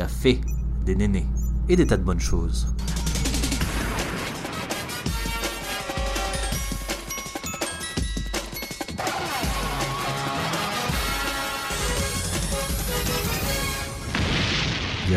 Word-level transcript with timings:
café, 0.00 0.40
des 0.86 0.96
nénés 0.96 1.26
et 1.68 1.76
des 1.76 1.86
tas 1.86 1.98
de 1.98 2.02
bonnes 2.02 2.20
choses. 2.20 2.66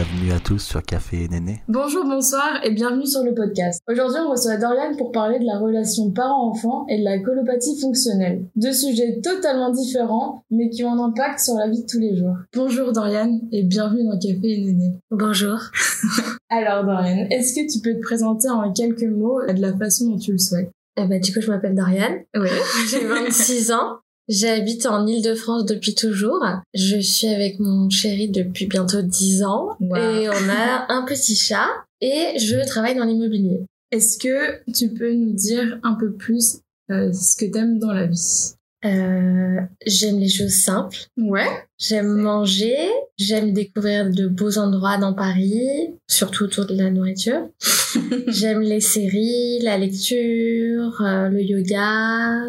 Bienvenue 0.04 0.34
à 0.34 0.40
tous 0.42 0.60
sur 0.60 0.84
Café 0.84 1.24
et 1.24 1.28
Néné. 1.30 1.64
Bonjour, 1.70 2.04
bonsoir 2.04 2.60
et 2.64 2.72
bienvenue 2.72 3.06
sur 3.06 3.24
le 3.24 3.34
podcast. 3.34 3.82
Aujourd'hui, 3.90 4.20
on 4.20 4.32
reçoit 4.32 4.58
Dorian 4.58 4.98
pour 4.98 5.14
parler 5.14 5.40
de 5.40 5.46
la 5.46 5.58
relation 5.58 6.12
parent-enfant 6.12 6.86
et 6.90 7.00
de 7.00 7.06
la 7.06 7.20
colopathie 7.20 7.80
fonctionnelle. 7.80 8.44
Deux 8.58 8.74
sujets 8.74 9.22
totalement 9.24 9.72
différents, 9.72 10.44
mais 10.52 10.70
qui 10.70 10.84
ont 10.84 10.92
un 10.92 11.06
impact 11.06 11.40
sur 11.40 11.54
la 11.54 11.70
vie 11.70 11.84
de 11.84 11.88
tous 11.88 12.00
les 12.00 12.18
jours. 12.18 12.36
Bonjour 12.54 12.92
Dorian 12.92 13.40
et 13.54 13.64
bienvenue 13.64 14.04
dans 14.04 14.20
Café 14.20 14.40
et 14.44 14.66
Néné. 14.66 14.92
Bonjour. 15.10 15.58
Alors 16.50 16.84
Dorian, 16.84 17.26
est-ce 17.30 17.56
que 17.56 17.72
tu 17.72 17.80
peux 17.80 17.96
te 17.96 18.02
présenter 18.02 18.50
en 18.50 18.74
quelques 18.74 19.04
mots 19.04 19.40
de 19.48 19.62
la 19.62 19.72
façon 19.78 20.10
dont 20.10 20.18
tu 20.18 20.34
le 20.34 20.38
souhaites? 20.38 20.70
Eh 20.98 21.08
ben, 21.08 21.22
du 21.22 21.34
coup, 21.34 21.40
je 21.40 21.50
m'appelle 21.50 21.76
Dorian. 21.76 22.20
Oui. 22.36 22.50
J'ai 22.90 23.06
26 23.06 23.72
ans. 23.72 24.00
J'habite 24.30 24.86
en 24.86 25.06
Île-de-France 25.06 25.66
depuis 25.66 25.96
toujours. 25.96 26.44
Je 26.74 26.98
suis 27.00 27.28
avec 27.28 27.60
mon 27.60 27.90
chéri 27.90 28.30
depuis 28.30 28.68
bientôt 28.68 29.02
10 29.02 29.44
ans. 29.44 29.76
Wow. 29.80 29.98
Et 29.98 30.30
on 30.30 30.50
a 30.50 30.86
un 30.90 31.04
petit 31.04 31.36
chat. 31.36 31.68
Et 32.00 32.38
je 32.40 32.66
travaille 32.66 32.96
dans 32.96 33.06
l'immobilier. 33.06 33.60
Est-ce 33.92 34.18
que 34.18 34.60
tu 34.74 34.90
peux 34.90 35.14
nous 35.14 35.34
dire 35.34 35.80
un 35.84 35.94
peu 35.94 36.12
plus 36.14 36.60
euh, 36.90 37.12
ce 37.14 37.36
que 37.38 37.50
t'aimes 37.52 37.80
dans 37.80 37.94
la 37.94 38.08
vie? 38.08 38.54
Euh, 38.86 39.62
j'aime 39.86 40.20
les 40.20 40.30
choses 40.30 40.56
simples. 40.56 40.98
Ouais. 41.18 41.48
J'aime 41.78 42.14
manger. 42.14 42.76
J'aime 43.18 43.54
découvrir 43.54 44.10
de 44.10 44.28
beaux 44.28 44.58
endroits 44.58 44.98
dans 44.98 45.14
Paris, 45.14 45.94
surtout 46.08 46.46
autour 46.46 46.66
de 46.66 46.76
la 46.76 46.90
nourriture. 46.90 47.50
j'aime 48.28 48.62
les 48.62 48.82
séries, 48.82 49.60
la 49.62 49.78
lecture, 49.78 51.02
euh, 51.02 51.30
le 51.30 51.42
yoga. 51.42 52.42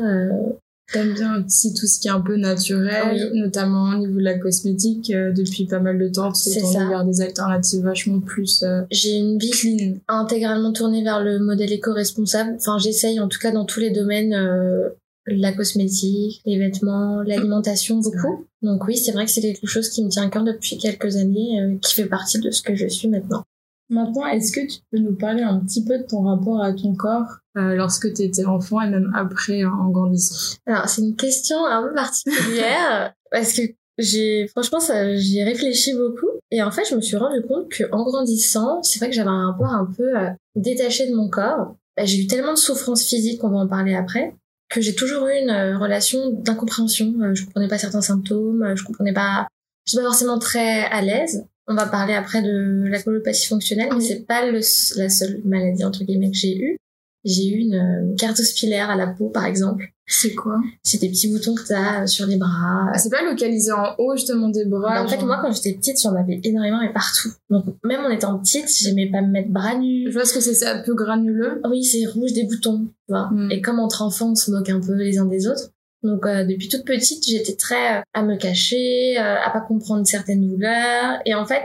T'aimes 0.92 1.14
bien 1.14 1.44
aussi 1.44 1.72
tout 1.72 1.86
ce 1.86 1.98
qui 1.98 2.08
est 2.08 2.10
un 2.10 2.20
peu 2.20 2.36
naturel, 2.36 3.30
notamment 3.34 3.90
au 3.90 3.98
niveau 3.98 4.18
de 4.18 4.24
la 4.24 4.38
cosmétique. 4.38 5.10
euh, 5.10 5.32
depuis 5.32 5.66
pas 5.66 5.80
mal 5.80 5.98
de 5.98 6.08
temps, 6.08 6.30
tu 6.30 6.50
t'es 6.50 6.60
tourné 6.60 6.74
ça. 6.78 6.88
vers 6.88 7.04
des 7.04 7.20
alternatives 7.22 7.82
vachement 7.82 8.20
plus 8.20 8.62
euh, 8.62 8.82
J'ai 8.90 9.16
une 9.16 9.38
vie 9.38 9.50
clean. 9.50 9.94
intégralement 10.08 10.72
tournée 10.72 11.02
vers 11.02 11.22
le 11.22 11.38
modèle 11.38 11.72
éco-responsable. 11.72 12.56
Enfin, 12.56 12.78
j'essaye 12.78 13.18
en 13.18 13.28
tout 13.28 13.38
cas 13.38 13.50
dans 13.50 13.64
tous 13.64 13.80
les 13.80 13.90
domaines, 13.90 14.34
euh, 14.34 14.90
la 15.26 15.52
cosmétique, 15.52 16.42
les 16.44 16.58
vêtements, 16.58 17.22
l'alimentation, 17.22 17.98
beaucoup. 17.98 18.46
Donc 18.60 18.86
oui, 18.86 18.96
c'est 18.96 19.12
vrai 19.12 19.24
que 19.24 19.30
c'est 19.30 19.40
quelque 19.40 19.66
chose 19.66 19.88
qui 19.88 20.04
me 20.04 20.10
tient 20.10 20.26
à 20.26 20.28
cœur 20.28 20.44
depuis 20.44 20.76
quelques 20.76 21.16
années, 21.16 21.78
qui 21.80 21.94
fait 21.94 22.04
partie 22.04 22.38
de 22.40 22.50
ce 22.50 22.60
que 22.60 22.74
je 22.74 22.86
suis 22.88 23.08
maintenant. 23.08 23.42
Maintenant, 23.90 24.26
est-ce 24.26 24.52
que 24.52 24.66
tu 24.66 24.80
peux 24.90 24.98
nous 24.98 25.14
parler 25.14 25.42
un 25.42 25.60
petit 25.60 25.84
peu 25.84 25.98
de 25.98 26.04
ton 26.04 26.22
rapport 26.22 26.62
à 26.62 26.72
ton 26.72 26.94
corps 26.94 27.38
euh, 27.56 27.74
lorsque 27.74 28.12
tu 28.14 28.22
étais 28.22 28.44
enfant 28.44 28.80
et 28.80 28.90
même 28.90 29.12
après 29.14 29.62
hein, 29.62 29.72
en 29.80 29.90
grandissant? 29.90 30.56
Alors, 30.66 30.88
c'est 30.88 31.02
une 31.02 31.16
question 31.16 31.64
un 31.66 31.82
peu 31.86 31.94
particulière 31.94 33.12
parce 33.30 33.52
que 33.52 33.62
j'ai, 33.98 34.48
franchement, 34.48 34.80
ça, 34.80 35.14
j'y 35.16 35.38
ai 35.38 35.44
réfléchi 35.44 35.94
beaucoup. 35.94 36.30
Et 36.50 36.62
en 36.62 36.70
fait, 36.70 36.84
je 36.88 36.96
me 36.96 37.00
suis 37.00 37.16
rendu 37.16 37.42
compte 37.42 37.68
que 37.68 37.84
en 37.92 38.04
grandissant, 38.04 38.82
c'est 38.82 38.98
vrai 38.98 39.08
que 39.08 39.14
j'avais 39.14 39.28
un 39.28 39.52
rapport 39.52 39.72
un 39.72 39.86
peu 39.96 40.16
euh, 40.16 40.30
détaché 40.56 41.08
de 41.08 41.14
mon 41.14 41.28
corps. 41.28 41.76
Bah, 41.96 42.04
J'ai 42.04 42.22
eu 42.22 42.26
tellement 42.26 42.54
de 42.54 42.58
souffrances 42.58 43.04
physiques, 43.04 43.42
on 43.44 43.50
va 43.50 43.58
en 43.58 43.68
parler 43.68 43.94
après, 43.94 44.34
que 44.68 44.80
j'ai 44.80 44.94
toujours 44.94 45.26
eu 45.28 45.38
une 45.38 45.50
euh, 45.50 45.78
relation 45.78 46.30
d'incompréhension. 46.30 47.14
Euh, 47.20 47.34
je 47.34 47.44
comprenais 47.44 47.68
pas 47.68 47.78
certains 47.78 48.02
symptômes, 48.02 48.62
euh, 48.62 48.76
je 48.76 48.84
comprenais 48.84 49.12
pas, 49.12 49.46
je 49.86 49.92
suis 49.92 49.98
pas 49.98 50.04
forcément 50.04 50.38
très 50.38 50.84
à 50.84 51.00
l'aise. 51.00 51.46
On 51.66 51.74
va 51.74 51.86
parler 51.86 52.14
après 52.14 52.42
de 52.42 52.84
la 52.88 53.02
colopathie 53.02 53.46
fonctionnelle, 53.46 53.88
mais 53.94 54.02
c'est 54.02 54.26
pas 54.26 54.46
le, 54.46 54.60
la 54.98 55.08
seule 55.08 55.40
maladie 55.44 55.84
entre 55.84 56.04
guillemets 56.04 56.30
que 56.30 56.36
j'ai 56.36 56.56
eue. 56.58 56.76
J'ai 57.24 57.48
eu 57.48 57.58
une 57.60 57.74
euh, 57.74 58.14
keratospilaire 58.18 58.90
à 58.90 58.96
la 58.96 59.06
peau, 59.06 59.30
par 59.30 59.46
exemple. 59.46 59.86
C'est 60.06 60.34
quoi? 60.34 60.60
C'est 60.82 61.00
des 61.00 61.08
petits 61.08 61.32
boutons 61.32 61.54
que 61.54 61.66
t'as 61.66 62.02
euh, 62.02 62.06
sur 62.06 62.26
les 62.26 62.36
bras. 62.36 62.90
ah, 62.92 62.98
C'est 62.98 63.08
pas 63.08 63.24
localisé 63.24 63.72
en 63.72 63.94
haut 63.96 64.14
justement 64.14 64.50
des 64.50 64.66
bras 64.66 64.92
Mais 64.92 64.98
en 65.00 65.08
fait, 65.08 65.24
moi, 65.24 65.38
quand 65.40 65.50
j'étais 65.50 65.72
petite, 65.72 65.98
j'en 66.02 66.14
avais 66.14 66.38
énormément, 66.44 66.80
mais 66.82 66.92
partout. 66.92 67.30
Donc, 67.48 67.64
même 67.82 68.04
en 68.04 68.10
étant 68.10 68.38
petite, 68.38 68.68
j'aimais 68.78 69.10
pas 69.10 69.22
me 69.22 69.28
mettre 69.28 69.48
bras 69.48 69.74
nus. 69.78 70.04
Je 70.08 70.12
vois 70.12 70.26
ce 70.26 70.34
que 70.34 70.40
c'est, 70.40 70.52
c'est 70.52 70.66
un 70.66 70.82
peu 70.82 70.94
granuleux. 70.94 71.62
Oui, 71.64 71.82
c'est 71.82 72.04
rouge 72.04 72.34
des 72.34 72.44
boutons, 72.44 72.84
tu 72.84 73.14
vois. 73.14 73.30
Mm. 73.32 73.50
Et 73.52 73.62
comme 73.62 73.78
entre 73.78 74.02
enfants, 74.02 74.32
on 74.32 74.34
se 74.34 74.50
moque 74.50 74.68
un 74.68 74.80
peu 74.80 74.92
les 74.92 75.18
uns 75.18 75.24
des 75.24 75.46
autres. 75.46 75.70
Donc, 76.04 76.26
euh, 76.26 76.44
depuis 76.44 76.68
toute 76.68 76.84
petite, 76.84 77.26
j'étais 77.26 77.56
très 77.56 77.96
euh, 77.98 78.02
à 78.12 78.22
me 78.22 78.36
cacher, 78.36 79.18
euh, 79.18 79.36
à 79.42 79.50
pas 79.50 79.62
comprendre 79.62 80.06
certaines 80.06 80.46
douleurs. 80.46 81.18
Et 81.24 81.34
en 81.34 81.46
fait, 81.46 81.64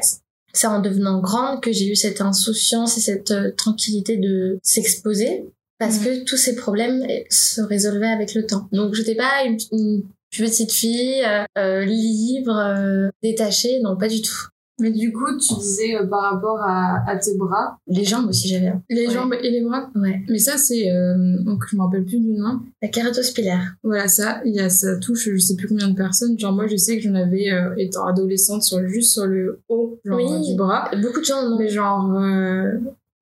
c'est 0.54 0.66
en 0.68 0.80
devenant 0.80 1.20
grande 1.20 1.62
que 1.62 1.72
j'ai 1.72 1.88
eu 1.90 1.96
cette 1.96 2.22
insouciance 2.22 2.98
et 2.98 3.02
cette 3.02 3.32
euh, 3.32 3.52
tranquillité 3.56 4.18
de 4.18 4.58
s'exposer. 4.64 5.46
Parce 5.78 6.00
Mm. 6.00 6.04
que 6.06 6.24
tous 6.24 6.38
ces 6.38 6.56
problèmes 6.56 7.06
eh, 7.08 7.26
se 7.30 7.62
résolvaient 7.62 8.08
avec 8.08 8.34
le 8.34 8.46
temps. 8.46 8.68
Donc, 8.72 8.96
j'étais 8.96 9.16
pas 9.16 9.44
une, 9.46 9.58
une 9.72 10.04
petite 10.32 10.72
fille 10.72 11.22
libre, 11.58 12.58
euh, 12.58 13.10
détachée. 13.22 13.80
Non, 13.82 13.98
pas 13.98 14.08
du 14.08 14.22
tout. 14.22 14.48
Mais 14.80 14.92
du 14.92 15.12
coup, 15.12 15.26
tu 15.38 15.54
disais 15.56 15.96
euh, 15.96 16.06
par 16.08 16.22
rapport 16.22 16.60
à, 16.62 17.04
à 17.08 17.18
tes 17.18 17.36
bras, 17.38 17.78
Les 17.88 18.04
jambes 18.06 18.28
aussi, 18.30 18.48
j'avais. 18.48 18.74
les 18.90 19.08
Ouais. 19.08 19.14
jambes 19.14 19.34
et 19.42 19.50
les 19.50 19.62
bras? 19.62 19.90
Ouais. 19.96 20.22
Mais 20.30 20.40
ça, 20.40 20.58
c'est 20.58 20.90
euh, 20.92 21.38
donc 21.44 21.64
je 21.70 21.76
me 21.76 21.82
rappelle 21.82 22.06
plus 22.06 22.20
du 22.20 22.32
nom. 22.32 22.60
La 22.82 22.88
kératospilaire. 22.88 23.76
Voilà, 23.84 24.08
ça, 24.08 24.42
il 24.46 24.54
y 24.56 24.60
a, 24.60 24.70
ça 24.70 24.98
touche 24.98 25.30
je 25.30 25.38
sais 25.38 25.56
plus 25.56 25.68
combien 25.68 25.90
de 25.90 25.96
personnes. 25.96 26.38
Genre, 26.40 26.54
moi, 26.54 26.68
je 26.68 26.76
sais 26.78 26.98
que 26.98 27.04
j'en 27.04 27.16
avais, 27.16 27.52
euh, 27.52 27.74
étant 27.78 28.06
adolescente, 28.06 28.64
sur, 28.64 28.86
juste 28.88 29.12
sur 29.14 29.26
le 29.26 29.60
haut, 29.70 30.00
genre, 30.06 30.18
Oui. 30.18 30.50
du 30.52 30.56
bras. 30.56 30.90
Beaucoup 31.02 31.20
de 31.20 31.26
gens 31.26 31.40
en 31.46 31.54
ont. 31.54 31.58
Mais 31.60 31.70
genre, 31.70 32.16
euh, 32.16 32.74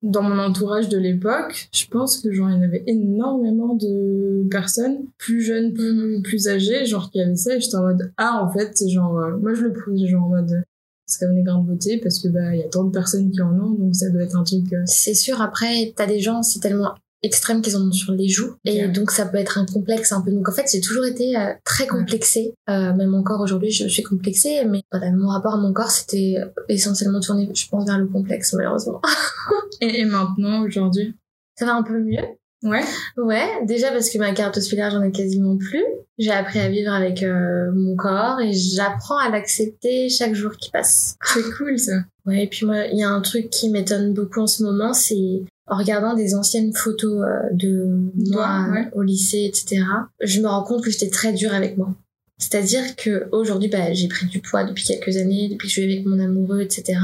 dans 0.02 0.22
mon 0.22 0.38
entourage 0.38 0.88
de 0.88 0.96
l'époque, 0.96 1.68
je 1.72 1.86
pense 1.86 2.18
que 2.18 2.30
genre, 2.32 2.48
il 2.50 2.54
y 2.54 2.58
en 2.58 2.62
avait 2.62 2.84
énormément 2.86 3.74
de 3.74 4.46
personnes, 4.48 4.98
plus 5.18 5.40
jeunes, 5.40 5.72
plus, 5.74 6.22
plus 6.22 6.46
âgées, 6.48 6.84
genre, 6.86 7.10
qui 7.10 7.20
avaient 7.20 7.34
ça. 7.34 7.56
Et 7.56 7.60
j'étais 7.60 7.76
en 7.76 7.82
mode, 7.82 8.12
ah, 8.16 8.40
en 8.42 8.52
fait, 8.52 8.70
c'est 8.76 8.88
genre, 8.88 9.14
moi, 9.40 9.54
je 9.54 9.62
le 9.62 9.72
prenais 9.72 10.06
genre 10.06 10.24
en 10.24 10.28
mode, 10.28 10.62
c'est 11.08 11.24
comme 11.24 11.34
les 11.34 11.42
grains 11.42 11.60
de 11.62 11.66
beauté, 11.66 11.98
parce 12.02 12.20
que, 12.20 12.28
bah, 12.28 12.54
il 12.54 12.60
y 12.60 12.62
a 12.62 12.68
tant 12.68 12.84
de 12.84 12.90
personnes 12.90 13.30
qui 13.30 13.40
en 13.40 13.58
ont, 13.58 13.70
donc 13.70 13.96
ça 13.96 14.10
doit 14.10 14.22
être 14.22 14.36
un 14.36 14.44
truc, 14.44 14.72
euh, 14.72 14.82
C'est 14.84 15.14
sûr, 15.14 15.40
après, 15.40 15.92
t'as 15.96 16.06
des 16.06 16.20
gens, 16.20 16.42
c'est 16.42 16.60
tellement 16.60 16.94
extrême 17.22 17.62
qu'ils 17.62 17.76
en 17.76 17.88
ont 17.88 17.92
sur 17.92 18.12
les 18.12 18.28
joues. 18.28 18.54
Et 18.64 18.86
donc, 18.86 19.10
ça 19.10 19.26
peut 19.26 19.38
être 19.38 19.58
un 19.58 19.66
complexe 19.66 20.12
un 20.12 20.20
peu. 20.20 20.30
Donc, 20.30 20.48
en 20.48 20.52
fait, 20.52 20.66
j'ai 20.70 20.80
toujours 20.80 21.04
été 21.04 21.36
euh, 21.36 21.52
très 21.64 21.88
complexée. 21.88 22.54
Euh, 22.70 22.94
même 22.94 23.14
encore 23.14 23.40
aujourd'hui, 23.40 23.72
je 23.72 23.88
suis 23.88 24.04
complexée. 24.04 24.64
Mais 24.66 24.82
voilà, 24.92 25.10
mon 25.10 25.28
rapport 25.28 25.54
à 25.54 25.56
mon 25.56 25.72
corps, 25.72 25.90
c'était 25.90 26.36
essentiellement 26.68 27.18
tourné, 27.18 27.50
je 27.52 27.68
pense, 27.68 27.86
vers 27.86 27.98
le 27.98 28.06
complexe, 28.06 28.52
malheureusement. 28.52 29.00
Et, 29.80 30.00
et 30.00 30.04
maintenant, 30.04 30.62
aujourd'hui? 30.62 31.14
Ça 31.56 31.64
va 31.64 31.74
un 31.74 31.82
peu 31.82 31.98
mieux. 31.98 32.22
Ouais. 32.62 32.82
Ouais, 33.16 33.64
déjà 33.66 33.92
parce 33.92 34.10
que 34.10 34.18
ma 34.18 34.32
carte 34.32 34.56
hospitalière, 34.56 34.90
j'en 34.90 35.02
ai 35.02 35.12
quasiment 35.12 35.56
plus. 35.56 35.84
J'ai 36.18 36.32
appris 36.32 36.58
à 36.58 36.68
vivre 36.68 36.92
avec 36.92 37.22
euh, 37.22 37.70
mon 37.72 37.94
corps 37.94 38.40
et 38.40 38.52
j'apprends 38.52 39.18
à 39.18 39.28
l'accepter 39.30 40.08
chaque 40.08 40.34
jour 40.34 40.56
qui 40.56 40.70
passe. 40.70 41.14
C'est 41.24 41.48
cool, 41.56 41.78
ça. 41.78 41.92
Ouais, 42.26 42.44
et 42.44 42.46
puis 42.48 42.66
moi, 42.66 42.86
il 42.86 42.98
y 42.98 43.02
a 43.04 43.08
un 43.08 43.20
truc 43.20 43.50
qui 43.50 43.70
m'étonne 43.70 44.12
beaucoup 44.12 44.40
en 44.40 44.46
ce 44.48 44.62
moment, 44.64 44.92
c'est 44.92 45.42
en 45.68 45.76
regardant 45.76 46.14
des 46.14 46.34
anciennes 46.34 46.74
photos 46.74 47.22
euh, 47.22 47.48
de 47.52 47.86
moi 48.30 48.66
Ouais, 48.70 48.80
ouais. 48.80 48.88
au 48.94 49.02
lycée, 49.02 49.44
etc. 49.44 49.82
Je 50.20 50.40
me 50.40 50.48
rends 50.48 50.64
compte 50.64 50.82
que 50.82 50.90
j'étais 50.90 51.10
très 51.10 51.32
dure 51.32 51.54
avec 51.54 51.76
moi. 51.78 51.94
C'est-à-dire 52.38 52.96
que 52.96 53.28
aujourd'hui, 53.32 53.68
bah, 53.68 53.92
j'ai 53.92 54.08
pris 54.08 54.26
du 54.26 54.40
poids 54.40 54.64
depuis 54.64 54.84
quelques 54.84 55.16
années, 55.16 55.48
depuis 55.48 55.66
que 55.68 55.74
je 55.74 55.80
suis 55.80 55.92
avec 55.92 56.06
mon 56.06 56.18
amoureux, 56.20 56.60
etc. 56.60 56.98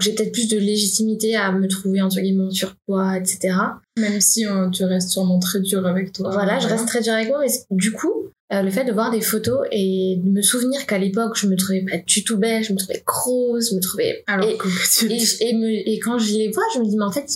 J'ai 0.00 0.12
peut-être 0.14 0.32
plus 0.32 0.48
de 0.48 0.58
légitimité 0.58 1.34
à 1.34 1.50
me 1.50 1.66
trouver 1.66 2.00
entre 2.02 2.20
guillemets 2.20 2.44
en 2.46 2.50
surpoids, 2.50 3.16
etc. 3.18 3.54
Même 3.98 4.20
si 4.20 4.46
euh, 4.46 4.68
tu 4.70 4.84
restes 4.84 5.10
sûrement 5.10 5.38
très 5.40 5.60
dur 5.60 5.84
avec 5.86 6.12
toi. 6.12 6.30
Voilà, 6.32 6.58
je 6.60 6.68
reste 6.68 6.86
très 6.86 7.00
dure 7.00 7.14
avec 7.14 7.28
moi, 7.28 7.40
mais 7.40 7.48
du 7.72 7.90
coup, 7.92 8.12
euh, 8.52 8.62
le 8.62 8.70
fait 8.70 8.84
de 8.84 8.92
voir 8.92 9.10
des 9.10 9.20
photos 9.20 9.66
et 9.72 10.20
de 10.22 10.30
me 10.30 10.40
souvenir 10.40 10.86
qu'à 10.86 10.98
l'époque, 10.98 11.36
je 11.36 11.48
me 11.48 11.56
trouvais 11.56 11.84
pas 11.84 11.96
du 12.06 12.22
tout 12.22 12.38
belle, 12.38 12.62
je 12.62 12.72
me 12.72 12.78
trouvais 12.78 13.02
grosse, 13.04 13.70
je 13.70 13.74
me 13.76 13.80
trouvais... 13.80 14.22
Alors 14.28 14.48
et, 14.48 14.56
tu- 14.98 15.10
et, 15.12 15.48
et, 15.48 15.54
me- 15.54 15.88
et 15.88 15.98
quand 15.98 16.18
je 16.18 16.32
les 16.32 16.50
vois, 16.50 16.62
je 16.74 16.78
me 16.78 16.84
dis, 16.84 16.96
mais 16.96 17.04
en 17.04 17.10
fait, 17.12 17.26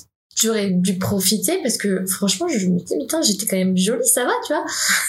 j'aurais 0.41 0.71
dû 0.71 0.99
profiter 0.99 1.59
parce 1.63 1.77
que 1.77 2.07
franchement, 2.07 2.47
je 2.49 2.69
me 2.69 2.79
dis, 2.79 2.85
mais 2.97 3.05
putain, 3.05 3.21
j'étais 3.23 3.45
quand 3.47 3.57
même 3.57 3.77
jolie, 3.77 4.07
ça 4.07 4.25
va, 4.25 4.33
tu 4.47 4.53
vois. 4.55 4.65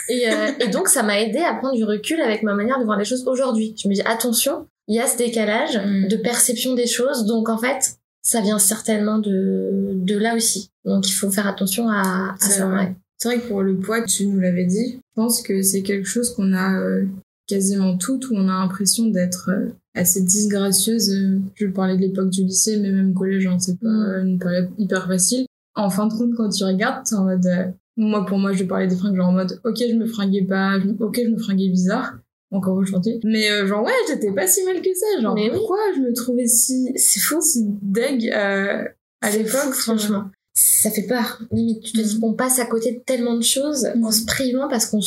Et, 0.10 0.28
euh, 0.28 0.52
et 0.60 0.68
donc, 0.70 0.88
ça 0.88 1.04
m'a 1.04 1.22
aidé 1.22 1.38
à 1.40 1.54
prendre 1.54 1.76
du 1.76 1.84
recul 1.84 2.20
avec 2.20 2.42
ma 2.42 2.56
manière 2.56 2.80
de 2.80 2.84
voir 2.84 2.98
les 2.98 3.06
choses 3.06 3.24
aujourd'hui. 3.28 3.76
Je 3.82 3.88
me 3.88 3.94
dis, 3.94 4.02
attention, 4.02 4.66
il 4.88 4.96
y 4.96 5.00
a 5.00 5.08
ce 5.08 5.18
décalage 5.18 5.78
Mm. 5.78 6.08
de 6.08 6.16
perception 6.18 6.74
des 6.76 6.88
choses, 6.88 7.26
donc 7.26 7.50
en 7.50 7.58
fait, 7.58 7.98
ça 8.22 8.42
vient 8.42 8.60
certainement 8.60 9.20
de, 9.20 9.92
de 9.96 10.18
là 10.18 10.36
aussi. 10.36 10.70
Donc, 10.86 11.08
il 11.10 11.14
faut 11.14 11.30
faire 11.32 11.48
attention 11.48 11.90
à, 11.90 12.36
ça. 12.40 12.68
ouais. 12.70 12.96
C'est 13.18 13.30
vrai 13.30 13.40
que 13.40 13.48
pour 13.48 13.62
le 13.62 13.78
poids, 13.78 14.02
tu 14.04 14.26
nous 14.28 14.40
l'avais 14.40 14.66
dit. 14.66 14.94
Je 14.96 15.22
pense 15.22 15.42
que 15.42 15.62
c'est 15.62 15.82
quelque 15.82 16.08
chose 16.08 16.34
qu'on 16.34 16.52
a 16.54 16.78
euh, 16.80 17.06
quasiment 17.48 17.98
toutes, 17.98 18.30
où 18.30 18.34
on 18.36 18.48
a 18.50 18.60
l'impression 18.60 19.08
d'être 19.08 19.50
euh, 19.50 19.70
assez 19.96 20.22
disgracieuse. 20.22 21.10
Euh, 21.12 21.40
Je 21.56 21.68
parlais 21.68 21.96
de 21.96 22.02
l'époque 22.02 22.30
du 22.30 22.44
lycée, 22.44 22.78
mais 22.80 22.92
même 22.92 23.14
collège, 23.14 23.46
hein, 23.48 23.58
c'est 23.60 23.80
pas 23.80 23.88
Mm. 23.88 24.28
une 24.28 24.40
période 24.40 24.70
hyper 24.78 25.08
facile. 25.08 25.46
En 25.76 25.90
fin 25.90 26.08
de 26.08 26.14
compte, 26.14 26.34
quand 26.36 26.50
tu 26.50 26.64
regardes, 26.66 27.06
t'es 27.06 27.16
en 27.16 27.24
mode... 27.26 27.46
euh, 27.46 27.66
moi, 27.96 28.26
pour 28.26 28.40
moi, 28.40 28.52
je 28.54 28.64
parlais 28.64 28.88
des 28.88 28.96
fringues, 28.96 29.16
genre 29.16 29.30
en 29.30 29.34
mode, 29.34 29.60
ok, 29.64 29.78
je 29.78 29.96
me 29.96 30.06
fringuais 30.08 30.44
pas, 30.46 30.78
ok, 31.00 31.20
je 31.24 31.30
me 31.30 31.38
fringuais 31.38 31.70
bizarre. 31.70 32.14
Encore 32.54 32.78
aujourd'hui. 32.78 33.20
Mais 33.24 33.50
euh, 33.50 33.68
genre 33.68 33.84
ouais, 33.84 33.92
j'étais 34.08 34.32
pas 34.32 34.48
si 34.48 34.64
mal 34.64 34.82
que 34.82 34.94
ça. 34.94 35.22
Genre 35.22 35.36
Mais 35.36 35.50
oui. 35.50 35.58
pourquoi 35.58 35.80
je 35.96 36.00
me 36.02 36.14
trouvais 36.14 36.48
si 36.48 36.92
C'est 36.96 37.20
fou. 37.20 37.42
si 37.42 37.66
deg 37.82 38.30
euh, 38.34 38.84
à 39.22 39.30
l'époque, 39.32 39.74
franchement. 39.74 40.26
Ça 40.56 40.92
fait 40.92 41.04
peur. 41.08 41.42
Limite, 41.52 41.82
tu 41.84 41.94
te 41.94 42.02
dis 42.02 42.16
Mhm. 42.16 42.22
qu'on 42.22 42.34
passe 42.34 42.60
à 42.60 42.66
côté 42.66 42.92
de 42.92 43.00
tellement 43.00 43.36
de 43.36 43.42
choses 43.44 43.88
Mhm. 43.96 44.04
en 44.06 44.12
se 44.12 44.24
privant 44.26 44.68
parce 44.70 44.86
qu'on 44.86 45.02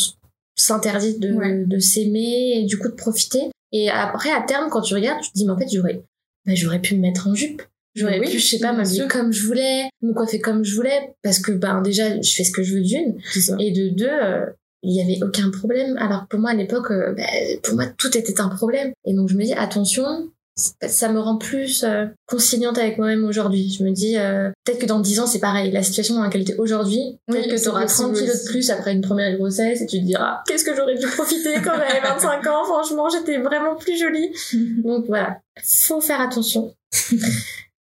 s'interdit 0.56 1.18
de, 1.18 1.32
Ouais. 1.32 1.64
de 1.66 1.78
s'aimer 1.78 2.58
et 2.60 2.64
du 2.64 2.78
coup 2.78 2.88
de 2.88 2.94
profiter. 2.94 3.50
Et 3.72 3.90
après, 3.90 4.30
à 4.30 4.42
terme, 4.42 4.68
quand 4.70 4.80
tu 4.80 4.94
regardes, 4.94 5.20
tu 5.22 5.30
te 5.30 5.34
dis, 5.36 5.44
mais 5.44 5.52
en 5.52 5.58
fait, 5.58 5.68
j'aurais, 5.72 6.02
bah, 6.46 6.54
j'aurais 6.54 6.80
pu 6.80 6.94
me 6.96 7.00
mettre 7.00 7.28
en 7.28 7.34
jupe. 7.34 7.62
J'aurais 7.94 8.20
Oui, 8.20 8.30
pu, 8.30 8.38
je 8.38 8.46
sais 8.46 8.58
pas, 8.58 8.72
m'habiller 8.72 9.06
comme 9.08 9.32
je 9.32 9.46
voulais, 9.46 9.88
me 10.02 10.12
coiffer 10.12 10.38
comme 10.38 10.64
je 10.64 10.74
voulais, 10.74 11.14
parce 11.22 11.38
que, 11.40 11.52
ben, 11.52 11.80
déjà, 11.82 12.20
je 12.20 12.34
fais 12.34 12.44
ce 12.44 12.52
que 12.52 12.62
je 12.62 12.74
veux 12.74 12.82
d'une. 12.82 13.18
Et 13.58 13.70
de 13.72 13.88
deux, 13.88 14.06
euh, 14.08 14.46
il 14.86 14.94
y 14.94 15.02
avait 15.02 15.22
aucun 15.22 15.50
problème. 15.50 15.96
Alors 15.98 16.26
pour 16.28 16.38
moi, 16.40 16.50
à 16.50 16.54
l'époque, 16.54 16.90
euh, 16.90 17.12
bah, 17.12 17.24
pour 17.62 17.74
moi, 17.74 17.86
tout 17.98 18.16
était 18.16 18.40
un 18.40 18.48
problème. 18.48 18.92
Et 19.04 19.14
donc, 19.14 19.28
je 19.28 19.34
me 19.34 19.42
dis, 19.42 19.52
attention, 19.52 20.30
ça 20.56 21.12
me 21.12 21.18
rend 21.18 21.36
plus 21.36 21.84
euh, 21.84 22.06
conciliante 22.26 22.78
avec 22.78 22.96
moi-même 22.96 23.24
aujourd'hui. 23.24 23.70
Je 23.70 23.84
me 23.84 23.90
dis, 23.90 24.16
euh, 24.16 24.50
peut-être 24.64 24.78
que 24.78 24.86
dans 24.86 25.00
10 25.00 25.20
ans, 25.20 25.26
c'est 25.26 25.40
pareil. 25.40 25.70
La 25.72 25.82
situation 25.82 26.14
dans 26.14 26.22
laquelle 26.22 26.44
t'es 26.44 26.56
aujourd'hui, 26.56 27.18
Oui, 27.28 27.36
peut-être 27.36 27.56
que 27.56 27.64
t'auras 27.64 27.82
possible 27.82 28.12
30 28.12 28.16
kilos 28.16 28.44
de 28.44 28.48
plus 28.48 28.70
après 28.70 28.92
une 28.92 29.02
première 29.02 29.36
grossesse 29.36 29.82
et 29.82 29.86
tu 29.86 29.98
te 29.98 30.04
diras, 30.04 30.42
qu'est-ce 30.46 30.64
que 30.64 30.74
j'aurais 30.74 30.96
dû 30.96 31.06
profiter 31.06 31.54
quand 31.62 31.74
j'avais 31.76 32.00
25 32.00 32.46
ans? 32.46 32.64
Franchement, 32.64 33.08
j'étais 33.10 33.38
vraiment 33.38 33.74
plus 33.74 33.98
jolie. 33.98 34.32
Donc 34.82 35.06
voilà, 35.06 35.40
faut 35.62 36.00
faire 36.00 36.20
attention 36.20 36.72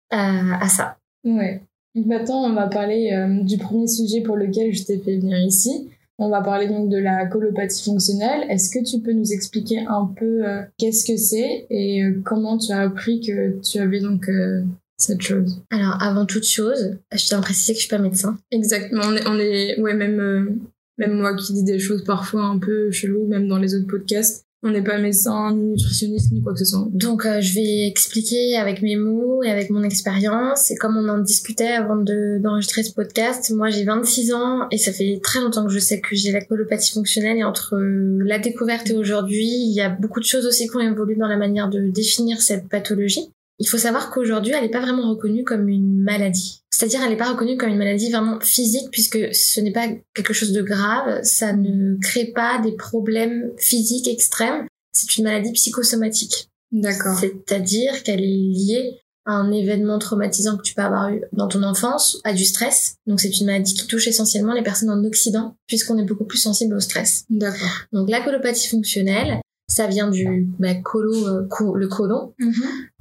à, 0.10 0.64
à 0.64 0.70
ça. 0.70 0.98
Ouais. 1.26 1.62
Maintenant, 1.96 2.44
on 2.46 2.54
va 2.54 2.68
parler 2.68 3.12
euh, 3.14 3.44
du 3.44 3.58
premier 3.58 3.88
sujet 3.88 4.22
pour 4.22 4.36
lequel 4.36 4.74
je 4.74 4.84
t'ai 4.84 4.98
fait 4.98 5.18
venir 5.18 5.38
ici. 5.40 5.90
On 6.20 6.30
va 6.30 6.42
parler 6.42 6.68
donc 6.68 6.90
de 6.90 6.98
la 6.98 7.26
colopathie 7.26 7.84
fonctionnelle. 7.84 8.46
Est-ce 8.50 8.70
que 8.70 8.84
tu 8.84 9.02
peux 9.02 9.14
nous 9.14 9.34
expliquer 9.34 9.80
un 9.80 10.06
peu 10.16 10.48
euh, 10.48 10.62
qu'est-ce 10.78 11.06
que 11.06 11.18
c'est 11.18 11.66
et 11.70 12.04
euh, 12.04 12.22
comment 12.24 12.58
tu 12.58 12.72
as 12.72 12.82
appris 12.82 13.20
que 13.20 13.60
tu 13.62 13.80
avais 13.80 14.00
donc 14.00 14.30
euh, 14.30 14.62
cette 14.98 15.22
chose? 15.22 15.62
Alors, 15.72 16.02
avant 16.02 16.26
toute 16.26 16.46
chose, 16.46 16.98
je 17.12 17.26
tiens 17.26 17.40
à 17.40 17.42
préciser 17.42 17.74
que 17.74 17.80
je 17.80 17.86
suis 17.86 17.90
pas 17.90 17.98
médecin. 17.98 18.38
Exactement. 18.52 19.02
On 19.06 19.16
est, 19.16 19.28
on 19.28 19.40
est 19.40 19.80
ouais, 19.80 19.96
même, 19.96 20.60
même 21.00 21.14
moi 21.14 21.36
qui 21.36 21.54
dis 21.54 21.64
des 21.64 21.80
choses 21.80 22.04
parfois 22.04 22.44
un 22.44 22.60
peu 22.60 22.92
cheloues, 22.92 23.28
même 23.28 23.48
dans 23.48 23.58
les 23.58 23.74
autres 23.74 23.88
podcasts, 23.88 24.43
on 24.66 24.72
n'est 24.72 24.82
pas 24.82 24.98
médecin, 24.98 25.54
ni 25.54 25.72
nutritionniste, 25.72 26.32
ni 26.32 26.42
quoi 26.42 26.54
que 26.54 26.60
ce 26.60 26.66
soit. 26.66 26.88
Donc 26.92 27.26
euh, 27.26 27.42
je 27.42 27.54
vais 27.54 27.86
expliquer 27.86 28.56
avec 28.56 28.82
mes 28.82 28.96
mots 28.96 29.44
et 29.44 29.52
avec 29.52 29.70
mon 29.70 29.84
expérience. 29.84 30.72
Et 30.72 30.76
comme 30.76 30.96
on 30.98 31.08
en 31.10 31.18
discutait 31.20 31.68
avant 31.74 31.98
de- 31.98 32.40
d'enregistrer 32.42 32.84
ce 32.84 32.94
podcast, 32.94 33.52
moi 33.52 33.70
j'ai 33.70 33.84
26 33.84 34.34
ans 34.34 34.68
et 34.72 34.78
ça 34.78 34.92
fait 34.94 35.20
très 35.22 35.42
longtemps 35.42 35.66
que 35.66 35.72
je 35.74 35.80
sais 35.80 36.00
que 36.00 36.16
j'ai 36.16 36.32
la 36.32 36.42
colopathie 36.44 36.94
fonctionnelle. 36.94 37.38
Et 37.38 37.44
entre 37.44 37.76
euh, 37.76 38.20
la 38.26 38.40
découverte 38.40 38.90
et 38.90 38.94
aujourd'hui, 38.96 39.46
il 39.48 39.74
y 39.74 39.82
a 39.82 39.90
beaucoup 39.90 40.20
de 40.20 40.26
choses 40.26 40.46
aussi 40.46 40.68
qui 40.70 40.76
ont 40.78 40.80
évolué 40.80 41.16
dans 41.16 41.28
la 41.28 41.38
manière 41.38 41.70
de 41.70 41.90
définir 41.90 42.42
cette 42.42 42.68
pathologie. 42.70 43.30
Il 43.64 43.70
faut 43.70 43.78
savoir 43.78 44.12
qu'aujourd'hui, 44.12 44.52
elle 44.54 44.64
n'est 44.64 44.70
pas 44.70 44.82
vraiment 44.82 45.10
reconnue 45.10 45.46
comme 45.46 45.70
une 45.70 46.02
maladie. 46.02 46.64
C'est-à-dire, 46.70 47.00
elle 47.02 47.12
n'est 47.12 47.18
pas 47.18 47.32
reconnue 47.32 47.56
comme 47.56 47.70
une 47.70 47.78
maladie 47.78 48.12
vraiment 48.12 48.38
physique 48.42 48.90
puisque 48.92 49.34
ce 49.34 49.62
n'est 49.62 49.72
pas 49.72 49.88
quelque 50.14 50.34
chose 50.34 50.52
de 50.52 50.62
grave. 50.62 51.22
Ça 51.24 51.54
ne 51.54 51.96
crée 52.02 52.34
pas 52.36 52.60
des 52.62 52.74
problèmes 52.74 53.52
physiques 53.58 54.10
extrêmes. 54.10 54.68
C'est 54.92 55.16
une 55.18 55.24
maladie 55.24 55.54
psychosomatique. 55.54 56.50
D'accord. 56.74 57.18
C'est-à-dire 57.18 58.04
qu'elle 58.04 58.20
est 58.20 58.28
liée 58.28 59.00
à 59.26 59.36
un 59.36 59.50
événement 59.54 59.98
traumatisant 59.98 60.58
que 60.58 60.64
tu 60.64 60.74
peux 60.74 60.82
avoir 60.82 61.10
eu 61.14 61.22
dans 61.32 61.48
ton 61.48 61.64
enfance, 61.64 62.20
à 62.26 62.34
du 62.34 62.44
stress. 62.44 62.96
Donc 63.08 63.22
c'est 63.22 63.40
une 63.40 63.46
maladie 63.46 63.76
qui 63.76 63.88
touche 63.88 64.10
essentiellement 64.10 64.54
les 64.54 64.62
personnes 64.62 64.90
en 64.90 65.02
Occident, 65.06 65.56
puisqu'on 65.68 65.98
est 66.00 66.04
beaucoup 66.04 66.26
plus 66.26 66.40
sensible 66.40 66.76
au 66.76 66.82
stress. 66.82 67.24
D'accord. 67.30 67.72
Donc 67.94 68.10
la 68.10 68.20
colopathie 68.20 68.68
fonctionnelle, 68.68 69.40
ça 69.68 69.88
vient 69.88 70.10
du 70.10 70.48
bah, 70.60 70.76
colo, 70.76 71.14
euh, 71.28 71.48
co- 71.50 71.76
le 71.76 71.88
côlon. 71.88 72.34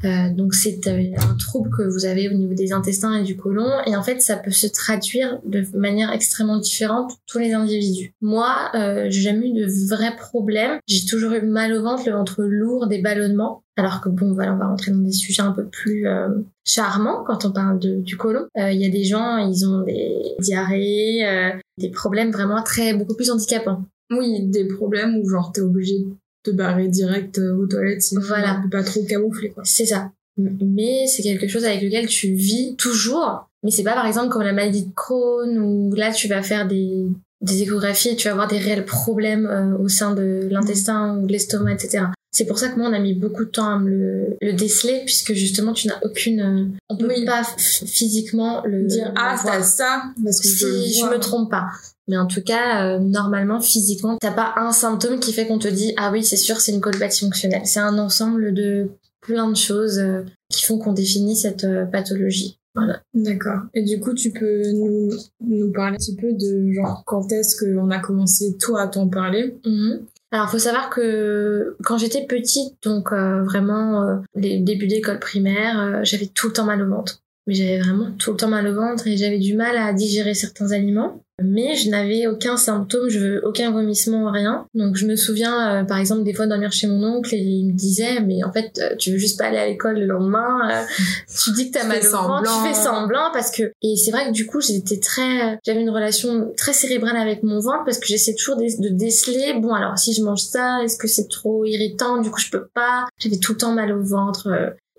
Euh, 0.04 0.30
donc 0.34 0.54
c'est 0.54 0.86
euh, 0.88 1.10
un 1.18 1.34
trouble 1.36 1.70
que 1.76 1.82
vous 1.82 2.04
avez 2.06 2.28
au 2.28 2.32
niveau 2.32 2.54
des 2.54 2.72
intestins 2.72 3.14
et 3.20 3.22
du 3.22 3.36
côlon 3.36 3.68
et 3.86 3.94
en 3.94 4.02
fait 4.02 4.20
ça 4.20 4.36
peut 4.36 4.50
se 4.50 4.66
traduire 4.66 5.38
de 5.44 5.64
manière 5.76 6.12
extrêmement 6.12 6.58
différente 6.58 7.10
pour 7.10 7.18
tous 7.26 7.38
les 7.38 7.52
individus. 7.52 8.14
Moi, 8.20 8.48
j'ai 8.74 9.10
jamais 9.20 9.48
eu 9.48 9.52
de 9.52 9.88
vrais 9.88 10.16
problèmes. 10.16 10.78
J'ai 10.88 11.06
toujours 11.06 11.32
eu 11.32 11.42
mal 11.42 11.72
au 11.72 11.82
ventre, 11.82 12.04
le 12.06 12.12
ventre 12.12 12.42
lourd, 12.42 12.86
des 12.86 13.00
ballonnements. 13.00 13.62
Alors 13.76 14.00
que 14.00 14.08
bon, 14.10 14.32
voilà, 14.34 14.54
on 14.54 14.58
va 14.58 14.66
rentrer 14.66 14.90
dans 14.92 14.98
des 14.98 15.12
sujets 15.12 15.42
un 15.42 15.52
peu 15.52 15.64
plus 15.66 16.06
euh, 16.06 16.28
charmants 16.66 17.24
quand 17.26 17.44
on 17.46 17.52
parle 17.52 17.78
de, 17.78 17.96
du 18.00 18.16
côlon. 18.16 18.46
Euh, 18.58 18.70
Il 18.70 18.80
y 18.80 18.84
a 18.84 18.90
des 18.90 19.04
gens, 19.04 19.38
ils 19.38 19.66
ont 19.66 19.82
des 19.82 20.20
diarrhées, 20.40 21.26
euh, 21.26 21.50
des 21.78 21.90
problèmes 21.90 22.30
vraiment 22.32 22.62
très 22.62 22.92
beaucoup 22.94 23.14
plus 23.14 23.30
handicapants. 23.30 23.84
Oui, 24.10 24.46
des 24.48 24.66
problèmes 24.66 25.16
où 25.16 25.28
genre 25.28 25.52
t'es 25.52 25.62
obligé 25.62 26.00
de 26.00 26.04
te 26.42 26.50
barrer 26.50 26.88
direct 26.88 27.38
euh, 27.38 27.56
aux 27.56 27.66
toilettes 27.66 28.02
Voilà. 28.20 28.60
peux 28.62 28.70
pas 28.70 28.82
trop 28.82 29.04
camoufler 29.04 29.50
quoi. 29.50 29.62
C'est 29.64 29.86
ça. 29.86 30.10
Mais 30.36 31.06
c'est 31.06 31.22
quelque 31.22 31.46
chose 31.46 31.64
avec 31.64 31.82
lequel 31.82 32.06
tu 32.06 32.32
vis 32.32 32.74
toujours. 32.76 33.48
Mais 33.62 33.70
c'est 33.70 33.82
pas 33.82 33.94
par 33.94 34.06
exemple 34.06 34.30
comme 34.30 34.42
la 34.42 34.52
maladie 34.52 34.86
de 34.86 34.92
Crohn 34.94 35.58
où 35.58 35.94
là 35.94 36.10
tu 36.10 36.26
vas 36.26 36.42
faire 36.42 36.66
des, 36.66 37.06
des 37.42 37.62
échographies 37.62 38.10
et 38.10 38.16
tu 38.16 38.28
vas 38.28 38.32
avoir 38.32 38.48
des 38.48 38.58
réels 38.58 38.84
problèmes 38.86 39.46
euh, 39.46 39.76
au 39.78 39.88
sein 39.88 40.14
de 40.14 40.48
l'intestin 40.50 41.18
ou 41.18 41.26
de 41.26 41.32
l'estomac, 41.32 41.74
etc. 41.74 42.04
C'est 42.34 42.46
pour 42.46 42.58
ça 42.58 42.68
que 42.70 42.78
moi 42.78 42.88
on 42.88 42.92
a 42.94 42.98
mis 42.98 43.14
beaucoup 43.14 43.44
de 43.44 43.50
temps 43.50 43.68
à 43.68 43.78
me 43.78 43.90
le, 43.90 44.36
le 44.40 44.52
déceler 44.54 45.02
puisque 45.04 45.34
justement 45.34 45.74
tu 45.74 45.86
n'as 45.88 46.00
aucune... 46.02 46.40
euh, 46.40 46.64
on 46.88 46.96
peut 46.96 47.06
Oui. 47.08 47.26
pas 47.26 47.42
physiquement 47.58 48.62
le 48.64 48.84
Dire 48.84 49.12
ah 49.16 49.36
t'as 49.42 49.62
ça 49.62 50.02
parce 50.24 50.40
que 50.40 50.48
je, 50.48 50.66
si 50.84 50.94
je 50.94 51.04
vois. 51.04 51.14
me 51.14 51.20
trompe 51.20 51.50
pas. 51.50 51.66
Mais 52.08 52.16
en 52.16 52.26
tout 52.26 52.42
cas, 52.42 52.84
euh, 52.84 52.98
normalement, 52.98 53.60
physiquement, 53.60 54.16
t'as 54.20 54.32
pas 54.32 54.54
un 54.56 54.72
symptôme 54.72 55.20
qui 55.20 55.32
fait 55.32 55.46
qu'on 55.46 55.58
te 55.58 55.68
dit 55.68 55.94
ah 55.96 56.10
oui, 56.10 56.24
c'est 56.24 56.36
sûr, 56.36 56.60
c'est 56.60 56.72
une 56.72 56.80
colopathie 56.80 57.20
fonctionnelle. 57.20 57.62
C'est 57.64 57.78
un 57.80 57.96
ensemble 57.98 58.52
de 58.54 58.88
plein 59.20 59.48
de 59.48 59.56
choses 59.56 59.98
euh, 59.98 60.22
qui 60.48 60.64
font 60.64 60.78
qu'on 60.78 60.92
définit 60.94 61.36
cette 61.36 61.62
euh, 61.64 61.84
pathologie. 61.84 62.58
Voilà. 62.74 63.02
D'accord. 63.14 63.60
Et 63.74 63.82
du 63.84 64.00
coup, 64.00 64.14
tu 64.14 64.30
peux 64.32 64.62
nous, 64.72 65.10
nous 65.46 65.70
parler 65.70 65.94
un 65.94 65.98
petit 65.98 66.16
peu 66.16 66.32
de 66.32 66.72
genre 66.72 67.02
quand 67.06 67.30
est-ce 67.30 67.54
qu'on 67.62 67.90
a 67.90 67.98
commencé 68.00 68.56
toi 68.58 68.82
à 68.82 68.88
t'en 68.88 69.08
parler? 69.08 69.54
Mhm. 69.64 70.00
Alors, 70.32 70.50
faut 70.50 70.58
savoir 70.58 70.88
que 70.88 71.76
quand 71.84 71.98
j'étais 71.98 72.26
petite, 72.26 72.82
donc 72.82 73.12
euh, 73.12 73.42
vraiment 73.42 74.02
euh, 74.02 74.16
les 74.34 74.58
débuts 74.60 74.86
d'école 74.86 75.18
primaire, 75.18 75.78
euh, 75.78 76.00
j'avais 76.04 76.26
tout 76.26 76.48
le 76.48 76.54
temps 76.54 76.64
mal 76.64 76.80
au 76.82 76.88
ventre. 76.88 77.21
Mais 77.46 77.54
j'avais 77.54 77.78
vraiment 77.80 78.10
tout 78.18 78.30
le 78.32 78.36
temps 78.36 78.48
mal 78.48 78.66
au 78.68 78.74
ventre 78.74 79.06
et 79.08 79.16
j'avais 79.16 79.38
du 79.38 79.54
mal 79.54 79.76
à 79.76 79.92
digérer 79.92 80.34
certains 80.34 80.70
aliments. 80.70 81.22
Mais 81.42 81.74
je 81.74 81.90
n'avais 81.90 82.28
aucun 82.28 82.56
symptôme, 82.56 83.08
je 83.08 83.18
veux 83.18 83.44
aucun 83.44 83.72
vomissement, 83.72 84.30
rien. 84.30 84.66
Donc 84.74 84.94
je 84.96 85.06
me 85.06 85.16
souviens, 85.16 85.80
euh, 85.80 85.84
par 85.84 85.98
exemple, 85.98 86.22
des 86.22 86.34
fois 86.34 86.46
dormir 86.46 86.70
chez 86.70 86.86
mon 86.86 87.02
oncle 87.02 87.34
et 87.34 87.38
il 87.38 87.66
me 87.66 87.72
disait, 87.72 88.20
mais 88.20 88.44
en 88.44 88.52
fait, 88.52 88.78
euh, 88.78 88.94
tu 88.96 89.10
veux 89.10 89.18
juste 89.18 89.38
pas 89.40 89.46
aller 89.46 89.56
à 89.58 89.66
l'école 89.66 89.98
le 89.98 90.06
lendemain. 90.06 90.70
euh, 90.70 90.82
tu 91.42 91.50
dis 91.52 91.70
que 91.70 91.78
t'as 91.78 91.86
mal 91.86 91.98
au 92.06 92.10
ventre, 92.10 92.62
tu 92.62 92.68
fais 92.68 92.74
semblant 92.74 93.30
parce 93.32 93.50
que. 93.50 93.72
Et 93.82 93.96
c'est 93.96 94.12
vrai 94.12 94.26
que 94.26 94.32
du 94.32 94.46
coup, 94.46 94.60
j'étais 94.60 95.00
très, 95.00 95.58
j'avais 95.64 95.80
une 95.80 95.90
relation 95.90 96.52
très 96.56 96.74
cérébrale 96.74 97.16
avec 97.16 97.42
mon 97.42 97.58
ventre 97.58 97.82
parce 97.84 97.98
que 97.98 98.06
j'essaie 98.06 98.34
toujours 98.34 98.56
de, 98.56 98.64
de 98.80 98.94
déceler. 98.94 99.54
Bon, 99.60 99.74
alors 99.74 99.98
si 99.98 100.12
je 100.12 100.22
mange 100.22 100.42
ça, 100.42 100.84
est-ce 100.84 100.96
que 100.96 101.08
c'est 101.08 101.28
trop 101.28 101.64
irritant? 101.64 102.18
Du 102.20 102.30
coup, 102.30 102.40
je 102.40 102.50
peux 102.50 102.68
pas. 102.72 103.06
J'avais 103.18 103.38
tout 103.38 103.52
le 103.52 103.58
temps 103.58 103.72
mal 103.72 103.90
au 103.90 104.04
ventre. 104.04 104.48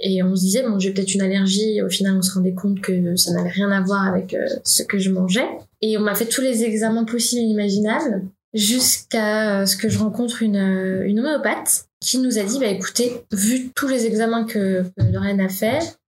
Et 0.05 0.21
on 0.21 0.35
se 0.35 0.41
disait, 0.41 0.63
bon, 0.63 0.77
j'ai 0.77 0.91
peut-être 0.91 1.15
une 1.15 1.21
allergie. 1.21 1.81
Au 1.81 1.89
final, 1.89 2.17
on 2.17 2.21
se 2.21 2.33
rendait 2.33 2.53
compte 2.53 2.81
que 2.81 3.15
ça 3.15 3.31
n'avait 3.31 3.49
rien 3.49 3.71
à 3.71 3.81
voir 3.81 4.05
avec 4.05 4.33
euh, 4.33 4.45
ce 4.65 4.83
que 4.83 4.99
je 4.99 5.09
mangeais. 5.09 5.47
Et 5.81 5.97
on 5.97 6.01
m'a 6.01 6.13
fait 6.13 6.25
tous 6.25 6.41
les 6.41 6.65
examens 6.65 7.05
possibles 7.05 7.41
et 7.41 7.45
imaginables 7.45 8.23
jusqu'à 8.53 9.61
euh, 9.61 9.65
ce 9.65 9.77
que 9.77 9.87
je 9.87 9.97
rencontre 9.97 10.43
une, 10.43 10.57
euh, 10.57 11.05
une 11.05 11.21
homéopathe 11.21 11.85
qui 12.01 12.17
nous 12.17 12.37
a 12.37 12.43
dit, 12.43 12.59
bah 12.59 12.67
écoutez, 12.67 13.23
vu 13.31 13.71
tous 13.73 13.87
les 13.87 14.05
examens 14.05 14.43
que, 14.43 14.83
Lorraine 15.13 15.39
a 15.39 15.47
fait, 15.47 15.79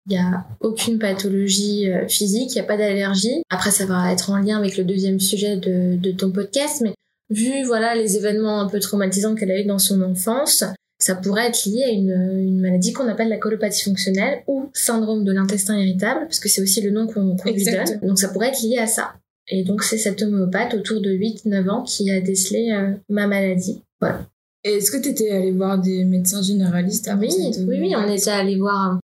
il 0.10 0.14
n'y 0.14 0.18
a 0.18 0.46
aucune 0.62 0.98
pathologie 0.98 1.90
physique, 2.08 2.52
il 2.52 2.56
n'y 2.56 2.62
a 2.62 2.66
pas 2.66 2.78
d'allergie. 2.78 3.44
Après, 3.50 3.72
ça 3.72 3.86
va 3.86 4.14
être 4.14 4.30
en 4.30 4.38
lien 4.38 4.58
avec 4.58 4.78
le 4.78 4.86
deuxième 4.86 5.20
sujet 5.20 5.58
de, 5.58 5.98
de 5.98 6.12
ton 6.12 6.32
podcast, 6.32 6.80
mais 6.82 6.94
vu 7.30 7.66
voilà 7.66 7.96
les 7.96 8.16
événements 8.16 8.62
un 8.62 8.70
peu 8.70 8.80
traumatisants 8.80 9.36
qu'elle 9.36 9.52
a 9.52 9.60
eu 9.60 9.66
dans 9.66 9.80
son 9.80 10.02
enfance, 10.02 10.64
ça 11.04 11.16
pourrait 11.16 11.48
être 11.48 11.66
lié 11.66 11.84
à 11.84 11.90
une, 11.90 12.12
une 12.48 12.62
maladie 12.62 12.94
qu'on 12.94 13.08
appelle 13.08 13.30
la 13.30 13.38
colopathie 13.38 13.84
fonctionnelle 13.84 14.44
ou 14.48 14.70
syndrome 14.74 15.24
de 15.26 15.32
l'intestin 15.34 15.78
irritable, 15.78 16.22
parce 16.22 16.40
que 16.40 16.48
c'est 16.50 16.62
aussi 16.62 16.82
le 16.82 16.92
nom 16.92 17.08
qu'on 17.08 17.36
qu'on 17.36 17.52
lui 17.52 17.64
donne. 17.66 18.00
Donc 18.08 18.20
ça 18.20 18.30
pourrait 18.30 18.50
être 18.50 18.62
lié 18.62 18.78
à 18.78 18.88
ça. 18.88 19.14
Et 19.50 19.64
donc 19.64 19.84
c'est 19.84 19.98
cette 19.98 20.22
homéopathe 20.22 20.74
autour 20.74 21.02
de 21.02 21.10
8-9 21.12 21.70
ans 21.70 21.84
qui 21.84 22.10
a 22.12 22.22
décelé 22.22 22.72
euh, 22.72 22.94
ma 23.10 23.28
maladie. 23.28 23.82
Voilà. 24.00 24.26
Et 24.64 24.76
est-ce 24.76 24.90
que 24.92 24.98
t'étais 24.98 25.30
allé 25.32 25.52
voir 25.52 25.78
des 25.78 26.06
médecins 26.06 26.42
généralistes 26.42 27.10
avant 27.10 27.20
Oui, 27.22 27.30
cette- 27.32 27.66
oui, 27.68 27.78
oui, 27.82 27.94
on 27.98 28.10
était 28.10 28.30
allé 28.32 28.56
voir. 28.58 28.98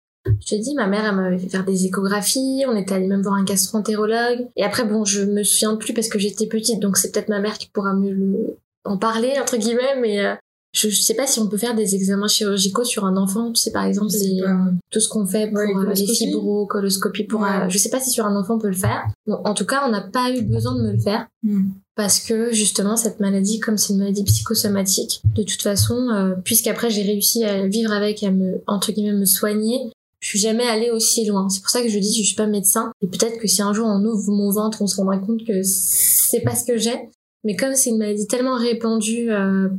Je 0.45 0.55
te 0.55 0.61
dis, 0.61 0.75
ma 0.75 0.85
mère, 0.87 1.05
elle 1.09 1.15
m'avait 1.15 1.39
fait 1.39 1.49
faire 1.49 1.65
des 1.65 1.85
échographies. 1.87 2.63
On 2.67 2.75
était 2.75 2.93
allé 2.93 3.07
même 3.07 3.21
voir 3.23 3.35
un 3.35 3.43
gastroentérologue. 3.45 4.47
Et 4.55 4.63
après, 4.63 4.83
bon, 4.85 5.05
je 5.05 5.21
me 5.23 5.41
souviens 5.43 5.75
plus 5.77 5.93
parce 5.93 6.09
que 6.09 6.19
j'étais 6.19 6.45
petite, 6.47 6.79
donc 6.79 6.97
c'est 6.97 7.11
peut-être 7.11 7.29
ma 7.29 7.39
mère 7.39 7.57
qui 7.57 7.69
pourra 7.73 7.93
mieux 7.95 8.55
en 8.83 8.97
parler 8.97 9.33
entre 9.41 9.57
guillemets. 9.57 9.99
Mais 9.99 10.19
euh, 10.23 10.35
je, 10.77 10.89
je 10.89 11.01
sais 11.01 11.15
pas 11.15 11.25
si 11.27 11.39
on 11.39 11.47
peut 11.47 11.57
faire 11.57 11.75
des 11.75 11.95
examens 11.95 12.27
chirurgicaux 12.27 12.83
sur 12.83 13.05
un 13.05 13.17
enfant, 13.17 13.51
tu 13.51 13.61
sais 13.61 13.71
par 13.71 13.85
exemple 13.85 14.11
les- 14.13 14.41
pas. 14.41 14.57
tout 14.91 14.99
ce 14.99 15.09
qu'on 15.09 15.25
fait 15.25 15.47
pour 15.47 15.57
Ouais, 15.57 15.67
les 15.67 15.73
euh, 15.89 15.93
les 15.93 16.13
fibros, 16.13 16.65
coloscopies 16.67 17.23
pour 17.23 17.41
Ouais. 17.41 17.49
euh, 17.63 17.69
je 17.69 17.77
sais 17.77 17.89
pas 17.89 17.99
si 17.99 18.09
sur 18.11 18.25
un 18.25 18.35
enfant 18.39 18.55
on 18.55 18.59
peut 18.59 18.67
le 18.67 18.73
faire. 18.75 19.05
Bon, 19.25 19.39
en 19.43 19.53
tout 19.53 19.65
cas, 19.65 19.83
on 19.87 19.91
n'a 19.91 20.01
pas 20.01 20.29
eu 20.31 20.41
besoin 20.43 20.75
de 20.75 20.81
me 20.83 20.91
le 20.91 20.99
faire 20.99 21.27
Hmm. 21.43 21.69
parce 21.95 22.19
que 22.19 22.51
justement 22.51 22.97
cette 22.97 23.19
maladie 23.19 23.59
comme 23.59 23.77
c'est 23.77 23.93
une 23.93 23.99
maladie 23.99 24.23
psychosomatique, 24.23 25.21
de 25.35 25.43
toute 25.43 25.61
façon 25.61 26.09
euh, 26.09 26.33
puisqu'après 26.43 26.89
j'ai 26.89 27.03
réussi 27.03 27.43
à 27.43 27.67
vivre 27.67 27.91
avec 27.91 28.23
à 28.23 28.31
me 28.31 28.61
entre 28.67 28.91
guillemets 28.91 29.13
me 29.17 29.25
soigner, 29.25 29.79
je 30.19 30.27
suis 30.29 30.39
jamais 30.39 30.67
allée 30.67 30.89
aussi 30.89 31.25
loin. 31.25 31.47
C'est 31.49 31.61
pour 31.61 31.69
ça 31.69 31.81
que 31.81 31.89
je 31.89 31.99
dis 31.99 32.11
je 32.21 32.25
suis 32.27 32.35
pas 32.35 32.47
médecin 32.47 32.91
et 33.01 33.07
peut-être 33.07 33.37
que 33.39 33.47
si 33.47 33.61
un 33.61 33.71
jour 33.73 33.85
on 33.87 34.03
ouvre 34.03 34.31
mon 34.31 34.49
ventre, 34.51 34.81
on 34.81 34.87
se 34.87 34.95
rendra 34.97 35.17
compte 35.19 35.45
que 35.45 35.61
c'est 35.63 36.41
pas 36.41 36.55
ce 36.55 36.65
que 36.65 36.77
j'ai. 36.77 37.09
Mais 37.43 37.55
comme 37.55 37.75
c'est 37.75 37.91
une 37.91 37.99
maladie 37.99 38.25
tellement 38.27 38.57
répandue 38.57 39.29
euh, 39.31 39.69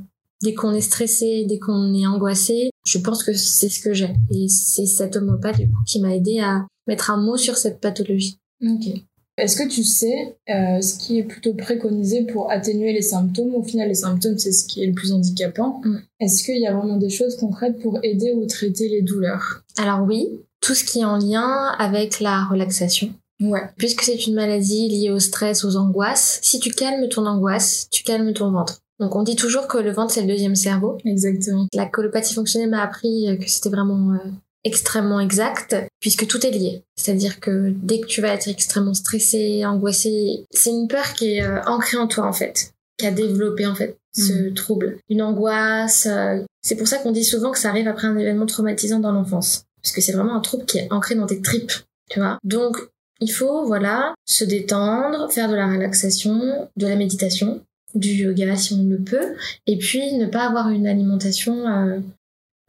dès 0.42 0.54
qu'on 0.54 0.72
est 0.74 0.80
stressé, 0.80 1.44
dès 1.48 1.58
qu'on 1.58 1.94
est 1.94 2.06
angoissé, 2.06 2.70
je 2.86 2.98
pense 2.98 3.22
que 3.22 3.32
c'est 3.32 3.68
ce 3.68 3.80
que 3.80 3.92
j'ai. 3.92 4.14
Et 4.30 4.48
c'est 4.48 4.86
cet 4.86 5.16
homopathe 5.16 5.58
du 5.58 5.66
coup 5.66 5.82
qui 5.86 6.00
m'a 6.00 6.14
aidé 6.14 6.40
à 6.40 6.66
mettre 6.86 7.10
un 7.10 7.16
mot 7.18 7.36
sur 7.36 7.56
cette 7.56 7.80
pathologie. 7.80 8.38
Ok. 8.62 9.02
Est-ce 9.38 9.56
que 9.56 9.68
tu 9.68 9.84
sais 9.84 10.36
euh, 10.50 10.80
ce 10.80 10.98
qui 10.98 11.18
est 11.18 11.22
plutôt 11.22 11.54
préconisé 11.54 12.24
pour 12.24 12.50
atténuer 12.50 12.92
les 12.92 13.02
symptômes? 13.02 13.54
Au 13.54 13.62
final, 13.62 13.86
les 13.86 13.94
symptômes, 13.94 14.36
c'est 14.36 14.50
ce 14.50 14.66
qui 14.66 14.82
est 14.82 14.86
le 14.86 14.94
plus 14.94 15.12
handicapant. 15.12 15.80
Mm. 15.84 15.98
Est-ce 16.18 16.42
qu'il 16.42 16.58
y 16.60 16.66
a 16.66 16.74
vraiment 16.74 16.96
des 16.96 17.08
choses 17.08 17.36
concrètes 17.36 17.78
pour 17.80 18.00
aider 18.02 18.32
ou 18.32 18.46
traiter 18.46 18.88
les 18.88 19.02
douleurs? 19.02 19.62
Alors 19.76 20.02
oui, 20.02 20.28
tout 20.60 20.74
ce 20.74 20.82
qui 20.82 21.00
est 21.00 21.04
en 21.04 21.18
lien 21.18 21.72
avec 21.78 22.18
la 22.18 22.46
relaxation. 22.46 23.10
Ouais. 23.40 23.62
Puisque 23.76 24.02
c'est 24.02 24.26
une 24.26 24.34
maladie 24.34 24.88
liée 24.88 25.10
au 25.10 25.20
stress, 25.20 25.64
aux 25.64 25.76
angoisses, 25.76 26.40
si 26.42 26.58
tu 26.58 26.70
calmes 26.70 27.08
ton 27.08 27.24
angoisse, 27.24 27.86
tu 27.92 28.02
calmes 28.02 28.32
ton 28.32 28.50
ventre. 28.50 28.80
Donc 29.00 29.14
on 29.14 29.22
dit 29.22 29.36
toujours 29.36 29.68
que 29.68 29.78
le 29.78 29.92
ventre 29.92 30.12
c'est 30.12 30.22
le 30.22 30.26
deuxième 30.26 30.56
cerveau. 30.56 30.98
Exactement. 31.04 31.66
La 31.74 31.86
colopathie 31.86 32.34
fonctionnelle 32.34 32.70
m'a 32.70 32.82
appris 32.82 33.28
euh, 33.28 33.36
que 33.36 33.48
c'était 33.48 33.70
vraiment 33.70 34.12
euh, 34.12 34.30
extrêmement 34.64 35.20
exact, 35.20 35.76
puisque 36.00 36.26
tout 36.26 36.44
est 36.44 36.50
lié. 36.50 36.82
C'est-à-dire 36.96 37.40
que 37.40 37.72
dès 37.74 38.00
que 38.00 38.06
tu 38.06 38.20
vas 38.20 38.34
être 38.34 38.48
extrêmement 38.48 38.94
stressé, 38.94 39.64
angoissé, 39.64 40.46
c'est 40.50 40.70
une 40.70 40.88
peur 40.88 41.14
qui 41.14 41.36
est 41.36 41.42
euh, 41.42 41.62
ancrée 41.66 41.96
en 41.96 42.06
toi 42.08 42.26
en 42.26 42.32
fait, 42.32 42.72
qui 42.98 43.06
a 43.06 43.10
développé 43.10 43.66
en 43.66 43.74
fait 43.74 43.96
ce 44.14 44.52
trouble. 44.52 44.98
Une 45.08 45.22
angoisse. 45.22 46.06
euh, 46.06 46.42
c'est 46.62 46.76
pour 46.76 46.88
ça 46.88 46.98
qu'on 46.98 47.12
dit 47.12 47.24
souvent 47.24 47.52
que 47.52 47.58
ça 47.58 47.70
arrive 47.70 47.88
après 47.88 48.08
un 48.08 48.18
événement 48.18 48.46
traumatisant 48.46 48.98
dans 48.98 49.12
l'enfance, 49.12 49.64
parce 49.82 49.94
que 49.94 50.00
c'est 50.00 50.12
vraiment 50.12 50.34
un 50.34 50.40
trouble 50.40 50.64
qui 50.64 50.78
est 50.78 50.92
ancré 50.92 51.14
dans 51.14 51.26
tes 51.26 51.40
tripes, 51.40 51.72
tu 52.10 52.18
vois. 52.18 52.38
Donc 52.42 52.76
il 53.20 53.32
faut 53.32 53.64
voilà 53.64 54.14
se 54.26 54.44
détendre, 54.44 55.30
faire 55.32 55.48
de 55.48 55.54
la 55.54 55.68
relaxation, 55.68 56.68
de 56.76 56.86
la 56.86 56.96
méditation, 56.96 57.62
du 57.94 58.10
yoga 58.10 58.56
si 58.56 58.74
on 58.74 58.82
le 58.84 58.98
peut, 58.98 59.34
et 59.66 59.78
puis 59.78 60.12
ne 60.14 60.26
pas 60.26 60.46
avoir 60.46 60.70
une 60.70 60.86
alimentation 60.86 61.66
euh, 61.66 62.00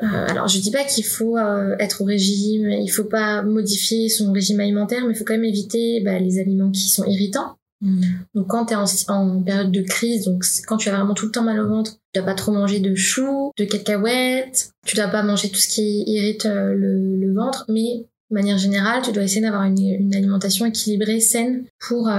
euh, 0.02 0.28
alors 0.30 0.48
je 0.48 0.60
dis 0.60 0.72
pas 0.72 0.86
qu'il 0.86 1.04
faut 1.04 1.38
euh, 1.38 1.76
être 1.80 2.02
au 2.02 2.06
régime, 2.06 2.70
il 2.70 2.88
faut 2.88 3.04
pas 3.04 3.42
modifier 3.42 4.08
son 4.08 4.32
régime 4.32 4.60
alimentaire, 4.62 5.06
mais 5.06 5.14
il 5.14 5.18
faut 5.18 5.26
quand 5.26 5.34
même 5.34 5.44
éviter 5.44 6.02
bah, 6.02 6.20
les 6.20 6.40
aliments 6.40 6.72
qui 6.72 6.88
sont 6.88 7.04
irritants. 7.04 7.58
Mm. 7.82 8.04
Donc 8.34 8.48
quand 8.48 8.68
tu 8.68 8.74
es 8.74 8.78
en, 8.78 8.86
en 9.10 9.42
période 9.42 9.72
de 9.72 9.82
crise, 9.82 10.24
donc 10.24 10.46
quand 10.68 10.78
tu 10.78 10.88
as 10.88 10.96
vraiment 10.96 11.14
tout 11.14 11.26
le 11.26 11.32
temps 11.32 11.44
mal 11.44 11.60
au 11.60 11.68
ventre, 11.68 11.98
tu 12.14 12.20
dois 12.20 12.26
pas 12.26 12.36
trop 12.36 12.54
manger 12.54 12.80
de 12.80 12.96
choux, 12.96 13.52
de 13.58 13.66
cacahuètes, 13.66 14.72
tu 14.86 14.96
dois 14.96 15.10
pas 15.10 15.22
manger 15.22 15.50
tout 15.50 15.60
ce 15.60 15.68
qui 15.68 16.04
irrite 16.08 16.46
le, 16.46 17.18
le 17.18 17.34
ventre, 17.34 17.66
mais 17.68 18.06
de 18.30 18.36
manière 18.36 18.58
générale, 18.58 19.02
tu 19.04 19.12
dois 19.12 19.24
essayer 19.24 19.42
d'avoir 19.42 19.64
une, 19.64 19.80
une 19.80 20.16
alimentation 20.16 20.66
équilibrée, 20.66 21.20
saine, 21.20 21.66
pour 21.80 22.10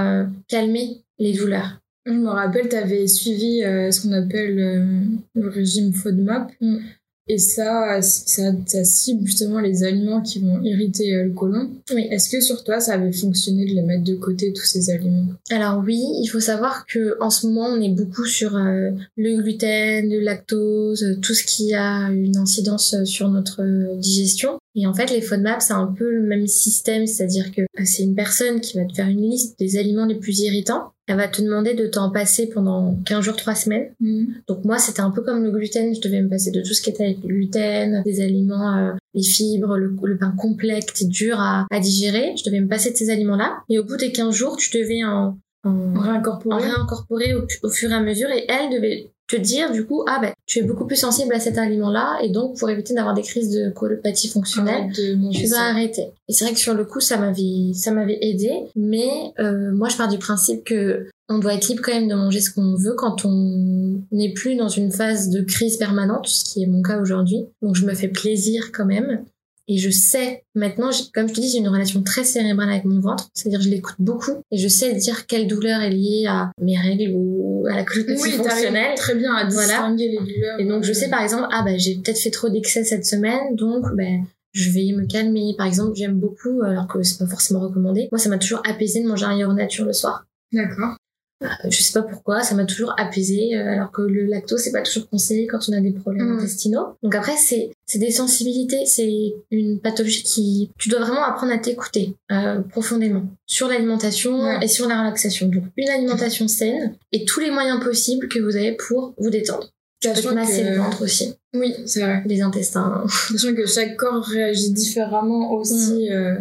calmer 0.48 1.02
les 1.18 1.32
douleurs. 1.32 1.80
Je 2.10 2.18
me 2.18 2.28
rappelle, 2.28 2.68
tu 2.68 2.76
avais 2.76 3.06
suivi 3.06 3.62
euh, 3.62 3.90
ce 3.90 4.02
qu'on 4.02 4.12
appelle 4.12 4.58
euh, 4.58 4.84
le 5.34 5.48
régime 5.48 5.92
FODMAP. 5.92 6.52
Mm. 6.60 6.78
Et 7.30 7.38
ça, 7.38 8.02
ça, 8.02 8.50
ça 8.66 8.82
cible 8.82 9.24
justement 9.24 9.60
les 9.60 9.84
aliments 9.84 10.20
qui 10.20 10.40
vont 10.40 10.60
irriter 10.64 11.14
euh, 11.14 11.24
le 11.26 11.30
côlon. 11.30 11.70
Oui. 11.94 12.08
Est-ce 12.10 12.28
que 12.28 12.40
sur 12.40 12.64
toi, 12.64 12.80
ça 12.80 12.94
avait 12.94 13.12
fonctionné 13.12 13.66
de 13.66 13.74
les 13.76 13.82
mettre 13.82 14.02
de 14.02 14.16
côté, 14.16 14.52
tous 14.52 14.64
ces 14.64 14.90
aliments? 14.90 15.26
Alors 15.50 15.80
oui, 15.86 16.02
il 16.20 16.26
faut 16.26 16.40
savoir 16.40 16.86
que 16.86 17.16
en 17.20 17.30
ce 17.30 17.46
moment, 17.46 17.66
on 17.66 17.80
est 17.80 17.94
beaucoup 17.94 18.24
sur 18.24 18.56
euh, 18.56 18.90
le 19.16 19.40
gluten, 19.40 20.10
le 20.10 20.18
lactose, 20.18 21.18
tout 21.22 21.34
ce 21.34 21.44
qui 21.44 21.72
a 21.72 22.10
une 22.10 22.36
incidence 22.36 22.96
sur 23.04 23.28
notre 23.28 23.62
digestion. 23.98 24.58
Et 24.76 24.86
en 24.86 24.94
fait, 24.94 25.10
les 25.10 25.20
FODMAP, 25.20 25.60
c'est 25.60 25.72
un 25.72 25.86
peu 25.86 26.10
le 26.10 26.22
même 26.22 26.46
système, 26.46 27.06
c'est-à-dire 27.06 27.50
que 27.52 27.62
c'est 27.84 28.04
une 28.04 28.14
personne 28.14 28.60
qui 28.60 28.76
va 28.76 28.84
te 28.84 28.94
faire 28.94 29.08
une 29.08 29.28
liste 29.28 29.58
des 29.58 29.76
aliments 29.78 30.06
les 30.06 30.14
plus 30.14 30.40
irritants. 30.40 30.92
Elle 31.08 31.16
va 31.16 31.26
te 31.26 31.42
demander 31.42 31.74
de 31.74 31.88
t'en 31.88 32.10
passer 32.10 32.48
pendant 32.48 32.96
15 33.04 33.24
jours, 33.24 33.34
3 33.36 33.54
semaines. 33.56 33.90
Donc 34.46 34.64
moi, 34.64 34.78
c'était 34.78 35.00
un 35.00 35.10
peu 35.10 35.22
comme 35.22 35.42
le 35.42 35.50
gluten. 35.50 35.92
Je 35.92 36.00
devais 36.00 36.22
me 36.22 36.28
passer 36.28 36.52
de 36.52 36.60
tout 36.60 36.72
ce 36.72 36.82
qui 36.82 36.90
était 36.90 37.04
avec 37.04 37.18
le 37.24 37.28
gluten, 37.28 38.02
des 38.04 38.20
aliments, 38.20 38.76
euh, 38.78 38.92
les 39.14 39.24
fibres, 39.24 39.76
le, 39.76 39.96
le 40.04 40.18
pain 40.18 40.32
complet 40.38 40.80
qui 40.94 41.04
est 41.04 41.08
dur 41.08 41.40
à, 41.40 41.66
à 41.70 41.80
digérer. 41.80 42.34
Je 42.36 42.44
devais 42.44 42.60
me 42.60 42.68
passer 42.68 42.92
de 42.92 42.96
ces 42.96 43.10
aliments-là. 43.10 43.58
Et 43.68 43.80
au 43.80 43.84
bout 43.84 43.96
des 43.96 44.12
15 44.12 44.32
jours, 44.32 44.56
tu 44.56 44.70
devais 44.78 45.02
en, 45.02 45.36
en, 45.64 45.70
en 45.96 46.00
Réincorporer 46.00 46.62
réincorporer 46.62 47.34
au, 47.34 47.44
au 47.64 47.70
fur 47.70 47.90
et 47.90 47.94
à 47.94 48.00
mesure. 48.00 48.28
Et 48.30 48.46
elle 48.48 48.70
devait 48.72 49.10
te 49.30 49.36
dire 49.36 49.70
du 49.72 49.84
coup, 49.86 50.02
ah 50.08 50.18
ben, 50.20 50.32
tu 50.46 50.58
es 50.58 50.62
beaucoup 50.62 50.86
plus 50.86 50.96
sensible 50.96 51.32
à 51.34 51.40
cet 51.40 51.56
aliment-là. 51.58 52.18
Et 52.22 52.28
donc, 52.30 52.58
pour 52.58 52.68
éviter 52.70 52.94
d'avoir 52.94 53.14
des 53.14 53.22
crises 53.22 53.50
de 53.50 53.70
colopathie 53.70 54.28
fonctionnelle, 54.28 54.84
Arrête 54.84 54.96
de 54.96 55.30
tu 55.32 55.46
vas 55.46 55.56
ça. 55.56 55.62
arrêter. 55.70 56.06
Et 56.28 56.32
c'est 56.32 56.44
vrai 56.44 56.54
que 56.54 56.60
sur 56.60 56.74
le 56.74 56.84
coup, 56.84 57.00
ça 57.00 57.16
m'avait, 57.16 57.72
ça 57.74 57.92
m'avait 57.92 58.18
aidé. 58.20 58.50
Mais 58.76 59.08
euh, 59.38 59.72
moi, 59.72 59.88
je 59.88 59.96
pars 59.96 60.08
du 60.08 60.18
principe 60.18 60.64
que 60.64 61.06
on 61.28 61.38
doit 61.38 61.54
être 61.54 61.68
libre 61.68 61.82
quand 61.84 61.92
même 61.92 62.08
de 62.08 62.14
manger 62.14 62.40
ce 62.40 62.50
qu'on 62.50 62.74
veut 62.74 62.94
quand 62.94 63.24
on 63.24 64.00
n'est 64.10 64.32
plus 64.32 64.56
dans 64.56 64.68
une 64.68 64.90
phase 64.90 65.28
de 65.30 65.42
crise 65.42 65.76
permanente, 65.76 66.26
ce 66.26 66.42
qui 66.44 66.64
est 66.64 66.66
mon 66.66 66.82
cas 66.82 66.98
aujourd'hui. 67.00 67.44
Donc, 67.62 67.76
je 67.76 67.86
me 67.86 67.94
fais 67.94 68.08
plaisir 68.08 68.72
quand 68.72 68.84
même. 68.86 69.24
Et 69.72 69.78
je 69.78 69.88
sais, 69.88 70.42
maintenant, 70.56 70.90
comme 71.14 71.28
je 71.28 71.34
te 71.34 71.40
dis, 71.40 71.48
j'ai 71.48 71.58
une 71.58 71.68
relation 71.68 72.02
très 72.02 72.24
cérébrale 72.24 72.68
avec 72.70 72.84
mon 72.84 72.98
ventre. 72.98 73.28
C'est-à-dire, 73.34 73.60
je 73.62 73.68
l'écoute 73.68 73.94
beaucoup. 74.00 74.42
Et 74.50 74.58
je 74.58 74.66
sais 74.66 74.92
dire 74.94 75.26
quelle 75.26 75.46
douleur 75.46 75.80
est 75.80 75.90
liée 75.90 76.24
à 76.28 76.50
mes 76.60 76.76
règles 76.76 77.12
ou 77.14 77.64
à 77.70 77.76
la 77.76 77.84
colopathie 77.84 78.20
Oui, 78.20 78.30
fonctionnelle. 78.32 78.94
très 78.96 79.14
bien 79.14 79.32
à 79.32 79.48
Voilà. 79.48 79.68
distinguer 79.68 80.08
les 80.08 80.18
douleurs. 80.18 80.58
Et 80.58 80.64
donc 80.66 80.82
je 80.82 80.92
sais 80.92 81.08
par 81.08 81.22
exemple, 81.22 81.46
ah 81.52 81.62
bah 81.64 81.76
j'ai 81.76 81.94
peut-être 81.94 82.18
fait 82.18 82.30
trop 82.30 82.48
d'excès 82.48 82.82
cette 82.82 83.06
semaine, 83.06 83.54
donc 83.54 83.84
ben 83.96 84.24
je 84.52 84.70
vais 84.70 84.92
me 84.92 85.06
calmer. 85.06 85.54
Par 85.56 85.68
exemple, 85.68 85.92
j'aime 85.94 86.18
beaucoup, 86.18 86.62
alors 86.62 86.88
que 86.88 87.00
c'est 87.04 87.18
pas 87.18 87.26
forcément 87.26 87.60
recommandé. 87.60 88.08
Moi, 88.10 88.18
ça 88.18 88.28
m'a 88.28 88.38
toujours 88.38 88.62
apaisé 88.68 89.02
de 89.04 89.08
manger 89.08 89.26
un 89.26 89.36
yaourt 89.38 89.54
nature 89.54 89.84
le 89.86 89.92
soir. 89.92 90.24
D'accord. 90.52 90.96
Euh, 91.42 91.46
Je 91.70 91.82
sais 91.82 91.92
pas 91.98 92.02
pourquoi, 92.06 92.42
ça 92.42 92.54
m'a 92.54 92.66
toujours 92.66 92.92
apaisé, 92.98 93.56
euh, 93.56 93.72
alors 93.72 93.90
que 93.92 94.02
le 94.02 94.24
lactose 94.26 94.60
c'est 94.60 94.72
pas 94.72 94.82
toujours 94.82 95.08
conseillé 95.08 95.46
quand 95.46 95.58
on 95.68 95.72
a 95.72 95.80
des 95.80 95.92
problèmes 95.92 96.28
Mm. 96.34 96.38
intestinaux. 96.38 96.86
Donc 97.02 97.14
après 97.14 97.36
c'est 97.36 97.70
c'est 97.86 97.98
des 97.98 98.10
sensibilités, 98.10 98.84
c'est 98.84 99.32
une 99.50 99.80
pathologie 99.80 100.22
qui 100.22 100.70
tu 100.78 100.88
dois 100.90 101.00
vraiment 101.00 101.24
apprendre 101.24 101.52
à 101.52 101.58
t'écouter 101.58 102.14
euh, 102.30 102.60
profondément 102.60 103.24
sur 103.46 103.68
l'alimentation 103.68 104.38
Ouais. 104.42 104.58
et 104.62 104.68
sur 104.68 104.86
la 104.86 105.00
relaxation. 105.00 105.48
Donc 105.48 105.64
une 105.78 105.88
alimentation 105.88 106.46
saine 106.46 106.94
et 107.12 107.24
tous 107.24 107.40
les 107.40 107.50
moyens 107.50 107.82
possibles 107.82 108.28
que 108.28 108.38
vous 108.38 108.56
avez 108.56 108.72
pour 108.72 109.14
vous 109.18 109.30
détendre. 109.30 109.70
Sachant 110.02 110.34
masser 110.34 110.62
que- 110.62 110.68
le 110.70 110.76
ventre 110.76 111.02
aussi, 111.02 111.34
Oui, 111.54 111.74
c'est 111.86 112.00
vrai. 112.00 112.22
les 112.26 112.40
intestins. 112.42 113.04
Sachant 113.32 113.54
que 113.54 113.66
chaque 113.66 113.96
corps 113.96 114.22
réagit 114.24 114.72
différemment 114.72 115.52
aussi 115.52 116.08
Mm. 116.10 116.12
euh, 116.12 116.34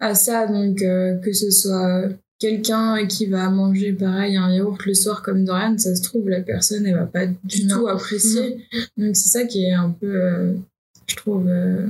à 0.00 0.14
ça, 0.14 0.46
donc 0.46 0.80
euh, 0.82 1.16
que 1.18 1.32
ce 1.32 1.50
soit 1.50 2.04
quelqu'un 2.38 3.06
qui 3.06 3.26
va 3.26 3.48
manger 3.50 3.92
pareil 3.92 4.36
un 4.36 4.52
yaourt 4.52 4.84
le 4.84 4.94
soir 4.94 5.22
comme 5.22 5.44
Dorian, 5.44 5.76
ça 5.78 5.94
se 5.94 6.02
trouve 6.02 6.28
la 6.28 6.40
personne 6.40 6.86
elle 6.86 6.94
va 6.94 7.06
pas 7.06 7.26
du 7.26 7.66
Non. 7.66 7.78
tout 7.80 7.88
apprécier. 7.88 8.58
Donc 8.96 9.16
c'est 9.16 9.28
ça 9.28 9.44
qui 9.44 9.64
est 9.64 9.72
un 9.72 9.90
peu, 9.90 10.14
euh, 10.14 10.52
je 11.06 11.16
trouve 11.16 11.46
euh, 11.48 11.86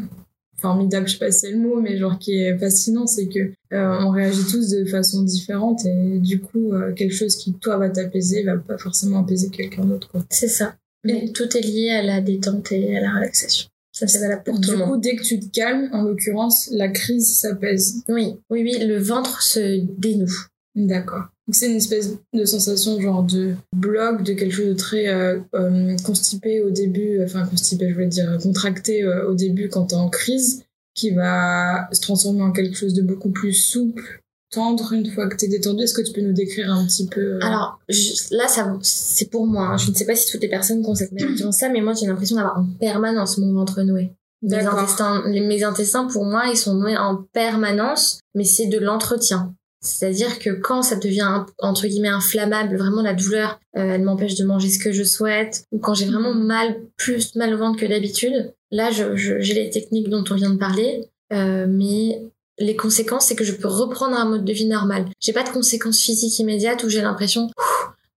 formidable, 0.58 1.06
je 1.08 1.12
sais 1.14 1.18
pas 1.18 1.30
si 1.30 1.40
c'est 1.40 1.50
le 1.50 1.58
mot, 1.58 1.80
mais 1.80 1.96
genre 1.98 2.18
qui 2.18 2.38
est 2.38 2.56
fascinant, 2.58 3.06
c'est 3.06 3.26
que 3.26 3.52
euh, 3.72 3.98
on 4.00 4.10
réagit 4.10 4.44
tous 4.50 4.70
de 4.70 4.84
façon 4.84 5.22
différente 5.22 5.84
et 5.84 6.18
du 6.18 6.40
coup 6.40 6.72
quelque 6.96 7.14
chose 7.14 7.36
qui 7.36 7.52
toi 7.54 7.76
va 7.76 7.90
t'apaiser 7.90 8.42
va 8.42 8.56
pas 8.56 8.78
forcément 8.78 9.20
apaiser 9.20 9.50
quelqu'un 9.50 9.84
d'autre. 9.84 10.10
C'est 10.30 10.48
ça. 10.48 10.76
Mais 11.04 11.28
tout 11.32 11.56
est 11.56 11.60
lié 11.60 11.90
à 11.90 12.02
la 12.02 12.20
détente 12.20 12.72
et 12.72 12.96
à 12.96 13.00
la 13.00 13.14
relaxation. 13.14 13.68
Ça, 13.96 14.06
c'est 14.06 14.18
valable 14.18 14.42
pour 14.44 14.56
tout 14.56 14.60
Du 14.60 14.72
le 14.72 14.76
monde. 14.76 14.88
coup, 14.90 14.96
dès 14.98 15.16
que 15.16 15.22
tu 15.22 15.40
te 15.40 15.46
calmes, 15.50 15.88
en 15.94 16.02
l'occurrence, 16.02 16.68
la 16.70 16.88
crise 16.88 17.38
s'apaise. 17.38 18.02
Oui, 18.10 18.34
oui, 18.50 18.62
oui, 18.62 18.86
le 18.86 18.98
ventre 18.98 19.40
se 19.40 19.80
dénoue. 19.98 20.46
D'accord. 20.74 21.24
C'est 21.50 21.70
une 21.70 21.76
espèce 21.76 22.10
de 22.34 22.44
sensation 22.44 23.00
genre 23.00 23.22
de 23.22 23.54
bloc, 23.74 24.22
de 24.22 24.34
quelque 24.34 24.52
chose 24.52 24.68
de 24.68 24.74
très 24.74 25.08
euh, 25.08 25.38
euh, 25.54 25.96
constipé 26.04 26.60
au 26.60 26.68
début, 26.70 27.22
enfin 27.24 27.46
constipé 27.46 27.88
je 27.88 27.94
veux 27.94 28.06
dire 28.06 28.36
contracté 28.42 29.02
euh, 29.02 29.30
au 29.30 29.34
début 29.34 29.70
quand 29.70 29.86
t'es 29.86 29.94
en 29.94 30.10
crise, 30.10 30.64
qui 30.94 31.12
va 31.12 31.88
se 31.90 32.02
transformer 32.02 32.42
en 32.42 32.52
quelque 32.52 32.76
chose 32.76 32.92
de 32.92 33.00
beaucoup 33.00 33.30
plus 33.30 33.54
souple, 33.54 34.20
tendre 34.50 34.92
une 34.92 35.10
fois 35.10 35.28
que 35.28 35.36
t'es 35.36 35.48
détendu. 35.48 35.82
Est-ce 35.84 35.94
que 35.94 36.02
tu 36.02 36.12
peux 36.12 36.20
nous 36.20 36.32
décrire 36.32 36.70
un 36.72 36.86
petit 36.86 37.06
peu 37.06 37.20
euh, 37.20 37.38
Alors, 37.42 37.78
je- 37.88 38.34
là, 38.36 38.48
ça, 38.48 38.72
c'est 38.82 39.30
pour 39.30 39.46
moi. 39.46 39.68
hein. 39.68 39.76
Je 39.76 39.90
ne 39.90 39.94
sais 39.94 40.06
pas 40.06 40.14
si 40.14 40.30
toutes 40.30 40.42
les 40.42 40.48
personnes 40.48 40.84
ont 40.86 40.94
cette 40.94 41.12
ont 41.44 41.52
ça, 41.52 41.68
mais 41.68 41.80
moi, 41.80 41.92
j'ai 41.94 42.06
l'impression 42.06 42.36
d'avoir 42.36 42.58
en 42.58 42.66
permanence 42.80 43.38
mon 43.38 43.52
ventre 43.52 43.82
noué. 43.82 44.12
Mes 44.42 44.58
intestins, 44.66 45.22
les- 45.26 45.40
mes 45.40 45.64
intestins, 45.64 46.06
pour 46.06 46.24
moi, 46.24 46.44
ils 46.50 46.56
sont 46.56 46.74
noués 46.74 46.96
en 46.96 47.24
permanence, 47.32 48.20
mais 48.34 48.44
c'est 48.44 48.66
de 48.66 48.78
l'entretien. 48.78 49.54
C'est-à-dire 49.82 50.38
que 50.38 50.50
quand 50.50 50.82
ça 50.82 50.96
devient 50.96 51.44
entre 51.58 51.86
guillemets 51.86 52.08
inflammable, 52.08 52.76
vraiment 52.76 53.02
la 53.02 53.14
douleur, 53.14 53.60
euh, 53.76 53.94
elle 53.94 54.02
m'empêche 54.02 54.34
de 54.34 54.44
manger 54.44 54.68
ce 54.68 54.78
que 54.82 54.90
je 54.92 55.04
souhaite, 55.04 55.64
ou 55.72 55.78
quand 55.78 55.94
j'ai 55.94 56.06
vraiment 56.06 56.34
Mhm. 56.34 56.44
mal, 56.44 56.76
plus 56.96 57.34
mal 57.36 57.54
au 57.54 57.58
ventre 57.58 57.78
que 57.78 57.86
d'habitude, 57.86 58.52
là 58.72 58.90
je- 58.90 59.14
je- 59.16 59.38
j'ai 59.40 59.54
les 59.54 59.70
techniques 59.70 60.08
dont 60.08 60.24
on 60.30 60.34
vient 60.34 60.50
de 60.50 60.58
parler, 60.58 61.08
euh, 61.32 61.66
mais 61.68 62.20
les 62.58 62.76
conséquences, 62.76 63.26
c'est 63.26 63.36
que 63.36 63.44
je 63.44 63.52
peux 63.52 63.68
reprendre 63.68 64.16
un 64.16 64.24
mode 64.24 64.44
de 64.44 64.52
vie 64.52 64.66
normal. 64.66 65.06
J'ai 65.20 65.32
pas 65.32 65.42
de 65.42 65.50
conséquences 65.50 66.00
physiques 66.00 66.38
immédiates 66.38 66.82
où 66.84 66.88
j'ai 66.88 67.02
l'impression, 67.02 67.50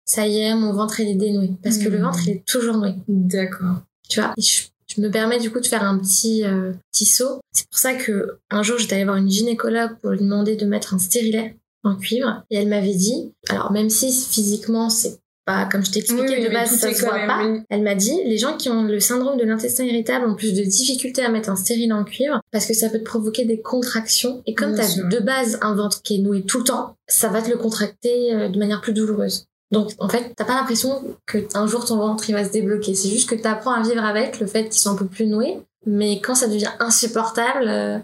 ça 0.04 0.26
y 0.26 0.38
est, 0.38 0.54
mon 0.54 0.72
ventre 0.72 1.00
il 1.00 1.08
est 1.08 1.14
dénoué, 1.14 1.50
parce 1.62 1.78
que 1.78 1.88
le 1.88 1.98
Mhm. 1.98 2.04
ventre 2.04 2.20
il 2.26 2.30
est 2.30 2.44
toujours 2.46 2.76
noué 2.76 2.94
D'accord. 3.08 3.76
tu 4.08 4.20
vois. 4.20 4.34
Je 4.38 5.02
me 5.02 5.10
permets 5.10 5.38
du 5.38 5.50
coup 5.50 5.60
de 5.60 5.66
faire 5.66 5.82
un 5.84 5.98
petit 5.98 6.44
euh, 6.44 6.72
petit 6.92 7.04
saut. 7.04 7.40
C'est 7.52 7.68
pour 7.68 7.78
ça 7.78 7.94
que 7.94 8.38
un 8.50 8.62
jour 8.62 8.78
j'étais 8.78 8.94
allée 8.94 9.04
voir 9.04 9.16
une 9.18 9.30
gynécologue 9.30 9.98
pour 10.00 10.10
lui 10.12 10.20
demander 10.20 10.56
de 10.56 10.64
mettre 10.64 10.94
un 10.94 10.98
stérilet 10.98 11.56
en 11.84 11.94
cuivre 11.96 12.42
et 12.50 12.56
elle 12.56 12.68
m'avait 12.68 12.94
dit, 12.94 13.32
alors 13.50 13.70
même 13.70 13.90
si 13.90 14.10
physiquement 14.12 14.88
c'est 14.88 15.18
pas 15.48 15.64
comme 15.70 15.84
je 15.84 15.90
t'expliquais 15.90 16.36
Oui, 16.38 16.44
de 16.44 16.50
base 16.52 16.76
ça 16.78 16.92
se 16.94 17.00
voit 17.04 17.26
pas, 17.26 17.42
une- 17.44 17.64
elle 17.70 17.82
m'a 17.82 17.94
dit 17.94 18.14
les 18.26 18.36
gens 18.38 18.56
qui 18.56 18.68
ont 18.68 18.82
le 18.84 19.00
syndrome 19.00 19.38
de 19.38 19.44
l'intestin 19.44 19.84
irritable 19.84 20.26
ont 20.26 20.34
plus 20.34 20.52
de 20.52 20.62
difficultés 20.62 21.22
à 21.22 21.30
mettre 21.30 21.48
un 21.48 21.56
stérilet 21.56 21.92
en 21.92 22.04
cuivre 22.04 22.40
parce 22.52 22.66
que 22.66 22.74
ça 22.74 22.88
peut 22.90 22.98
te 22.98 23.04
provoquer 23.04 23.44
des 23.46 23.60
contractions 23.60 24.42
et 24.46 24.54
comme 24.54 24.74
t'as 24.74 24.86
sûr. 24.86 25.08
de 25.08 25.18
base 25.18 25.58
un 25.62 25.74
ventre 25.74 26.02
qui 26.02 26.16
est 26.16 26.22
noué 26.22 26.42
tout 26.42 26.58
le 26.58 26.64
temps, 26.64 26.96
ça 27.08 27.28
va 27.28 27.40
te 27.42 27.50
le 27.50 27.56
contracter 27.56 28.34
euh, 28.34 28.48
de 28.48 28.58
manière 28.58 28.80
plus 28.82 28.92
douloureuse. 28.92 29.46
Donc 29.72 29.90
en 29.98 30.08
fait, 30.08 30.32
t'as 30.36 30.44
pas 30.44 30.54
l'impression 30.54 31.02
que 31.26 31.38
un 31.54 31.66
jour 31.66 31.84
ton 31.84 31.96
ventre 31.96 32.28
il 32.28 32.34
va 32.34 32.44
se 32.44 32.50
débloquer. 32.52 32.94
C'est 32.94 33.08
juste 33.10 33.28
que 33.28 33.34
t'apprends 33.34 33.72
à 33.72 33.82
vivre 33.82 34.04
avec 34.04 34.40
le 34.40 34.46
fait 34.46 34.64
qu'ils 34.64 34.80
sont 34.80 34.90
un 34.92 34.96
peu 34.96 35.06
plus 35.06 35.26
noués. 35.26 35.58
Mais 35.86 36.20
quand 36.20 36.34
ça 36.34 36.46
devient 36.48 36.70
insupportable, 36.80 37.66
euh, 37.68 37.98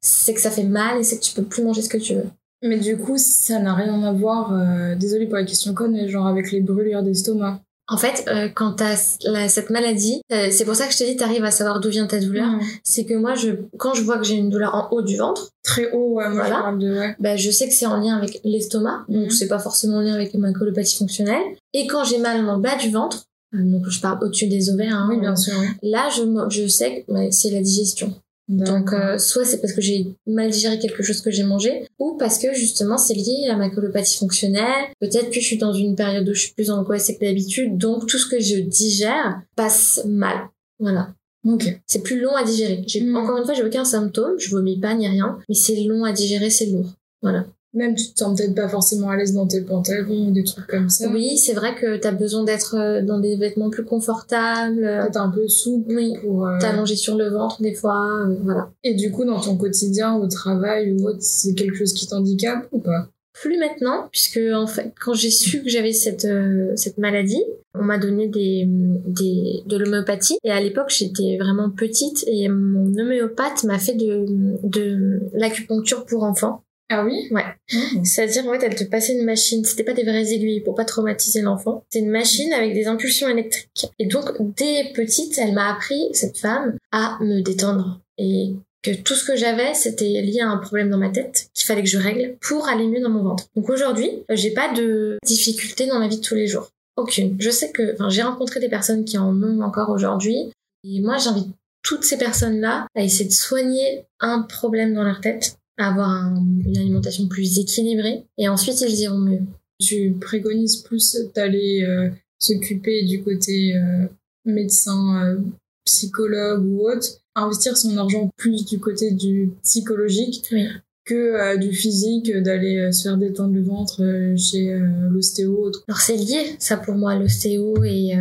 c'est 0.00 0.34
que 0.34 0.40
ça 0.40 0.50
fait 0.50 0.62
mal 0.62 0.98
et 0.98 1.02
c'est 1.02 1.18
que 1.18 1.24
tu 1.24 1.32
peux 1.34 1.42
plus 1.42 1.62
manger 1.62 1.82
ce 1.82 1.88
que 1.88 1.96
tu 1.98 2.14
veux. 2.14 2.26
Mais 2.66 2.78
du 2.78 2.96
coup, 2.96 3.16
ça 3.18 3.58
n'a 3.58 3.74
rien 3.74 4.02
à 4.02 4.12
voir, 4.12 4.52
euh, 4.52 4.94
désolée 4.96 5.26
pour 5.26 5.36
la 5.36 5.44
question 5.44 5.72
conne, 5.74 5.92
mais 5.92 6.08
genre 6.08 6.26
avec 6.26 6.50
les 6.52 6.60
brûlures 6.60 7.02
d'estomac. 7.02 7.60
En 7.88 7.98
fait, 7.98 8.24
euh, 8.26 8.48
quand 8.52 8.72
t'as 8.72 8.96
la- 9.26 9.48
cette 9.48 9.70
maladie, 9.70 10.20
euh, 10.32 10.48
c'est 10.50 10.64
pour 10.64 10.74
ça 10.74 10.88
que 10.88 10.92
je 10.92 10.98
te 10.98 11.04
dis, 11.04 11.14
t'arrives 11.16 11.44
à 11.44 11.52
savoir 11.52 11.78
d'où 11.78 11.88
vient 11.88 12.08
ta 12.08 12.18
douleur. 12.18 12.48
Mhm. 12.48 12.60
C'est 12.82 13.04
que 13.04 13.14
moi, 13.14 13.36
je, 13.36 13.50
quand 13.78 13.94
je 13.94 14.02
vois 14.02 14.18
que 14.18 14.24
j'ai 14.24 14.34
une 14.34 14.50
douleur 14.50 14.74
en 14.74 14.88
haut 14.90 15.02
du 15.02 15.16
ventre, 15.16 15.50
Très 15.62 15.90
haut, 15.92 16.14
ouais, 16.14 16.24
moi 16.28 16.34
Voilà. 16.34 16.56
je 16.56 16.60
parle 16.62 16.78
de, 16.80 16.92
ouais. 16.98 17.16
bah, 17.20 17.36
je 17.36 17.50
sais 17.50 17.68
que 17.68 17.74
c'est 17.74 17.86
en 17.86 17.98
lien 18.00 18.16
avec 18.16 18.40
l'estomac, 18.44 19.04
donc 19.08 19.24
Mhm. 19.26 19.30
c'est 19.30 19.46
pas 19.48 19.58
forcément 19.60 19.98
en 19.98 20.00
lien 20.00 20.14
avec 20.14 20.34
ma 20.34 20.52
colopathie 20.52 20.96
fonctionnelle. 20.96 21.42
Et 21.74 21.86
quand 21.86 22.02
j'ai 22.04 22.18
mal 22.18 22.48
en 22.48 22.58
bas 22.58 22.76
du 22.76 22.90
ventre, 22.90 23.24
euh, 23.54 23.58
donc 23.62 23.88
je 23.88 24.00
parle 24.00 24.18
au-dessus 24.24 24.48
des 24.48 24.68
ovaires, 24.70 24.94
hein, 24.96 25.06
Oui, 25.10 25.20
bien 25.20 25.36
sûr, 25.36 25.54
oui. 25.60 25.66
là 25.88 26.08
je, 26.10 26.66
sais 26.68 27.04
que 27.06 27.12
c'est 27.30 27.50
la 27.50 27.60
digestion. 27.62 28.14
Donc 28.48 28.92
euh, 28.92 29.18
soit 29.18 29.44
c'est 29.44 29.60
parce 29.60 29.72
que 29.72 29.80
j'ai 29.80 30.06
mal 30.26 30.50
digéré 30.50 30.78
quelque 30.78 31.02
chose 31.02 31.20
que 31.20 31.30
j'ai 31.32 31.42
mangé, 31.42 31.88
ou 31.98 32.16
parce 32.16 32.38
que 32.38 32.54
justement 32.54 32.96
c'est 32.96 33.14
lié 33.14 33.48
à 33.50 33.56
ma 33.56 33.70
colopathie 33.70 34.18
fonctionnelle. 34.18 34.86
Peut-être 35.00 35.30
que 35.30 35.40
je 35.40 35.44
suis 35.46 35.58
dans 35.58 35.72
une 35.72 35.96
période 35.96 36.28
où 36.28 36.34
je 36.34 36.40
suis 36.40 36.54
plus 36.54 36.70
angoissée 36.70 37.16
que 37.16 37.24
d'habitude, 37.24 37.76
donc 37.76 38.06
tout 38.06 38.18
ce 38.18 38.26
que 38.28 38.38
je 38.40 38.56
digère 38.56 39.40
passe 39.56 40.00
mal. 40.06 40.36
Voilà. 40.78 41.08
Ok. 41.44 41.80
C'est 41.86 42.02
plus 42.02 42.20
long 42.20 42.34
à 42.36 42.44
digérer. 42.44 42.82
J'ai 42.86 43.00
Mm. 43.00 43.16
encore 43.16 43.38
une 43.38 43.44
fois 43.44 43.54
j'ai 43.54 43.64
aucun 43.64 43.84
symptôme, 43.84 44.38
je 44.38 44.50
vomis 44.50 44.78
pas 44.78 44.94
ni 44.94 45.08
rien, 45.08 45.38
mais 45.48 45.54
c'est 45.54 45.80
long 45.82 46.04
à 46.04 46.12
digérer, 46.12 46.50
c'est 46.50 46.66
lourd. 46.66 46.92
Voilà. 47.22 47.46
Même 47.76 47.94
tu 47.94 48.10
te 48.12 48.18
sens 48.18 48.36
peut-être 48.36 48.54
pas 48.54 48.68
forcément 48.68 49.10
à 49.10 49.16
l'aise 49.16 49.34
dans 49.34 49.46
tes 49.46 49.60
pantalons 49.60 50.28
ou 50.28 50.30
des 50.32 50.42
trucs 50.44 50.66
comme 50.66 50.88
ça. 50.88 51.08
Oui, 51.12 51.36
c'est 51.36 51.52
vrai 51.52 51.74
que 51.74 51.96
t'as 51.98 52.10
besoin 52.12 52.42
d'être 52.42 52.74
euh, 52.76 53.02
dans 53.02 53.20
des 53.20 53.36
vêtements 53.36 53.68
plus 53.70 53.84
confortables. 53.84 54.82
euh, 54.82 55.02
Peut-être 55.02 55.20
un 55.20 55.28
peu 55.30 55.46
souple 55.46 55.94
Oui. 55.94 56.14
pour. 56.22 56.46
euh, 56.46 56.58
T'allonger 56.58 56.96
sur 56.96 57.16
le 57.16 57.28
ventre 57.28 57.60
des 57.60 57.74
fois, 57.74 58.24
euh, 58.26 58.34
voilà. 58.42 58.70
Et 58.82 58.94
du 58.94 59.10
coup, 59.12 59.24
dans 59.24 59.38
ton 59.40 59.56
quotidien, 59.56 60.16
au 60.16 60.26
travail 60.26 60.96
ou 60.98 61.06
autre, 61.06 61.18
c'est 61.20 61.54
quelque 61.54 61.76
chose 61.76 61.92
qui 61.92 62.06
t'handicape 62.06 62.66
ou 62.72 62.78
pas? 62.80 63.08
Plus 63.42 63.58
maintenant, 63.58 64.08
puisque 64.10 64.40
en 64.54 64.66
fait, 64.66 64.94
quand 64.98 65.12
j'ai 65.12 65.28
su 65.30 65.62
que 65.62 65.68
j'avais 65.68 65.92
cette 65.92 66.24
euh, 66.24 66.72
cette 66.74 66.96
maladie, 66.96 67.42
on 67.78 67.82
m'a 67.84 67.98
donné 67.98 68.28
des 68.28 68.66
des 69.06 69.60
de 69.66 69.76
l'homéopathie. 69.76 70.38
Et 70.42 70.50
à 70.50 70.58
l'époque, 70.62 70.88
j'étais 70.88 71.36
vraiment 71.38 71.68
petite 71.68 72.24
et 72.26 72.48
mon 72.48 72.86
homéopathe 72.98 73.64
m'a 73.64 73.78
fait 73.78 73.92
de 73.92 74.24
de 74.62 75.20
l'acupuncture 75.34 76.06
pour 76.06 76.22
enfants. 76.24 76.62
Ah 76.88 77.04
oui? 77.04 77.28
Ouais. 77.32 77.44
Mmh. 77.72 78.04
C'est-à-dire, 78.04 78.46
en 78.46 78.52
fait, 78.52 78.64
elle 78.64 78.76
te 78.76 78.84
passait 78.84 79.14
une 79.14 79.24
machine. 79.24 79.64
C'était 79.64 79.82
pas 79.82 79.92
des 79.92 80.04
vraies 80.04 80.32
aiguilles 80.32 80.60
pour 80.60 80.74
pas 80.74 80.84
traumatiser 80.84 81.42
l'enfant. 81.42 81.84
C'était 81.90 82.04
une 82.04 82.12
machine 82.12 82.52
avec 82.52 82.74
des 82.74 82.86
impulsions 82.86 83.28
électriques. 83.28 83.86
Et 83.98 84.06
donc, 84.06 84.30
dès 84.56 84.92
petite, 84.94 85.36
elle 85.38 85.52
m'a 85.52 85.72
appris, 85.72 86.08
cette 86.12 86.38
femme, 86.38 86.76
à 86.92 87.18
me 87.20 87.40
détendre. 87.40 88.00
Et 88.18 88.54
que 88.82 88.92
tout 88.92 89.14
ce 89.14 89.24
que 89.24 89.36
j'avais, 89.36 89.74
c'était 89.74 90.22
lié 90.22 90.40
à 90.40 90.48
un 90.48 90.58
problème 90.58 90.90
dans 90.90 90.98
ma 90.98 91.08
tête 91.08 91.48
qu'il 91.54 91.66
fallait 91.66 91.82
que 91.82 91.88
je 91.88 91.98
règle 91.98 92.36
pour 92.40 92.68
aller 92.68 92.86
mieux 92.86 93.00
dans 93.00 93.10
mon 93.10 93.24
ventre. 93.24 93.46
Donc 93.56 93.68
aujourd'hui, 93.68 94.08
euh, 94.30 94.36
j'ai 94.36 94.52
pas 94.52 94.72
de 94.72 95.18
difficultés 95.26 95.86
dans 95.86 95.98
ma 95.98 96.06
vie 96.06 96.18
de 96.18 96.22
tous 96.22 96.36
les 96.36 96.46
jours. 96.46 96.70
Aucune. 96.96 97.36
Je 97.40 97.50
sais 97.50 97.72
que, 97.72 97.94
enfin, 97.94 98.08
j'ai 98.10 98.22
rencontré 98.22 98.60
des 98.60 98.68
personnes 98.68 99.04
qui 99.04 99.18
en 99.18 99.42
ont 99.42 99.60
encore 99.60 99.90
aujourd'hui. 99.90 100.52
Et 100.84 101.00
moi, 101.00 101.16
j'invite 101.18 101.48
toutes 101.82 102.04
ces 102.04 102.16
personnes-là 102.16 102.86
à 102.94 103.02
essayer 103.02 103.28
de 103.28 103.34
soigner 103.34 104.04
un 104.20 104.42
problème 104.42 104.94
dans 104.94 105.02
leur 105.02 105.20
tête 105.20 105.56
avoir 105.78 106.08
un- 106.10 106.44
une 106.64 106.76
alimentation 106.78 107.28
plus 107.28 107.58
équilibrée 107.58 108.24
et 108.38 108.48
ensuite 108.48 108.80
ils 108.80 109.00
iront 109.00 109.18
mieux. 109.18 109.40
Tu 109.78 110.14
préconises 110.20 110.76
plus 110.76 111.16
d'aller 111.34 111.82
euh, 111.82 112.08
s'occuper 112.38 113.04
du 113.04 113.22
côté 113.22 113.76
euh, 113.76 114.06
médecin, 114.46 115.22
euh, 115.24 115.38
psychologue 115.84 116.64
ou 116.66 116.88
autre, 116.88 117.06
investir 117.34 117.76
son 117.76 117.96
argent 117.96 118.30
plus 118.36 118.64
du 118.64 118.78
côté 118.80 119.10
du 119.12 119.50
psychologique 119.62 120.44
Oui. 120.52 120.66
que 121.04 121.56
du 121.58 121.72
physique, 121.72 122.32
d'aller 122.38 122.90
se 122.92 123.02
faire 123.04 123.16
détendre 123.18 123.54
le 123.54 123.62
ventre 123.62 124.02
chez 124.36 124.76
l'ostéo. 125.10 125.56
autre. 125.62 125.84
Alors 125.86 126.00
c'est 126.00 126.16
lié 126.16 126.56
ça 126.58 126.76
pour 126.76 126.94
moi 126.94 127.14
l'ostéo 127.16 127.84
et 127.84 128.14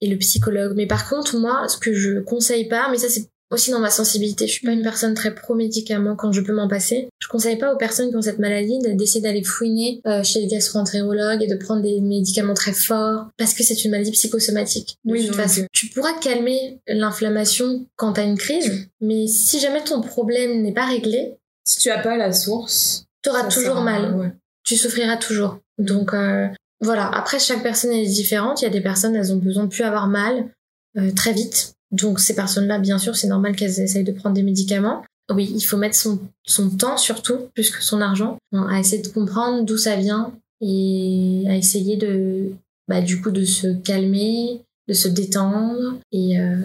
et 0.00 0.08
le 0.08 0.16
psychologue. 0.16 0.72
Mais 0.76 0.86
par 0.86 1.08
contre 1.10 1.38
moi 1.38 1.66
ce 1.68 1.76
que 1.78 1.92
je 1.92 2.20
conseille 2.20 2.68
pas, 2.68 2.88
mais 2.90 2.96
ça 2.98 3.08
c'est 3.10 3.28
aussi 3.50 3.70
dans 3.70 3.78
ma 3.78 3.90
sensibilité, 3.90 4.46
je 4.46 4.52
suis 4.52 4.66
pas 4.66 4.72
une 4.72 4.82
personne 4.82 5.14
très 5.14 5.34
pro 5.34 5.54
médicaments 5.54 6.16
quand 6.16 6.32
je 6.32 6.40
peux 6.40 6.52
m'en 6.54 6.66
passer. 6.68 7.08
Je 7.20 7.28
conseille 7.28 7.56
pas 7.56 7.72
aux 7.72 7.76
personnes 7.76 8.10
qui 8.10 8.16
ont 8.16 8.22
cette 8.22 8.38
maladie 8.40 8.78
de- 8.80 8.92
d'essayer 8.92 9.20
d'aller 9.20 9.44
fouiner 9.44 10.00
euh, 10.06 10.22
chez 10.24 10.42
le 10.42 10.48
gastro-entérologue 10.48 11.42
et 11.42 11.46
de 11.46 11.54
prendre 11.54 11.82
des 11.82 12.00
médicaments 12.00 12.54
très 12.54 12.72
forts 12.72 13.26
parce 13.36 13.54
que 13.54 13.62
c'est 13.62 13.84
une 13.84 13.92
maladie 13.92 14.10
psychosomatique. 14.10 14.96
De 15.04 15.12
Oui, 15.12 15.26
toute 15.26 15.36
façon, 15.36 15.60
ok. 15.62 15.66
tu 15.72 15.86
pourras 15.90 16.14
calmer 16.20 16.80
l'inflammation 16.88 17.86
quand 17.96 18.14
t'as 18.14 18.24
une 18.24 18.36
crise, 18.38 18.88
mais 19.00 19.26
si 19.26 19.60
jamais 19.60 19.82
ton 19.84 20.00
problème 20.00 20.62
n'est 20.62 20.72
pas 20.74 20.86
réglé, 20.86 21.36
Si 21.64 21.78
tu 21.78 21.90
as 21.90 21.98
pas 21.98 22.16
la 22.16 22.32
source, 22.32 23.04
t'auras 23.22 23.44
toujours 23.48 23.80
mal. 23.80 24.14
ouais. 24.16 24.32
tu 24.64 24.76
souffriras 24.76 25.16
toujours. 25.16 25.58
Donc 25.78 26.14
euh, 26.14 26.48
voilà, 26.80 27.08
après 27.14 27.38
chaque 27.38 27.62
personne 27.62 27.92
est 27.92 28.06
différente. 28.06 28.60
Il 28.60 28.64
y 28.64 28.68
a 28.68 28.70
des 28.70 28.80
personnes, 28.80 29.14
elles 29.16 29.32
ont 29.32 29.36
besoin 29.36 29.64
de 29.64 29.68
plus 29.68 29.84
avoir 29.84 30.08
mal 30.08 30.48
euh, 30.98 31.10
très 31.14 31.32
vite. 31.32 31.72
Donc 31.92 32.20
ces 32.20 32.34
personnes-là, 32.34 32.78
bien 32.78 32.98
sûr, 32.98 33.16
c'est 33.16 33.28
normal 33.28 33.54
qu'elles 33.54 33.80
essayent 33.80 34.04
de 34.04 34.12
prendre 34.12 34.34
des 34.34 34.42
médicaments. 34.42 35.02
Oui, 35.34 35.52
il 35.54 35.62
faut 35.62 35.76
mettre 35.76 35.96
son, 35.96 36.20
son 36.44 36.70
temps 36.70 36.96
surtout, 36.96 37.48
plus 37.54 37.70
que 37.70 37.82
son 37.82 38.00
argent, 38.00 38.38
hein, 38.52 38.66
à 38.70 38.78
essayer 38.78 39.02
de 39.02 39.08
comprendre 39.08 39.64
d'où 39.64 39.76
ça 39.76 39.96
vient 39.96 40.32
et 40.60 41.44
à 41.48 41.56
essayer 41.56 41.96
de, 41.96 42.52
bah, 42.88 43.00
du 43.00 43.20
coup, 43.20 43.30
de 43.30 43.44
se 43.44 43.68
calmer, 43.82 44.62
de 44.88 44.94
se 44.94 45.08
détendre 45.08 45.98
et, 46.12 46.38
euh, 46.40 46.56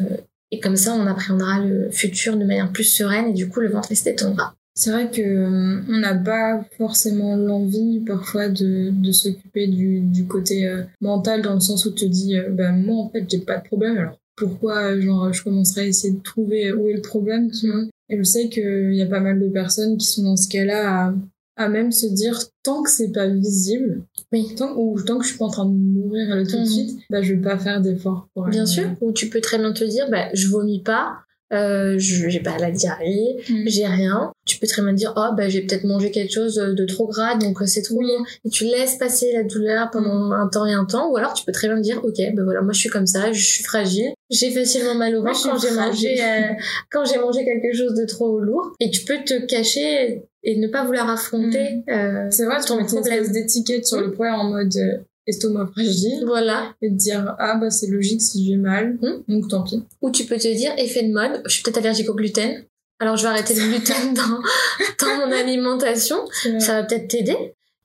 et 0.51 0.59
comme 0.59 0.75
ça, 0.75 0.93
on 0.93 1.07
appréhendera 1.07 1.59
le 1.59 1.89
futur 1.91 2.37
de 2.37 2.45
manière 2.45 2.71
plus 2.71 2.83
sereine 2.83 3.29
et 3.29 3.33
du 3.33 3.49
coup, 3.49 3.61
le 3.61 3.69
ventre 3.69 3.93
se 3.95 4.03
détendra. 4.03 4.53
C'est 4.75 4.91
vrai 4.91 5.09
que 5.09 5.21
euh, 5.21 5.81
on 5.89 5.99
n'a 5.99 6.15
pas 6.15 6.63
forcément 6.77 7.35
l'envie 7.35 7.99
parfois 7.99 8.47
de, 8.47 8.89
de 8.91 9.11
s'occuper 9.11 9.67
du, 9.67 10.01
du 10.01 10.27
côté 10.27 10.67
euh, 10.67 10.83
mental 11.01 11.41
dans 11.41 11.55
le 11.55 11.59
sens 11.59 11.85
où 11.85 11.91
tu 11.91 12.05
te 12.05 12.09
dis 12.09 12.37
bah 12.51 12.71
moi 12.71 13.03
en 13.03 13.09
fait 13.09 13.25
j'ai 13.29 13.39
pas 13.39 13.57
de 13.57 13.65
problème 13.65 13.97
alors 13.97 14.17
pourquoi 14.41 14.99
genre 14.99 15.31
je 15.31 15.43
commencerai 15.43 15.81
à 15.81 15.85
essayer 15.85 16.13
de 16.13 16.21
trouver 16.21 16.73
où 16.73 16.87
est 16.87 16.93
le 16.93 17.01
problème 17.01 17.49
tu 17.51 17.71
vois 17.71 17.83
et 18.09 18.17
je 18.17 18.23
sais 18.23 18.49
qu'il 18.49 18.93
y 18.93 19.01
a 19.01 19.05
pas 19.05 19.19
mal 19.21 19.39
de 19.39 19.47
personnes 19.47 19.97
qui 19.97 20.07
sont 20.07 20.23
dans 20.23 20.35
ce 20.35 20.49
cas-là 20.49 21.13
à, 21.57 21.63
à 21.63 21.69
même 21.69 21.91
se 21.91 22.07
dire 22.07 22.37
tant 22.63 22.81
que 22.83 22.89
c'est 22.89 23.11
pas 23.11 23.27
visible 23.27 24.01
Oui. 24.33 24.53
tant, 24.57 24.75
ou 24.77 24.99
tant 25.01 25.17
que 25.17 25.23
je 25.23 25.29
suis 25.29 25.37
pas 25.37 25.45
en 25.45 25.49
train 25.51 25.65
de 25.65 25.73
mourir 25.73 26.35
là 26.35 26.43
tout 26.43 26.55
de 26.57 26.61
Mhm. 26.61 26.65
suite 26.65 26.99
bah 27.09 27.21
je 27.21 27.33
vais 27.33 27.41
pas 27.41 27.57
faire 27.57 27.79
d'efforts 27.81 28.27
pour 28.33 28.47
Bien 28.49 28.65
sûr, 28.65 28.89
ou 29.01 29.11
tu 29.13 29.29
peux 29.29 29.41
très 29.41 29.57
bien 29.59 29.71
te 29.73 29.83
dire, 29.83 30.09
bah, 30.09 30.27
je 30.33 30.47
vomis 30.47 30.81
pas, 30.81 31.17
euh, 31.51 31.97
je- 31.99 32.29
j'ai 32.29 32.39
pas 32.39 32.57
la 32.57 32.71
diarrhée, 32.71 33.37
Mhm. 33.49 33.63
j'ai 33.67 33.85
rien. 33.85 34.31
Tu 34.45 34.57
peux 34.59 34.67
très 34.67 34.81
bien 34.81 34.93
dire, 34.93 35.13
oh, 35.17 35.29
bah, 35.35 35.49
j'ai 35.49 35.61
peut-être 35.61 35.83
mangé 35.85 36.11
quelque 36.11 36.33
chose 36.33 36.55
de, 36.55 36.85
trop 36.85 37.07
gras, 37.07 37.35
donc 37.35 37.61
euh, 37.61 37.65
c'est 37.65 37.81
trop 37.83 38.01
long. 38.01 38.23
Et 38.45 38.49
tu 38.49 38.63
laisses 38.65 38.95
passer 38.97 39.31
la 39.33 39.43
douleur 39.43 39.89
pendant 39.91 40.31
un 40.31 40.47
temps 40.47 40.65
et 40.65 40.73
un 40.73 40.85
temps, 40.85 41.09
ou 41.11 41.17
alors 41.17 41.33
tu 41.33 41.45
peux 41.45 41.51
très 41.51 41.67
bien 41.67 41.79
dire, 41.79 42.01
ok, 42.03 42.17
bah 42.35 42.43
voilà, 42.43 42.61
moi 42.61 42.73
je 42.73 42.79
suis 42.79 42.89
comme 42.89 43.07
ça, 43.07 43.31
je 43.31 43.41
suis 43.43 43.63
fragile, 43.63 44.11
j'ai 44.29 44.51
facilement 44.51 44.95
mal 44.95 45.15
au 45.15 45.23
ventre 45.23 45.39
quand 45.43 45.57
j'ai 45.59 45.71
mangé, 45.75 46.15
euh, 46.21 46.53
quand 46.91 47.05
j'ai 47.05 47.19
mangé 47.19 47.45
quelque 47.45 47.75
chose 47.75 47.93
de 47.95 48.05
trop 48.05 48.39
lourd. 48.39 48.73
Et 48.79 48.89
tu 48.89 49.05
peux 49.05 49.17
te 49.25 49.45
cacher 49.45 50.23
et 50.43 50.57
ne 50.57 50.67
pas 50.67 50.83
vouloir 50.83 51.07
affronter 51.07 51.83
euh, 51.89 52.25
c'est 52.31 52.45
vrai 52.45 52.55
tu 52.65 52.73
mets 52.73 52.79
une 52.81 52.97
espèce 52.97 53.31
d'étiquette 53.31 53.85
sur 53.85 54.01
le 54.01 54.11
poids 54.11 54.31
en 54.31 54.45
mode 54.49 54.75
euh, 54.75 54.97
estomac 55.27 55.67
fragile 55.73 56.23
Voilà. 56.25 56.73
et 56.81 56.89
de 56.89 56.95
dire 56.95 57.35
ah 57.39 57.57
bah 57.59 57.69
c'est 57.69 57.87
logique 57.87 58.21
si 58.21 58.45
j'ai 58.45 58.57
mal 58.57 58.97
Hmm. 59.01 59.21
donc 59.27 59.47
tant 59.49 59.63
pis 59.63 59.83
Ou 60.01 60.09
tu 60.11 60.25
peux 60.25 60.37
te 60.37 60.47
dire, 60.55 60.71
effet 60.77 61.03
de 61.03 61.13
mode, 61.13 61.41
je 61.45 61.51
suis 61.53 61.63
peut-être 61.63 61.77
allergique 61.77 62.09
au 62.09 62.15
gluten. 62.15 62.63
Alors 62.99 63.17
je 63.17 63.23
vais 63.23 63.29
arrêter 63.29 63.53
le 63.55 63.61
gluten 63.67 64.13
dans, 64.13 64.39
dans 65.05 65.15
mon 65.25 65.31
alimentation. 65.31 66.17
Ça 66.59 66.73
va 66.81 66.83
peut-être 66.83 67.07
t'aider. 67.07 67.35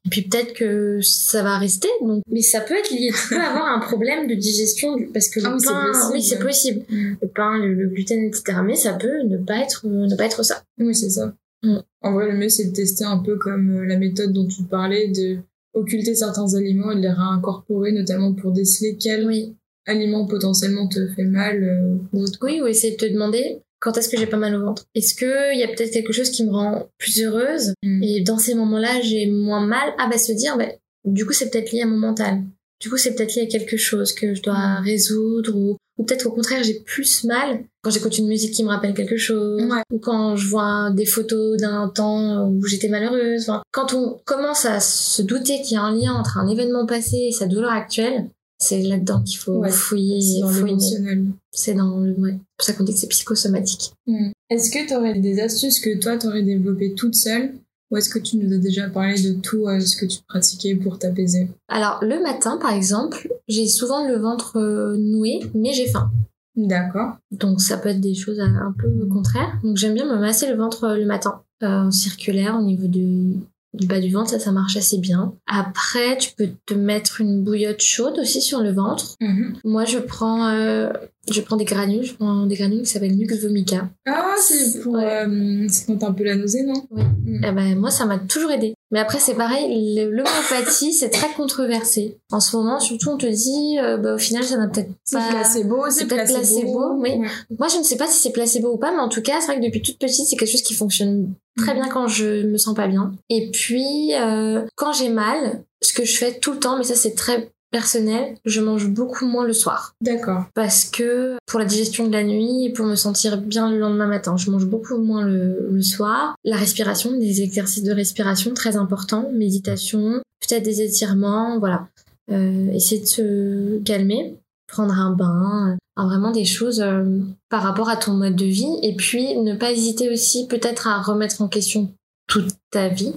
Et 0.04 0.08
puis 0.08 0.22
peut-être 0.22 0.52
que 0.52 1.00
ça 1.02 1.42
va 1.42 1.58
rester. 1.58 1.88
Donc, 2.00 2.22
mais 2.30 2.40
ça 2.42 2.60
peut 2.60 2.74
être 2.76 2.90
lié. 2.90 3.10
Tu 3.12 3.28
peux 3.34 3.40
avoir 3.40 3.66
un 3.66 3.80
problème 3.80 4.28
de 4.28 4.34
digestion 4.34 4.94
du- 4.96 5.06
parce 5.06 5.28
que 5.28 5.40
le 5.40 5.46
Ah 5.46 5.56
pain, 5.64 5.86
possible. 5.92 6.12
oui, 6.12 6.22
c'est 6.22 6.38
possible. 6.38 6.84
Le 6.90 7.26
pain, 7.28 7.58
le, 7.58 7.74
le 7.74 7.88
gluten, 7.88 8.22
etc. 8.24 8.58
Mais 8.64 8.76
ça 8.76 8.92
peut 8.92 9.22
ne 9.24 9.36
pas 9.38 9.58
être, 9.58 9.84
ne 9.86 10.14
pas 10.14 10.26
être 10.26 10.44
ça. 10.44 10.62
Oui, 10.78 10.94
c'est 10.94 11.10
ça. 11.10 11.32
Mm. 11.64 11.78
En 12.02 12.12
vrai, 12.12 12.30
le 12.30 12.36
mieux, 12.38 12.48
c'est 12.48 12.66
de 12.66 12.72
tester 12.72 13.04
un 13.04 13.18
peu 13.18 13.36
comme 13.36 13.78
euh, 13.78 13.84
la 13.86 13.96
méthode 13.98 14.32
dont 14.32 14.46
tu 14.46 14.62
parlais, 14.62 15.08
de 15.08 15.38
occulter 15.76 16.14
certains 16.14 16.54
aliments 16.54 16.90
et 16.90 16.96
de 16.96 17.00
les 17.02 17.08
réincorporer, 17.10 17.92
notamment 17.92 18.32
pour 18.34 18.52
déceler 18.52 18.96
quel 19.00 19.26
Oui. 19.26 19.54
aliment 19.86 20.26
potentiellement 20.26 20.88
te 20.88 21.06
fait 21.14 21.24
mal 21.24 21.62
euh. 21.62 21.96
Oui, 22.42 22.60
ou 22.60 22.66
essayer 22.66 22.94
de 22.96 22.98
te 23.06 23.12
demander 23.12 23.60
quand 23.78 23.96
est-ce 23.98 24.08
que 24.08 24.16
j'ai 24.18 24.26
pas 24.26 24.36
mal 24.38 24.54
au 24.56 24.62
ventre? 24.64 24.86
Est-ce 24.94 25.14
que 25.14 25.52
il 25.54 25.60
y 25.60 25.62
a 25.62 25.68
peut-être 25.68 25.92
quelque 25.92 26.12
chose 26.12 26.30
qui 26.30 26.44
me 26.44 26.50
rend 26.50 26.88
plus 26.98 27.22
heureuse? 27.22 27.74
Mm. 27.84 28.02
et 28.02 28.20
dans 28.22 28.38
ces 28.38 28.54
moments-là 28.54 29.00
j'ai 29.02 29.26
moins 29.30 29.64
mal. 29.64 29.88
Ah 29.98 30.08
bah 30.10 30.18
se 30.18 30.32
dire, 30.32 30.56
bah, 30.58 30.66
du 31.04 31.24
coup 31.26 31.32
c'est 31.32 31.50
peut-être 31.50 31.70
lié 31.72 31.82
à 31.82 31.86
mon 31.86 31.98
mental. 31.98 32.42
Du 32.80 32.90
coup 32.90 32.96
c'est 32.96 33.14
peut-être 33.14 33.34
lié 33.36 33.42
à 33.42 33.46
quelque 33.46 33.76
chose 33.76 34.12
que 34.12 34.34
je 34.34 34.42
dois 34.42 34.80
Mm. 34.80 34.84
résoudre 34.84 35.54
ou, 35.56 35.76
ou 35.98 36.04
peut-être 36.04 36.26
au 36.26 36.32
contraire 36.32 36.64
j'ai 36.64 36.80
plus 36.80 37.24
mal 37.24 37.64
quand 37.86 37.92
j'écoute 37.92 38.18
une 38.18 38.26
musique 38.26 38.52
qui 38.52 38.64
me 38.64 38.68
rappelle 38.68 38.94
quelque 38.94 39.16
chose 39.16 39.62
Ouais. 39.62 39.82
ou 39.92 40.00
quand 40.00 40.34
je 40.34 40.48
vois 40.48 40.90
des 40.90 41.06
photos 41.06 41.56
d'un 41.56 41.88
temps 41.88 42.48
où 42.48 42.66
j'étais 42.66 42.88
malheureuse. 42.88 43.42
Enfin, 43.48 43.62
quand 43.70 43.94
on 43.94 44.18
commence 44.24 44.64
à 44.64 44.80
se 44.80 45.22
douter 45.22 45.62
qu'il 45.62 45.74
y 45.74 45.76
a 45.76 45.82
un 45.82 45.94
lien 45.94 46.12
entre 46.14 46.36
un 46.38 46.48
événement 46.48 46.84
passé 46.84 47.16
et 47.28 47.30
sa 47.30 47.46
douleur 47.46 47.70
actuelle, 47.70 48.28
c'est 48.58 48.82
là-dedans 48.82 49.22
qu'il 49.22 49.38
faut 49.38 49.58
Ouais, 49.58 49.70
fouiller, 49.70 50.20
C'est 50.20 50.40
dans 50.40 50.50
l'émotionnel. 50.50 51.26
C'est 51.52 51.74
dans 51.74 52.00
le 52.00 52.10
ouais. 52.14 52.32
C'est 52.32 52.56
pour 52.58 52.66
ça 52.66 52.72
qu'on 52.72 52.82
dit 52.82 52.92
que 52.92 52.98
c'est 52.98 53.06
psychosomatique. 53.06 53.92
Mm. 54.08 54.30
Est-ce 54.50 54.70
que 54.72 54.84
tu 54.88 54.96
aurais 54.96 55.20
des 55.20 55.38
astuces 55.40 55.78
que 55.78 55.96
toi, 56.00 56.16
tu 56.18 56.26
aurais 56.26 56.42
développées 56.42 56.92
toute 56.94 57.14
seule 57.14 57.52
ou 57.92 57.98
est-ce 57.98 58.08
que 58.08 58.18
tu 58.18 58.36
nous 58.38 58.52
as 58.52 58.58
déjà 58.58 58.88
parlé 58.88 59.14
de 59.22 59.34
tout 59.34 59.68
euh, 59.68 59.78
ce 59.78 59.96
que 59.96 60.06
tu 60.06 60.18
pratiquais 60.28 60.74
pour 60.74 60.98
t'apaiser? 60.98 61.46
Alors 61.68 62.00
le 62.02 62.20
matin 62.20 62.58
par 62.60 62.72
exemple, 62.72 63.28
j'ai 63.46 63.68
souvent 63.68 64.08
le 64.08 64.16
ventre 64.16 64.56
euh, 64.56 64.96
noué, 64.96 65.38
mais 65.54 65.72
j'ai 65.72 65.86
faim. 65.86 66.10
D'accord. 66.56 67.16
Donc 67.30 67.60
ça 67.60 67.76
peut 67.76 67.90
être 67.90 68.00
des 68.00 68.14
choses 68.14 68.40
un 68.40 68.74
peu 68.78 68.88
contraires. 69.12 69.58
Donc 69.62 69.76
j'aime 69.76 69.94
bien 69.94 70.06
me 70.06 70.18
masser 70.18 70.48
le 70.48 70.56
ventre 70.56 70.84
euh, 70.84 70.96
le 70.96 71.04
matin, 71.04 71.42
euh, 71.62 71.84
en 71.84 71.90
circulaire 71.90 72.56
au 72.56 72.62
niveau 72.62 72.86
du, 72.86 73.34
du 73.74 73.86
bas 73.86 74.00
du 74.00 74.10
ventre, 74.10 74.30
ça 74.30 74.38
ça 74.38 74.52
marche 74.52 74.76
assez 74.76 74.98
bien. 74.98 75.34
Après 75.46 76.16
tu 76.16 76.32
peux 76.34 76.48
te 76.64 76.74
mettre 76.74 77.20
une 77.20 77.44
bouillotte 77.44 77.82
chaude 77.82 78.18
aussi 78.18 78.40
sur 78.40 78.60
le 78.60 78.72
ventre. 78.72 79.16
Mhm. 79.20 79.54
Moi 79.64 79.84
je 79.84 79.98
prends 79.98 80.48
euh, 80.48 80.90
je 81.30 81.40
prends 81.40 81.56
des 81.56 81.64
granules, 81.64 82.04
je 82.04 82.14
prends 82.14 82.46
des 82.46 82.54
granules 82.56 82.80
qui 82.82 82.86
s'appellent 82.86 83.16
Nux 83.16 83.26
vomica. 83.40 83.88
Ah, 84.06 84.34
c'est 84.40 84.80
pour. 84.80 84.94
Ouais. 84.94 85.04
euh, 85.26 85.66
c'est 85.68 85.86
quand 85.86 85.96
t'as 85.96 86.08
un 86.08 86.12
peu 86.12 86.24
la 86.24 86.36
nausée, 86.36 86.62
non? 86.62 86.74
Oui. 86.90 87.02
Mm. 87.24 87.44
Eh 87.48 87.52
ben, 87.52 87.78
moi, 87.78 87.90
ça 87.90 88.04
m'a 88.06 88.18
toujours 88.18 88.50
aidé. 88.50 88.74
Mais 88.92 89.00
après, 89.00 89.18
c'est 89.18 89.34
pareil, 89.34 89.94
l'homéopathie, 90.10 90.92
c'est 90.92 91.10
très 91.10 91.32
controversé. 91.32 92.18
En 92.30 92.38
ce 92.40 92.56
moment, 92.56 92.78
surtout, 92.78 93.10
on 93.10 93.16
te 93.16 93.26
dit, 93.26 93.78
euh, 93.80 93.96
bah, 93.96 94.14
au 94.14 94.18
final, 94.18 94.44
ça 94.44 94.56
n'a 94.56 94.68
peut-être 94.68 94.90
C'est 95.04 95.16
pas... 95.16 95.28
placebo, 95.30 95.84
c'est 95.88 96.00
c'est 96.00 96.06
peut-être 96.06 96.32
placebo. 96.32 96.60
placebo, 96.60 96.92
oui. 96.98 97.10
Ouais. 97.18 97.28
Moi, 97.58 97.68
je 97.68 97.78
ne 97.78 97.82
sais 97.82 97.96
pas 97.96 98.06
si 98.06 98.20
c'est 98.20 98.30
placebo 98.32 98.72
ou 98.74 98.76
pas, 98.78 98.92
mais 98.92 99.00
en 99.00 99.08
tout 99.08 99.22
cas, 99.22 99.40
c'est 99.40 99.46
vrai 99.46 99.58
que 99.60 99.64
depuis 99.64 99.82
toute 99.82 99.98
petite, 99.98 100.26
c'est 100.26 100.36
quelque 100.36 100.50
chose 100.50 100.62
qui 100.62 100.74
fonctionne 100.74 101.32
très 101.58 101.72
Mhm. 101.74 101.80
bien 101.80 101.88
quand 101.88 102.06
je 102.06 102.46
me 102.46 102.58
sens 102.58 102.74
pas 102.74 102.86
bien. 102.86 103.12
Et 103.30 103.50
puis, 103.50 104.12
euh, 104.14 104.62
quand 104.76 104.92
j'ai 104.92 105.08
mal, 105.08 105.62
ce 105.82 105.92
que 105.92 106.04
je 106.04 106.16
fais 106.16 106.34
tout 106.38 106.52
le 106.52 106.58
temps, 106.58 106.76
mais 106.78 106.84
ça, 106.84 106.94
c'est 106.94 107.14
très 107.14 107.50
personnel, 107.76 108.36
je 108.46 108.62
mange 108.62 108.88
beaucoup 108.88 109.26
moins 109.26 109.44
le 109.44 109.52
soir. 109.52 109.92
D'accord. 110.00 110.44
Parce 110.54 110.86
que 110.86 111.36
pour 111.44 111.58
la 111.58 111.66
digestion 111.66 112.06
de 112.06 112.12
la 112.12 112.24
nuit 112.24 112.64
et 112.64 112.72
pour 112.72 112.86
me 112.86 112.94
sentir 112.94 113.36
bien 113.36 113.70
le 113.70 113.78
lendemain 113.78 114.06
matin, 114.06 114.38
je 114.38 114.50
mange 114.50 114.64
beaucoup 114.64 114.96
moins 114.96 115.26
le, 115.26 115.68
le 115.70 115.82
soir. 115.82 116.36
La 116.42 116.56
respiration, 116.56 117.12
des 117.12 117.42
exercices 117.42 117.82
de 117.82 117.92
respiration 117.92 118.54
très 118.54 118.76
importants, 118.78 119.28
méditation, 119.30 120.22
peut-être 120.40 120.62
des 120.62 120.80
étirements, 120.80 121.58
voilà. 121.58 121.88
Euh, 122.30 122.72
essayer 122.72 123.02
de 123.02 123.06
se 123.06 123.78
calmer, 123.84 124.38
prendre 124.66 124.94
un 124.94 125.12
bain, 125.12 125.76
euh, 125.98 126.02
vraiment 126.02 126.30
des 126.30 126.46
choses 126.46 126.80
euh, 126.80 127.04
par 127.50 127.62
rapport 127.62 127.90
à 127.90 127.96
ton 127.96 128.14
mode 128.14 128.36
de 128.36 128.46
vie. 128.46 128.78
Et 128.82 128.96
puis 128.96 129.36
ne 129.36 129.54
pas 129.54 129.70
hésiter 129.70 130.10
aussi 130.10 130.46
peut-être 130.46 130.88
à 130.88 131.02
remettre 131.02 131.42
en 131.42 131.48
question 131.48 131.92
toute 132.26 132.54
ta 132.70 132.88
vie. 132.88 133.12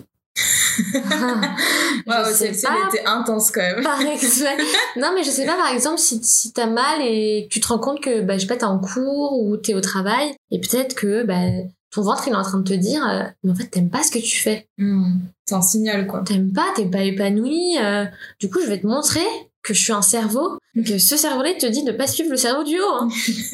Waouh, 2.07 2.23
pas. 2.23 2.87
était 2.89 3.05
intense 3.05 3.51
quand 3.51 3.61
même. 3.61 3.83
par 3.83 3.99
exemple. 4.13 4.61
Non, 4.97 5.11
mais 5.15 5.23
je 5.23 5.29
sais 5.29 5.45
pas, 5.45 5.55
par 5.55 5.71
exemple, 5.73 5.99
si, 5.99 6.19
si 6.23 6.51
t'as 6.53 6.67
mal 6.67 7.01
et 7.01 7.47
tu 7.51 7.59
te 7.59 7.67
rends 7.67 7.79
compte 7.79 8.01
que, 8.01 8.21
bah, 8.21 8.35
je 8.35 8.41
sais 8.41 8.47
pas, 8.47 8.55
t'es 8.57 8.63
en 8.65 8.79
cours 8.79 9.41
ou 9.41 9.57
t'es 9.57 9.73
au 9.73 9.81
travail, 9.81 10.33
et 10.51 10.59
peut-être 10.59 10.95
que, 10.95 11.23
bah, 11.23 11.41
ton 11.91 12.01
ventre, 12.03 12.23
il 12.27 12.33
est 12.33 12.35
en 12.35 12.43
train 12.43 12.59
de 12.59 12.63
te 12.69 12.73
dire, 12.73 13.05
euh, 13.07 13.23
mais 13.43 13.51
en 13.51 13.55
fait, 13.55 13.65
t'aimes 13.67 13.89
pas 13.89 14.03
ce 14.03 14.11
que 14.11 14.19
tu 14.19 14.37
fais. 14.39 14.67
Mm. 14.77 15.17
C'est 15.45 15.55
un 15.55 15.61
signal, 15.61 16.07
quoi. 16.07 16.21
T'aimes 16.25 16.53
pas, 16.53 16.67
t'es 16.75 16.85
pas 16.85 17.01
épanoui. 17.03 17.77
euh, 17.81 18.05
du 18.39 18.49
coup, 18.49 18.59
je 18.61 18.67
vais 18.67 18.79
te 18.79 18.85
montrer 18.87 19.25
que 19.63 19.73
je 19.73 19.81
suis 19.83 19.91
un 19.93 20.01
cerveau, 20.01 20.57
que 20.85 20.97
ce 20.99 21.17
cerveau-là, 21.17 21.49
te 21.59 21.65
dit 21.65 21.83
de 21.83 21.91
pas 21.91 22.07
suivre 22.07 22.29
le 22.31 22.37
cerveau 22.37 22.63
du 22.63 22.79
haut. 22.79 22.93
hein. 23.01 23.09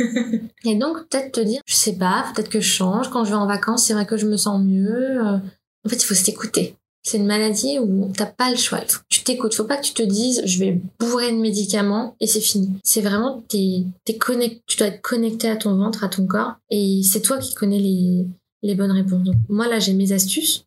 et 0.65 0.76
donc, 0.76 0.98
peut-être 1.10 1.32
te 1.32 1.39
dire, 1.39 1.62
je 1.65 1.74
sais 1.74 1.95
pas, 1.98 2.26
peut-être 2.36 2.50
que 2.50 2.60
je 2.60 2.69
change. 2.69 3.10
Quand 3.10 3.24
je 3.26 3.32
vais 3.32 3.36
en 3.38 3.48
vacances, 3.48 3.86
c'est 3.86 3.93
vrai 3.93 4.06
que 4.06 4.17
je 4.17 4.28
me 4.28 4.38
sens 4.38 4.62
mieux. 4.62 5.26
euh. 5.26 5.38
En 5.86 5.89
fait, 5.89 5.98
il 5.98 6.06
faut 6.06 6.13
s'écouter. 6.13 6.76
C'est 7.04 7.17
une 7.17 7.28
maladie 7.28 7.78
où 7.78 8.12
t'as 8.17 8.26
pas 8.26 8.50
le 8.50 8.58
choix. 8.58 8.80
Faut 8.88 9.00
que 9.00 9.06
tu 9.10 9.24
t'écoutes. 9.24 9.54
Faut 9.54 9.65
pas 9.65 9.78
que 9.78 9.86
tu 9.86 9.93
te 9.93 10.02
dises, 10.02 10.41
je 10.45 10.58
vais 10.58 10.82
bourrer 11.00 11.32
de 11.32 11.38
médicaments 11.38 12.15
et 12.19 12.26
c'est 12.26 12.41
fini. 12.41 12.71
C'est 12.84 13.02
vraiment, 13.02 13.43
t'es, 13.48 13.84
t'es 14.06 14.17
connecté, 14.17 14.63
tu 14.65 14.78
dois 14.78 14.88
être 14.88 15.02
connecté 15.04 15.48
à 15.48 15.56
ton 15.56 15.76
ventre, 15.76 16.04
à 16.04 16.10
ton 16.10 16.26
corps. 16.26 16.54
Et 16.71 17.02
c'est 17.04 17.21
toi 17.21 17.38
qui 17.38 17.54
connais 17.54 17.80
les, 17.80 18.26
les 18.63 18.74
bonnes 18.74 18.91
réponses. 18.91 19.21
Donc, 19.24 19.36
moi, 19.50 19.67
là, 19.67 19.78
j'ai 19.78 19.93
mes 19.93 20.13
astuces. 20.13 20.65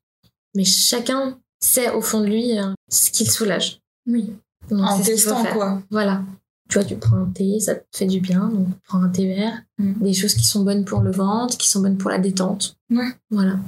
Mais 0.55 0.65
chacun 0.65 1.41
sait 1.61 1.91
au 1.91 2.01
fond 2.01 2.21
de 2.21 2.27
lui 2.27 2.57
euh, 2.57 2.73
ce 2.89 3.11
qui 3.11 3.25
le 3.25 3.31
soulage. 3.31 3.81
Oui. 4.07 4.33
Donc, 4.71 4.81
En 4.81 4.97
qu'il 4.97 5.07
testant, 5.07 5.45
quoi. 5.45 5.83
Voilà. 5.91 6.23
Tu 6.69 6.79
vois, 6.79 6.85
tu 6.85 6.97
prends 6.97 7.17
un 7.17 7.31
thé, 7.31 7.59
ça 7.61 7.75
te 7.75 7.85
fait 7.97 8.07
du 8.07 8.21
bien, 8.21 8.49
donc 8.49 8.67
prends 8.85 9.03
un 9.03 9.09
thé 9.09 9.27
vert. 9.27 9.63
Mm. 9.79 10.05
Des 10.05 10.13
choses 10.13 10.35
qui 10.35 10.45
sont 10.45 10.63
bonnes 10.63 10.85
pour 10.85 11.01
le 11.01 11.11
ventre, 11.11 11.57
qui 11.57 11.69
sont 11.69 11.81
bonnes 11.81 11.97
pour 11.97 12.11
la 12.11 12.19
détente. 12.19 12.77
Ouais. 12.91 13.09
Voilà. 13.31 13.59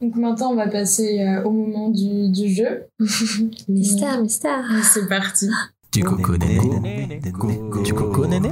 Donc 0.00 0.16
maintenant, 0.16 0.52
on 0.52 0.56
va 0.56 0.66
passer 0.68 1.20
euh, 1.20 1.42
au 1.44 1.50
moment 1.50 1.88
du, 1.88 2.28
du 2.30 2.52
jeu. 2.52 2.84
mystère, 3.68 4.20
mystère. 4.20 4.64
C'est 4.92 5.08
parti. 5.08 5.48
Du 5.92 6.02
coco 6.02 6.36
néné. 6.36 7.20
Du 7.84 7.94
coco 7.94 8.26
néné. 8.26 8.50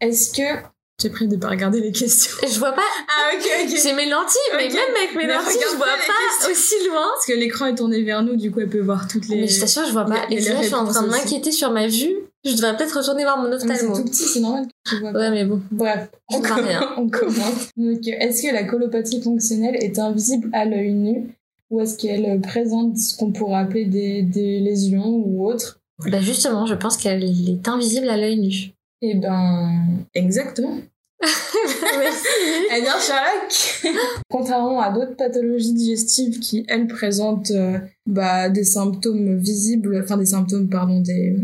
Est-ce 0.00 0.32
que... 0.32 0.62
J'ai 1.02 1.08
pris 1.08 1.28
de 1.28 1.36
pas 1.36 1.48
regarder 1.48 1.80
les 1.80 1.92
questions? 1.92 2.36
Je 2.46 2.58
vois 2.58 2.72
pas, 2.72 2.82
Ah, 3.08 3.34
ok, 3.34 3.42
ok. 3.64 3.74
j'ai 3.82 3.94
mes 3.94 4.04
lentilles, 4.10 4.38
mais 4.54 4.66
Ok. 4.66 4.74
même 4.74 4.96
avec 4.98 5.14
mes 5.16 5.26
Mais 5.26 5.32
lentilles, 5.34 5.56
je 5.72 5.76
vois 5.78 5.86
pas 5.86 6.42
questions. 6.42 6.50
aussi 6.50 6.88
loin. 6.88 7.06
Parce 7.14 7.24
que 7.26 7.32
l'écran 7.32 7.66
est 7.66 7.74
tourné 7.74 8.02
vers 8.02 8.22
nous, 8.22 8.36
du 8.36 8.50
coup, 8.50 8.60
elle 8.60 8.68
peut 8.68 8.80
voir 8.82 9.08
toutes 9.08 9.26
les... 9.28 9.40
Mais 9.40 9.46
je 9.48 9.60
t'assure, 9.60 9.86
je 9.86 9.92
vois 9.92 10.04
pas. 10.04 10.26
Et 10.30 10.40
là, 10.40 10.56
je 10.60 10.66
suis 10.66 10.74
en 10.74 10.84
train 10.84 11.02
de 11.02 11.08
m'inquiéter 11.08 11.52
sur 11.52 11.70
ma 11.70 11.86
vue. 11.86 12.12
Je 12.44 12.52
devrais 12.56 12.76
peut-être 12.76 12.96
retourner 12.98 13.22
voir 13.24 13.38
mon 13.38 13.50
C'est 13.58 13.70
ophtalmo. 13.70 13.96
tout 13.96 14.04
petit, 14.04 14.22
c'est 14.24 14.40
normal 14.40 14.66
que 14.66 14.90
tu 14.90 15.00
vois 15.00 15.12
pas. 15.12 15.18
Ouais, 15.18 15.30
mais 15.30 15.44
bon. 15.44 15.60
Bref, 15.70 16.08
on, 16.30 16.40
commence- 16.40 16.60
rien. 16.60 16.88
on 16.96 17.08
commence. 17.08 17.68
Donc, 17.76 18.06
est-ce 18.06 18.42
que 18.42 18.52
la 18.52 18.64
colopathie 18.64 19.20
fonctionnelle 19.20 19.76
est 19.76 19.98
invisible 19.98 20.48
à 20.52 20.64
l'œil 20.64 20.92
nu 20.94 21.26
ou 21.70 21.80
est-ce 21.80 21.96
qu'elle 21.98 22.40
présente 22.40 22.96
ce 22.96 23.16
qu'on 23.16 23.30
pourrait 23.30 23.60
appeler 23.60 23.84
des, 23.84 24.22
des 24.22 24.58
lésions 24.60 25.06
ou 25.06 25.46
autres? 25.46 25.80
Bah 26.10 26.20
justement, 26.20 26.64
je 26.66 26.74
pense 26.74 26.96
qu'elle 26.96 27.22
est 27.22 27.68
invisible 27.68 28.08
à 28.08 28.16
l'œil 28.16 28.38
nu. 28.40 28.72
Eh 29.02 29.14
ben, 29.14 29.70
exactement. 30.14 30.78
Merci. 31.22 32.26
Eh 32.74 32.80
bien, 32.80 32.94
Sherlock 32.98 33.94
Contrairement 34.30 34.80
à 34.80 34.90
d'autres 34.90 35.14
pathologies 35.16 35.74
digestives 35.74 36.38
qui, 36.40 36.64
elles, 36.68 36.86
présentent 36.86 37.50
euh, 37.50 37.78
bah, 38.06 38.48
des 38.48 38.64
symptômes 38.64 39.36
visibles, 39.36 40.00
enfin 40.02 40.16
des 40.16 40.26
symptômes, 40.26 40.68
pardon, 40.68 41.00
des, 41.00 41.36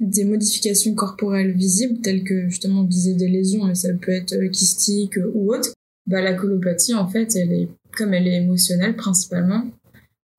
des 0.00 0.24
modifications 0.24 0.94
corporelles 0.94 1.52
visibles, 1.52 2.00
telles 2.00 2.22
que 2.24 2.48
justement 2.48 2.84
viser 2.84 3.14
des 3.14 3.28
lésions, 3.28 3.64
mais 3.64 3.74
ça 3.74 3.92
peut 3.94 4.12
être 4.12 4.34
euh, 4.34 4.48
kystique 4.48 5.18
euh, 5.18 5.30
ou 5.34 5.52
autre, 5.54 5.72
bah, 6.06 6.20
la 6.22 6.34
colopathie, 6.34 6.94
en 6.94 7.08
fait, 7.08 7.34
elle 7.36 7.52
est, 7.52 7.68
comme 7.96 8.14
elle 8.14 8.26
est 8.28 8.36
émotionnelle 8.36 8.94
principalement, 8.96 9.64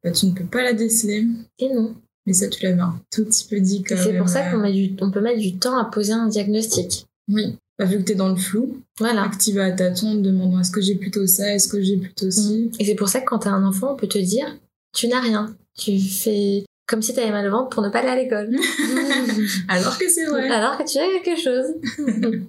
bah, 0.04 0.12
tu 0.12 0.28
ne 0.28 0.32
peux 0.32 0.46
pas 0.46 0.64
la 0.64 0.74
déceler. 0.74 1.26
Et 1.60 1.74
non. 1.74 1.96
Mais 2.26 2.34
ça, 2.34 2.48
tu 2.48 2.64
l'avais 2.64 2.80
un 2.80 3.00
tout 3.12 3.26
petit 3.26 3.46
peu 3.50 3.60
dit 3.60 3.84
quand 3.84 3.96
c'est 3.98 4.18
pour 4.18 4.30
ça 4.30 4.48
euh, 4.48 4.52
qu'on 4.62 4.72
du- 4.72 4.96
on 5.02 5.12
peut 5.12 5.22
mettre 5.22 5.40
du 5.40 5.58
temps 5.58 5.78
à 5.78 5.86
poser 5.86 6.14
un 6.14 6.28
diagnostic. 6.28 7.06
Oui. 7.28 7.56
Bah, 7.78 7.86
vu 7.86 7.98
que 7.98 8.04
t'es 8.04 8.16
dans 8.16 8.30
le 8.30 8.36
flou, 8.36 8.82
Voilà. 9.00 9.24
active 9.24 9.58
à 9.60 9.72
tâtons, 9.72 10.16
demandant 10.16 10.60
est-ce 10.60 10.72
que 10.72 10.82
j'ai 10.82 10.96
plutôt 10.96 11.26
ça, 11.28 11.54
est-ce 11.56 11.68
que 11.68 11.82
j'ai 11.82 11.98
plutôt 11.98 12.30
ci? 12.30 12.72
Et 12.80 12.86
c'est 12.86 12.96
pour 12.96 13.08
ça 13.10 13.20
que 13.22 13.26
quand 13.26 13.40
t'as 13.40 13.52
un 13.52 13.66
enfant, 13.66 13.94
on 13.94 13.96
peut 13.96 14.08
te 14.08 14.18
dire, 14.18 14.58
tu 14.94 15.08
n'as 15.08 15.22
rien. 15.22 15.56
Tu 15.78 15.98
fais 16.00 16.66
comme 16.90 17.02
si 17.04 17.14
t'avais 17.14 17.32
mal 17.32 17.48
au 17.48 17.52
ventre 17.52 17.70
pour 17.70 17.84
ne 17.84 17.90
pas 17.90 18.00
aller 18.00 18.10
à 18.10 18.16
l'école. 18.16 18.50
Alors 19.70 19.98
que 19.98 20.10
c'est 20.10 20.26
vrai. 20.26 20.50
Alors 20.50 20.78
que 20.78 20.84
tu 20.84 20.98
as 20.98 21.22
quelque 21.24 21.40
chose. 21.40 21.68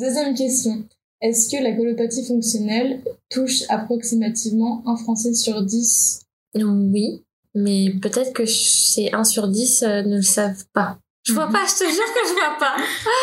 Deuxième 0.00 0.34
question. 0.34 0.84
Est-ce 1.22 1.48
que 1.48 1.62
la 1.62 1.72
colopathie 1.72 2.26
fonctionnelle 2.26 3.00
touche 3.30 3.62
approximativement 3.68 4.82
un 4.86 4.96
Français 4.96 5.32
sur 5.34 5.62
10 5.62 6.20
oui, 6.56 7.22
mais 7.56 7.90
peut-être 8.00 8.32
que 8.32 8.46
c'est 8.46 9.12
1 9.12 9.24
sur 9.24 9.48
10 9.48 9.82
euh, 9.82 10.02
ne 10.02 10.16
le 10.16 10.22
savent 10.22 10.64
pas. 10.72 10.98
Je 11.24 11.32
vois 11.32 11.46
Mhm. 11.46 11.52
pas, 11.52 11.64
je 11.66 11.84
te 11.84 11.90
jure 11.90 12.04
que 12.14 12.28
je 12.28 12.32
vois 12.34 12.56
pas. 12.60 12.76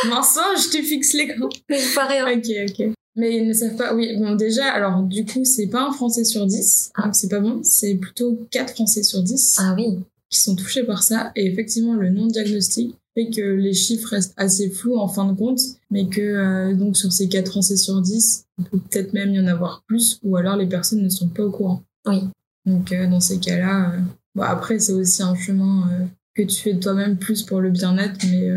Mensonge, 0.10 0.66
je 0.66 0.70
te 0.78 0.84
fixe 0.84 1.14
l'écran. 1.14 1.48
Mais 1.70 1.80
je 1.80 1.94
vois 1.94 2.06
rien. 2.08 2.26
Ok, 2.30 2.48
ok. 2.70 2.94
Mais 3.16 3.38
ils 3.38 3.48
ne 3.48 3.54
savent 3.54 3.76
pas. 3.78 3.94
Oui, 3.94 4.18
bon, 4.18 4.36
déjà, 4.36 4.66
alors 4.72 5.02
du 5.04 5.24
coup, 5.26 5.46
c'est 5.46 5.68
pas 5.68 5.84
un 5.84 5.92
Français 5.94 6.24
sur 6.26 6.46
10, 6.46 6.92
Ah. 6.96 7.04
donc 7.04 7.16
c'est 7.16 7.30
pas 7.30 7.40
bon. 7.40 7.62
C'est 7.64 7.96
plutôt 7.96 8.38
4 8.52 8.74
Français 8.74 9.04
sur 9.04 9.22
10 9.24 9.58
Ah 9.60 9.74
oui. 9.78 10.00
Qui 10.32 10.40
sont 10.40 10.56
touchés 10.56 10.84
par 10.84 11.04
ça. 11.04 11.32
Et 11.36 11.46
effectivement, 11.46 11.94
le 11.94 12.10
non-diagnostic 12.10 12.96
fait 13.14 13.30
que 13.30 13.42
les 13.42 13.74
chiffres 13.74 14.10
restent 14.10 14.34
assez 14.38 14.70
flous 14.70 14.98
en 14.98 15.10
fin 15.10 15.32
de 15.32 15.38
compte, 15.38 15.60
mais 15.92 16.08
que 16.08 16.22
euh, 16.22 16.74
donc 16.74 16.96
sur 16.96 17.12
ces 17.12 17.28
4 17.28 17.50
Français 17.50 17.76
sur 17.76 18.02
10, 18.02 18.46
il 18.58 18.66
peut 18.66 18.80
peut-être 18.90 19.14
même 19.14 19.34
y 19.34 19.40
en 19.40 19.48
avoir 19.48 19.84
plus, 19.86 20.18
ou 20.24 20.38
alors 20.38 20.56
les 20.56 20.68
personnes 20.68 21.04
ne 21.04 21.10
sont 21.10 21.28
pas 21.28 21.44
au 21.44 21.52
courant. 21.52 21.84
Oui. 22.06 22.22
Donc 22.66 22.92
euh, 22.92 23.08
dans 23.08 23.20
ces 23.20 23.40
cas-là, 23.40 23.92
euh, 23.92 24.00
bon, 24.34 24.44
après, 24.44 24.80
c'est 24.80 24.94
aussi 24.94 25.22
un 25.22 25.36
chemin 25.36 25.90
que 26.34 26.44
tu 26.44 26.62
fais 26.62 26.74
de 26.74 26.80
toi-même 26.80 27.18
plus 27.18 27.44
pour 27.44 27.60
le 27.60 27.70
bien-être, 27.70 28.16
mais 28.24 28.50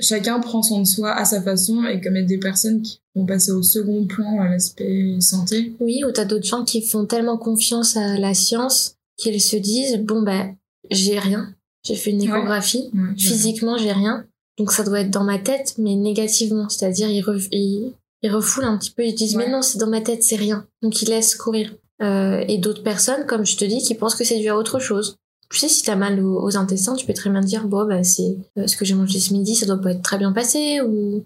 chacun 0.00 0.40
prend 0.40 0.64
soin 0.64 0.80
de 0.80 0.86
soi 0.86 1.12
à 1.12 1.24
sa 1.24 1.40
façon, 1.40 1.84
et 1.84 2.00
comme 2.00 2.16
il 2.16 2.22
y 2.22 2.24
a 2.24 2.26
des 2.26 2.38
personnes 2.38 2.82
qui 2.82 3.00
vont 3.14 3.26
passer 3.26 3.52
au 3.52 3.62
second 3.62 4.04
plan 4.06 4.40
à 4.40 4.48
l'aspect 4.48 5.20
santé, 5.20 5.76
Oui, 5.78 6.02
ou 6.04 6.10
t'as 6.10 6.24
d'autres 6.24 6.46
gens 6.46 6.64
qui 6.64 6.82
font 6.82 7.06
tellement 7.06 7.38
confiance 7.38 7.96
à 7.96 8.18
la 8.18 8.34
science 8.34 8.96
qu'ils 9.16 9.40
se 9.40 9.56
disent 9.56 9.98
bon 9.98 10.22
ben 10.22 10.56
j'ai 10.90 11.18
rien, 11.18 11.54
j'ai 11.84 11.94
fait 11.96 12.10
une 12.10 12.22
échographie, 12.22 12.90
ouais, 12.94 13.16
physiquement 13.16 13.76
j'ai 13.78 13.92
rien, 13.92 14.24
donc 14.58 14.72
ça 14.72 14.82
doit 14.84 15.00
être 15.00 15.10
dans 15.10 15.24
ma 15.24 15.38
tête, 15.38 15.74
mais 15.78 15.94
négativement, 15.96 16.68
c'est-à-dire 16.68 17.08
ils, 17.08 17.22
re- 17.22 17.48
ils, 17.52 17.92
ils 18.22 18.30
refoulent 18.30 18.64
un 18.64 18.76
petit 18.78 18.90
peu, 18.90 19.04
ils 19.04 19.14
disent 19.14 19.36
Ouais. 19.36 19.46
mais 19.46 19.52
non 19.52 19.62
c'est 19.62 19.78
dans 19.78 19.88
ma 19.88 20.00
tête, 20.00 20.22
c'est 20.22 20.36
rien, 20.36 20.66
donc 20.82 21.00
ils 21.02 21.08
laissent 21.08 21.34
courir. 21.34 21.74
Euh, 22.02 22.42
et 22.48 22.56
d'autres 22.58 22.82
personnes, 22.82 23.26
comme 23.26 23.44
je 23.44 23.56
te 23.58 23.64
dis, 23.66 23.82
qui 23.82 23.94
pensent 23.94 24.14
que 24.14 24.24
c'est 24.24 24.38
dû 24.38 24.48
à 24.48 24.56
autre 24.56 24.78
chose. 24.78 25.16
Tu 25.50 25.58
sais, 25.58 25.68
si 25.68 25.82
t'as 25.82 25.96
mal 25.96 26.18
aux, 26.24 26.40
aux 26.42 26.56
intestins, 26.56 26.94
tu 26.94 27.04
peux 27.04 27.12
très 27.12 27.28
bien 27.28 27.40
te 27.42 27.46
dire 27.46 27.66
bon 27.66 27.84
bah 27.86 28.02
c'est 28.04 28.38
euh, 28.56 28.66
ce 28.66 28.76
que 28.76 28.84
j'ai 28.86 28.94
mangé 28.94 29.18
ce 29.20 29.32
midi, 29.34 29.54
ça 29.54 29.66
doit 29.66 29.80
pas 29.80 29.90
être 29.92 30.02
très 30.02 30.16
bien 30.16 30.32
passé, 30.32 30.80
ou 30.80 31.24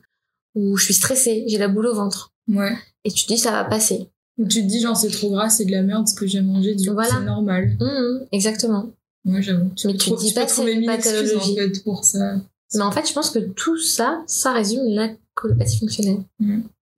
ou 0.56 0.76
je 0.76 0.84
suis 0.84 0.94
stressée, 0.94 1.44
j'ai 1.46 1.58
la 1.58 1.68
boule 1.68 1.86
au 1.86 1.94
ventre, 1.94 2.32
ouais. 2.48 2.72
et 3.04 3.10
tu 3.12 3.24
te 3.24 3.28
dis 3.28 3.38
ça 3.38 3.50
va 3.52 3.64
passer. 3.64 4.08
Ou 4.38 4.48
tu 4.48 4.62
te 4.62 4.66
dis, 4.66 4.80
genre, 4.80 4.96
c'est 4.96 5.10
trop 5.10 5.30
gras, 5.30 5.48
c'est 5.48 5.64
de 5.64 5.70
la 5.70 5.82
merde 5.82 6.08
ce 6.08 6.14
que 6.14 6.26
j'ai 6.26 6.40
mangé, 6.40 6.74
du 6.74 6.88
coup, 6.88 6.94
Voilà. 6.94 7.10
c'est 7.10 7.24
normal. 7.24 7.76
Hum, 7.80 7.88
hum, 7.88 8.26
exactement. 8.32 8.86
Ouais, 9.24 9.42
j'avoue. 9.42 9.70
Tu 9.76 9.86
Mais 9.86 9.94
tu 9.94 10.10
te 10.10 10.20
dis 10.20 10.32
pas 10.32 10.44
que 10.44 10.50
c'est 10.52 10.62
excuses, 10.68 10.82
en 10.84 10.96
pathologie. 10.96 11.54
fait, 11.56 11.84
pour 11.84 12.04
ça. 12.04 12.36
Mais 12.74 12.82
en 12.82 12.90
fait, 12.90 13.08
je 13.08 13.12
pense 13.12 13.30
que 13.30 13.38
tout 13.38 13.78
ça, 13.78 14.22
ça 14.26 14.52
résume 14.52 14.82
la 14.88 15.10
colopathie 15.34 15.78
fonctionnelle. 15.78 16.18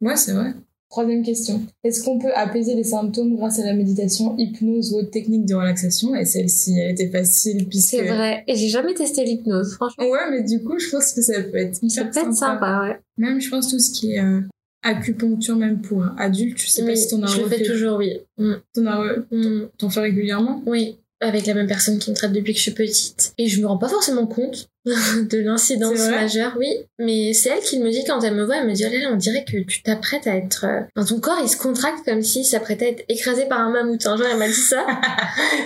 Ouais, 0.01 0.17
c'est 0.17 0.33
vrai. 0.33 0.55
Troisième 0.89 1.25
question. 1.25 1.63
Est-ce 1.83 2.03
qu'on 2.05 2.19
peut 2.19 2.33
apaiser 2.35 2.75
les 2.75 2.85
symptômes 2.85 3.37
grâce 3.37 3.59
à 3.59 3.65
la 3.65 3.75
méditation, 3.75 4.37
hypnose 4.39 4.93
ou 4.93 4.99
autre 4.99 5.11
technique 5.11 5.45
de 5.45 5.55
relaxation? 5.55 6.15
Et 6.15 6.25
celle-ci, 6.25 6.79
elle 6.79 6.93
était 6.93 7.11
facile 7.11 7.69
puisque... 7.69 7.91
C'est 7.91 8.07
vrai. 8.07 8.45
Et 8.47 8.55
j'ai 8.55 8.69
jamais 8.69 8.95
testé 8.95 9.25
l'hypnose, 9.25 9.75
franchement. 9.75 10.05
Ouais, 10.05 10.31
mais 10.31 10.43
du 10.45 10.63
coup, 10.63 10.79
je 10.79 10.89
pense 10.89 11.13
que 11.13 11.23
ça 11.23 11.43
peut 11.43 11.57
être 11.57 11.79
Ça 11.89 12.05
peut 12.05 12.21
être 12.21 12.33
sympa, 12.33 12.83
ouais. 12.83 13.01
Même, 13.19 13.41
je 13.41 13.51
pense, 13.51 13.69
tout 13.69 13.81
ce 13.81 13.91
qui 13.93 14.13
est 14.13 14.21
euh, 14.21 14.41
acupuncture, 14.83 15.57
même 15.57 15.81
pour 15.83 16.05
adultes, 16.17 16.59
je 16.59 16.69
sais 16.71 16.85
pas 16.85 16.95
si 16.95 17.09
t'en 17.09 17.23
as 17.23 17.27
je 17.27 17.43
le 17.43 17.49
fais 17.49 17.63
toujours, 17.63 17.99
oui. 17.99 18.21
Mm, 18.39 18.55
T'en 18.73 18.87
as 18.87 19.17
mm. 19.33 19.69
t'en 19.79 19.91
fais 19.91 20.01
régulièrement? 20.01 20.63
Oui, 20.67 20.99
avec 21.21 21.47
la 21.47 21.55
même 21.55 21.67
personne 21.67 21.99
qui 21.99 22.11
me 22.11 22.17
traite 22.17 22.33
depuis 22.33 22.53
que 22.53 22.59
je 22.59 22.63
suis 22.65 22.73
petite. 22.73 23.33
Et 23.39 23.49
je 23.49 23.61
me 23.61 23.67
rends 23.67 23.79
pas 23.79 23.89
forcément 23.89 24.27
compte 24.27 24.69
de 24.85 25.39
l'incidence 25.39 25.99
majeure, 26.11 26.55
oui. 26.59 26.69
Mais 26.99 27.33
c'est 27.33 27.49
elle 27.49 27.61
qui 27.61 27.79
me 27.81 27.91
dit 27.91 28.05
quand 28.07 28.21
elle 28.23 28.35
me 28.35 28.45
voit, 28.45 28.59
elle 28.59 28.69
me 28.69 28.73
dit, 28.73 28.85
oh 28.87 28.93
là 28.93 28.99
là, 29.01 29.09
on 29.13 29.17
dirait 29.17 29.45
que 29.45 29.57
tu 29.65 29.83
t'apprêtes 29.83 30.27
à 30.27 30.37
être... 30.37 30.65
euh, 30.67 30.81
Enfin, 30.95 31.07
ton 31.15 31.21
corps, 31.21 31.39
il 31.43 31.49
se 31.49 31.57
contracte 31.57 32.05
comme 32.05 32.23
s'il 32.23 32.45
s'apprêtait 32.45 32.85
à 32.87 32.89
être 32.91 33.05
écrasé 33.09 33.47
par 33.47 33.61
un 33.61 33.71
mammouth. 33.71 34.07
Un 34.07 34.17
jour, 34.17 34.27
elle 34.31 34.39
m'a 34.39 34.47
dit 34.47 34.55
ça. 34.55 34.87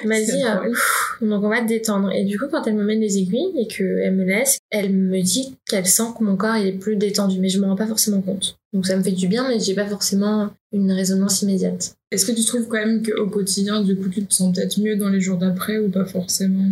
Elle 0.03 0.09
m'a 0.09 0.21
dit, 0.23 0.43
euh. 0.45 0.71
Ouf, 0.71 1.19
donc 1.21 1.45
on 1.45 1.49
va 1.49 1.61
te 1.61 1.67
détendre. 1.67 2.11
Et 2.13 2.25
du 2.25 2.39
coup, 2.39 2.47
quand 2.51 2.67
elle 2.67 2.75
me 2.75 2.85
mène 2.85 3.01
les 3.01 3.19
aiguilles 3.19 3.53
et 3.59 3.67
qu'elle 3.67 4.15
me 4.15 4.25
laisse, 4.25 4.59
elle 4.71 4.91
me 4.93 5.21
dit 5.21 5.57
qu'elle 5.69 5.87
sent 5.87 6.05
que 6.19 6.25
mon 6.25 6.37
corps, 6.37 6.57
il 6.57 6.67
est 6.69 6.73
plus 6.73 6.97
détendu. 6.97 7.39
Mais 7.41 7.49
je 7.49 7.59
me 7.59 7.67
rends 7.67 7.77
pas 7.77 7.87
forcément 7.87 8.23
compte. 8.23 8.57
Donc 8.73 8.87
ça 8.87 8.97
me 8.97 9.03
fait 9.03 9.13
du 9.13 9.27
bien, 9.27 9.49
mais 9.49 9.59
j'ai 9.59 9.75
pas 9.75 9.87
forcément 9.87 10.51
une 10.73 10.93
résonance 10.93 11.43
immédiate. 11.43 11.95
Est-ce 12.13 12.25
que 12.27 12.33
tu 12.33 12.45
trouves 12.45 12.69
quand 12.69 12.79
même 12.79 13.03
qu'au 13.05 13.27
quotidien, 13.29 13.83
du 13.83 13.97
coup, 13.97 14.09
tu 14.09 14.25
te 14.25 14.33
sens 14.33 14.55
peut-être 14.55 14.79
mieux 14.81 14.97
dans 14.97 15.09
les 15.09 15.21
jours 15.21 15.39
d'après 15.39 15.79
ou 15.79 15.89
pas 15.91 16.05
forcément? 16.05 16.65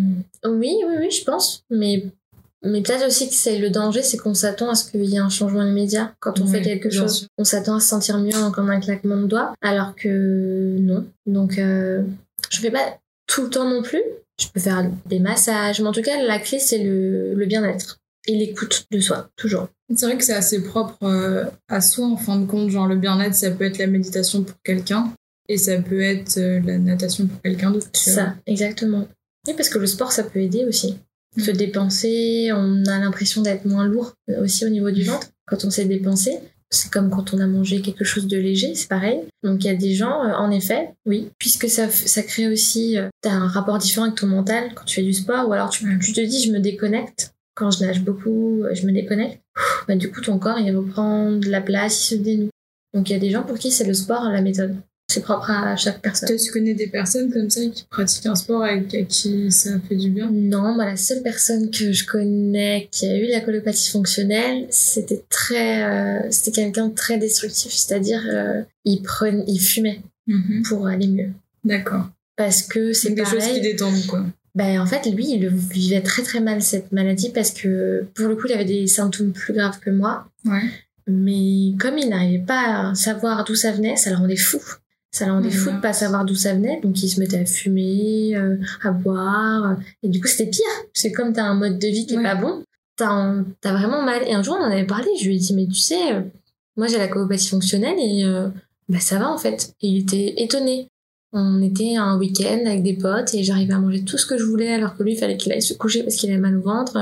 Oui, 0.44 0.72
oui, 0.86 0.94
oui, 1.00 1.10
je 1.10 1.24
pense. 1.24 1.64
Mais, 1.70 2.04
mais 2.64 2.82
peut-être 2.82 3.06
aussi 3.06 3.28
que 3.28 3.34
c'est 3.34 3.58
le 3.58 3.70
danger, 3.70 4.02
c'est 4.02 4.16
qu'on 4.16 4.34
s'attend 4.34 4.70
à 4.70 4.74
ce 4.76 4.90
qu'il 4.90 5.04
y 5.04 5.16
ait 5.16 5.20
un 5.20 5.28
changement 5.28 5.64
immédiat 5.64 6.14
quand 6.20 6.40
on 6.40 6.44
Ouais, 6.46 6.58
fait 6.58 6.62
quelque 6.62 6.90
chose. 6.90 7.18
sûr. 7.20 7.28
On 7.36 7.44
s'attend 7.44 7.76
à 7.76 7.80
se 7.80 7.88
sentir 7.88 8.18
mieux 8.18 8.36
en 8.36 8.52
comme 8.52 8.70
un 8.70 8.78
claquement 8.80 9.16
de 9.16 9.26
doigts, 9.26 9.52
alors 9.60 9.94
que 9.96 10.76
non. 10.78 11.04
Donc, 11.26 11.58
euh, 11.58 12.02
je 12.50 12.60
fais 12.60 12.70
pas 12.70 12.98
tout 13.26 13.42
le 13.42 13.50
temps 13.50 13.68
non 13.68 13.82
plus. 13.82 14.02
Je 14.40 14.46
peux 14.54 14.60
faire 14.60 14.88
des 15.06 15.18
massages, 15.18 15.80
mais 15.80 15.88
en 15.88 15.92
tout 15.92 16.02
cas, 16.02 16.22
la 16.22 16.38
clé, 16.38 16.60
c'est 16.60 16.78
le, 16.78 17.34
le 17.34 17.46
bien-être 17.46 17.98
et 18.28 18.36
l'écoute 18.36 18.86
de 18.90 19.00
soi, 19.00 19.30
toujours. 19.36 19.68
C'est 19.96 20.06
vrai 20.06 20.18
que 20.18 20.24
c'est 20.24 20.34
assez 20.34 20.62
propre 20.62 21.02
euh, 21.02 21.44
à 21.68 21.80
soi 21.80 22.06
en 22.06 22.16
fin 22.16 22.38
de 22.38 22.46
compte. 22.46 22.68
Genre 22.68 22.86
le 22.86 22.96
bien-être, 22.96 23.34
ça 23.34 23.50
peut 23.50 23.64
être 23.64 23.78
la 23.78 23.86
méditation 23.86 24.44
pour 24.44 24.54
quelqu'un 24.62 25.12
et 25.48 25.56
ça 25.56 25.78
peut 25.78 26.02
être 26.02 26.36
euh, 26.36 26.60
la 26.60 26.78
natation 26.78 27.26
pour 27.26 27.40
quelqu'un 27.40 27.70
d'autre. 27.70 27.88
ça, 27.94 28.34
exactement. 28.46 29.08
Et 29.48 29.54
parce 29.54 29.70
que 29.70 29.78
le 29.78 29.86
sport, 29.86 30.12
ça 30.12 30.24
peut 30.24 30.40
aider 30.40 30.66
aussi. 30.66 30.98
Mm. 31.36 31.40
Se 31.40 31.50
dépenser, 31.50 32.50
on 32.52 32.84
a 32.84 32.98
l'impression 32.98 33.40
d'être 33.40 33.64
moins 33.64 33.86
lourd 33.86 34.12
euh, 34.30 34.44
aussi 34.44 34.66
au 34.66 34.68
niveau 34.68 34.90
du 34.90 35.04
ventre 35.04 35.28
quand 35.46 35.64
on 35.64 35.70
s'est 35.70 35.86
dépensé. 35.86 36.38
C'est 36.70 36.90
comme 36.90 37.08
quand 37.08 37.32
on 37.32 37.38
a 37.38 37.46
mangé 37.46 37.80
quelque 37.80 38.04
chose 38.04 38.26
de 38.26 38.36
léger, 38.36 38.74
c'est 38.74 38.88
pareil. 38.88 39.20
Donc 39.42 39.64
il 39.64 39.68
y 39.68 39.70
a 39.70 39.74
des 39.74 39.94
gens, 39.94 40.20
en 40.20 40.50
effet, 40.50 40.90
oui, 41.06 41.30
puisque 41.38 41.66
ça, 41.66 41.88
ça 41.88 42.22
crée 42.22 42.46
aussi, 42.46 42.98
t'as 43.22 43.30
un 43.32 43.48
rapport 43.48 43.78
différent 43.78 44.04
avec 44.04 44.18
ton 44.18 44.26
mental 44.26 44.72
quand 44.74 44.84
tu 44.84 44.96
fais 44.96 45.02
du 45.02 45.14
sport, 45.14 45.48
ou 45.48 45.54
alors 45.54 45.70
tu, 45.70 45.86
Mm. 45.86 45.98
tu 45.98 46.12
te 46.12 46.20
dis, 46.20 46.44
je 46.44 46.52
me 46.52 46.58
déconnecte. 46.58 47.32
Quand 47.58 47.70
je 47.72 47.84
nage 47.84 48.02
beaucoup, 48.02 48.62
euh, 48.62 48.74
je 48.74 48.86
me 48.86 48.92
déconnecte. 48.92 49.40
Bah, 49.88 49.96
du 49.96 50.10
coup, 50.10 50.20
ton 50.20 50.38
corps, 50.38 50.58
il 50.60 50.74
reprend 50.76 51.32
de 51.32 51.48
la 51.48 51.60
place, 51.60 51.94
il 52.04 52.16
se 52.16 52.22
dénoue. 52.22 52.50
Donc 52.94 53.10
il 53.10 53.14
y 53.14 53.16
a 53.16 53.18
des 53.18 53.30
gens 53.30 53.42
pour 53.42 53.58
qui 53.58 53.70
c'est 53.70 53.84
le 53.84 53.94
sport 53.94 54.24
la 54.30 54.40
méthode. 54.42 54.76
C'est 55.10 55.22
propre 55.22 55.50
à 55.50 55.74
chaque 55.76 56.00
personne. 56.02 56.28
Tu 56.36 56.52
connais 56.52 56.74
des 56.74 56.86
personnes 56.86 57.32
comme 57.32 57.48
ça 57.48 57.62
qui 57.66 57.84
pratiquent 57.90 58.26
un 58.26 58.34
sport 58.34 58.66
et 58.66 58.70
à 58.70 59.02
qui 59.04 59.50
ça 59.50 59.70
fait 59.88 59.96
du 59.96 60.10
bien? 60.10 60.30
Non, 60.30 60.74
moi, 60.74 60.84
la 60.84 60.96
seule 60.96 61.22
personne 61.22 61.70
que 61.70 61.92
je 61.92 62.04
connais 62.06 62.88
qui 62.92 63.06
a 63.08 63.16
eu 63.18 63.26
la 63.26 63.40
colopathie 63.40 63.90
fonctionnelle, 63.90 64.66
c'était 64.70 65.22
très, 65.30 65.82
euh, 65.82 66.30
c'était 66.30 66.52
quelqu'un 66.62 66.88
de 66.88 66.94
très 66.94 67.16
destructif, 67.18 67.72
c'est-à-dire 67.72 68.22
euh, 68.30 68.62
il 68.84 69.02
prenait, 69.02 69.44
il 69.48 69.58
fumait 69.60 70.00
Mhm. 70.26 70.62
pour 70.68 70.86
aller 70.86 71.06
mieux, 71.06 71.30
D'accord. 71.64 72.04
parce 72.36 72.60
que 72.62 72.92
c'est 72.92 73.08
C'est 73.08 73.14
des 73.14 73.24
choses 73.24 73.42
qui 73.44 73.48
pareil. 73.48 73.60
détendent, 73.62 74.06
quoi. 74.06 74.26
Ben 74.54 74.80
en 74.80 74.86
fait, 74.86 75.06
lui, 75.10 75.26
il 75.30 75.48
vivait 75.48 76.00
très 76.00 76.22
très 76.22 76.40
mal 76.40 76.62
cette 76.62 76.90
maladie 76.92 77.30
parce 77.30 77.50
que 77.52 78.06
pour 78.14 78.26
le 78.28 78.34
coup, 78.36 78.46
il 78.48 78.52
avait 78.52 78.64
des 78.64 78.86
symptômes 78.86 79.32
plus 79.32 79.52
graves 79.54 79.78
que 79.78 79.90
moi, 79.90 80.26
Ouais. 80.44 80.62
mais 81.06 81.76
comme 81.78 81.98
il 81.98 82.08
n'arrivait 82.08 82.44
pas 82.44 82.90
à 82.90 82.94
savoir 82.94 83.44
d'où 83.44 83.54
ça 83.54 83.72
venait, 83.72 83.96
ça 83.96 84.10
le 84.10 84.16
rendait 84.16 84.36
fou. 84.36 84.58
Ça 85.10 85.24
le 85.26 85.32
rendait 85.32 85.50
fou 85.50 85.70
de 85.70 85.80
pas 85.80 85.92
savoir 85.94 86.24
d'où 86.26 86.34
ça 86.34 86.52
venait, 86.54 86.80
donc 86.82 87.02
il 87.02 87.08
se 87.08 87.18
mettait 87.18 87.38
à 87.38 87.46
fumer, 87.46 88.36
euh, 88.36 88.56
à 88.82 88.90
boire, 88.90 89.76
et 90.02 90.08
du 90.08 90.20
coup 90.20 90.26
c'était 90.28 90.50
pire. 90.50 90.64
C'est 90.92 91.12
comme 91.12 91.32
t'as 91.32 91.44
un 91.44 91.54
mode 91.54 91.78
de 91.78 91.86
vie 91.88 92.04
qui 92.06 92.14
est 92.14 92.18
Ouais. 92.18 92.22
pas 92.24 92.34
bon, 92.34 92.62
t'as 92.96 93.34
t'as 93.62 93.72
vraiment 93.72 94.02
mal. 94.02 94.22
Et 94.26 94.34
un 94.34 94.42
jour 94.42 94.56
on 94.60 94.62
en 94.64 94.70
avait 94.70 94.84
parlé, 94.86 95.08
je 95.20 95.26
lui 95.26 95.36
ai 95.36 95.38
dit 95.38 95.54
mais 95.54 95.66
tu 95.66 95.74
sais, 95.80 96.12
euh, 96.12 96.20
moi 96.76 96.88
j'ai 96.88 96.98
la 96.98 97.08
colopathie 97.08 97.48
fonctionnelle 97.48 97.96
et 97.98 98.24
euh, 98.24 98.48
bah 98.90 99.00
ça 99.00 99.18
va 99.18 99.30
en 99.30 99.38
fait. 99.38 99.72
Et 99.80 99.88
il 99.88 99.98
était 100.02 100.34
étonné. 100.42 100.88
On 101.32 101.60
était 101.62 101.96
un 101.96 102.16
week-end 102.18 102.60
avec 102.66 102.82
des 102.82 102.94
potes 102.94 103.34
et 103.34 103.44
j'arrivais 103.44 103.74
à 103.74 103.78
manger 103.78 104.02
tout 104.04 104.16
ce 104.16 104.24
que 104.26 104.38
je 104.38 104.44
voulais 104.44 104.72
alors 104.72 104.96
que 104.96 105.02
lui 105.02 105.12
il 105.12 105.18
fallait 105.18 105.36
qu'il 105.36 105.52
aille 105.52 105.60
se 105.62 105.74
coucher 105.74 106.02
parce 106.02 106.16
qu'il 106.16 106.30
avait 106.30 106.38
mal 106.40 106.56
au 106.56 106.62
ventre. 106.62 106.96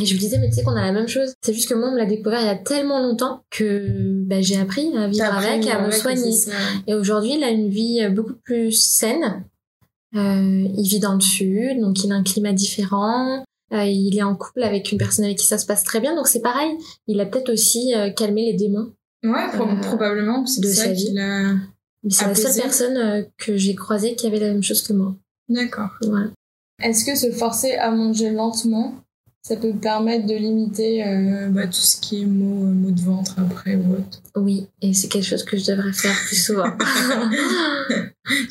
Et 0.00 0.06
je 0.06 0.12
lui 0.12 0.20
disais, 0.20 0.38
mais 0.38 0.48
tu 0.48 0.56
sais 0.56 0.62
qu'on 0.62 0.76
a 0.76 0.82
la 0.84 0.92
même 0.92 1.08
chose. 1.08 1.34
C'est 1.42 1.52
juste 1.52 1.68
que 1.68 1.74
moi, 1.74 1.88
on 1.88 1.92
me 1.92 1.98
l'a 1.98 2.06
découvert 2.06 2.40
il 2.40 2.46
y 2.46 2.50
a 2.50 2.54
tellement 2.56 3.00
longtemps 3.00 3.42
que 3.50 4.22
bah, 4.24 4.40
j'ai 4.40 4.56
appris 4.58 4.86
à 4.96 5.08
vivre 5.08 5.24
avec, 5.38 5.62
vivre 5.62 5.74
à 5.74 5.86
me 5.86 5.90
soigner. 6.00 6.30
Et 6.86 6.94
aujourd'hui, 6.94 7.34
il 7.36 7.44
a 7.44 7.50
une 7.50 7.68
vie 7.68 8.00
euh, 8.02 8.10
beaucoup 8.10 8.34
plus 8.44 8.72
saine. 8.72 9.44
Euh, 10.16 10.66
il 10.76 10.88
vit 10.88 11.00
dans 11.00 11.14
le 11.14 11.20
sud, 11.20 11.80
donc 11.80 12.02
il 12.04 12.12
a 12.12 12.14
un 12.16 12.22
climat 12.22 12.52
différent. 12.52 13.44
Euh, 13.72 13.84
il 13.84 14.16
est 14.18 14.22
en 14.22 14.34
couple 14.36 14.62
avec 14.62 14.90
une 14.90 14.98
personne 14.98 15.24
avec 15.24 15.38
qui 15.38 15.46
ça 15.46 15.58
se 15.58 15.66
passe 15.66 15.84
très 15.84 16.00
bien, 16.00 16.14
donc 16.16 16.26
c'est 16.28 16.40
pareil. 16.40 16.72
Il 17.06 17.20
a 17.20 17.26
peut-être 17.26 17.52
aussi 17.52 17.94
euh, 17.94 18.10
calmé 18.10 18.46
les 18.46 18.54
démons. 18.54 18.92
Ouais, 19.22 19.48
pro- 19.52 19.66
probablement. 19.82 20.46
C'est 20.46 20.60
de 20.62 20.68
ça 20.68 20.84
sa 20.84 20.92
vie. 20.92 21.16
a. 21.18 21.54
C'est 22.08 22.26
la 22.26 22.34
seule 22.34 22.62
personne 22.62 22.96
euh, 22.96 23.22
que 23.36 23.56
j'ai 23.56 23.74
croisée 23.74 24.14
qui 24.16 24.26
avait 24.26 24.38
la 24.38 24.48
même 24.48 24.62
chose 24.62 24.82
que 24.82 24.92
moi. 24.92 25.14
D'accord. 25.48 25.90
Est-ce 26.82 27.04
que 27.04 27.14
se 27.14 27.30
forcer 27.30 27.74
à 27.74 27.90
manger 27.90 28.30
lentement, 28.30 28.94
ça 29.42 29.56
peut 29.56 29.72
permettre 29.72 30.26
de 30.26 30.34
limiter 30.34 31.02
euh, 31.02 31.48
bah, 31.48 31.66
tout 31.66 31.72
ce 31.80 31.98
qui 31.98 32.22
est 32.22 32.26
maux, 32.26 32.66
euh, 32.66 32.72
maux 32.72 32.90
de 32.90 33.00
ventre 33.00 33.36
après 33.38 33.74
ou 33.74 33.94
autre 33.94 34.20
Oui, 34.36 34.66
et 34.82 34.92
c'est 34.92 35.08
quelque 35.08 35.24
chose 35.24 35.44
que 35.44 35.56
je 35.56 35.70
devrais 35.70 35.92
faire 35.92 36.14
plus 36.26 36.36
souvent. 36.36 36.70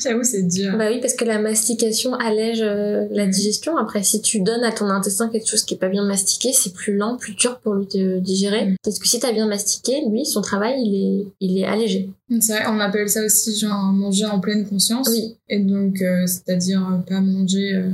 J'avoue, 0.02 0.24
c'est 0.24 0.42
dur. 0.42 0.76
Bah 0.76 0.88
oui, 0.90 1.00
parce 1.00 1.14
que 1.14 1.24
la 1.24 1.38
mastication 1.38 2.14
allège 2.14 2.60
euh, 2.60 3.06
la 3.12 3.26
digestion. 3.26 3.76
Après, 3.76 4.02
si 4.02 4.20
tu 4.20 4.40
donnes 4.40 4.64
à 4.64 4.72
ton 4.72 4.86
intestin 4.86 5.28
quelque 5.28 5.48
chose 5.48 5.62
qui 5.62 5.74
est 5.74 5.78
pas 5.78 5.88
bien 5.88 6.04
mastiqué, 6.04 6.52
c'est 6.52 6.74
plus 6.74 6.96
lent, 6.96 7.16
plus 7.16 7.34
dur 7.34 7.60
pour 7.60 7.74
lui 7.74 7.86
de 7.86 8.18
digérer. 8.18 8.66
Mm. 8.66 8.76
Parce 8.82 8.98
que 8.98 9.08
si 9.08 9.20
t'as 9.20 9.32
bien 9.32 9.46
mastiqué, 9.46 10.02
lui, 10.10 10.26
son 10.26 10.42
travail, 10.42 10.74
il 10.84 10.94
est, 10.94 11.26
il 11.40 11.58
est 11.58 11.64
allégé. 11.64 12.10
C'est 12.40 12.52
vrai, 12.52 12.64
on 12.68 12.80
appelle 12.80 13.08
ça 13.08 13.24
aussi 13.24 13.56
genre 13.56 13.92
manger 13.92 14.26
en 14.26 14.40
pleine 14.40 14.66
conscience. 14.66 15.08
Oui, 15.08 15.36
Et 15.48 15.60
donc, 15.60 16.02
euh, 16.02 16.26
c'est-à-dire 16.26 17.02
pas 17.08 17.20
manger 17.20 17.90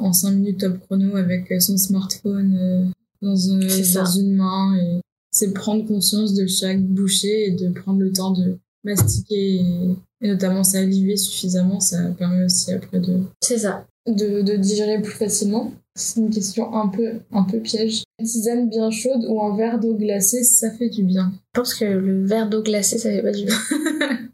en 0.00 0.12
5 0.12 0.30
minutes 0.32 0.60
top 0.60 0.78
chrono 0.80 1.16
avec 1.16 1.50
euh, 1.52 1.60
son 1.60 1.76
smartphone 1.76 2.56
euh, 2.60 2.84
dans, 3.22 3.34
euh, 3.34 4.18
une 4.18 4.36
main 4.36 4.76
et 4.76 5.00
c'est 5.30 5.52
prendre 5.52 5.86
conscience 5.86 6.34
de 6.34 6.46
chaque 6.46 6.82
bouchée 6.82 7.48
et 7.48 7.50
de 7.52 7.68
prendre 7.70 8.00
le 8.00 8.12
temps 8.12 8.32
de 8.32 8.58
mastiquer 8.84 9.56
et, 9.56 9.96
et 10.22 10.28
notamment 10.28 10.64
saliver 10.64 11.16
suffisamment. 11.16 11.80
Ça 11.80 12.10
permet 12.18 12.44
aussi 12.44 12.72
après 12.72 12.98
de, 12.98 13.20
C'est 13.40 13.58
ça. 13.58 13.86
de, 14.06 14.42
de 14.42 14.56
digérer 14.56 15.00
plus 15.00 15.12
facilement. 15.12 15.72
C'est 15.96 16.20
une 16.20 16.30
question 16.30 16.74
un 16.74 16.88
peu, 16.88 17.20
un 17.32 17.44
peu 17.44 17.60
piège. 17.60 18.04
Une 18.18 18.26
tisane 18.26 18.70
bien 18.70 18.90
chaude 18.90 19.24
ou 19.28 19.42
un 19.42 19.56
verre 19.56 19.78
d'eau 19.78 19.94
glacée, 19.94 20.44
ça 20.44 20.70
fait 20.70 20.88
du 20.88 21.02
bien. 21.04 21.32
Je 21.54 21.60
pense 21.60 21.74
que 21.74 21.84
le 21.84 22.24
verre 22.24 22.48
d'eau 22.48 22.62
glacée, 22.62 22.98
ça 22.98 23.10
fait 23.10 23.22
pas 23.22 23.32
du 23.32 23.44
bien. 23.44 23.58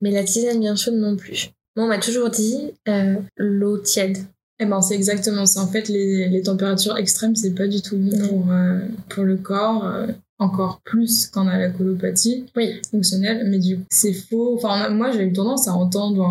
Mais 0.00 0.10
la 0.10 0.24
tisane 0.24 0.60
bien 0.60 0.76
chaude 0.76 0.94
non 0.94 1.16
plus. 1.16 1.50
Moi, 1.76 1.86
on 1.86 1.88
m'a 1.88 1.98
toujours 1.98 2.30
dit 2.30 2.72
euh, 2.88 3.16
l'eau 3.36 3.78
tiède. 3.78 4.18
Eh 4.62 4.66
ben, 4.66 4.80
c'est 4.82 4.94
exactement 4.94 5.46
ça. 5.46 5.62
En 5.62 5.66
fait, 5.66 5.88
les, 5.88 6.28
les 6.28 6.42
températures 6.42 6.96
extrêmes, 6.98 7.34
c'est 7.34 7.54
pas 7.54 7.66
du 7.66 7.80
tout 7.80 7.96
bon 7.96 8.28
pour, 8.28 8.52
euh, 8.52 8.80
pour 9.08 9.24
le 9.24 9.36
corps. 9.36 9.84
euh, 9.86 10.06
encore 10.38 10.80
plus 10.84 11.26
quand 11.26 11.44
on 11.44 11.48
a 11.48 11.58
la 11.58 11.68
colopathie 11.68 12.46
Oui. 12.56 12.80
fonctionnelle. 12.90 13.46
Mais 13.50 13.58
du 13.58 13.76
coup, 13.76 13.82
c'est 13.90 14.14
faux. 14.14 14.54
Enfin, 14.56 14.70
a- 14.70 14.88
moi, 14.88 15.10
j'ai 15.12 15.24
eu 15.24 15.32
tendance 15.34 15.68
à 15.68 15.74
entendre 15.74 16.22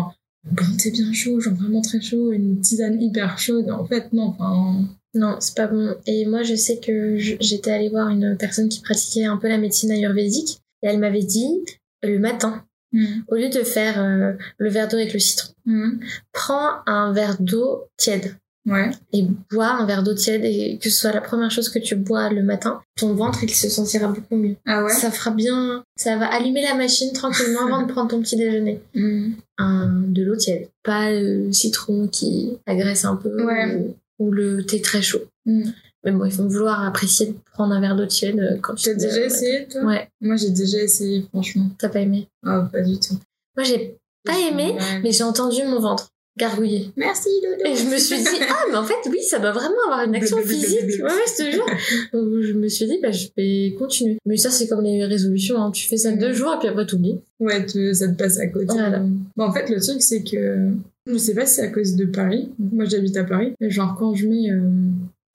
un 0.48 0.52
bon 0.52 0.76
thé 0.78 0.90
bien 0.90 1.12
chaud, 1.12 1.38
genre 1.40 1.54
vraiment 1.54 1.80
très 1.80 2.00
chaud, 2.00 2.32
une 2.32 2.60
tisane 2.60 3.00
hyper 3.00 3.38
chaude. 3.38 3.70
En 3.70 3.84
fait, 3.84 4.12
non. 4.12 4.34
Enfin, 4.38 4.80
Non, 5.14 5.36
c'est 5.40 5.56
pas 5.56 5.66
bon. 5.68 5.94
Et 6.06 6.24
moi, 6.26 6.42
je 6.44 6.54
sais 6.56 6.78
que 6.78 7.16
j'étais 7.18 7.70
allée 7.72 7.88
voir 7.88 8.08
une 8.10 8.36
personne 8.36 8.68
qui 8.68 8.80
pratiquait 8.80 9.24
un 9.26 9.36
peu 9.36 9.48
la 9.48 9.58
médecine 9.58 9.90
ayurvédique. 9.92 10.58
Et 10.82 10.86
elle 10.88 10.98
m'avait 10.98 11.22
dit, 11.24 11.48
le 12.02 12.18
matin, 12.18 12.64
au 13.28 13.34
lieu 13.36 13.48
de 13.48 13.62
faire 13.62 14.00
euh, 14.02 14.32
le 14.58 14.70
verre 14.70 14.88
d'eau 14.88 14.96
avec 14.96 15.12
le 15.12 15.18
citron, 15.18 15.52
Mhm. 15.66 16.00
prends 16.32 16.70
un 16.86 17.12
verre 17.12 17.36
d'eau 17.40 17.84
tiède. 17.96 18.34
Ouais. 18.66 18.90
Et 19.14 19.24
bois 19.50 19.68
un 19.68 19.86
verre 19.86 20.02
d'eau 20.02 20.12
tiède 20.14 20.44
et 20.44 20.78
que 20.80 20.90
ce 20.90 21.00
soit 21.00 21.12
la 21.12 21.22
première 21.22 21.50
chose 21.50 21.70
que 21.70 21.78
tu 21.78 21.96
bois 21.96 22.28
le 22.30 22.42
matin, 22.42 22.82
ton 22.94 23.14
ventre, 23.14 23.42
il 23.42 23.48
se 23.50 23.70
sentira 23.70 24.08
beaucoup 24.08 24.36
mieux. 24.36 24.56
Ah 24.66 24.84
ouais? 24.84 24.92
Ça 24.92 25.10
fera 25.10 25.30
bien, 25.30 25.82
ça 25.96 26.16
va 26.18 26.26
allumer 26.26 26.62
la 26.62 26.74
machine 26.74 27.10
tranquillement 27.14 27.66
avant 27.66 27.82
de 27.86 27.90
prendre 27.90 28.10
ton 28.10 28.20
petit 28.20 28.36
déjeuner. 28.36 28.80
Mhm. 28.94 29.34
Un, 29.58 30.02
de 30.08 30.22
l'eau 30.22 30.36
tiède, 30.36 30.68
pas 30.82 31.10
le 31.10 31.50
citron 31.52 32.06
qui 32.08 32.58
agresse 32.66 33.04
un 33.06 33.16
peu 33.16 33.44
Ouais. 33.46 33.76
ou, 33.76 33.96
ou 34.26 34.30
le 34.30 34.64
thé 34.66 34.82
très 34.82 35.00
chaud. 35.00 35.22
Mais 36.04 36.12
bon, 36.12 36.24
il 36.24 36.32
faut 36.32 36.48
vouloir 36.48 36.82
apprécier 36.86 37.26
de 37.26 37.34
prendre 37.52 37.74
un 37.74 37.80
verre 37.80 37.94
d'eau 37.96 38.06
tiède 38.06 38.38
euh, 38.40 38.56
quand 38.62 38.74
tu 38.74 38.84
Tu 38.84 38.90
as 38.90 38.94
déjà 38.94 39.24
essayé, 39.24 39.66
toi 39.68 39.82
Ouais, 39.84 40.08
Moi, 40.20 40.36
j'ai 40.36 40.50
déjà 40.50 40.78
essayé, 40.78 41.22
franchement. 41.30 41.66
t'as 41.78 41.88
pas 41.90 42.00
aimé. 42.00 42.26
Ah, 42.44 42.68
pas 42.72 42.80
du 42.80 42.98
tout. 42.98 43.18
Moi, 43.56 43.64
j'ai 43.64 43.96
pas 44.24 44.38
aimé, 44.38 44.76
mais 45.02 45.12
j'ai 45.12 45.24
entendu 45.24 45.62
mon 45.64 45.78
ventre 45.80 46.08
gargouiller. 46.38 46.90
Merci, 46.96 47.28
Dodo. 47.42 47.70
Et 47.70 47.76
je 47.76 47.84
me 47.86 47.98
suis 47.98 48.16
dit, 48.18 48.40
ah, 48.48 48.62
mais 48.70 48.76
en 48.76 48.84
fait, 48.84 48.94
oui, 49.10 49.22
ça 49.22 49.38
doit 49.40 49.52
vraiment 49.52 49.74
avoir 49.86 50.06
une 50.06 50.14
action 50.14 50.38
physique. 50.38 50.80
Ouais, 51.02 51.02
ouais, 51.02 51.24
je 51.38 51.44
te 51.44 51.50
jure. 51.50 51.66
Donc, 52.14 52.40
je 52.42 52.52
me 52.54 52.68
suis 52.68 52.86
dit, 52.86 52.98
bah, 53.02 53.10
je 53.10 53.26
vais 53.36 53.74
continuer. 53.78 54.16
Mais 54.24 54.38
ça, 54.38 54.48
c'est 54.48 54.66
comme 54.68 54.82
les 54.82 55.04
résolutions, 55.04 55.58
hein. 55.62 55.70
Tu 55.70 55.86
fais 55.86 55.98
ça 55.98 56.12
deux 56.12 56.32
jours 56.32 56.54
et 56.54 56.58
puis 56.58 56.68
après, 56.68 56.86
t'oublies. 56.86 57.18
Ouais, 57.40 57.66
tu- 57.66 57.94
ça 57.94 58.08
te 58.08 58.14
passe 58.14 58.38
à 58.38 58.46
côté. 58.46 58.66
Voilà. 58.68 59.02
Bon, 59.36 59.44
en 59.44 59.52
fait, 59.52 59.68
le 59.68 59.80
truc, 59.82 60.00
c'est 60.00 60.22
que 60.22 60.68
je 61.06 61.16
sais 61.18 61.34
pas 61.34 61.44
si 61.44 61.56
c'est 61.56 61.62
à 61.62 61.68
cause 61.68 61.94
de 61.96 62.06
Paris. 62.06 62.48
Moi, 62.58 62.86
j'habite 62.86 63.16
à 63.18 63.24
Paris. 63.24 63.52
Mais 63.60 63.68
genre, 63.70 63.96
quand 63.98 64.14
je 64.14 64.26
mets 64.26 64.50
euh, 64.50 64.60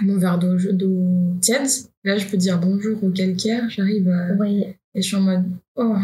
mon 0.01 0.17
verre 0.17 0.39
d'eau 0.39 0.57
tiède, 1.41 1.67
là, 2.03 2.17
je 2.17 2.27
peux 2.27 2.37
dire 2.37 2.59
bonjour 2.59 3.03
au 3.03 3.09
calcaire. 3.09 3.69
J'arrive 3.69 4.09
à... 4.09 4.33
Oui. 4.39 4.65
et 4.93 5.01
je 5.01 5.07
suis 5.07 5.15
en 5.15 5.21
mode 5.21 5.43
oh, 5.75 5.95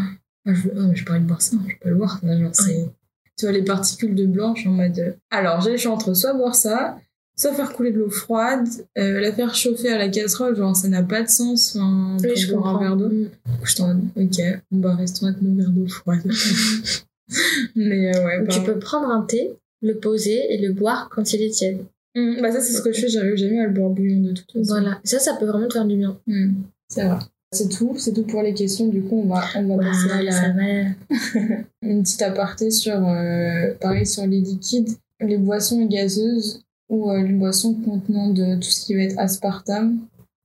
ah, 0.46 0.54
je, 0.54 0.68
oh, 0.68 0.90
j'ai 0.94 1.04
pas 1.04 1.12
envie 1.12 1.22
de 1.22 1.28
boire 1.28 1.42
ça, 1.42 1.56
je 1.66 1.72
peux 1.74 1.78
pas 1.82 1.90
le 1.90 1.96
boire. 1.96 2.20
Genre. 2.22 2.52
Tu 3.38 3.46
vois, 3.46 3.52
les 3.52 3.62
particules 3.62 4.14
de 4.14 4.26
blanc, 4.26 4.54
je 4.54 4.62
suis 4.62 4.68
en 4.68 4.72
mode. 4.72 5.16
Alors, 5.30 5.60
j'ai 5.60 5.70
le 5.70 5.76
choix 5.76 5.92
entre 5.92 6.14
soit 6.14 6.34
boire 6.34 6.54
ça, 6.54 6.98
soit 7.36 7.54
faire 7.54 7.72
couler 7.72 7.92
de 7.92 7.98
l'eau 7.98 8.10
froide, 8.10 8.68
euh, 8.98 9.20
la 9.20 9.32
faire 9.32 9.54
chauffer 9.54 9.90
à 9.90 9.98
la 9.98 10.08
casserole, 10.08 10.56
genre, 10.56 10.76
ça 10.76 10.88
n'a 10.88 11.02
pas 11.02 11.22
de 11.22 11.28
sens. 11.28 11.76
Enfin, 11.76 12.16
Oui, 12.22 12.36
je 12.36 12.52
boire 12.52 12.76
un 12.76 12.80
verre 12.80 12.96
d'eau. 12.96 13.08
Mm. 13.08 13.22
Du 13.22 13.58
coup, 13.58 13.66
j'étais 13.66 13.82
en 13.82 13.94
mode, 13.94 14.04
ok, 14.16 14.40
on 14.72 14.80
va 14.80 14.94
rester 14.96 15.26
avec 15.26 15.40
mon 15.40 15.54
verre 15.54 15.70
d'eau 15.70 15.88
froide. 15.88 16.22
Mais 17.76 18.14
euh, 18.14 18.24
ouais, 18.24 18.46
Tu 18.48 18.58
bah, 18.58 18.64
peux 18.66 18.78
prendre 18.78 19.08
un 19.08 19.22
thé, 19.22 19.52
le 19.80 19.96
poser 19.96 20.52
et 20.52 20.58
le 20.58 20.72
boire 20.72 21.08
quand 21.10 21.32
il 21.32 21.42
est 21.42 21.50
tiède. 21.50 21.84
Hum, 22.14 22.40
bah 22.42 22.52
ça, 22.52 22.60
c'est 22.60 22.72
ce 22.72 22.82
que 22.82 22.92
je 22.92 23.00
fais, 23.00 23.08
j'arrive 23.08 23.36
jamais 23.36 23.60
à 23.60 23.66
le 23.66 23.72
boire 23.72 23.90
bouillon 23.90 24.20
de 24.20 24.32
toute 24.32 24.50
façon. 24.52 24.64
Voilà. 24.64 25.00
Ça, 25.04 25.18
ça 25.18 25.34
peut 25.36 25.46
vraiment 25.46 25.68
te 25.68 25.72
faire 25.72 25.86
du 25.86 25.96
bien. 25.96 26.18
Hum, 26.28 26.54
c'est 26.88 27.04
vrai. 27.04 27.18
C'est 27.52 27.68
tout, 27.68 27.94
c'est 27.98 28.12
tout 28.14 28.22
pour 28.22 28.42
les 28.42 28.54
questions. 28.54 28.88
Du 28.88 29.02
coup, 29.02 29.22
on 29.24 29.28
va, 29.28 29.42
on 29.56 29.76
va 29.76 29.84
passer 29.84 30.10
à 30.10 30.22
la, 30.22 30.32
ça 30.32 30.48
va. 30.48 30.62
une 31.82 32.02
petite 32.02 32.22
aparté 32.22 32.70
sur, 32.70 33.06
euh, 33.06 33.74
pareil, 33.80 34.06
sur 34.06 34.26
les 34.26 34.40
liquides, 34.40 34.88
les 35.20 35.36
boissons 35.36 35.84
gazeuses 35.84 36.62
ou 36.88 37.10
euh, 37.10 37.22
les 37.22 37.34
boissons 37.34 37.74
contenant 37.74 38.30
de 38.30 38.56
tout 38.56 38.70
ce 38.70 38.86
qui 38.86 38.94
va 38.94 39.02
être 39.02 39.18
aspartame. 39.18 39.98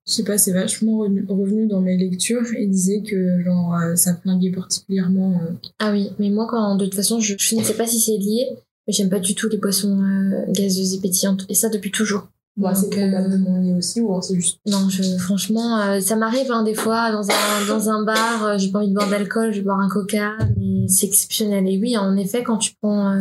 Je 0.05 0.13
sais 0.13 0.23
pas, 0.23 0.37
c'est 0.37 0.51
vachement 0.51 0.99
revenu, 0.99 1.67
dans 1.67 1.81
mes 1.81 1.97
lectures 1.97 2.45
et 2.57 2.65
disait 2.65 3.01
que 3.01 3.41
genre 3.41 3.75
euh, 3.75 3.95
ça 3.95 4.15
flinguait 4.15 4.51
particulièrement. 4.51 5.39
Ah 5.79 5.91
oui, 5.91 6.11
mais 6.19 6.29
moi, 6.29 6.45
quand, 6.49 6.75
de 6.75 6.85
toute 6.85 6.95
façon, 6.95 7.19
je, 7.21 7.35
je 7.37 7.55
ne 7.55 7.63
sais 7.63 7.73
pas 7.75 7.87
si 7.87 7.99
c'est 7.99 8.17
lié, 8.17 8.47
j'aime 8.87 9.09
pas 9.09 9.19
du 9.19 9.35
tout 9.35 9.49
les 9.49 9.57
boissons 9.57 10.01
euh, 10.01 10.45
gazeuses 10.49 10.93
et 10.93 10.99
pétillantes. 10.99 11.45
Et 11.49 11.53
ça 11.55 11.69
depuis 11.69 11.91
toujours. 11.91 12.27
bah, 12.55 12.73
c'est 12.73 12.87
euh, 12.97 13.11
probablement 13.11 13.57
lié 13.59 13.73
aussi, 13.73 14.01
ou 14.01 14.19
c'est 14.21 14.35
juste. 14.35 14.59
Non, 14.65 14.89
je, 14.89 15.03
franchement, 15.19 15.79
euh, 15.79 15.99
ça 15.99 16.15
m'arrive 16.15 16.51
hein, 16.51 16.63
des 16.63 16.73
fois 16.73 17.11
dans 17.11 17.27
un, 17.29 17.67
dans 17.67 17.89
un 17.89 18.03
bar, 18.03 18.45
euh, 18.45 18.57
j'ai 18.57 18.71
pas 18.71 18.79
envie 18.79 18.89
de 18.89 18.93
boire 18.95 19.09
d'alcool, 19.09 19.51
je 19.51 19.59
vais 19.59 19.63
boire 19.63 19.79
un 19.79 19.89
coca, 19.89 20.33
mais 20.57 20.87
c'est 20.87 21.05
exceptionnel. 21.05 21.67
Et 21.67 21.77
oui, 21.79 21.95
en 21.97 22.15
effet, 22.17 22.43
quand 22.43 22.57
tu 22.57 22.71
prends, 22.81 23.13
euh, 23.13 23.19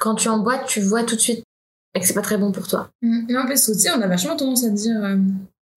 quand 0.00 0.16
tu 0.16 0.28
en 0.28 0.38
bois, 0.40 0.58
tu 0.66 0.80
vois 0.80 1.04
tout 1.04 1.14
de 1.14 1.20
suite 1.20 1.44
que 1.94 2.06
c'est 2.06 2.14
pas 2.14 2.22
très 2.22 2.38
bon 2.38 2.52
pour 2.52 2.66
toi. 2.68 2.90
Et 3.02 3.36
en 3.36 3.46
plus 3.46 3.68
aussi, 3.68 3.88
on 3.90 4.00
a 4.00 4.06
vachement 4.06 4.36
tendance 4.36 4.64
à 4.64 4.70
dire 4.70 5.00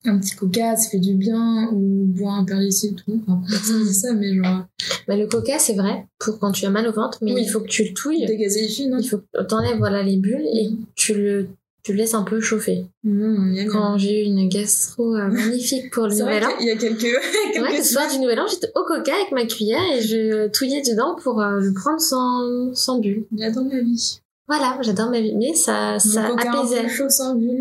un 0.05 0.17
petit 0.17 0.35
coca, 0.35 0.75
ça 0.75 0.89
fait 0.89 0.99
du 0.99 1.13
bien, 1.13 1.69
ou 1.71 2.05
boire 2.05 2.35
un 2.35 2.43
perlici, 2.45 2.95
tout. 2.95 3.21
Enfin, 3.27 3.41
personne 3.47 3.83
dit 3.83 3.93
ça, 3.93 4.13
mais 4.13 4.33
genre, 4.35 4.65
Mais 5.07 5.17
le 5.17 5.27
coca, 5.27 5.59
c'est 5.59 5.75
vrai, 5.75 6.07
pour 6.19 6.39
quand 6.39 6.51
tu 6.51 6.65
as 6.65 6.69
mal 6.69 6.87
au 6.87 6.91
ventre, 6.91 7.19
mais 7.21 7.33
Oui. 7.33 7.43
il 7.45 7.49
faut 7.49 7.59
que 7.59 7.67
tu 7.67 7.83
le 7.83 7.93
touilles, 7.93 8.25
dégazéifie, 8.25 8.87
non 8.87 8.97
il 8.99 9.07
faut 9.07 9.19
que 9.19 9.43
t'enlèves 9.43 9.77
voilà, 9.77 10.01
les 10.01 10.17
bulles 10.17 10.47
et 10.53 10.71
tu 10.95 11.13
le, 11.13 11.47
tu 11.83 11.93
le 11.93 11.99
laisses 11.99 12.13
un 12.15 12.23
peu 12.23 12.39
chauffer. 12.41 12.85
Mmh. 13.03 13.65
Quand 13.71 13.97
j'ai 13.97 14.21
eu 14.21 14.25
une 14.25 14.49
gastro 14.49 15.15
euh, 15.15 15.27
magnifique 15.31 15.91
pour 15.91 16.07
le 16.07 16.15
nouvel 16.15 16.45
an, 16.45 16.57
qu'il 16.57 16.67
y 16.67 16.71
a 16.71 16.77
quelques, 16.77 16.99
quelques 17.53 17.63
Ouais, 17.63 17.77
le 17.77 17.83
soir 17.83 18.09
du 18.11 18.19
nouvel 18.19 18.39
an, 18.39 18.47
j'étais 18.49 18.71
au 18.75 18.83
coca 18.83 19.13
avec 19.13 19.31
ma 19.31 19.45
cuillère 19.45 19.83
et 19.95 20.01
je 20.01 20.47
touillais 20.47 20.81
dedans 20.81 21.15
pour 21.21 21.41
euh, 21.41 21.59
le 21.59 21.73
prendre 21.73 22.01
sans, 22.01 22.73
sans 22.73 22.99
bulle. 22.99 23.25
J'adore 23.37 23.65
ma 23.65 23.79
vie. 23.79 24.19
Voilà, 24.47 24.77
j'adore 24.81 25.09
ma 25.11 25.21
vie. 25.21 25.35
Mais 25.35 25.53
ça, 25.53 25.97
ça 25.99 26.25
apaisait. 26.25 26.87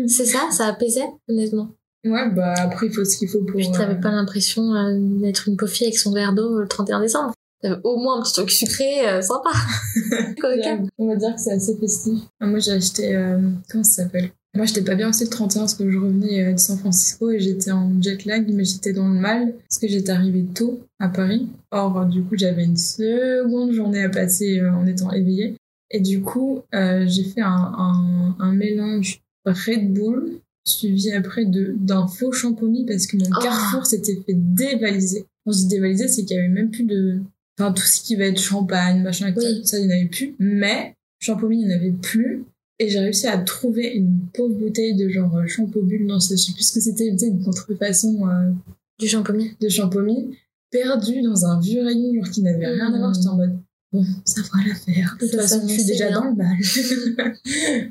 C'est 0.07 0.25
ça, 0.25 0.49
ça 0.51 0.65
apaisait, 0.67 1.07
honnêtement. 1.29 1.69
Ouais, 2.03 2.29
bah 2.31 2.53
après, 2.57 2.87
il 2.87 2.93
faut 2.93 3.05
ce 3.05 3.17
qu'il 3.17 3.27
faut 3.29 3.41
pour. 3.43 3.57
Puis 3.57 3.71
t'avais 3.71 3.93
euh, 3.93 4.01
pas 4.01 4.11
l'impression 4.11 4.73
euh, 4.73 4.97
d'être 5.21 5.47
une 5.47 5.55
pauvre 5.57 5.71
fille 5.71 5.85
avec 5.87 5.97
son 5.99 6.11
verre 6.11 6.33
d'eau 6.33 6.59
le 6.59 6.67
31 6.67 6.99
décembre. 7.01 7.33
T'avais 7.61 7.79
au 7.83 7.97
moins 7.97 8.19
un 8.19 8.23
petit 8.23 8.33
truc 8.33 8.49
sucré, 8.49 9.07
euh, 9.07 9.21
sympa. 9.21 9.51
On 10.97 11.07
va 11.07 11.15
dire 11.15 11.35
que 11.35 11.41
c'est 11.41 11.51
assez 11.51 11.77
festif. 11.77 12.19
Ah, 12.39 12.47
Moi, 12.47 12.59
j'ai 12.59 12.71
acheté. 12.71 13.15
euh, 13.15 13.39
comment 13.69 13.83
ça 13.83 14.03
s'appelle? 14.03 14.31
Moi, 14.55 14.65
j'étais 14.65 14.81
pas 14.81 14.95
bien 14.95 15.09
aussi 15.09 15.23
le 15.23 15.29
31 15.29 15.61
parce 15.61 15.75
que 15.75 15.89
je 15.89 15.97
revenais 15.97 16.53
de 16.53 16.59
San 16.59 16.77
Francisco 16.77 17.31
et 17.31 17.39
j'étais 17.39 17.71
en 17.71 17.89
jet 18.01 18.25
lag, 18.25 18.51
mais 18.51 18.65
j'étais 18.65 18.91
dans 18.91 19.07
le 19.07 19.17
mal 19.17 19.53
parce 19.69 19.79
que 19.79 19.87
j'étais 19.87 20.11
arrivée 20.11 20.43
tôt 20.43 20.81
à 20.99 21.07
Paris. 21.07 21.47
Or, 21.71 22.05
du 22.05 22.21
coup, 22.23 22.35
j'avais 22.35 22.65
une 22.65 22.75
seconde 22.75 23.71
journée 23.71 24.03
à 24.03 24.09
passer 24.09 24.61
en 24.61 24.85
étant 24.87 25.11
éveillée. 25.11 25.55
Et 25.89 26.01
du 26.01 26.21
coup, 26.21 26.63
euh, 26.75 27.05
j'ai 27.07 27.23
fait 27.23 27.39
un, 27.41 27.47
un, 27.77 28.35
un 28.39 28.51
mélange 28.51 29.21
Red 29.45 29.93
Bull 29.93 30.33
suivi 30.65 31.11
après 31.11 31.45
de 31.45 31.75
d'un 31.79 32.07
faux 32.07 32.31
champomis 32.31 32.85
parce 32.85 33.07
que 33.07 33.17
mon 33.17 33.25
Oh. 33.35 33.41
carrefour 33.41 33.85
s'était 33.85 34.15
fait 34.25 34.35
dévaliser. 34.35 35.25
Quand 35.45 35.51
je 35.53 35.59
dis 35.59 35.67
dévaliser, 35.67 36.07
c'est 36.07 36.23
qu'il 36.23 36.35
y 36.37 36.39
avait 36.39 36.47
même 36.49 36.69
plus 36.69 36.83
de... 36.83 37.19
Enfin, 37.59 37.71
tout 37.73 37.83
ce 37.83 38.01
qui 38.01 38.15
va 38.15 38.25
être 38.25 38.39
champagne, 38.39 39.01
machin. 39.01 39.33
Oui. 39.35 39.61
Ça, 39.65 39.79
il 39.79 39.87
n'y 39.87 39.93
en 39.93 39.97
avait 39.97 40.05
plus. 40.07 40.35
Mais 40.39 40.95
champomis, 41.19 41.61
il 41.61 41.67
n'y 41.67 41.73
en 41.73 41.77
avait 41.77 41.91
plus. 41.91 42.43
Et 42.79 42.89
j'ai 42.89 42.99
réussi 42.99 43.27
à 43.27 43.37
trouver 43.37 43.87
une 43.93 44.19
pauvre 44.33 44.55
bouteille 44.55 44.95
de 44.95 45.09
genre 45.09 45.35
euh, 45.35 45.45
champobulle. 45.47 46.05
Non, 46.05 46.19
je 46.19 46.35
sais 46.35 46.51
plus 46.53 46.63
ce 46.63 46.73
que 46.73 46.79
c'était. 46.79 47.07
Une 47.07 47.43
contrefaçon 47.43 48.27
euh, 48.27 48.51
Du 48.99 49.07
champomis. 49.07 49.51
de 49.59 49.69
champomis 49.69 50.35
perdue 50.71 51.21
dans 51.21 51.45
un 51.45 51.59
vieux 51.59 51.83
rayon 51.83 52.13
genre, 52.15 52.31
qui 52.31 52.41
n'avait 52.41 52.67
rien 52.67 52.93
à 52.93 52.97
voir. 52.97 53.13
J'étais 53.13 53.27
en 53.27 53.35
mode... 53.37 53.57
Bon, 53.93 54.05
ça 54.25 54.41
fera 54.43 54.59
l'affaire. 54.67 55.17
De 55.19 55.27
toute 55.27 55.35
façon, 55.39 55.61
je 55.67 55.73
suis 55.73 55.85
déjà 55.85 56.07
bien. 56.09 56.21
dans 56.21 56.27
le 56.29 56.35
mal. 56.35 57.35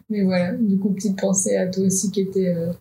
Mais 0.08 0.22
voilà, 0.22 0.52
du 0.52 0.78
coup, 0.78 0.90
petite 0.94 1.18
pensée 1.20 1.56
à 1.56 1.66
toi 1.66 1.84
aussi 1.84 2.10
qui 2.10 2.20
était 2.22 2.48
euh, 2.48 2.72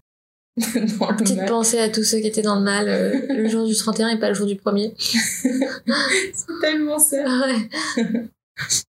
dans 0.99 1.11
le 1.11 1.17
Petite 1.17 1.35
mal. 1.37 1.45
pensée 1.49 1.79
à 1.79 1.89
tous 1.89 2.03
ceux 2.03 2.19
qui 2.19 2.27
étaient 2.27 2.41
dans 2.41 2.55
le 2.55 2.63
mal 2.63 2.87
euh, 2.87 3.19
le 3.29 3.47
jour 3.49 3.65
du 3.67 3.75
31 3.75 4.09
et 4.09 4.19
pas 4.19 4.29
le 4.29 4.35
jour 4.35 4.47
du 4.47 4.55
premier. 4.55 4.93
C'est 4.97 6.59
tellement 6.61 6.99
ça. 6.99 7.17
Ah 7.27 7.47
ouais. 7.47 8.29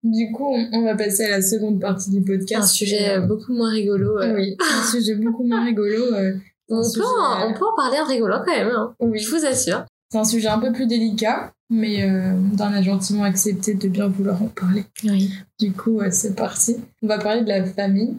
Du 0.04 0.32
coup, 0.32 0.56
on, 0.72 0.84
va 0.84 0.96
passer 0.96 1.26
à 1.26 1.30
la 1.32 1.42
seconde 1.42 1.80
partie 1.82 2.10
du 2.10 2.22
podcast. 2.22 2.64
Un 2.64 2.68
sujet 2.68 3.10
euh, 3.18 3.22
beaucoup 3.22 3.54
moins 3.54 3.70
rigolo. 3.72 4.18
euh. 4.20 4.36
Oui, 4.36 4.56
un 4.60 4.84
sujet 4.92 5.16
beaucoup 5.16 5.44
moins 5.44 5.66
rigolo. 5.66 6.04
euh, 6.14 6.34
On, 6.70 6.82
peut 6.82 7.02
en, 7.02 7.42
euh, 7.42 7.48
on 7.50 7.54
peut 7.54 7.66
en 7.66 7.76
parler 7.76 8.00
en 8.00 8.06
rigolant 8.06 8.42
quand 8.46 8.56
même. 8.56 8.70
Hein. 8.70 8.94
oui. 9.02 9.20
Je 9.20 9.30
vous 9.30 9.46
assure. 9.46 9.86
C'est 10.10 10.18
un 10.18 10.24
sujet 10.24 10.48
un 10.48 10.60
peu 10.60 10.72
plus 10.72 10.88
délicat, 10.88 11.54
mais 11.70 12.04
euh, 12.10 12.34
Dan 12.54 12.74
a 12.74 12.82
gentiment 12.82 13.24
accepté 13.24 13.74
de 13.74 13.88
bien 13.90 14.08
vouloir 14.08 14.42
en 14.42 14.48
parler. 14.48 14.84
Oui. 15.04 15.32
Du 15.60 15.72
coup, 15.74 15.92
ouais, 15.98 16.12
c'est 16.12 16.36
parti. 16.36 16.78
On 17.02 17.08
va 17.08 17.18
parler 17.18 17.42
de 17.44 17.50
la 17.50 17.66
famille. 17.66 18.16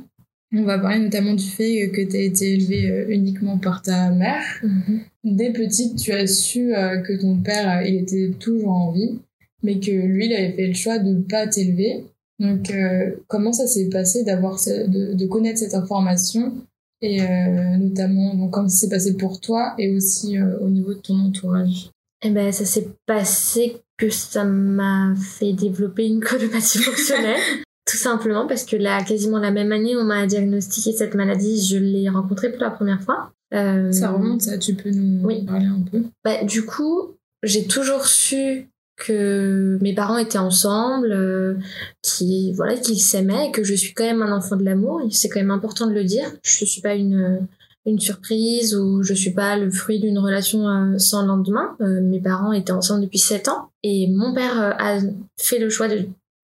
On 0.55 0.65
va 0.65 0.79
parler 0.79 0.99
notamment 0.99 1.35
du 1.35 1.45
fait 1.45 1.91
que 1.91 2.01
tu 2.03 2.17
as 2.17 2.21
été 2.21 2.55
élevée 2.55 2.91
euh, 2.91 3.07
uniquement 3.11 3.59
par 3.59 3.83
ta 3.83 4.11
mère. 4.11 4.43
Mhm. 4.63 5.01
Dès 5.25 5.53
petite, 5.53 5.97
tu 5.97 6.13
as 6.13 6.27
su 6.27 6.75
euh, 6.75 6.99
que 7.03 7.13
ton 7.21 7.37
père, 7.39 7.79
euh, 7.79 7.83
il 7.87 7.97
était 7.97 8.33
toujours 8.39 8.71
en 8.71 8.93
vie, 8.93 9.19
mais 9.63 9.79
que 9.79 9.91
lui, 9.91 10.27
il 10.27 10.33
avait 10.33 10.53
fait 10.53 10.67
le 10.69 10.75
choix 10.75 10.99
de 10.99 11.11
ne 11.13 11.21
pas 11.23 11.47
t'élever. 11.47 12.05
Donc, 12.39 12.71
euh, 12.71 13.11
comment 13.27 13.53
ça 13.53 13.67
s'est 13.67 13.89
passé 13.91 14.25
d'avoir 14.25 14.59
ce- 14.59 14.87
de, 14.89 15.13
de 15.15 15.27
connaître 15.27 15.59
cette 15.59 15.75
information 15.75 16.55
et 17.01 17.23
euh, 17.23 17.77
notamment 17.79 18.35
donc 18.35 18.51
comment 18.53 18.69
ça 18.69 18.77
s'est 18.77 18.89
passé 18.89 19.17
pour 19.17 19.41
toi 19.41 19.75
et 19.79 19.95
aussi 19.95 20.39
euh, 20.39 20.59
au 20.61 20.69
niveau 20.69 20.95
de 20.95 20.99
ton 21.01 21.19
entourage. 21.19 21.91
Eh 22.23 22.31
ben, 22.31 22.51
ça 22.53 22.65
s'est 22.65 22.89
passé 23.07 23.77
que 23.97 24.11
ça 24.11 24.45
m'a 24.45 25.15
fait 25.17 25.53
développer 25.53 26.07
une 26.07 26.21
colopathie 26.21 26.79
fonctionnelle. 26.79 27.41
Tout 27.91 27.97
simplement 27.97 28.47
parce 28.47 28.65
que 28.65 28.77
là, 28.77 29.03
quasiment 29.03 29.39
la 29.39 29.51
même 29.51 29.73
année, 29.73 29.97
on 29.97 30.05
m'a 30.05 30.27
diagnostiqué 30.27 30.93
cette 30.93 31.15
maladie. 31.15 31.65
Je 31.65 31.79
l'ai 31.79 32.09
rencontrée 32.09 32.51
pour 32.53 32.61
la 32.61 32.71
première 32.71 33.01
fois. 33.01 33.33
Euh, 33.55 33.91
Ça 33.93 34.11
remonte, 34.11 34.43
ça, 34.43 34.59
tu 34.59 34.75
peux 34.75 34.91
nous 34.91 35.25
Oui. 35.25 35.45
parler 35.47 35.65
un 35.67 35.81
peu? 35.91 36.03
Bah, 36.25 36.45
du 36.45 36.67
coup, 36.67 37.15
j'ai 37.43 37.67
toujours 37.67 38.05
su 38.07 38.69
que 38.99 39.79
mes 39.81 39.95
parents 39.95 40.19
étaient 40.19 40.39
ensemble, 40.39 41.13
euh, 41.13 41.55
qui 42.03 42.53
voilà, 42.53 42.75
qu'ils 42.77 43.01
s'aimaient, 43.01 43.49
et 43.49 43.51
que 43.53 43.63
je 43.65 43.75
suis 43.75 43.95
quand 43.95 44.05
même 44.05 44.23
un 44.23 44.37
enfant 44.37 44.57
de 44.57 44.65
l'amour. 44.65 45.01
C'est 45.11 45.29
quand 45.29 45.41
même 45.41 45.51
important 45.51 45.87
de 45.87 45.93
le 45.93 46.05
dire. 46.05 46.31
Je 46.43 46.65
suis 46.65 46.81
pas 46.83 46.95
une 46.95 47.47
une 47.89 48.01
surprise 48.01 48.77
ou 48.77 49.03
je 49.03 49.15
suis 49.15 49.33
pas 49.33 49.57
le 49.57 49.71
fruit 49.71 49.99
d'une 49.99 50.19
relation 50.19 50.69
euh, 50.69 50.99
sans 50.99 51.25
lendemain. 51.25 51.77
Euh, 51.81 52.01
mes 52.03 52.21
parents 52.21 52.53
étaient 52.53 52.73
ensemble 52.73 53.03
depuis 53.03 53.19
sept 53.19 53.49
ans 53.49 53.71
et 53.83 54.09
mon 54.09 54.35
père 54.35 54.61
euh, 54.61 54.73
a 54.79 54.99
fait 55.39 55.59
le 55.59 55.71
choix 55.71 55.89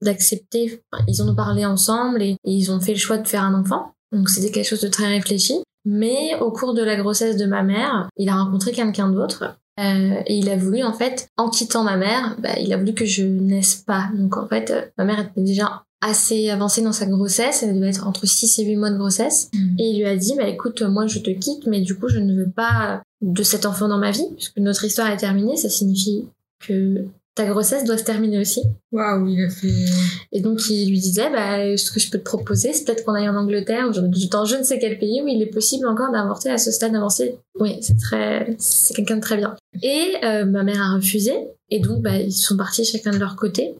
d'accepter. 0.03 0.81
ils 1.07 1.23
ont 1.23 1.35
parlé 1.35 1.65
ensemble 1.65 2.23
et, 2.23 2.37
et 2.45 2.53
ils 2.53 2.71
ont 2.71 2.81
fait 2.81 2.93
le 2.93 2.99
choix 2.99 3.19
de 3.19 3.29
faire 3.29 3.43
un 3.43 3.59
enfant. 3.59 3.93
Donc 4.13 4.29
c'était 4.31 4.51
quelque 4.51 4.69
chose 4.69 4.81
de 4.81 4.89
très 4.89 5.07
réfléchi. 5.07 5.63
Mais 5.85 6.35
au 6.41 6.51
cours 6.51 6.74
de 6.74 6.82
la 6.82 6.97
grossesse 6.97 7.37
de 7.37 7.47
ma 7.47 7.62
mère, 7.62 8.09
il 8.16 8.28
a 8.28 8.37
rencontré 8.37 8.72
quelqu'un 8.72 9.09
d'autre 9.11 9.57
euh, 9.80 10.22
et 10.26 10.37
il 10.37 10.49
a 10.51 10.57
voulu 10.57 10.82
en 10.82 10.93
fait, 10.93 11.28
en 11.37 11.51
quittant 11.51 11.82
ma 11.82 11.97
mère, 11.97 12.37
bah, 12.39 12.59
il 12.61 12.72
a 12.72 12.76
voulu 12.76 12.95
que 12.95 13.05
je 13.05 13.24
naisse 13.24 13.76
pas. 13.76 14.09
Donc 14.14 14.37
en 14.37 14.47
fait, 14.47 14.70
euh, 14.70 14.82
ma 14.99 15.05
mère 15.05 15.20
était 15.20 15.43
déjà 15.43 15.85
assez 16.01 16.51
avancée 16.51 16.82
dans 16.82 16.93
sa 16.93 17.07
grossesse, 17.07 17.62
elle 17.62 17.74
devait 17.74 17.89
être 17.89 18.07
entre 18.07 18.26
6 18.26 18.59
et 18.59 18.64
8 18.64 18.76
mois 18.76 18.91
de 18.91 18.99
grossesse. 18.99 19.51
Et 19.78 19.85
il 19.85 19.99
lui 19.99 20.07
a 20.07 20.16
dit, 20.16 20.35
bah 20.37 20.47
écoute, 20.47 20.82
moi 20.82 21.07
je 21.07 21.18
te 21.18 21.30
quitte, 21.30 21.66
mais 21.66 21.80
du 21.80 21.99
coup 21.99 22.09
je 22.09 22.18
ne 22.18 22.35
veux 22.37 22.51
pas 22.51 23.03
de 23.22 23.43
cet 23.43 23.64
enfant 23.64 23.89
dans 23.89 23.99
ma 23.99 24.11
vie, 24.11 24.26
puisque 24.37 24.59
notre 24.59 24.85
histoire 24.85 25.11
est 25.11 25.16
terminée, 25.16 25.57
ça 25.57 25.70
signifie 25.70 26.28
que 26.61 27.07
ta 27.35 27.45
grossesse 27.47 27.85
doit 27.85 27.99
se 27.99 28.05
terminer 28.05 28.39
aussi. 28.39 28.62
Waouh, 28.93 29.28
il 29.28 29.45
a 29.45 29.51
fait. 29.51 29.87
Et 30.32 30.41
donc 30.41 30.68
il 30.70 30.89
lui 30.89 30.99
disait, 30.99 31.30
bah 31.30 31.76
ce 31.76 31.91
que 31.91 31.99
je 31.99 32.11
peux 32.11 32.18
te 32.18 32.24
proposer, 32.24 32.72
c'est 32.72 32.85
peut-être 32.85 33.05
qu'on 33.05 33.14
aille 33.14 33.28
en 33.28 33.37
Angleterre, 33.37 33.89
ou 33.89 33.93
dans 34.28 34.45
je 34.45 34.57
ne 34.57 34.62
sais 34.62 34.78
quel 34.78 34.99
pays 34.99 35.20
où 35.22 35.28
il 35.28 35.43
est 35.43 35.53
possible 35.53 35.87
encore 35.87 36.12
d'avorter 36.12 36.51
à 36.51 36.59
ce 36.59 36.70
stade 36.70 36.95
avancé. 36.95 37.37
Oui, 37.59 37.78
c'est 37.80 37.99
très, 37.99 38.55
c'est 38.59 38.95
quelqu'un 38.95 39.16
de 39.16 39.20
très 39.20 39.37
bien. 39.37 39.57
Et 39.82 40.14
euh, 40.22 40.45
ma 40.45 40.62
mère 40.62 40.80
a 40.80 40.95
refusé, 40.95 41.32
et 41.70 41.80
donc 41.80 42.03
bah 42.03 42.16
ils 42.16 42.32
sont 42.32 42.57
partis 42.57 42.85
chacun 42.85 43.11
de 43.11 43.18
leur 43.18 43.37
côté. 43.37 43.74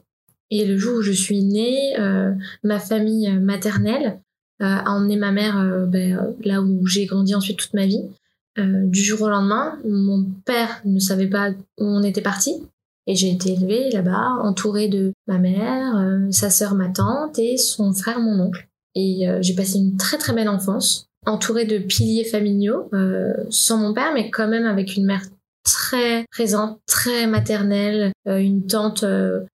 Et 0.51 0.65
le 0.67 0.77
jour 0.77 0.99
où 0.99 1.03
je 1.03 1.13
suis 1.13 1.43
née, 1.43 1.99
euh, 1.99 2.33
ma 2.63 2.79
famille 2.79 3.31
maternelle 3.39 4.21
euh, 4.63 4.67
a 4.67 4.91
emmené 4.91 5.17
ma 5.17 5.33
mère 5.33 5.59
euh, 5.59 5.87
là 6.45 6.61
où 6.61 6.87
j'ai 6.87 7.07
grandi 7.07 7.35
ensuite 7.35 7.59
toute 7.59 7.75
ma 7.75 7.87
vie. 7.87 8.03
Du 8.57 9.03
jour 9.03 9.23
au 9.23 9.29
lendemain, 9.29 9.81
mon 9.85 10.27
père 10.45 10.81
ne 10.85 11.01
savait 11.01 11.27
pas 11.27 11.51
où 11.51 11.85
on 11.85 12.05
était 12.05 12.21
parti. 12.21 12.63
Et 13.07 13.17
j'ai 13.17 13.31
été 13.31 13.53
élevée 13.53 13.91
là-bas, 13.91 14.39
entourée 14.43 14.89
de 14.89 15.13
ma 15.27 15.39
mère, 15.39 15.97
euh, 15.99 16.31
sa 16.31 16.49
sœur, 16.51 16.75
ma 16.75 16.89
tante 16.89 17.39
et 17.39 17.57
son 17.57 17.93
frère, 17.93 18.19
mon 18.19 18.41
oncle. 18.41 18.67
Et 18.95 19.29
euh, 19.29 19.43
j'ai 19.43 19.55
passé 19.55 19.79
une 19.79 19.97
très 19.97 20.17
très 20.17 20.33
belle 20.33 20.49
enfance, 20.49 21.07
entourée 21.27 21.67
de 21.67 21.79
piliers 21.79 22.25
familiaux, 22.25 22.89
euh, 22.95 23.35
sans 23.51 23.77
mon 23.77 23.93
père, 23.93 24.13
mais 24.15 24.31
quand 24.31 24.49
même 24.49 24.67
avec 24.67 24.97
une 24.97 25.05
mère 25.05 25.23
très 25.65 26.25
présente, 26.31 26.79
très 26.87 27.27
maternelle, 27.27 28.13
une 28.27 28.67
tante 28.67 29.03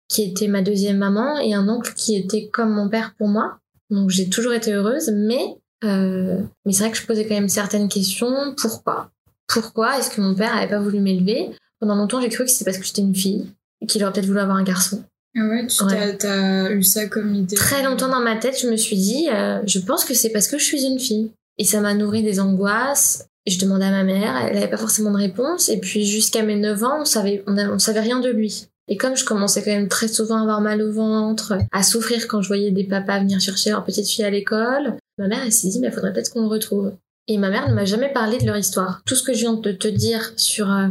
qui 0.08 0.24
était 0.24 0.48
ma 0.48 0.64
deuxième 0.64 0.98
maman 0.98 1.38
et 1.38 1.54
un 1.54 1.70
oncle 1.70 1.94
qui 1.96 2.16
était 2.16 2.48
comme 2.48 2.72
mon 2.72 2.90
père 2.90 3.14
pour 3.16 3.28
moi. 3.28 3.60
Donc 3.92 4.10
j'ai 4.10 4.28
toujours 4.28 4.54
été 4.54 4.74
heureuse, 4.74 5.12
mais 5.14 5.56
mais 5.84 6.74
c'est 6.74 6.84
vrai 6.84 6.92
que 6.92 6.98
je 6.98 7.06
posais 7.06 7.28
quand 7.28 7.36
même 7.36 7.48
certaines 7.48 7.90
questions. 7.90 8.56
Pourquoi? 8.58 9.12
Pourquoi 9.48 10.00
est-ce 10.00 10.10
que 10.10 10.20
mon 10.20 10.34
père 10.34 10.56
avait 10.56 10.68
pas 10.68 10.80
voulu 10.80 11.00
m'élever? 11.00 11.52
Pendant 11.80 11.96
longtemps, 11.96 12.22
j'ai 12.22 12.30
cru 12.30 12.44
que 12.46 12.50
c'était 12.52 12.66
parce 12.66 12.78
que 12.78 12.84
j'étais 12.86 13.02
une 13.02 13.16
fille 13.16 13.48
et 13.82 13.86
qu'il 13.86 14.04
aurait 14.04 14.12
peut-être 14.14 14.26
voulu 14.26 14.40
avoir 14.40 14.58
un 14.58 14.64
garçon. 14.64 15.04
Ah 15.38 15.48
ouais, 15.48 15.68
tu 15.68 15.84
Ouais. 15.84 16.18
t'as- 16.18 16.72
eu 16.72 16.84
ça 16.84 17.06
comme 17.08 17.34
idée? 17.36 17.56
Très 17.56 17.84
longtemps 17.84 18.10
dans 18.10 18.20
ma 18.20 18.36
tête, 18.36 18.60
je 18.62 18.68
me 18.68 18.76
suis 18.76 18.98
dit, 18.98 19.28
euh, 19.32 19.60
je 19.66 19.80
pense 19.80 20.04
que 20.04 20.14
c'est 20.14 20.30
parce 20.30 20.48
que 20.48 20.58
je 20.58 20.64
suis 20.66 20.84
une 20.84 21.00
fille. 21.00 21.32
Et 21.58 21.64
ça 21.66 21.82
m'a 21.82 21.94
nourri 21.94 22.24
des 22.24 22.40
angoisses. 22.40 23.26
Et 23.46 23.52
je 23.52 23.60
demandais 23.60 23.86
à 23.86 23.92
ma 23.92 24.04
mère, 24.04 24.36
elle 24.48 24.54
n'avait 24.56 24.70
pas 24.70 24.78
forcément 24.78 25.12
de 25.12 25.18
réponse. 25.18 25.70
Et 25.70 25.80
puis 25.80 26.06
jusqu'à 26.06 26.44
mes 26.44 26.56
9 26.56 26.84
ans, 26.84 27.02
on 27.02 27.06
savait, 27.06 27.44
on, 27.48 27.58
a- 27.58 27.70
on 27.70 27.80
savait 27.80 28.02
rien 28.02 28.20
de 28.20 28.30
lui. 28.30 28.68
Et 28.90 28.98
comme 28.98 29.16
je 29.16 29.24
commençais 29.24 29.64
quand 29.64 29.72
même 29.72 29.88
très 29.88 30.08
souvent 30.08 30.38
à 30.40 30.42
avoir 30.42 30.62
mal 30.62 30.82
au 30.82 30.92
ventre, 30.92 31.58
à 31.72 31.84
souffrir 31.84 32.28
quand 32.28 32.42
je 32.42 32.48
voyais 32.48 32.72
des 32.72 32.84
papas 32.86 33.20
venir 33.20 33.40
chercher 33.40 33.70
leur 33.70 33.86
petite 33.86 34.08
fille 34.08 34.26
à 34.26 34.30
l'école, 34.32 34.96
ma 35.20 35.28
mère 35.28 35.42
elle 35.46 35.52
s'est 35.54 35.70
dit, 35.70 35.80
mais 35.80 35.92
faudrait 35.92 36.12
peut-être 36.12 36.32
qu'on 36.32 36.42
le 36.42 36.48
retrouve. 36.48 36.92
Et 37.28 37.38
ma 37.38 37.50
mère 37.50 37.70
ne 37.70 37.76
m'a 37.76 37.86
jamais 37.86 38.12
parlé 38.12 38.40
de 38.40 38.46
leur 38.46 38.58
histoire. 38.58 39.02
Tout 39.06 39.14
ce 39.16 39.22
que 39.24 39.34
je 39.34 39.40
viens 39.42 39.54
de 39.54 39.72
te 39.72 39.88
dire 39.88 40.34
sur 40.38 40.72
euh, 40.72 40.88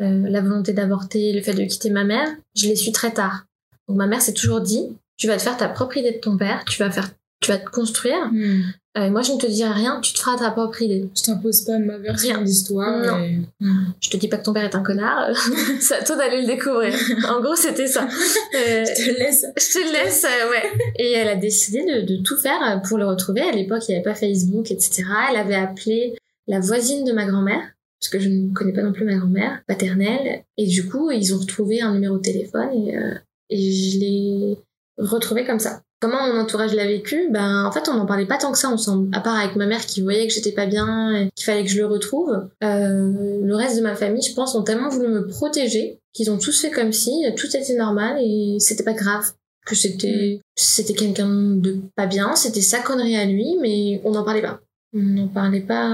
euh, 0.00 0.28
la 0.28 0.40
volonté 0.40 0.72
d'avorter, 0.72 1.32
le 1.32 1.42
fait 1.42 1.54
de 1.54 1.64
quitter 1.64 1.90
ma 1.90 2.04
mère, 2.04 2.28
je 2.56 2.68
l'ai 2.68 2.76
su 2.76 2.92
très 2.92 3.10
tard. 3.12 3.44
Donc 3.88 3.96
ma 3.96 4.06
mère 4.06 4.22
s'est 4.22 4.34
toujours 4.34 4.60
dit, 4.60 4.86
tu 5.16 5.26
vas 5.26 5.36
te 5.36 5.42
faire 5.42 5.56
ta 5.56 5.68
propre 5.68 5.96
idée 5.96 6.12
de 6.12 6.18
ton 6.18 6.36
père, 6.36 6.64
tu 6.68 6.78
vas 6.78 6.90
faire, 6.90 7.08
tu 7.40 7.50
vas 7.50 7.58
te 7.58 7.68
construire. 7.70 8.26
Hmm. 8.30 8.62
Euh, 8.96 9.04
et 9.04 9.10
moi 9.10 9.22
je 9.22 9.32
ne 9.32 9.38
te 9.38 9.46
dirai 9.46 9.70
rien, 9.72 10.00
tu 10.00 10.12
te 10.12 10.18
feras 10.18 10.36
ta 10.38 10.50
propre 10.50 10.82
idée. 10.82 11.08
Je 11.16 11.22
t'impose 11.22 11.62
pas 11.62 11.78
ma 11.78 11.98
version 11.98 12.42
d'histoire. 12.42 12.98
Non. 13.16 13.22
et- 13.24 13.38
Hmm. 13.60 13.86
Je 14.00 14.10
te 14.10 14.16
dis 14.16 14.28
pas 14.28 14.36
que 14.38 14.44
ton 14.44 14.52
père 14.52 14.64
est 14.64 14.74
un 14.74 14.82
connard, 14.82 15.28
c'est 15.80 15.94
à 15.94 16.04
toi 16.04 16.16
d'aller 16.16 16.40
le 16.42 16.46
découvrir. 16.46 16.94
En 17.28 17.40
gros 17.40 17.56
c'était 17.56 17.86
ça. 17.88 18.04
Euh, 18.04 18.84
Je 18.84 19.04
te 19.12 19.18
laisse. 19.18 19.44
je 19.56 19.72
te 19.72 19.92
laisse, 19.92 20.24
euh, 20.24 20.50
ouais. 20.50 20.70
Et 20.96 21.12
elle 21.12 21.28
a 21.28 21.36
décidé 21.36 21.82
de, 21.84 22.00
de 22.06 22.22
tout 22.22 22.36
faire 22.38 22.60
euh, 22.62 22.76
pour 22.78 22.98
le 22.98 23.06
retrouver. 23.06 23.40
À 23.42 23.52
l'époque, 23.52 23.82
il 23.88 23.92
n'y 23.92 23.96
avait 23.96 24.04
pas 24.04 24.14
Facebook, 24.14 24.70
etc. 24.70 25.04
Elle 25.30 25.36
avait 25.36 25.54
appelé 25.56 26.16
la 26.46 26.60
voisine 26.60 27.04
de 27.04 27.12
ma 27.12 27.24
grand-mère, 27.26 27.62
parce 28.00 28.10
que 28.10 28.18
je 28.18 28.28
ne 28.28 28.52
connais 28.52 28.72
pas 28.72 28.82
non 28.82 28.92
plus 28.92 29.04
ma 29.04 29.16
grand-mère 29.16 29.62
paternelle. 29.66 30.44
Et 30.56 30.66
du 30.66 30.88
coup, 30.88 31.10
ils 31.10 31.34
ont 31.34 31.38
retrouvé 31.38 31.80
un 31.80 31.94
numéro 31.94 32.16
de 32.16 32.22
téléphone 32.22 32.70
et, 32.72 32.96
euh, 32.96 33.14
et 33.50 33.72
je 33.72 33.98
l'ai 33.98 34.58
retrouvé 34.98 35.44
comme 35.44 35.58
ça. 35.58 35.82
Comment 36.00 36.28
mon 36.28 36.40
entourage 36.40 36.74
l'a 36.74 36.86
vécu? 36.86 37.28
Ben, 37.30 37.64
en 37.64 37.72
fait, 37.72 37.88
on 37.88 37.94
n'en 37.94 38.06
parlait 38.06 38.26
pas 38.26 38.38
tant 38.38 38.52
que 38.52 38.58
ça 38.58 38.68
ensemble. 38.68 39.08
À 39.12 39.20
part 39.20 39.36
avec 39.36 39.56
ma 39.56 39.66
mère 39.66 39.84
qui 39.84 40.00
voyait 40.00 40.28
que 40.28 40.32
j'étais 40.32 40.52
pas 40.52 40.66
bien 40.66 41.12
et 41.12 41.28
qu'il 41.34 41.44
fallait 41.44 41.64
que 41.64 41.70
je 41.70 41.78
le 41.78 41.86
retrouve. 41.86 42.30
Euh, 42.62 43.40
le 43.42 43.54
reste 43.56 43.76
de 43.78 43.82
ma 43.82 43.96
famille, 43.96 44.22
je 44.22 44.32
pense, 44.32 44.54
ont 44.54 44.62
tellement 44.62 44.90
voulu 44.90 45.08
me 45.08 45.26
protéger 45.26 45.98
qu'ils 46.12 46.30
ont 46.30 46.38
tous 46.38 46.60
fait 46.60 46.70
comme 46.70 46.92
si 46.92 47.24
tout 47.36 47.48
était 47.48 47.74
normal 47.74 48.18
et 48.22 48.58
c'était 48.60 48.84
pas 48.84 48.92
grave 48.92 49.32
que 49.66 49.74
c'était 49.74 50.40
c'était 50.56 50.94
quelqu'un 50.94 51.28
de 51.56 51.78
pas 51.94 52.06
bien, 52.06 52.34
c'était 52.34 52.62
sa 52.62 52.80
connerie 52.80 53.16
à 53.16 53.26
lui, 53.26 53.56
mais 53.60 54.00
on 54.04 54.12
n'en 54.12 54.24
parlait 54.24 54.42
pas. 54.42 54.60
On 54.94 55.00
n'en 55.02 55.28
parlait 55.28 55.60
pas. 55.60 55.86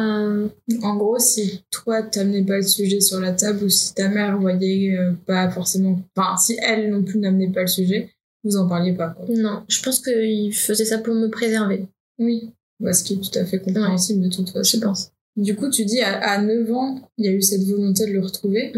En 0.82 0.97
gros, 0.97 1.18
si 1.18 1.64
toi 1.70 2.03
t'amenais 2.03 2.45
pas 2.45 2.57
le 2.57 2.62
sujet 2.62 3.01
sur 3.01 3.18
la 3.20 3.32
table 3.32 3.64
ou 3.64 3.68
si 3.68 3.92
ta 3.95 4.09
mère 4.09 4.38
voyait 4.38 4.97
euh, 4.97 5.12
pas 5.26 5.51
forcément, 5.51 5.99
enfin 6.16 6.36
si 6.36 6.57
elle 6.62 6.90
non 6.90 7.03
plus 7.03 7.18
n'amenait 7.18 7.51
pas 7.51 7.62
le 7.62 7.66
sujet, 7.66 8.11
vous 8.45 8.57
en 8.57 8.68
parliez 8.68 8.92
pas. 8.92 9.11
Quoi. 9.11 9.26
Non, 9.34 9.62
je 9.68 9.82
pense 9.82 9.99
qu'il 10.01 10.55
faisait 10.55 10.84
ça 10.84 10.99
pour 10.99 11.14
me 11.14 11.28
préserver, 11.28 11.86
Oui. 12.18 12.51
Bah, 12.80 12.92
ce 12.92 13.03
qui 13.05 13.14
est 13.14 13.16
tout 13.16 13.38
à 13.38 13.45
fait 13.45 13.61
compréhensible 13.61 14.22
de 14.22 14.28
toute 14.28 14.51
façon. 14.51 14.78
je 14.78 14.84
pense. 14.84 15.11
Du 15.36 15.57
coup, 15.57 15.68
tu 15.70 15.84
dis 15.84 16.01
à, 16.01 16.18
à 16.30 16.40
9 16.40 16.70
ans, 16.72 17.01
il 17.18 17.24
y 17.24 17.28
a 17.28 17.32
eu 17.32 17.42
cette 17.42 17.62
volonté 17.62 18.07
de 18.07 18.12
le 18.12 18.20
retrouver. 18.20 18.72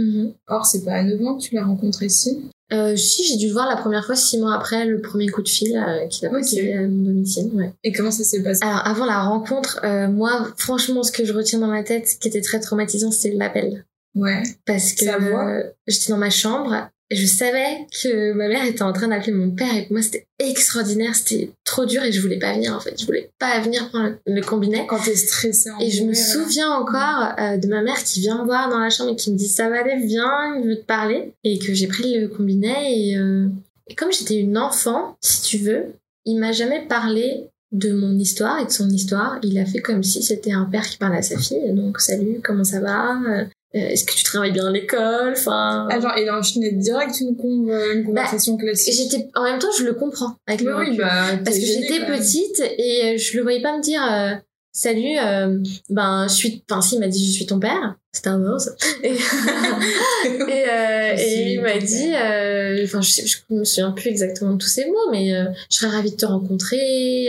Or, 0.46 0.64
c'est 0.64 0.84
pas 0.84 0.92
à 0.94 1.02
9 1.02 1.20
ans 1.22 1.36
que 1.36 1.42
tu 1.42 1.54
l'as 1.54 1.64
rencontré 1.64 2.06
ici. 2.06 2.42
Euh, 2.72 2.96
si, 2.96 3.24
j'ai 3.24 3.36
dû 3.36 3.46
le 3.46 3.52
voir 3.52 3.68
la 3.68 3.76
première 3.76 4.04
fois 4.04 4.16
six 4.16 4.38
mois 4.38 4.54
après 4.54 4.86
le 4.86 5.00
premier 5.00 5.28
coup 5.28 5.42
de 5.42 5.48
fil 5.48 5.76
euh, 5.76 6.06
qu'il 6.08 6.26
a 6.26 6.30
passé 6.30 6.72
à 6.72 6.82
mon 6.82 7.04
domicile. 7.04 7.50
Ouais. 7.54 7.72
Et 7.84 7.92
comment 7.92 8.10
ça 8.10 8.24
s'est 8.24 8.42
passé? 8.42 8.60
Alors 8.64 8.84
avant 8.84 9.06
la 9.06 9.22
rencontre, 9.22 9.80
euh, 9.84 10.08
moi 10.08 10.48
franchement 10.56 11.04
ce 11.04 11.12
que 11.12 11.24
je 11.24 11.32
retiens 11.32 11.60
dans 11.60 11.68
ma 11.68 11.84
tête, 11.84 12.16
qui 12.20 12.26
était 12.26 12.40
très 12.40 12.58
traumatisant, 12.58 13.12
c'était 13.12 13.36
l'appel. 13.36 13.84
Ouais. 14.16 14.42
Parce 14.64 14.94
que 14.94 15.04
euh, 15.04 15.70
j'étais 15.86 16.10
dans 16.10 16.18
ma 16.18 16.30
chambre, 16.30 16.88
je 17.10 17.26
savais 17.26 17.86
que 18.02 18.32
ma 18.32 18.48
mère 18.48 18.64
était 18.64 18.82
en 18.82 18.92
train 18.92 19.08
d'appeler 19.08 19.32
mon 19.32 19.50
père 19.50 19.74
et 19.74 19.82
pour 19.82 19.92
moi 19.92 20.02
c'était 20.02 20.26
extraordinaire, 20.38 21.14
c'était 21.14 21.50
trop 21.64 21.84
dur 21.84 22.02
et 22.02 22.10
je 22.10 22.20
voulais 22.20 22.38
pas 22.38 22.52
venir 22.54 22.74
en 22.74 22.80
fait, 22.80 22.98
je 22.98 23.06
voulais 23.06 23.30
pas 23.38 23.60
venir 23.60 23.88
prendre 23.90 24.16
le, 24.26 24.40
combiné. 24.42 24.86
Quand 24.88 24.98
t'es 24.98 25.14
stressée 25.14 25.70
en 25.70 25.78
Et 25.78 25.90
je 25.90 26.02
me 26.02 26.12
là. 26.12 26.14
souviens 26.14 26.70
encore 26.70 27.32
euh, 27.38 27.56
de 27.56 27.68
ma 27.68 27.82
mère 27.82 28.02
qui 28.02 28.20
vient 28.20 28.40
me 28.40 28.44
voir 28.44 28.68
dans 28.68 28.80
la 28.80 28.90
chambre 28.90 29.12
et 29.12 29.16
qui 29.16 29.30
me 29.30 29.36
dit 29.36 29.48
ça 29.48 29.68
va 29.68 29.80
aller, 29.80 30.04
viens, 30.04 30.56
il 30.56 30.66
veut 30.66 30.76
te 30.76 30.84
parler. 30.84 31.32
Et 31.44 31.58
que 31.58 31.74
j'ai 31.74 31.86
pris 31.86 32.18
le 32.18 32.28
combiné 32.28 32.74
et, 33.12 33.18
euh, 33.18 33.48
et 33.88 33.94
comme 33.94 34.12
j'étais 34.12 34.38
une 34.38 34.58
enfant, 34.58 35.16
si 35.20 35.42
tu 35.42 35.58
veux, 35.58 35.84
il 36.24 36.38
m'a 36.38 36.52
jamais 36.52 36.84
parlé 36.88 37.44
de 37.72 37.92
mon 37.92 38.18
histoire 38.18 38.60
et 38.60 38.64
de 38.64 38.70
son 38.70 38.90
histoire. 38.90 39.38
Il 39.42 39.58
a 39.58 39.64
fait 39.64 39.80
comme 39.80 40.02
si 40.02 40.22
c'était 40.22 40.52
un 40.52 40.64
père 40.64 40.88
qui 40.88 40.98
parlait 40.98 41.18
à 41.18 41.22
sa 41.22 41.38
fille. 41.38 41.72
Donc 41.72 42.00
salut, 42.00 42.40
comment 42.42 42.64
ça 42.64 42.80
va? 42.80 43.16
Est-ce 43.78 44.04
que 44.04 44.12
tu 44.14 44.24
travailles 44.24 44.52
bien 44.52 44.66
à 44.66 44.70
l'école 44.70 45.32
Enfin. 45.36 45.86
Ah, 45.90 46.00
genre, 46.00 46.12
il 46.18 46.28
a 46.28 46.38
enchaîné 46.38 46.72
direct 46.72 47.20
une, 47.20 47.36
con- 47.36 47.68
euh, 47.68 47.94
une 47.94 48.04
conversation 48.04 48.56
classique. 48.56 48.94
J'étais 48.94 49.28
en 49.34 49.44
même 49.44 49.58
temps 49.58 49.68
je 49.78 49.84
le 49.84 49.94
comprends 49.94 50.36
avec 50.46 50.60
Oui, 50.60 50.66
le 50.66 50.76
oui, 50.76 50.96
bah, 50.96 51.36
Parce 51.44 51.58
que 51.58 51.64
j'étais 51.64 52.06
petite 52.06 52.60
et 52.78 53.18
je 53.18 53.36
le 53.36 53.42
voyais 53.42 53.62
pas 53.62 53.76
me 53.76 53.82
dire 53.82 54.02
euh, 54.10 54.34
salut, 54.76 55.16
euh, 55.18 55.58
ben 55.88 56.28
je 56.28 56.34
suis, 56.34 56.62
enfin 56.70 56.82
si, 56.82 56.96
il 56.96 57.00
m'a 57.00 57.08
dit 57.08 57.26
je 57.26 57.32
suis 57.32 57.46
ton 57.46 57.58
père, 57.58 57.96
Wars, 58.26 58.60
et, 59.02 59.08
et, 59.12 60.68
euh, 60.70 61.14
et 61.16 61.52
il 61.54 61.62
m'a 61.62 61.78
dit, 61.78 62.12
euh, 62.14 62.84
enfin 62.84 63.00
je, 63.00 63.22
je 63.24 63.38
me 63.54 63.64
souviens 63.64 63.92
plus 63.92 64.08
exactement 64.08 64.52
de 64.52 64.58
tous 64.58 64.68
ces 64.68 64.84
mots, 64.86 65.10
mais 65.10 65.30
je 65.70 65.76
serais 65.76 65.88
ravie 65.96 66.10
de 66.10 66.16
te 66.16 66.26
rencontrer, 66.26 67.28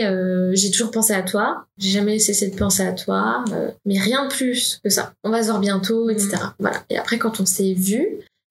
j'ai 0.52 0.70
toujours 0.70 0.90
pensé 0.90 1.14
à 1.14 1.22
toi, 1.22 1.64
j'ai 1.78 1.90
jamais 1.90 2.18
cessé 2.18 2.50
de 2.50 2.56
penser 2.56 2.82
à 2.82 2.92
toi, 2.92 3.44
mais 3.86 3.98
rien 3.98 4.26
de 4.26 4.30
plus 4.30 4.80
que 4.84 4.90
ça. 4.90 5.14
On 5.24 5.30
va 5.30 5.42
se 5.42 5.48
voir 5.48 5.60
bientôt, 5.60 6.10
etc. 6.10 6.36
Voilà. 6.58 6.84
Et 6.90 6.98
après 6.98 7.18
quand 7.18 7.40
on 7.40 7.46
s'est 7.46 7.72
vu, 7.72 8.06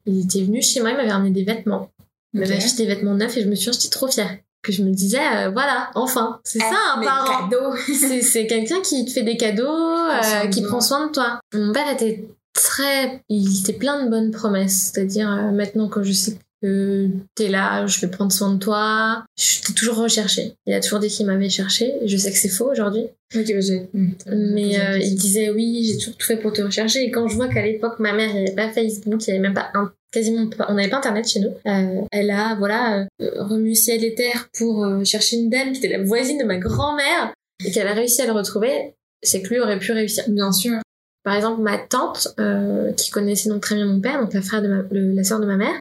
il 0.07 0.23
était 0.23 0.41
venu 0.41 0.63
chez 0.63 0.79
moi, 0.79 0.89
il 0.89 0.97
m'avait 0.97 1.11
ramené 1.11 1.29
des 1.31 1.43
vêtements. 1.43 1.91
Il 2.33 2.39
m'avait 2.39 2.55
Ok. 2.55 2.63
acheté 2.63 2.85
des 2.85 2.95
vêtements 2.95 3.13
neufs 3.13 3.37
et 3.37 3.43
je 3.43 3.47
me 3.47 3.55
suis 3.55 3.71
j'étais 3.71 3.89
trop 3.89 4.07
fière. 4.07 4.37
Que 4.67 4.73
je 4.73 4.83
me 4.83 4.91
disais, 4.91 5.17
euh, 5.17 5.49
voilà, 5.49 5.91
enfin, 5.95 6.41
c'est 6.43 6.59
ça 6.59 6.75
un 6.93 6.99
Mes 6.99 7.05
parent. 7.05 7.49
C'est 7.87 8.21
c'est 8.21 8.47
quelqu'un 8.47 8.81
qui 8.81 9.05
te 9.05 9.11
fait 9.11 9.23
des 9.23 9.37
cadeaux, 9.37 9.63
euh, 9.65 10.47
qui 10.51 10.61
prend 10.61 10.81
soin 10.81 11.07
de 11.07 11.11
toi. 11.13 11.39
Mon 11.53 11.71
père 11.71 11.89
était 11.89 12.27
très. 12.51 13.21
Il 13.29 13.61
était 13.61 13.71
plein 13.71 14.03
de 14.03 14.09
bonnes 14.09 14.31
promesses. 14.31 14.91
C'est-à-dire, 14.91 15.31
euh, 15.31 15.51
maintenant, 15.51 15.87
quand 15.87 16.03
je 16.03 16.11
sais 16.11 16.37
que 16.61 17.07
t'es 17.35 17.47
là, 17.47 17.87
je 17.87 18.01
vais 18.01 18.07
prendre 18.07 18.33
soin 18.33 18.53
de 18.53 18.59
toi, 18.59 19.23
je 19.39 19.61
t'ai 19.61 19.73
toujours 19.73 19.95
recherché. 19.95 20.55
Il 20.65 20.73
a 20.73 20.81
toujours 20.81 20.99
dit 20.99 21.07
qu'il 21.07 21.25
m'avait 21.27 21.49
cherché. 21.49 21.93
Je 22.05 22.17
sais 22.17 22.31
que 22.31 22.37
c'est 22.37 22.49
faux 22.49 22.69
aujourd'hui. 22.69 23.05
Bah. 23.33 23.41
Hmm, 23.93 24.09
Mais 24.53 24.79
euh, 24.79 24.97
il 24.97 25.15
disait 25.15 25.49
oui, 25.49 25.85
j'ai 25.87 25.97
toujours 25.97 26.17
tout 26.17 26.25
fait 26.25 26.37
pour 26.37 26.51
te 26.51 26.61
rechercher. 26.61 27.03
Et 27.03 27.11
quand 27.11 27.29
je 27.29 27.35
vois 27.35 27.47
qu'à 27.47 27.63
l'époque, 27.63 27.99
ma 27.99 28.11
mère, 28.11 28.29
il 28.29 28.41
n'y 28.41 28.47
avait 28.47 28.55
pas 28.55 28.69
Facebook, 28.69 29.25
il 29.27 29.31
n'y 29.31 29.39
avait 29.39 29.47
même 29.47 29.53
pas 29.53 29.69
un, 29.75 29.91
quasiment 30.11 30.47
pas, 30.49 30.65
on 30.69 30.73
n'avait 30.75 30.89
pas 30.89 30.97
internet 30.97 31.27
chez 31.27 31.39
nous. 31.39 31.51
Euh, 31.67 32.01
elle 32.11 32.29
a, 32.31 32.55
voilà, 32.55 33.05
euh, 33.21 33.43
remué 33.43 33.75
ciel 33.75 34.03
et 34.03 34.15
terre 34.15 34.47
pour 34.57 34.83
euh, 34.85 35.03
chercher 35.03 35.37
une 35.37 35.49
dame 35.49 35.71
qui 35.73 35.79
était 35.85 35.97
la 35.97 36.03
voisine 36.03 36.37
de 36.37 36.43
ma 36.43 36.57
grand-mère 36.57 37.33
et 37.65 37.71
qu'elle 37.71 37.87
a 37.87 37.93
réussi 37.93 38.21
à 38.21 38.25
le 38.25 38.31
retrouver. 38.33 38.93
C'est 39.23 39.41
que 39.41 39.49
lui 39.49 39.59
aurait 39.59 39.79
pu 39.79 39.91
réussir. 39.91 40.23
Bien 40.27 40.51
sûr. 40.51 40.79
Par 41.23 41.35
exemple, 41.35 41.61
ma 41.61 41.77
tante, 41.77 42.29
qui 42.95 43.11
connaissait 43.11 43.49
donc 43.49 43.61
très 43.61 43.75
bien 43.75 43.85
mon 43.85 43.99
père, 43.99 44.21
donc 44.21 44.33
la 44.33 44.41
frère 44.41 44.61
de 44.61 44.67
ma, 44.69 44.83
le- 44.91 45.11
la 45.13 45.23
sœur 45.23 45.39
de 45.41 45.45
ma 45.45 45.57
mère, 45.57 45.77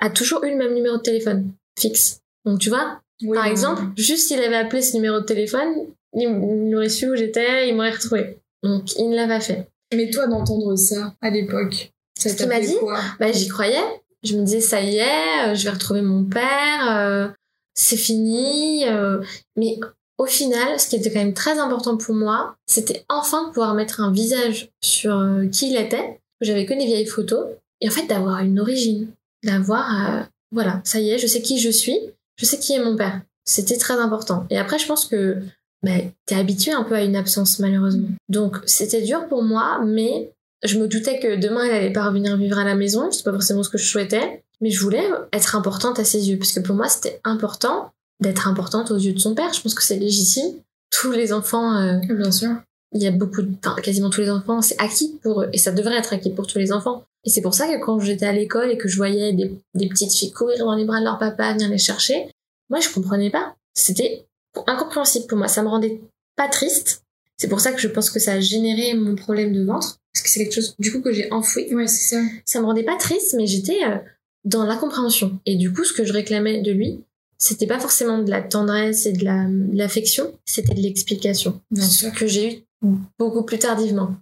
a 0.00 0.08
toujours 0.10 0.42
eu 0.44 0.50
le 0.50 0.56
même 0.56 0.72
numéro 0.74 0.96
de 0.96 1.02
téléphone 1.02 1.50
fixe. 1.78 2.20
Donc 2.46 2.60
tu 2.60 2.68
vois, 2.70 3.00
Oui, 3.22 3.34
par 3.34 3.44
oui, 3.44 3.50
exemple, 3.50 3.82
juste 3.98 4.28
s'il 4.28 4.40
avait 4.40 4.56
appelé 4.56 4.80
ce 4.82 4.94
numéro 4.96 5.20
de 5.20 5.24
téléphone, 5.26 5.68
il, 6.14 6.22
il 6.68 6.74
aurait 6.76 6.88
su 6.88 7.10
où 7.10 7.16
j'étais, 7.16 7.68
il 7.68 7.74
m'aurait 7.74 7.90
retrouvé. 7.90 8.38
Donc 8.62 8.96
il 8.96 9.10
ne 9.10 9.16
l'a 9.16 9.26
pas 9.26 9.40
fait. 9.40 9.66
Mais 9.94 10.08
toi, 10.10 10.26
d'entendre 10.28 10.76
ça 10.76 11.14
à 11.20 11.28
l'époque, 11.30 11.90
ça 12.18 12.30
Ce 12.30 12.34
qu'il 12.34 12.48
m'a 12.48 12.60
dit 12.60 12.76
Bah 13.20 13.32
j'y 13.32 13.48
croyais. 13.48 13.82
Je 14.22 14.34
me 14.36 14.42
disais 14.44 14.60
ça 14.60 14.80
y 14.80 14.96
est, 14.96 15.48
euh, 15.48 15.54
je 15.54 15.64
vais 15.64 15.70
retrouver 15.70 16.02
mon 16.02 16.24
père, 16.24 16.90
euh, 16.90 17.28
c'est 17.74 17.96
fini. 17.96 18.84
euh. 18.88 19.20
Mais 19.56 19.78
au 20.18 20.26
final, 20.26 20.80
ce 20.80 20.88
qui 20.88 20.96
était 20.96 21.12
quand 21.12 21.20
même 21.20 21.34
très 21.34 21.58
important 21.58 21.96
pour 21.96 22.14
moi, 22.14 22.56
c'était 22.66 23.04
enfin 23.08 23.50
pouvoir 23.52 23.74
mettre 23.74 24.00
un 24.00 24.10
visage 24.10 24.70
sur 24.82 25.16
euh, 25.16 25.46
qui 25.46 25.70
il 25.70 25.76
était. 25.76 26.20
J'avais 26.40 26.66
que 26.66 26.74
des 26.74 26.86
vieilles 26.86 27.06
photos 27.06 27.46
et 27.80 27.88
en 27.88 27.92
fait 27.92 28.06
d'avoir 28.06 28.40
une 28.40 28.58
origine, 28.58 29.08
d'avoir 29.44 30.26
voilà, 30.52 30.80
ça 30.84 30.98
y 31.00 31.10
est, 31.10 31.18
je 31.18 31.26
sais 31.26 31.42
qui 31.42 31.58
je 31.58 31.70
suis, 31.70 31.98
je 32.36 32.44
sais 32.46 32.58
qui 32.58 32.72
est 32.72 32.82
mon 32.82 32.96
père. 32.96 33.20
C'était 33.44 33.76
très 33.76 33.94
important. 33.94 34.46
Et 34.50 34.58
après, 34.58 34.78
je 34.78 34.86
pense 34.86 35.04
que 35.04 35.38
bah, 35.82 35.92
t'es 36.26 36.34
habitué 36.34 36.72
un 36.72 36.82
peu 36.82 36.94
à 36.94 37.02
une 37.02 37.16
absence 37.16 37.58
malheureusement. 37.58 38.08
Donc 38.28 38.56
c'était 38.66 39.02
dur 39.02 39.28
pour 39.28 39.42
moi, 39.42 39.80
mais 39.84 40.32
je 40.64 40.78
me 40.78 40.88
doutais 40.88 41.18
que 41.18 41.36
demain 41.36 41.64
elle 41.64 41.74
allait 41.74 41.92
pas 41.92 42.06
revenir 42.06 42.36
vivre 42.36 42.58
à 42.58 42.64
la 42.64 42.74
maison. 42.74 43.10
C'est 43.10 43.24
pas 43.24 43.32
forcément 43.32 43.62
ce 43.62 43.70
que 43.70 43.78
je 43.78 43.86
souhaitais, 43.86 44.42
mais 44.60 44.70
je 44.70 44.80
voulais 44.80 45.04
être 45.32 45.54
importante 45.56 45.98
à 45.98 46.04
ses 46.04 46.30
yeux 46.30 46.38
parce 46.38 46.52
que 46.52 46.60
pour 46.60 46.74
moi 46.74 46.88
c'était 46.88 47.20
important 47.24 47.92
d'être 48.20 48.48
importante 48.48 48.90
aux 48.90 48.96
yeux 48.96 49.12
de 49.12 49.18
son 49.18 49.34
père. 49.34 49.52
Je 49.52 49.60
pense 49.60 49.74
que 49.74 49.82
c'est 49.82 49.96
légitime. 49.98 50.54
Tous 50.90 51.12
les 51.12 51.32
enfants, 51.32 51.76
euh, 51.76 51.98
Bien 52.08 52.30
sûr. 52.30 52.50
il 52.92 53.02
y 53.02 53.06
a 53.06 53.10
beaucoup, 53.10 53.42
de, 53.42 53.50
enfin 53.64 53.80
quasiment 53.82 54.08
tous 54.08 54.20
les 54.22 54.30
enfants, 54.30 54.62
c'est 54.62 54.80
acquis 54.80 55.18
pour 55.22 55.42
eux 55.42 55.50
et 55.52 55.58
ça 55.58 55.72
devrait 55.72 55.96
être 55.96 56.12
acquis 56.12 56.30
pour 56.30 56.46
tous 56.46 56.58
les 56.58 56.72
enfants. 56.72 57.04
Et 57.24 57.30
c'est 57.30 57.42
pour 57.42 57.54
ça 57.54 57.66
que 57.66 57.84
quand 57.84 57.98
j'étais 57.98 58.26
à 58.26 58.32
l'école 58.32 58.70
et 58.70 58.78
que 58.78 58.88
je 58.88 58.96
voyais 58.96 59.32
des, 59.32 59.52
des 59.74 59.88
petites 59.88 60.12
filles 60.12 60.30
courir 60.32 60.58
dans 60.64 60.74
les 60.74 60.84
bras 60.84 61.00
de 61.00 61.04
leur 61.04 61.18
papa, 61.18 61.52
venir 61.52 61.68
les 61.68 61.78
chercher, 61.78 62.30
moi 62.70 62.80
je 62.80 62.88
comprenais 62.88 63.30
pas. 63.30 63.54
C'était 63.74 64.24
incompréhensible 64.66 65.26
pour 65.26 65.36
moi. 65.36 65.48
Ça 65.48 65.62
me 65.62 65.68
rendait 65.68 66.00
pas 66.36 66.48
triste. 66.48 67.02
C'est 67.36 67.48
pour 67.48 67.60
ça 67.60 67.72
que 67.72 67.80
je 67.80 67.88
pense 67.88 68.10
que 68.10 68.20
ça 68.20 68.32
a 68.32 68.40
généré 68.40 68.94
mon 68.94 69.14
problème 69.14 69.52
de 69.52 69.64
ventre 69.64 69.98
parce 70.16 70.22
que 70.22 70.30
c'est 70.30 70.40
quelque 70.44 70.54
chose 70.54 70.74
du 70.78 70.90
coup 70.92 71.00
que 71.02 71.12
j'ai 71.12 71.30
enfoui. 71.30 71.72
Ouais, 71.74 71.86
c'est 71.86 72.16
ça. 72.16 72.22
Ça 72.46 72.60
me 72.60 72.64
rendait 72.66 72.84
pas 72.84 72.96
triste, 72.96 73.34
mais 73.36 73.46
j'étais 73.46 73.84
euh, 73.84 73.96
dans 74.44 74.64
l'incompréhension. 74.64 75.38
Et 75.44 75.56
du 75.56 75.72
coup, 75.72 75.84
ce 75.84 75.92
que 75.92 76.04
je 76.04 76.12
réclamais 76.12 76.62
de 76.62 76.72
lui, 76.72 77.00
c'était 77.38 77.66
pas 77.66 77.78
forcément 77.78 78.22
de 78.22 78.30
la 78.30 78.40
tendresse 78.40 79.04
et 79.04 79.12
de 79.12 79.24
la- 79.24 79.46
l'affection, 79.72 80.32
c'était 80.46 80.72
de 80.74 80.80
l'explication 80.80 81.60
sûr. 81.78 82.12
que 82.14 82.26
j'ai 82.26 82.64
eu 82.82 82.88
beaucoup 83.18 83.42
plus 83.44 83.58
tardivement. 83.58 84.16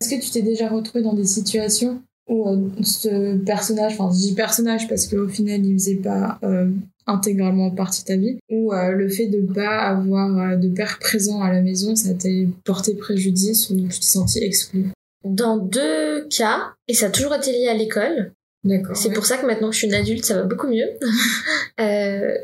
Est-ce 0.00 0.10
que 0.14 0.20
tu 0.24 0.30
t'es 0.30 0.42
déjà 0.42 0.68
retrouvé 0.68 1.02
dans 1.02 1.14
des 1.14 1.24
situations 1.24 2.00
où 2.28 2.48
euh, 2.48 2.68
ce 2.82 3.36
personnage, 3.38 3.94
enfin 3.98 4.10
je 4.14 4.28
dis 4.28 4.34
personnage 4.34 4.88
parce 4.88 5.06
qu'au 5.08 5.28
final 5.28 5.64
il 5.66 5.74
faisait 5.74 5.96
pas 5.96 6.38
euh, 6.42 6.70
intégralement 7.06 7.70
partie 7.70 8.02
de 8.02 8.06
ta 8.06 8.16
vie, 8.16 8.38
où 8.50 8.72
euh, 8.72 8.92
le 8.92 9.08
fait 9.10 9.26
de 9.26 9.40
pas 9.52 9.80
avoir 9.88 10.58
de 10.58 10.68
père 10.68 10.98
présent 11.00 11.42
à 11.42 11.52
la 11.52 11.60
maison, 11.60 11.94
ça 11.96 12.14
t'a 12.14 12.28
porté 12.64 12.94
préjudice 12.94 13.68
ou 13.70 13.76
tu 13.88 13.88
t'es 14.00 14.06
senti 14.06 14.38
exclu 14.38 14.86
Dans 15.24 15.56
deux 15.56 16.26
cas, 16.28 16.72
et 16.88 16.94
ça 16.94 17.06
a 17.06 17.10
toujours 17.10 17.34
été 17.34 17.50
lié 17.52 17.68
à 17.68 17.74
l'école, 17.74 18.32
D'accord. 18.62 18.96
c'est 18.96 19.08
ouais. 19.08 19.14
pour 19.14 19.24
ça 19.26 19.36
que 19.38 19.46
maintenant 19.46 19.68
que 19.68 19.74
je 19.74 19.78
suis 19.78 19.86
une 19.88 19.94
adulte, 19.94 20.24
ça 20.24 20.34
va 20.34 20.42
beaucoup 20.42 20.68
mieux. 20.68 20.88
Euh, 21.80 22.34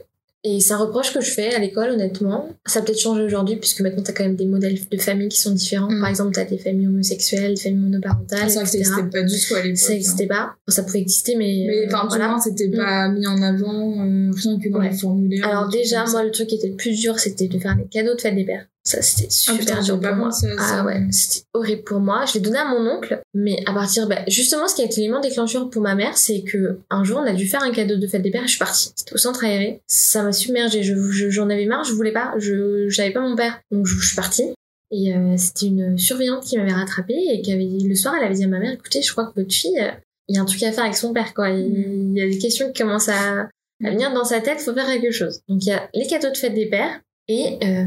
et 0.43 0.59
c'est 0.61 0.73
un 0.73 0.79
reproche 0.79 1.13
que 1.13 1.21
je 1.21 1.31
fais 1.31 1.55
à 1.55 1.59
l'école, 1.59 1.91
honnêtement. 1.91 2.49
Ça 2.67 2.79
a 2.79 2.83
peut-être 2.83 2.99
changé 2.99 3.23
aujourd'hui, 3.23 3.57
puisque 3.57 3.83
maintenant, 3.83 4.03
t'as 4.03 4.15
quand 4.15 4.25
même 4.25 4.37
des 4.37 4.47
modèles 4.47 4.79
de 4.91 4.97
famille 4.97 5.29
qui 5.29 5.39
sont 5.39 5.51
différents. 5.53 5.91
Mm. 5.91 6.01
Par 6.01 6.09
exemple, 6.09 6.33
t'as 6.35 6.47
des 6.47 6.57
familles 6.57 6.87
homosexuelles, 6.87 7.55
des 7.57 7.61
familles 7.61 7.79
monoparentales, 7.83 8.39
Ah, 8.45 8.49
ça 8.49 8.61
n'existait 8.61 9.03
pas 9.13 9.23
du 9.23 9.39
tout 9.39 9.55
à 9.55 9.61
l'époque. 9.63 9.77
Ça 9.77 9.91
hein. 9.91 9.95
n'existait 9.97 10.27
pas. 10.27 10.55
Bon, 10.67 10.73
ça 10.73 10.83
pouvait 10.83 11.01
exister, 11.01 11.37
mais, 11.37 11.67
Mais 11.69 11.79
euh, 11.83 11.87
enfin, 11.89 12.03
du 12.05 12.17
voilà. 12.17 12.37
c'était 12.43 12.69
Mm. 12.69 12.77
pas 12.77 13.09
mis 13.11 13.27
en 13.27 13.43
avant, 13.43 13.91
euh, 14.03 14.31
rien 14.35 14.59
que 14.59 14.69
dans 14.71 14.79
Ouais. 14.79 14.89
les 14.91 14.97
formulaires. 14.97 15.47
Alors 15.47 15.69
des 15.69 15.79
déjà, 15.83 16.07
ça. 16.07 16.13
moi, 16.13 16.25
le 16.25 16.31
truc 16.31 16.49
qui 16.49 16.55
était 16.57 16.69
le 16.69 16.77
plus 16.77 16.99
dur, 16.99 17.19
c'était 17.19 17.47
de 17.49 17.59
faire 17.59 17.77
les 17.77 17.85
cadeaux 17.85 18.15
de 18.15 18.21
fête 18.21 18.35
des 18.35 18.45
pères. 18.47 18.67
Ça, 18.83 19.03
c'était 19.03 19.29
Ah, 19.29 19.53
super 19.59 19.83
dur 19.83 20.01
pour 20.01 20.15
moi. 20.15 20.31
ça. 20.31 20.47
Ah 20.59 20.85
ouais, 20.85 21.03
c'était 21.11 21.45
horrible 21.53 21.85
pour 21.85 22.01
moi. 22.01 22.25
Je 22.27 22.35
l'ai 22.35 22.41
donné 22.41 22.59
à 22.59 22.65
mon 22.65 22.87
oncle, 22.91 23.21
mais 23.35 23.63
à 23.67 23.75
partir, 23.75 24.09
bah, 24.09 24.21
justement, 24.27 24.69
ce 24.69 24.75
qui 24.75 24.83
a 24.83 24.87
été 24.87 25.03
l'élément 25.03 25.21
déclencheur 25.21 25.69
pour 25.69 25.83
ma 25.83 25.95
mère, 25.95 26.17
c'est 26.17 26.43
que 26.43 26.79
un 26.89 27.05
jour, 27.05 27.19
on 27.23 27.27
a 27.27 27.35
dû 27.35 27.47
faire 27.47 27.63
un 27.63 27.73
cadeau 27.73 27.97
de 27.99 28.07
fête 28.07 28.23
des 28.23 28.31
pères 28.31 28.43
et 28.45 28.47
je 28.47 28.53
suis 28.53 28.59
partie. 28.59 28.91
C'était 28.97 29.13
au 29.13 29.19
centre 29.19 29.45
aéré. 29.45 29.81
Ça 29.87 30.23
m'a 30.23 30.33
submergée. 30.33 30.83
Je, 30.83 30.95
je- 31.11 31.29
j'en 31.31 31.51
avais 31.51 31.67
marre, 31.67 31.85
je 31.85 31.93
voulais 31.93 32.13
pas. 32.13 32.33
Je, 32.39 32.89
j'avais 32.89 33.13
pas 33.13 33.21
mon 33.21 33.37
père. 33.37 33.61
Donc, 33.71 33.87
je, 33.87 33.99
je 33.99 34.07
suis 34.07 34.17
partie. 34.17 34.45
Et 34.93 35.15
euh, 35.15 35.37
c'était 35.37 35.67
une 35.67 35.99
surveillante 35.99 36.43
qui 36.45 36.57
m'avait 36.57 36.73
rattrapée 36.73 37.15
et 37.33 37.43
qui 37.43 37.53
avait 37.53 37.67
dit, 37.67 37.87
le 37.87 37.95
soir, 37.95 38.15
elle 38.19 38.25
avait 38.25 38.35
dit 38.35 38.45
à 38.45 38.49
ma 38.49 38.59
mère, 38.59 38.73
écoutez, 38.73 39.03
je 39.03 39.13
crois 39.13 39.27
que 39.27 39.39
votre 39.41 39.53
fille, 39.55 39.79
euh, 39.79 39.91
il 40.27 40.37
y 40.37 40.39
a 40.39 40.43
un 40.43 40.47
truc 40.47 40.63
à 40.65 40.73
faire 40.73 40.85
avec 40.85 40.97
son 40.97 41.13
père, 41.13 41.33
quoi. 41.35 41.51
Il, 41.51 42.13
il 42.13 42.19
y 42.19 42.23
a 42.23 42.27
des 42.29 42.39
questions 42.39 42.73
qui 42.73 42.81
commencent 42.83 43.09
à, 43.11 43.43
à 43.85 43.91
venir 43.91 44.13
dans 44.15 44.25
sa 44.25 44.41
tête, 44.41 44.59
faut 44.61 44.73
faire 44.75 44.87
quelque 44.87 45.13
chose. 45.13 45.41
Donc, 45.49 45.63
il 45.65 45.69
y 45.69 45.73
a 45.73 45.89
les 45.95 46.07
cadeaux 46.07 46.31
de 46.31 46.37
fête 46.37 46.55
des 46.55 46.67
pères 46.67 46.99
et, 47.29 47.59
euh, 47.63 47.85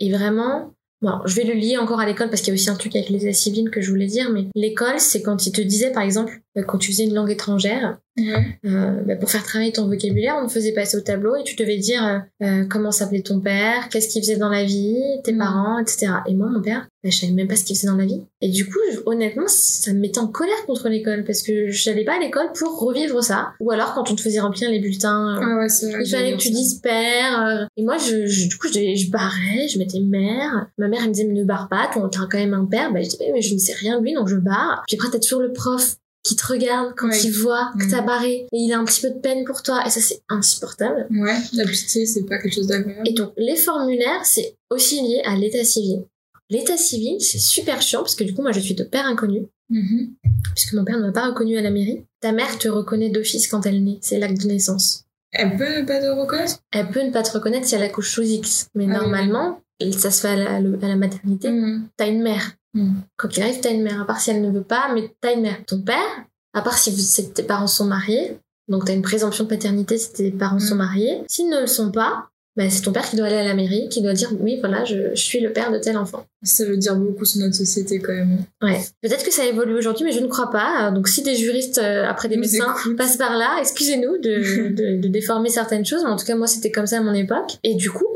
et 0.00 0.12
vraiment, 0.12 0.74
Bon, 1.00 1.20
je 1.26 1.36
vais 1.36 1.44
le 1.44 1.54
lier 1.54 1.76
encore 1.76 2.00
à 2.00 2.06
l'école 2.06 2.28
parce 2.28 2.42
qu'il 2.42 2.48
y 2.48 2.56
a 2.56 2.58
aussi 2.58 2.70
un 2.70 2.74
truc 2.74 2.96
avec 2.96 3.08
les 3.08 3.32
civils 3.32 3.70
que 3.70 3.80
je 3.80 3.88
voulais 3.88 4.06
dire, 4.06 4.30
mais 4.32 4.46
l'école, 4.56 4.98
c'est 4.98 5.22
quand 5.22 5.46
ils 5.46 5.52
te 5.52 5.60
disaient, 5.60 5.92
par 5.92 6.02
exemple, 6.02 6.40
quand 6.62 6.78
tu 6.78 6.92
faisais 6.92 7.04
une 7.04 7.14
langue 7.14 7.30
étrangère, 7.30 7.98
Ouais. 8.18 8.58
euh, 8.66 9.00
bah, 9.06 9.14
pour 9.14 9.30
faire 9.30 9.44
travailler 9.44 9.70
ton 9.70 9.86
vocabulaire, 9.86 10.36
on 10.42 10.48
te 10.48 10.52
faisait 10.52 10.72
passer 10.72 10.96
au 10.96 11.00
tableau 11.00 11.36
et 11.36 11.44
tu 11.44 11.54
devais 11.54 11.76
dire 11.78 12.04
euh, 12.04 12.18
euh, 12.44 12.64
comment 12.68 12.90
s'appelait 12.90 13.22
ton 13.22 13.38
père, 13.38 13.88
qu'est-ce 13.90 14.08
qu'il 14.08 14.20
faisait 14.22 14.36
dans 14.38 14.48
la 14.48 14.64
vie, 14.64 14.96
tes 15.22 15.32
Mm. 15.32 15.38
parents, 15.38 15.78
etc. 15.78 16.08
Et 16.26 16.34
moi, 16.34 16.48
mon 16.50 16.60
père, 16.60 16.88
bah, 17.04 17.10
je 17.12 17.16
savais 17.16 17.32
même 17.32 17.46
pas 17.46 17.54
ce 17.54 17.62
qu'il 17.62 17.76
faisait 17.76 17.86
dans 17.86 17.94
la 17.96 18.06
vie. 18.06 18.20
Et 18.40 18.48
du 18.48 18.66
coup, 18.66 18.78
je- 18.92 18.98
honnêtement, 19.06 19.44
ça 19.46 19.92
me 19.92 20.00
mettait 20.00 20.18
en 20.18 20.26
colère 20.26 20.66
contre 20.66 20.88
l'école 20.88 21.22
parce 21.22 21.42
que 21.42 21.68
j'allais 21.68 22.04
pas 22.04 22.16
à 22.16 22.18
l'école 22.18 22.50
pour 22.58 22.80
revivre 22.80 23.22
ça. 23.22 23.52
Ou 23.60 23.70
alors 23.70 23.94
quand 23.94 24.10
on 24.10 24.16
te 24.16 24.20
faisait 24.20 24.40
remplir 24.40 24.68
les 24.68 24.80
bulletins, 24.80 25.38
Ah 25.40 25.58
ouais, 25.60 25.68
vrai. 25.68 26.02
il 26.04 26.10
fallait 26.10 26.32
que 26.32 26.38
tu 26.38 26.50
dises 26.50 26.80
père. 26.80 27.68
et 27.76 27.84
moi, 27.84 27.98
je, 27.98 28.26
je- 28.26 28.48
du 28.48 28.58
coup, 28.58 28.66
je, 28.66 28.80
je 28.96 29.10
barrais, 29.12 29.68
je 29.72 29.78
mettais 29.78 30.00
mère. 30.00 30.66
Ma 30.76 30.88
mère, 30.88 31.02
elle 31.02 31.10
me 31.10 31.14
disait, 31.14 31.26
mais 31.28 31.34
ne 31.38 31.44
barre 31.44 31.68
pas, 31.68 31.88
toi, 31.92 32.08
t'as 32.10 32.26
quand 32.28 32.38
même 32.38 32.54
un 32.54 32.64
père. 32.64 32.92
Bah, 32.92 33.00
je 33.00 33.08
disais, 33.10 33.30
mais 33.32 33.42
je 33.42 33.54
ne 33.54 33.58
sais 33.60 33.74
rien 33.74 33.98
de 34.00 34.02
lui, 34.02 34.14
donc 34.14 34.26
je 34.26 34.34
barre. 34.36 34.82
Puis 34.88 34.96
après, 34.96 35.08
t'as 35.12 35.20
toujours 35.20 35.40
le 35.40 35.52
prof 35.52 35.94
qui 36.28 36.36
te 36.36 36.46
regarde 36.46 36.92
quand 36.96 37.08
Ouais. 37.08 37.20
il 37.22 37.30
voit 37.32 37.70
que 37.78 37.90
t'as 37.90 38.00
Mhm. 38.00 38.06
barré. 38.06 38.34
Et 38.52 38.58
il 38.58 38.72
a 38.72 38.78
un 38.78 38.84
petit 38.84 39.00
peu 39.00 39.10
de 39.10 39.18
peine 39.18 39.44
pour 39.44 39.62
toi. 39.62 39.82
Et 39.86 39.90
ça, 39.90 40.00
c'est 40.00 40.20
insupportable. 40.28 41.06
Ouais, 41.10 41.36
la 41.54 41.64
pitié, 41.64 42.06
c'est 42.06 42.22
pas 42.24 42.38
quelque 42.38 42.54
chose 42.54 42.66
d'agréable. 42.66 43.02
Et 43.08 43.12
donc, 43.14 43.32
les 43.36 43.56
formulaires, 43.56 44.24
c'est 44.24 44.54
aussi 44.70 45.00
lié 45.00 45.22
à 45.24 45.34
l'état 45.36 45.64
civil. 45.64 46.04
L'état 46.50 46.76
civil, 46.76 47.20
c'est 47.20 47.38
super 47.38 47.80
chiant 47.82 48.00
parce 48.00 48.14
que 48.14 48.24
du 48.24 48.34
coup, 48.34 48.42
moi, 48.42 48.52
je 48.52 48.60
suis 48.60 48.74
de 48.74 48.84
père 48.84 49.06
inconnu. 49.06 49.46
Mhm. 49.70 50.14
Puisque 50.54 50.72
mon 50.74 50.84
père 50.84 50.98
ne 50.98 51.06
m'a 51.06 51.12
pas 51.12 51.26
reconnu 51.28 51.56
à 51.58 51.62
la 51.62 51.70
mairie. 51.70 52.04
Ta 52.20 52.32
mère 52.32 52.58
te 52.58 52.68
reconnaît 52.68 53.10
d'office 53.10 53.48
quand 53.48 53.66
elle 53.66 53.84
naît. 53.84 53.98
C'est 54.00 54.18
l'acte 54.18 54.40
de 54.42 54.46
naissance. 54.48 55.04
Elle 55.32 55.56
peut 55.58 55.80
ne 55.80 55.84
pas 55.86 56.00
te 56.00 56.06
reconnaître? 56.06 56.58
Elle 56.72 56.88
peut 56.88 57.02
ne 57.02 57.10
pas 57.10 57.22
te 57.22 57.30
reconnaître 57.32 57.66
si 57.66 57.74
elle 57.74 57.82
accouche 57.82 58.12
sous 58.14 58.22
X. 58.22 58.68
Mais 58.74 58.84
Ah 58.84 58.88
oui, 58.88 58.94
normalement, 58.94 59.60
ça 59.92 60.10
se 60.10 60.22
fait 60.22 60.28
à 60.28 60.36
la, 60.36 60.54
à 60.56 60.60
la 60.88 60.96
maternité. 60.96 61.50
Mhm. 61.50 61.88
T'as 61.98 62.08
une 62.08 62.22
mère. 62.22 62.52
Mhm. 62.74 63.02
Quand 63.16 63.36
il 63.36 63.42
arrive, 63.42 63.60
t'as 63.60 63.70
une 63.72 63.82
mère. 63.82 64.00
À 64.02 64.06
part 64.06 64.20
si 64.20 64.30
elle 64.30 64.42
ne 64.42 64.50
veut 64.50 64.62
pas, 64.62 64.92
mais 64.94 65.10
t'as 65.20 65.34
une 65.34 65.42
mère. 65.42 65.58
Ton 65.66 65.80
père, 65.80 66.24
à 66.54 66.62
part 66.62 66.78
si 66.78 66.90
vous, 66.90 67.22
tes 67.34 67.42
parents 67.42 67.66
sont 67.66 67.86
mariés, 67.86 68.36
donc 68.68 68.84
t'as 68.84 68.94
une 68.94 69.02
présomption 69.02 69.44
de 69.44 69.48
paternité 69.48 69.98
si 69.98 70.12
tes 70.12 70.30
parents 70.30 70.58
sont 70.58 70.76
mariés. 70.76 71.22
S'ils 71.28 71.48
ne 71.48 71.60
le 71.60 71.66
sont 71.66 71.90
pas, 71.90 72.28
bah, 72.58 72.68
c'est 72.70 72.82
ton 72.82 72.92
père 72.92 73.08
qui 73.08 73.14
doit 73.14 73.26
aller 73.26 73.36
à 73.36 73.44
la 73.44 73.54
mairie, 73.54 73.88
qui 73.88 74.02
doit 74.02 74.14
dire 74.14 74.30
oui, 74.40 74.58
voilà, 74.58 74.84
je, 74.84 75.14
je 75.14 75.22
suis 75.22 75.38
le 75.38 75.52
père 75.52 75.70
de 75.70 75.78
tel 75.78 75.96
enfant. 75.96 76.26
Ça 76.42 76.64
veut 76.64 76.76
dire 76.76 76.96
beaucoup 76.96 77.24
sur 77.24 77.40
notre 77.40 77.54
société 77.54 78.00
quand 78.00 78.12
même. 78.12 78.38
Ouais. 78.60 78.80
Peut-être 79.00 79.24
que 79.24 79.32
ça 79.32 79.46
évolue 79.46 79.74
aujourd'hui, 79.76 80.04
mais 80.04 80.10
je 80.10 80.18
ne 80.20 80.26
crois 80.26 80.50
pas. 80.50 80.90
Donc, 80.90 81.06
si 81.06 81.22
des 81.22 81.36
juristes 81.36 81.78
euh, 81.78 82.04
après 82.04 82.28
des 82.28 82.34
Nous 82.34 82.42
médecins 82.42 82.74
passent 82.96 83.16
par 83.16 83.36
là, 83.36 83.58
excusez-nous 83.60 84.18
de, 84.18 84.68
de, 84.74 85.00
de 85.00 85.08
déformer 85.08 85.50
certaines 85.50 85.86
choses. 85.86 86.02
Mais 86.02 86.10
en 86.10 86.16
tout 86.16 86.26
cas, 86.26 86.34
moi, 86.34 86.48
c'était 86.48 86.72
comme 86.72 86.86
ça 86.86 86.98
à 86.98 87.00
mon 87.00 87.14
époque. 87.14 87.58
Et 87.62 87.76
du 87.76 87.92
coup, 87.92 88.08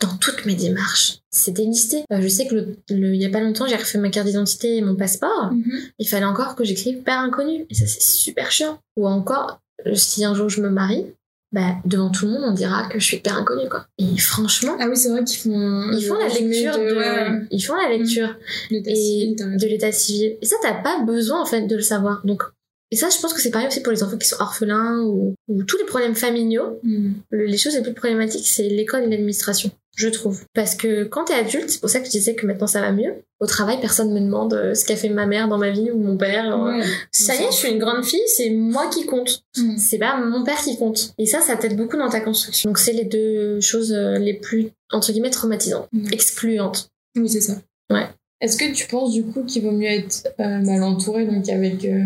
dans 0.00 0.16
toutes 0.18 0.44
mes 0.46 0.54
démarches, 0.54 1.18
c'était 1.30 1.62
listé. 1.64 2.04
Euh, 2.12 2.20
je 2.20 2.28
sais 2.28 2.46
que 2.46 2.54
le, 2.54 2.76
le- 2.90 3.14
il 3.14 3.20
y 3.20 3.26
a 3.26 3.30
pas 3.30 3.40
longtemps, 3.40 3.66
j'ai 3.66 3.76
refait 3.76 3.98
ma 3.98 4.10
carte 4.10 4.26
d'identité 4.26 4.76
et 4.76 4.82
mon 4.82 4.96
passeport. 4.96 5.50
Il 5.98 6.08
fallait 6.08 6.24
encore 6.24 6.54
que 6.56 6.64
j'écrive 6.64 7.02
père 7.02 7.20
inconnu. 7.20 7.66
Et 7.70 7.74
ça, 7.74 7.86
c'est 7.86 8.02
super 8.02 8.50
chiant. 8.50 8.78
Ou 8.96 9.06
encore, 9.08 9.60
euh, 9.86 9.94
si 9.94 10.24
un 10.24 10.34
jour 10.34 10.48
je 10.48 10.60
me 10.60 10.68
marie, 10.70 11.06
bah, 11.52 11.76
devant 11.84 12.10
tout 12.10 12.26
le 12.26 12.32
monde, 12.32 12.42
on 12.44 12.52
dira 12.52 12.88
que 12.88 12.98
je 12.98 13.04
suis 13.04 13.18
père 13.18 13.36
inconnu, 13.38 13.68
quoi. 13.68 13.86
Et 13.98 14.18
franchement, 14.18 14.76
Ah 14.80 14.88
oui, 14.88 14.96
c'est 14.96 15.08
vrai 15.10 15.24
qu'ils 15.24 15.38
font. 15.38 15.90
ils 15.92 16.04
font 16.04 16.14
la 16.18 16.28
lecture 16.28 16.76
de, 16.76 16.96
ouais, 16.96 17.46
ils 17.50 17.60
font 17.62 17.76
la 17.76 17.88
lecture 17.96 18.36
l'état 18.70 18.90
et 18.90 18.94
civil, 18.96 19.36
de 19.36 19.66
l'état 19.66 19.92
civil. 19.92 20.36
Et 20.42 20.46
ça, 20.46 20.56
t'as 20.60 20.74
pas 20.82 21.02
besoin, 21.04 21.40
en 21.40 21.46
fait, 21.46 21.66
de 21.66 21.76
le 21.76 21.82
savoir. 21.82 22.20
Donc, 22.26 22.42
et 22.90 22.96
ça, 22.96 23.08
je 23.10 23.20
pense 23.20 23.32
que 23.34 23.40
c'est 23.40 23.50
pareil 23.50 23.66
aussi 23.68 23.80
pour 23.82 23.92
les 23.92 24.02
enfants 24.02 24.16
qui 24.16 24.28
sont 24.28 24.36
orphelins 24.40 25.00
ou, 25.02 25.34
ou 25.48 25.62
tous 25.64 25.76
les 25.78 25.84
problèmes 25.84 26.14
familiaux. 26.14 26.78
Mm. 26.82 27.12
Le- 27.30 27.46
les 27.46 27.58
choses 27.58 27.74
les 27.74 27.82
plus 27.82 27.94
problématiques, 27.94 28.46
c'est 28.46 28.68
l'école 28.68 29.04
et 29.04 29.08
l'administration, 29.08 29.70
je 29.96 30.08
trouve. 30.08 30.42
Parce 30.54 30.74
que 30.76 31.04
quand 31.04 31.24
t'es 31.24 31.34
adulte, 31.34 31.68
c'est 31.70 31.80
pour 31.80 31.90
ça 31.90 31.98
que 32.00 32.06
je 32.06 32.10
disais 32.12 32.34
que 32.34 32.46
maintenant 32.46 32.66
ça 32.68 32.80
va 32.80 32.92
mieux. 32.92 33.14
Au 33.40 33.46
travail, 33.46 33.78
personne 33.80 34.12
me 34.14 34.20
demande 34.20 34.54
euh, 34.54 34.74
ce 34.74 34.84
qu'a 34.84 34.96
fait 34.96 35.08
ma 35.08 35.26
mère 35.26 35.48
dans 35.48 35.58
ma 35.58 35.70
vie 35.70 35.90
ou 35.90 35.98
mon 35.98 36.16
père. 36.16 36.54
Euh, 36.54 36.78
Ouais. 36.78 36.84
Ça 37.10 37.34
y 37.34 37.42
est, 37.42 37.50
je 37.50 37.56
suis 37.56 37.70
une 37.70 37.78
grande 37.78 38.04
fille, 38.04 38.22
c'est 38.28 38.50
moi 38.50 38.88
qui 38.88 39.04
compte. 39.04 39.42
Mm. 39.58 39.76
C'est 39.78 39.98
pas 39.98 40.16
mon 40.18 40.44
père 40.44 40.56
qui 40.62 40.76
compte. 40.78 41.12
Et 41.18 41.26
ça, 41.26 41.40
ça 41.40 41.56
t'aide 41.56 41.76
beaucoup 41.76 41.96
dans 41.96 42.08
ta 42.08 42.20
construction. 42.20 42.70
Donc 42.70 42.78
c'est 42.78 42.92
les 42.92 43.04
deux 43.04 43.60
choses 43.60 43.92
euh, 43.92 44.16
les 44.18 44.34
plus, 44.34 44.68
entre 44.92 45.10
guillemets, 45.12 45.30
traumatisantes, 45.30 45.88
Mm. 45.92 46.06
excluantes. 46.12 46.88
Oui, 47.16 47.28
c'est 47.28 47.40
ça. 47.40 47.54
Ouais. 47.90 48.06
Est-ce 48.40 48.56
que 48.58 48.70
tu 48.72 48.86
penses 48.86 49.12
du 49.12 49.24
coup 49.24 49.42
qu'il 49.44 49.62
vaut 49.62 49.70
mieux 49.72 49.88
être 49.88 50.28
euh, 50.40 50.58
mal 50.60 50.82
entouré, 50.82 51.24
donc 51.26 51.48
avec 51.48 51.84
euh, 51.86 52.04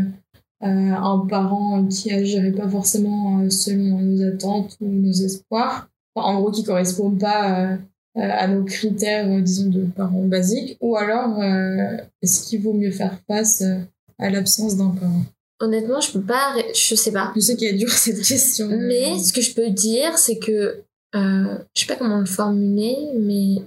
un 0.68 1.26
parent 1.28 1.86
qui 1.86 2.12
agirait 2.12 2.52
pas 2.52 2.68
forcément 2.68 3.40
euh, 3.40 3.50
selon 3.50 3.98
nos 3.98 4.22
attentes 4.28 4.76
ou 4.80 4.88
nos 4.88 5.12
espoirs, 5.12 5.88
Enfin, 6.14 6.28
en 6.28 6.40
gros 6.40 6.50
qui 6.50 6.64
correspond 6.64 7.10
pas 7.12 7.60
euh, 7.60 7.76
euh, 8.16 8.20
à 8.20 8.48
nos 8.48 8.64
critères, 8.64 9.30
euh, 9.30 9.40
disons, 9.40 9.70
de 9.70 9.84
parents 9.84 10.26
basiques, 10.26 10.76
ou 10.80 10.96
alors 10.96 11.40
euh, 11.40 11.96
est-ce 12.22 12.48
qu'il 12.48 12.62
vaut 12.62 12.72
mieux 12.72 12.90
faire 12.90 13.16
face 13.28 13.62
euh, 13.62 13.78
à 14.18 14.30
l'absence 14.30 14.76
d'un 14.76 14.90
parent? 14.90 15.22
Honnêtement, 15.60 16.00
je 16.00 16.12
peux 16.12 16.22
pas, 16.22 16.56
je 16.74 16.94
sais 16.94 17.12
pas. 17.12 17.32
Je 17.36 17.40
sais 17.40 17.56
qu'elle 17.56 17.74
est 17.74 17.78
dure 17.78 17.90
cette 17.92 18.22
question. 18.22 18.68
Mais 18.70 19.18
ce 19.18 19.32
que 19.32 19.40
je 19.40 19.54
peux 19.54 19.70
dire, 19.70 20.18
c'est 20.18 20.38
que 20.38 20.82
euh, 21.14 21.58
je 21.74 21.80
sais 21.80 21.86
pas 21.86 21.96
comment 21.96 22.18
le 22.18 22.26
formuler, 22.26 22.96
mais 23.16 23.62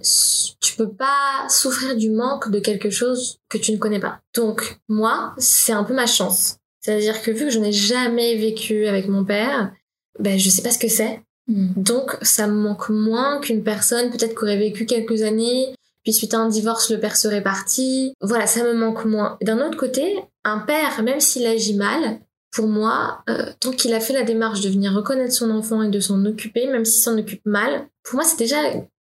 tu 0.59 0.75
peux 0.75 0.89
pas 0.89 1.47
souffrir 1.49 1.95
du 1.95 2.09
manque 2.09 2.51
de 2.51 2.59
quelque 2.59 2.89
chose 2.89 3.37
que 3.49 3.57
tu 3.57 3.71
ne 3.71 3.77
connais 3.77 3.99
pas. 3.99 4.19
Donc 4.35 4.79
moi, 4.89 5.33
c'est 5.37 5.73
un 5.73 5.83
peu 5.83 5.93
ma 5.93 6.07
chance. 6.07 6.57
C'est-à-dire 6.83 7.21
que 7.21 7.31
vu 7.31 7.45
que 7.45 7.51
je 7.51 7.59
n'ai 7.59 7.71
jamais 7.71 8.35
vécu 8.35 8.85
avec 8.87 9.07
mon 9.07 9.23
père, 9.23 9.71
ben 10.19 10.37
je 10.37 10.49
sais 10.49 10.61
pas 10.61 10.71
ce 10.71 10.79
que 10.79 10.87
c'est. 10.89 11.21
Mm. 11.47 11.81
Donc 11.81 12.17
ça 12.21 12.47
me 12.47 12.53
manque 12.53 12.89
moins 12.89 13.39
qu'une 13.39 13.63
personne 13.63 14.09
peut-être 14.11 14.35
qui 14.37 14.43
aurait 14.43 14.57
vécu 14.57 14.85
quelques 14.85 15.23
années, 15.23 15.73
puis 16.03 16.13
suite 16.13 16.33
à 16.33 16.39
un 16.39 16.49
divorce, 16.49 16.91
le 16.91 16.99
père 16.99 17.15
serait 17.15 17.41
parti. 17.41 18.13
Voilà, 18.21 18.47
ça 18.47 18.63
me 18.63 18.73
manque 18.73 19.05
moins. 19.05 19.37
D'un 19.41 19.65
autre 19.65 19.77
côté, 19.77 20.19
un 20.43 20.59
père, 20.59 21.01
même 21.03 21.21
s'il 21.21 21.45
agit 21.45 21.75
mal, 21.75 22.19
pour 22.51 22.67
moi, 22.67 23.23
euh, 23.29 23.51
tant 23.61 23.71
qu'il 23.71 23.93
a 23.93 23.99
fait 23.99 24.13
la 24.13 24.23
démarche 24.23 24.61
de 24.61 24.69
venir 24.69 24.93
reconnaître 24.93 25.33
son 25.33 25.49
enfant 25.49 25.81
et 25.81 25.89
de 25.89 25.99
s'en 26.01 26.23
occuper, 26.25 26.67
même 26.67 26.85
s'il 26.85 27.01
s'en 27.01 27.17
occupe 27.17 27.45
mal, 27.45 27.87
pour 28.03 28.15
moi 28.15 28.23
c'est 28.25 28.37
déjà 28.37 28.57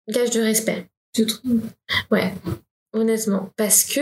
gage 0.10 0.32
de 0.32 0.42
respect. 0.42 0.88
Tu 1.14 1.26
trouves 1.26 1.62
Ouais, 2.12 2.34
honnêtement. 2.94 3.50
Parce 3.58 3.84
que, 3.84 4.00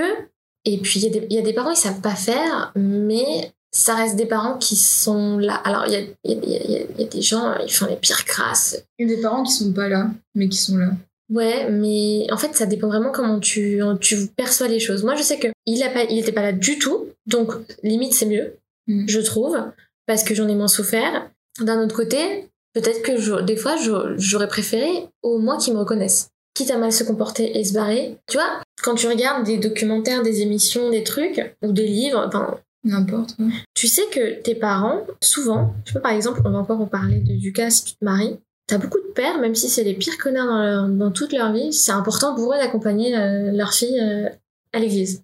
et 0.65 0.77
puis 0.77 0.99
il 0.99 1.03
y, 1.03 1.07
a 1.07 1.09
des- 1.19 1.27
il 1.29 1.35
y 1.35 1.39
a 1.39 1.43
des 1.43 1.53
parents, 1.53 1.71
ils 1.71 1.75
savent 1.75 2.01
pas 2.01 2.15
faire, 2.15 2.71
mais 2.75 3.51
ça 3.75 3.95
reste 3.95 4.15
des 4.15 4.25
parents 4.25 4.57
qui 4.57 4.75
sont 4.75 5.37
là. 5.37 5.55
Alors 5.55 5.85
il 5.87 5.93
y 5.93 5.95
a, 5.95 5.99
y 5.99 6.33
y 6.33 7.01
y 7.01 7.05
des 7.05 7.21
gens, 7.21 7.55
ils 7.65 7.71
font 7.73 7.87
les 7.87 7.95
pires 7.95 8.23
crasses. 8.25 8.83
Il 8.99 9.09
y 9.09 9.13
a 9.13 9.15
des 9.15 9.21
parents 9.21 9.43
qui 9.43 9.51
sont 9.51 9.73
pas 9.73 9.89
là, 9.89 10.09
mais 10.35 10.47
qui 10.47 10.57
sont 10.57 10.77
là. 10.77 10.91
Ouais, 11.31 11.69
mais 11.71 12.27
en 12.31 12.37
fait, 12.37 12.53
ça 12.55 12.65
dépend 12.67 12.87
vraiment 12.87 13.11
comment 13.11 13.39
tu, 13.39 13.81
tu 14.01 14.27
perçois 14.27 14.67
les 14.67 14.79
choses. 14.79 15.03
Moi, 15.03 15.15
je 15.15 15.23
sais 15.23 15.39
que 15.39 15.47
il 15.65 15.81
a 15.81 15.89
pas, 15.89 16.03
il 16.03 16.19
était 16.19 16.31
pas 16.33 16.41
là 16.43 16.51
du 16.51 16.77
tout, 16.77 17.07
donc 17.25 17.51
limite 17.81 18.13
c'est 18.13 18.25
mieux, 18.27 18.55
Mm. 18.87 19.05
je 19.07 19.19
trouve, 19.21 19.57
parce 20.05 20.23
que 20.23 20.35
j'en 20.35 20.47
ai 20.49 20.55
moins 20.55 20.67
souffert. 20.67 21.29
D'un 21.61 21.81
autre 21.81 21.95
côté, 21.95 22.49
peut-être 22.73 23.01
que 23.01 23.17
je- 23.17 23.41
des 23.41 23.55
fois, 23.55 23.75
j'aurais 24.17 24.49
préféré 24.49 24.89
au 25.23 25.37
moins 25.39 25.57
qu'ils 25.57 25.73
me 25.73 25.79
reconnaissent. 25.79 26.27
Quitte 26.53 26.69
à 26.71 26.77
mal 26.77 26.91
se 26.91 27.05
comporter 27.05 27.57
et 27.57 27.63
se 27.63 27.73
barrer. 27.73 28.17
Tu 28.27 28.37
vois, 28.37 28.61
quand 28.83 28.95
tu 28.95 29.07
regardes 29.07 29.45
des 29.45 29.57
documentaires, 29.57 30.21
des 30.21 30.41
émissions, 30.41 30.89
des 30.91 31.03
trucs, 31.03 31.55
ou 31.63 31.71
des 31.71 31.87
livres, 31.87 32.25
enfin, 32.27 32.59
N'importe. 32.83 33.35
ouais. 33.39 33.51
tu 33.73 33.87
sais 33.87 34.03
que 34.11 34.41
tes 34.41 34.55
parents, 34.55 35.01
souvent, 35.21 35.73
tu 35.85 35.93
vois, 35.93 36.01
par 36.01 36.11
exemple, 36.11 36.41
on 36.45 36.51
va 36.51 36.59
encore 36.59 36.79
reparler 36.79 37.19
de, 37.19 37.33
du 37.35 37.53
cas 37.53 37.69
si 37.69 37.85
tu 37.85 37.93
te 37.95 38.03
maries, 38.03 38.37
t'as 38.67 38.77
beaucoup 38.77 38.97
de 38.99 39.11
pères, 39.13 39.39
même 39.39 39.55
si 39.55 39.69
c'est 39.69 39.83
les 39.83 39.93
pires 39.93 40.17
connards 40.17 40.47
dans, 40.47 40.61
leur- 40.61 40.87
dans 40.89 41.11
toute 41.11 41.31
leur 41.33 41.51
vie, 41.53 41.71
c'est 41.73 41.91
important 41.93 42.35
pour 42.35 42.53
eux 42.53 42.57
d'accompagner 42.57 43.15
euh, 43.17 43.51
leur 43.51 43.73
fille 43.73 43.99
euh, 43.99 44.27
à 44.73 44.79
l'église. 44.79 45.23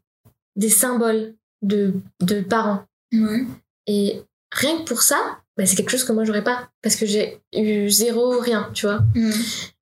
Des 0.56 0.70
symboles 0.70 1.34
de, 1.62 1.94
de 2.22 2.42
parents. 2.42 2.84
Ouais. 3.14 3.46
Et 3.88 4.22
rien 4.52 4.78
que 4.80 4.84
pour 4.84 5.02
ça, 5.02 5.18
bah, 5.58 5.66
c'est 5.66 5.76
quelque 5.76 5.90
chose 5.92 6.04
que 6.06 6.12
moi 6.14 6.24
j'aurais 6.24 6.44
pas. 6.44 6.70
Parce 6.82 6.96
que 6.96 7.06
j'ai 7.06 7.40
eu 7.54 7.90
zéro 7.90 8.40
rien, 8.40 8.70
tu 8.74 8.86
vois. 8.86 9.02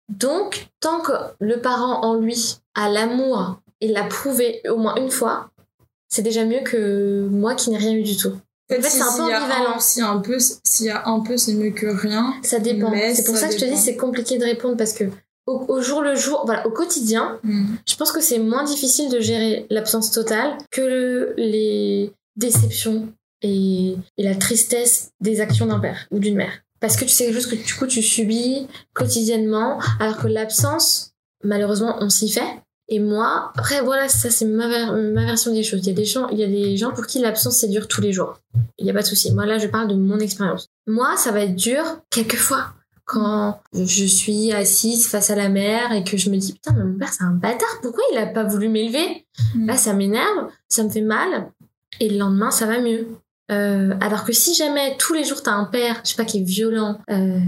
Donc, 0.09 0.67
tant 0.79 1.01
que 1.01 1.11
le 1.39 1.59
parent 1.59 2.01
en 2.03 2.15
lui 2.15 2.57
a 2.75 2.89
l'amour 2.89 3.59
et 3.81 3.87
l'a 3.89 4.03
prouvé 4.03 4.61
au 4.69 4.77
moins 4.77 4.95
une 4.95 5.11
fois, 5.11 5.51
c'est 6.09 6.21
déjà 6.21 6.45
mieux 6.45 6.61
que 6.61 7.27
moi 7.29 7.55
qui 7.55 7.69
n'ai 7.69 7.77
rien 7.77 7.93
eu 7.93 8.03
du 8.03 8.15
tout. 8.17 8.33
En 8.69 8.75
fait, 8.75 8.81
si- 8.83 8.97
c'est 8.97 9.01
un 9.03 9.13
peu 9.15 9.23
ambivalent. 9.23 9.79
S'il 9.79 10.01
y 10.01 10.05
a 10.05 10.09
un 10.09 10.19
peu, 10.19 10.37
s'il 10.39 10.85
y 10.87 10.89
a 10.89 11.07
un 11.07 11.19
peu, 11.21 11.37
c'est 11.37 11.53
mieux 11.53 11.71
que 11.71 11.85
rien. 11.87 12.33
Ça 12.43 12.59
dépend. 12.59 12.91
C'est 13.13 13.23
pour 13.25 13.35
ça 13.35 13.41
ça, 13.41 13.47
que 13.47 13.53
je 13.53 13.59
te 13.59 13.65
dis, 13.65 13.77
c'est 13.77 13.95
compliqué 13.95 14.37
de 14.37 14.43
répondre 14.43 14.75
parce 14.77 14.93
que 14.93 15.05
au, 15.45 15.63
au 15.69 15.81
jour 15.81 16.01
le 16.01 16.15
jour, 16.15 16.43
voilà, 16.45 16.67
au 16.67 16.71
quotidien, 16.71 17.39
Mm. 17.43 17.75
je 17.87 17.95
pense 17.95 18.11
que 18.11 18.19
c'est 18.19 18.39
moins 18.39 18.65
difficile 18.65 19.09
de 19.09 19.21
gérer 19.21 19.65
l'absence 19.69 20.11
totale 20.11 20.57
que 20.71 20.81
le- 20.81 21.33
les 21.37 22.11
déceptions 22.35 23.07
et, 23.41 23.95
et 24.17 24.23
la 24.23 24.35
tristesse 24.35 25.11
des 25.21 25.39
actions 25.41 25.67
d'un 25.67 25.79
père 25.79 26.05
ou 26.11 26.19
d'une 26.19 26.35
mère. 26.35 26.51
Parce 26.81 26.95
que 26.97 27.05
tu 27.05 27.11
sais 27.11 27.31
chose 27.31 27.47
que 27.47 27.55
du 27.55 27.73
coup 27.73 27.87
tu 27.87 28.01
subis 28.03 28.67
quotidiennement, 28.93 29.79
alors 29.99 30.17
que 30.17 30.27
l'absence, 30.27 31.11
malheureusement, 31.43 31.95
on 32.01 32.09
s'y 32.09 32.29
fait. 32.29 32.59
Et 32.89 32.99
moi, 32.99 33.51
après 33.55 33.81
voilà, 33.81 34.07
ça 34.07 34.29
c'est 34.29 34.45
ma, 34.45 34.67
ver- 34.67 34.93
ma 34.93 35.25
version 35.25 35.53
des 35.53 35.63
choses. 35.63 35.81
Il 35.83 35.87
y 35.87 35.91
a 35.91 35.93
des 35.93 36.05
gens, 36.05 36.27
il 36.29 36.37
y 36.39 36.43
a 36.43 36.47
des 36.47 36.77
gens 36.77 36.91
pour 36.91 37.05
qui 37.05 37.19
l'absence 37.19 37.57
c'est 37.57 37.67
dur 37.67 37.87
tous 37.87 37.99
les 38.01 38.13
jours. 38.13 38.39
Il 38.77 38.85
n'y 38.85 38.91
a 38.91 38.93
pas 38.93 39.01
de 39.01 39.07
souci. 39.07 39.31
Moi 39.33 39.45
là, 39.45 39.57
je 39.57 39.67
parle 39.67 39.87
de 39.89 39.95
mon 39.95 40.19
expérience. 40.19 40.67
Moi, 40.87 41.17
ça 41.17 41.31
va 41.31 41.41
être 41.41 41.55
dur 41.55 41.83
quelquefois 42.09 42.73
quand 43.05 43.61
je 43.73 44.05
suis 44.05 44.51
assise 44.51 45.07
face 45.07 45.29
à 45.29 45.35
la 45.35 45.47
mer 45.49 45.91
et 45.93 46.03
que 46.03 46.17
je 46.17 46.29
me 46.29 46.35
dis 46.37 46.51
putain 46.53 46.73
mais 46.77 46.83
mon 46.83 46.97
père 46.99 47.13
c'est 47.13 47.23
un 47.23 47.31
bâtard 47.31 47.79
pourquoi 47.81 48.03
il 48.11 48.17
a 48.17 48.25
pas 48.27 48.43
voulu 48.43 48.67
m'élever? 48.67 49.25
Mm. 49.55 49.65
là 49.67 49.77
ça 49.77 49.93
m'énerve 49.93 50.49
ça 50.67 50.83
me 50.83 50.89
fait 50.89 50.99
mal 50.99 51.47
et 52.01 52.09
le 52.09 52.17
lendemain 52.17 52.51
ça 52.51 52.65
va 52.65 52.79
mieux 52.81 53.07
Euh, 53.49 53.93
alors 54.01 54.25
que 54.25 54.33
si 54.33 54.53
jamais 54.55 54.97
tous 54.99 55.13
les 55.13 55.23
jours 55.23 55.41
t'as 55.41 55.53
un 55.53 55.63
père 55.63 56.01
je 56.03 56.09
sais 56.09 56.15
pas 56.17 56.25
qui 56.25 56.39
est 56.39 56.43
violent 56.43 56.99
euh, 57.09 57.39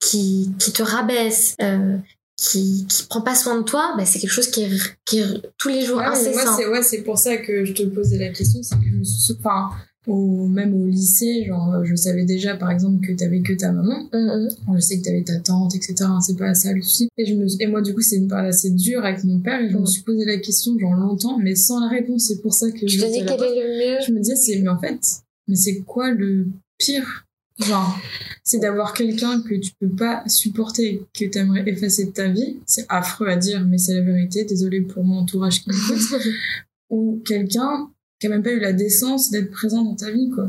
qui 0.00 0.50
qui 0.58 0.72
te 0.72 0.82
rabaisse 0.82 1.56
euh, 1.60 1.98
qui 2.36 2.86
qui 2.88 3.04
prend 3.08 3.20
pas 3.20 3.34
soin 3.34 3.58
de 3.58 3.64
toi 3.64 3.94
bah 3.96 4.04
c'est 4.06 4.18
quelque 4.18 4.30
chose 4.30 4.48
qui 4.48 4.62
est, 4.62 4.70
qui 5.04 5.18
est 5.20 5.26
tous 5.58 5.68
les 5.68 5.84
jours 5.84 5.98
Ouais, 5.98 6.04
incessant 6.06 6.56
c'est 6.56 6.66
ouais, 6.66 6.82
c'est 6.82 7.02
pour 7.02 7.18
ça 7.18 7.36
que 7.36 7.64
je 7.64 7.72
te 7.72 7.82
posais 7.84 8.18
la 8.18 8.30
question, 8.30 8.60
c'est 8.62 8.76
que 8.76 8.84
je 8.90 8.94
me 8.96 9.04
suis, 9.04 9.34
enfin, 9.38 9.70
au, 10.08 10.46
même 10.48 10.74
au 10.74 10.86
lycée, 10.88 11.44
genre, 11.46 11.84
je 11.84 11.94
savais 11.94 12.24
déjà, 12.24 12.56
par 12.56 12.72
exemple, 12.72 13.06
que 13.06 13.12
t'avais 13.12 13.40
que 13.40 13.52
ta 13.52 13.70
maman. 13.70 14.08
Mhm. 14.12 14.48
Bon, 14.66 14.74
je 14.74 14.80
sais 14.80 14.98
que 14.98 15.04
t'avais 15.04 15.22
ta 15.22 15.38
tante, 15.38 15.76
etc. 15.76 15.94
C'est 16.26 16.36
pas 16.36 16.54
ça 16.54 16.72
le 16.72 16.82
souci. 16.82 17.08
Et 17.18 17.24
je 17.24 17.34
me, 17.34 17.46
et 17.60 17.66
moi, 17.68 17.82
du 17.82 17.94
coup, 17.94 18.00
c'est 18.00 18.16
une 18.16 18.26
période 18.26 18.48
assez 18.48 18.70
dure 18.70 19.04
avec 19.04 19.22
mon 19.22 19.38
père, 19.38 19.60
et 19.60 19.68
je 19.70 19.74
me 19.76 19.80
Mhm. 19.82 19.86
suis 19.86 20.02
posé 20.02 20.24
la 20.24 20.38
question, 20.38 20.76
genre, 20.76 20.94
longtemps, 20.94 21.38
mais 21.38 21.54
sans 21.54 21.78
la 21.78 21.88
réponse. 21.88 22.24
C'est 22.24 22.40
pour 22.42 22.52
ça 22.52 22.68
que 22.72 22.88
je 22.88 22.98
te 22.98 23.12
dis 23.12 23.24
quel 23.24 23.40
est 23.42 23.62
le 23.62 23.94
mieux 23.94 23.98
Je 24.04 24.12
me 24.12 24.18
disais, 24.18 24.34
c'est, 24.34 24.58
mais 24.58 24.70
en 24.70 24.78
fait, 24.80 24.98
mais 25.46 25.54
c'est 25.54 25.78
quoi 25.82 26.10
le 26.10 26.46
pire? 26.78 27.26
Genre, 27.66 27.98
c'est 28.44 28.58
d'avoir 28.58 28.92
quelqu'un 28.92 29.40
que 29.42 29.54
tu 29.54 29.72
peux 29.80 29.88
pas 29.90 30.22
supporter, 30.26 31.02
que 31.18 31.24
t'aimerais 31.26 31.62
effacer 31.66 32.06
de 32.06 32.10
ta 32.12 32.28
vie. 32.28 32.58
C'est 32.66 32.86
affreux 32.88 33.28
à 33.28 33.36
dire, 33.36 33.60
mais 33.64 33.78
c'est 33.78 33.94
la 33.94 34.00
vérité. 34.02 34.44
Désolée 34.44 34.80
pour 34.82 35.04
mon 35.04 35.18
entourage 35.20 35.62
qui 35.62 35.70
m'écoute. 35.70 36.20
Ou 36.90 37.22
quelqu'un 37.26 37.88
qui 38.20 38.26
a 38.26 38.30
même 38.30 38.42
pas 38.42 38.50
eu 38.50 38.60
la 38.60 38.72
décence 38.72 39.30
d'être 39.30 39.50
présent 39.50 39.82
dans 39.82 39.94
ta 39.96 40.10
vie, 40.10 40.30
quoi. 40.30 40.48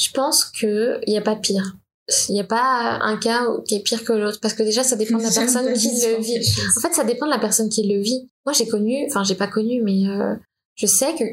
Je 0.00 0.10
pense 0.10 0.44
que 0.46 0.98
il 1.06 1.12
y 1.12 1.18
a 1.18 1.20
pas 1.22 1.36
pire. 1.36 1.76
Il 2.28 2.32
n'y 2.32 2.40
a 2.40 2.44
pas 2.44 2.98
un 3.02 3.16
cas 3.16 3.46
qui 3.66 3.76
est 3.76 3.80
pire 3.82 4.02
que 4.04 4.12
l'autre 4.12 4.38
parce 4.40 4.54
que 4.54 4.62
déjà 4.62 4.82
ça 4.82 4.96
dépend 4.96 5.18
de 5.18 5.22
la 5.22 5.30
personne 5.30 5.72
qui 5.74 5.88
le 5.88 6.20
vit. 6.20 6.38
En 6.76 6.80
fait, 6.80 6.92
ça 6.94 7.04
dépend 7.04 7.26
de 7.26 7.30
la 7.30 7.38
personne 7.38 7.68
qui 7.68 7.86
le 7.86 8.00
vit. 8.02 8.28
Moi, 8.44 8.52
j'ai 8.54 8.66
connu, 8.66 9.04
enfin, 9.06 9.22
j'ai 9.22 9.34
pas 9.36 9.46
connu, 9.46 9.82
mais 9.82 10.06
euh, 10.08 10.34
je 10.76 10.86
sais 10.86 11.14
que 11.14 11.24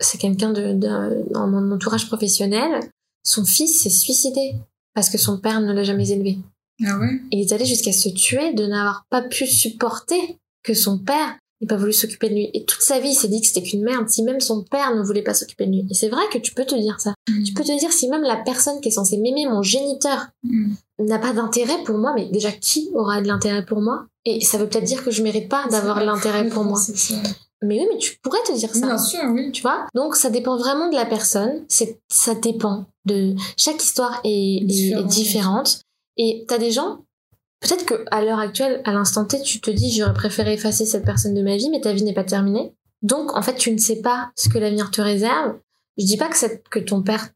c'est 0.00 0.18
quelqu'un 0.18 0.50
de, 0.52 0.74
de- 0.74 1.32
dans 1.32 1.46
mon 1.46 1.70
entourage 1.72 2.06
professionnel. 2.08 2.80
Son 3.24 3.44
fils 3.44 3.82
s'est 3.82 3.90
suicidé 3.90 4.54
parce 4.94 5.08
que 5.10 5.18
son 5.18 5.38
père 5.38 5.60
ne 5.60 5.72
l'a 5.72 5.84
jamais 5.84 6.10
élevé. 6.10 6.38
Ah 6.84 6.98
ouais? 6.98 7.20
Il 7.30 7.40
est 7.40 7.52
allé 7.52 7.64
jusqu'à 7.64 7.92
se 7.92 8.08
tuer 8.08 8.52
de 8.54 8.66
n'avoir 8.66 9.04
pas 9.10 9.22
pu 9.22 9.46
supporter 9.46 10.38
que 10.64 10.74
son 10.74 10.98
père 10.98 11.38
n'ait 11.60 11.68
pas 11.68 11.76
voulu 11.76 11.92
s'occuper 11.92 12.28
de 12.28 12.34
lui. 12.34 12.50
Et 12.54 12.64
toute 12.64 12.80
sa 12.82 12.98
vie, 12.98 13.10
il 13.10 13.14
s'est 13.14 13.28
dit 13.28 13.40
que 13.40 13.46
c'était 13.46 13.62
qu'une 13.62 13.84
merde 13.84 14.08
si 14.08 14.22
même 14.24 14.40
son 14.40 14.64
père 14.64 14.94
ne 14.96 15.02
voulait 15.02 15.22
pas 15.22 15.34
s'occuper 15.34 15.66
de 15.66 15.70
lui. 15.72 15.86
Et 15.90 15.94
c'est 15.94 16.08
vrai 16.08 16.22
que 16.32 16.38
tu 16.38 16.52
peux 16.54 16.64
te 16.64 16.74
dire 16.74 17.00
ça. 17.00 17.14
Tu 17.46 17.52
peux 17.54 17.62
te 17.62 17.78
dire 17.78 17.92
si 17.92 18.08
même 18.08 18.22
la 18.22 18.36
personne 18.36 18.80
qui 18.80 18.88
est 18.88 18.92
censée 18.92 19.16
m'aimer, 19.18 19.46
mon 19.46 19.62
géniteur, 19.62 20.26
Mm. 20.42 20.74
n'a 21.00 21.18
pas 21.20 21.32
d'intérêt 21.32 21.82
pour 21.84 21.98
moi, 21.98 22.12
mais 22.16 22.28
déjà 22.30 22.50
qui 22.50 22.90
aura 22.94 23.22
de 23.22 23.28
l'intérêt 23.28 23.64
pour 23.64 23.80
moi? 23.80 24.06
Et 24.24 24.40
ça 24.40 24.58
veut 24.58 24.68
peut-être 24.68 24.84
dire 24.84 25.04
que 25.04 25.10
je 25.12 25.22
mérite 25.22 25.48
pas 25.48 25.66
d'avoir 25.68 26.04
l'intérêt 26.04 26.48
pour 26.48 26.64
moi. 26.64 26.80
Mais 27.62 27.78
oui, 27.80 27.86
mais 27.92 27.98
tu 27.98 28.18
pourrais 28.22 28.42
te 28.42 28.52
dire 28.52 28.74
ça. 28.74 28.86
Bien 28.86 28.98
sûr, 28.98 29.20
oui. 29.32 29.52
Tu 29.52 29.62
vois? 29.62 29.86
Donc 29.94 30.16
ça 30.16 30.30
dépend 30.30 30.56
vraiment 30.56 30.88
de 30.88 30.96
la 30.96 31.06
personne. 31.06 31.64
C'est 31.68 32.00
ça 32.08 32.34
dépend 32.34 32.86
de 33.04 33.34
chaque 33.56 33.82
histoire 33.82 34.20
est, 34.24 34.64
Différente. 35.06 35.80
Et 36.16 36.44
t'as 36.48 36.58
des 36.58 36.70
gens. 36.70 37.04
Peut-être 37.60 37.86
que 37.86 38.04
à 38.10 38.24
l'heure 38.24 38.40
actuelle, 38.40 38.82
à 38.84 38.92
l'instant 38.92 39.24
T, 39.24 39.40
tu 39.42 39.60
te 39.60 39.70
dis 39.70 39.96
j'aurais 39.96 40.14
préféré 40.14 40.54
effacer 40.54 40.84
cette 40.84 41.04
personne 41.04 41.34
de 41.34 41.42
ma 41.42 41.56
vie, 41.56 41.70
mais 41.70 41.80
ta 41.80 41.92
vie 41.92 42.02
n'est 42.02 42.12
pas 42.12 42.24
terminée. 42.24 42.74
Donc 43.02 43.36
en 43.36 43.42
fait, 43.42 43.54
tu 43.54 43.70
ne 43.70 43.78
sais 43.78 44.02
pas 44.02 44.32
ce 44.36 44.48
que 44.48 44.58
l'avenir 44.58 44.90
te 44.90 45.00
réserve. 45.00 45.56
Je 45.96 46.04
dis 46.04 46.16
pas 46.16 46.28
que, 46.28 46.56
que 46.70 46.78
ton 46.80 47.02
père 47.02 47.28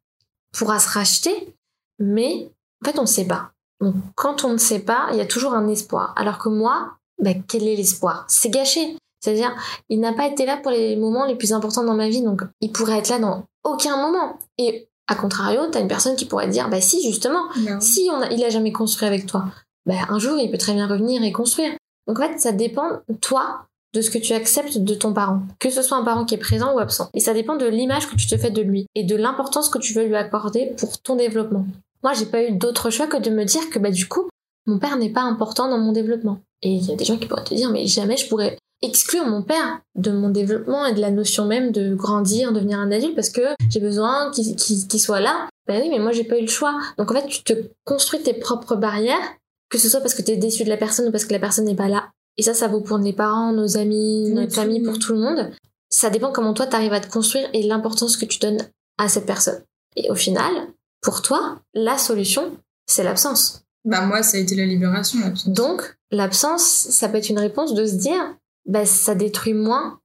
pourra 0.53 0.81
se 0.81 0.89
racheter, 0.89 1.55
mais 1.99 2.51
en 2.83 2.91
fait, 2.91 2.99
on 2.99 3.03
ne 3.03 3.07
sait 3.07 3.27
pas. 3.27 3.53
Donc 3.81 3.95
quand 4.17 4.45
on 4.45 4.53
ne 4.53 4.59
sait 4.59 4.81
pas, 4.81 5.09
il 5.13 5.19
y 5.19 5.21
a 5.21 5.27
toujours 5.27 5.55
un 5.55 5.69
espoir. 5.69 6.13
Alors 6.17 6.39
que 6.39 6.49
moi, 6.49 6.97
bah, 7.23 7.35
quel 7.47 7.65
est 7.65 7.77
l'espoir? 7.77 8.25
C'est 8.29 8.51
gâché. 8.51 8.97
C'est-à-dire, 9.21 9.55
il 9.89 10.01
n'a 10.01 10.13
pas 10.13 10.27
été 10.27 10.47
là 10.47 10.57
pour 10.57 10.71
les 10.71 10.97
moments 10.97 11.27
les 11.27 11.35
plus 11.35 11.53
importants 11.53 11.85
dans 11.85 11.95
ma 11.95 12.09
vie, 12.09 12.23
donc 12.23 12.43
il 12.61 12.73
pourrait 12.73 12.99
être 12.99 13.09
là 13.09 13.19
dans 13.19 13.45
aucun 13.65 13.97
moment. 13.97 14.39
Et 14.59 14.89
à 15.09 15.15
contrario, 15.15 15.63
t'as 15.71 15.81
une 15.81 15.89
personne 15.89 16.17
qui 16.17 16.25
pourrait 16.25 16.47
te 16.47 16.53
dire, 16.53 16.69
bah 16.69 16.81
si, 16.81 17.03
justement, 17.03 17.45
Bah 17.59 17.81
si 17.81 18.09
on 18.13 18.21
a, 18.21 18.31
il 18.31 18.45
a 18.45 18.51
jamais 18.51 18.73
construit 18.73 19.09
avec 19.09 19.27
toi, 19.27 19.47
bah 19.85 19.95
un 20.09 20.19
jour 20.19 20.39
il 20.39 20.51
peut 20.51 20.59
très 20.59 20.75
bien 20.75 20.87
revenir 20.87 21.23
et 21.23 21.33
construire. 21.33 21.73
Donc 22.07 22.21
en 22.21 22.23
fait, 22.23 22.39
ça 22.39 22.53
dépend, 22.53 23.01
toi, 23.21 23.67
de 23.95 24.01
ce 24.03 24.11
que 24.11 24.19
tu 24.19 24.35
acceptes 24.35 24.79
de 24.79 24.95
ton 24.95 25.13
parent. 25.13 25.41
Que 25.59 25.71
ce 25.71 25.83
soit 25.83 25.97
un 25.97 26.05
parent 26.05 26.25
qui 26.25 26.35
est 26.35 26.39
présent 26.39 26.75
ou 26.75 26.79
absent. 26.79 27.09
Et 27.15 27.21
ça 27.21 27.33
dépend 27.33 27.57
de 27.57 27.67
l'image 27.67 28.09
que 28.09 28.17
tu 28.17 28.27
te 28.27 28.37
fais 28.37 28.51
de 28.51 28.61
lui 28.61 28.87
et 28.95 29.05
de 29.05 29.17
l'importance 29.17 29.71
que 29.71 29.79
tu 29.79 29.95
veux 29.95 30.05
lui 30.05 30.17
accorder 30.17 30.75
pour 30.79 31.01
ton 31.01 31.17
développement. 31.17 31.65
Moi, 32.03 32.13
j'ai 32.13 32.27
pas 32.27 32.45
eu 32.45 32.53
d'autre 32.53 32.91
choix 32.91 33.07
que 33.07 33.17
de 33.17 33.31
me 33.31 33.45
dire 33.45 33.71
que 33.71 33.79
bah 33.79 33.91
du 33.91 34.07
coup, 34.07 34.29
mon 34.67 34.79
père 34.79 34.97
n'est 34.97 35.13
pas 35.13 35.23
important 35.23 35.69
dans 35.69 35.79
mon 35.79 35.93
développement. 35.93 36.41
Et 36.63 36.71
il 36.71 36.85
y 36.85 36.93
a 36.93 36.97
des 36.97 37.05
gens 37.05 37.17
qui 37.17 37.27
pourraient 37.27 37.45
te 37.45 37.55
dire, 37.55 37.71
mais 37.71 37.87
jamais 37.87 38.17
je 38.17 38.29
pourrais 38.29 38.59
exclure 38.83 39.25
mon 39.25 39.43
père 39.43 39.81
de 39.95 40.11
mon 40.11 40.29
développement 40.29 40.85
et 40.87 40.95
de 40.95 41.01
la 41.01 41.11
notion 41.11 41.47
même 41.47 41.73
de 41.73 41.95
grandir, 41.95 42.53
devenir 42.53 42.79
un 42.79 42.91
adulte 42.91 43.15
parce 43.15 43.31
que 43.31 43.55
j'ai 43.71 43.81
besoin 43.81 44.31
qu'il 44.31 45.01
soit 45.01 45.21
là. 45.21 45.49
Ben 45.67 45.81
oui, 45.83 45.89
mais 45.91 45.99
moi 45.99 46.13
j'ai 46.13 46.25
pas 46.25 46.39
eu 46.39 46.43
le 46.43 46.49
choix. 46.49 46.79
Donc 46.99 47.11
en 47.11 47.15
fait, 47.15 47.27
tu 47.27 47.43
te 47.43 47.55
construis 47.85 48.23
tes 48.23 48.35
propres 48.35 48.77
barrières, 48.77 49.35
que 49.71 49.79
ce 49.79 49.89
soit 49.89 50.01
parce 50.01 50.15
que 50.15 50.23
t'es 50.23 50.37
déçu 50.37 50.65
de 50.65 50.69
la 50.69 50.77
personne 50.77 51.09
ou 51.09 51.13
parce 51.13 51.25
que 51.25 51.33
la 51.33 51.39
personne 51.39 51.65
n'est 51.65 51.75
pas 51.75 51.89
là. 51.89 52.11
Et 52.37 52.43
ça, 52.43 52.55
ça 52.55 52.69
vaut 52.69 52.83
pour 52.83 52.99
les 52.99 53.15
parents, 53.15 53.53
nos 53.53 53.79
amis, 53.79 54.31
notre 54.31 54.55
famille, 54.55 54.81
le 54.81 54.91
pour 54.91 54.99
tout 54.99 55.13
le 55.13 55.21
monde. 55.21 55.51
Ça 55.89 56.11
dépend 56.11 56.33
comment 56.33 56.53
toi 56.53 56.67
t'arrives 56.67 56.93
à 56.93 57.01
te 57.01 57.11
construire 57.11 57.49
et 57.55 57.63
l'importance 57.63 58.17
que 58.17 58.27
tu 58.27 58.39
donnes 58.39 58.61
à 58.99 59.09
cette 59.09 59.27
personne. 59.27 59.63
Et 59.97 60.11
au 60.11 60.15
final, 60.15 60.53
pour 61.01 61.23
toi, 61.23 61.59
la 61.73 61.97
solution, 61.97 62.57
c'est 62.87 63.05
l'absence. 63.05 63.63
Bah 63.87 64.03
moi, 64.05 64.23
ça 64.23 64.37
a 64.37 64.41
été 64.41 64.55
la 64.57 64.67
libération. 64.67 65.19
Donc, 65.47 65.97
l'absence, 66.11 66.63
ça 66.63 67.09
peut 67.09 67.17
être 67.17 67.31
une 67.31 67.39
réponse 67.39 67.73
de 67.73 67.87
se 67.87 67.95
dire, 67.95 68.21
bah, 68.67 68.85
ça 68.85 69.15
détruit 69.15 69.55
moins 69.55 70.01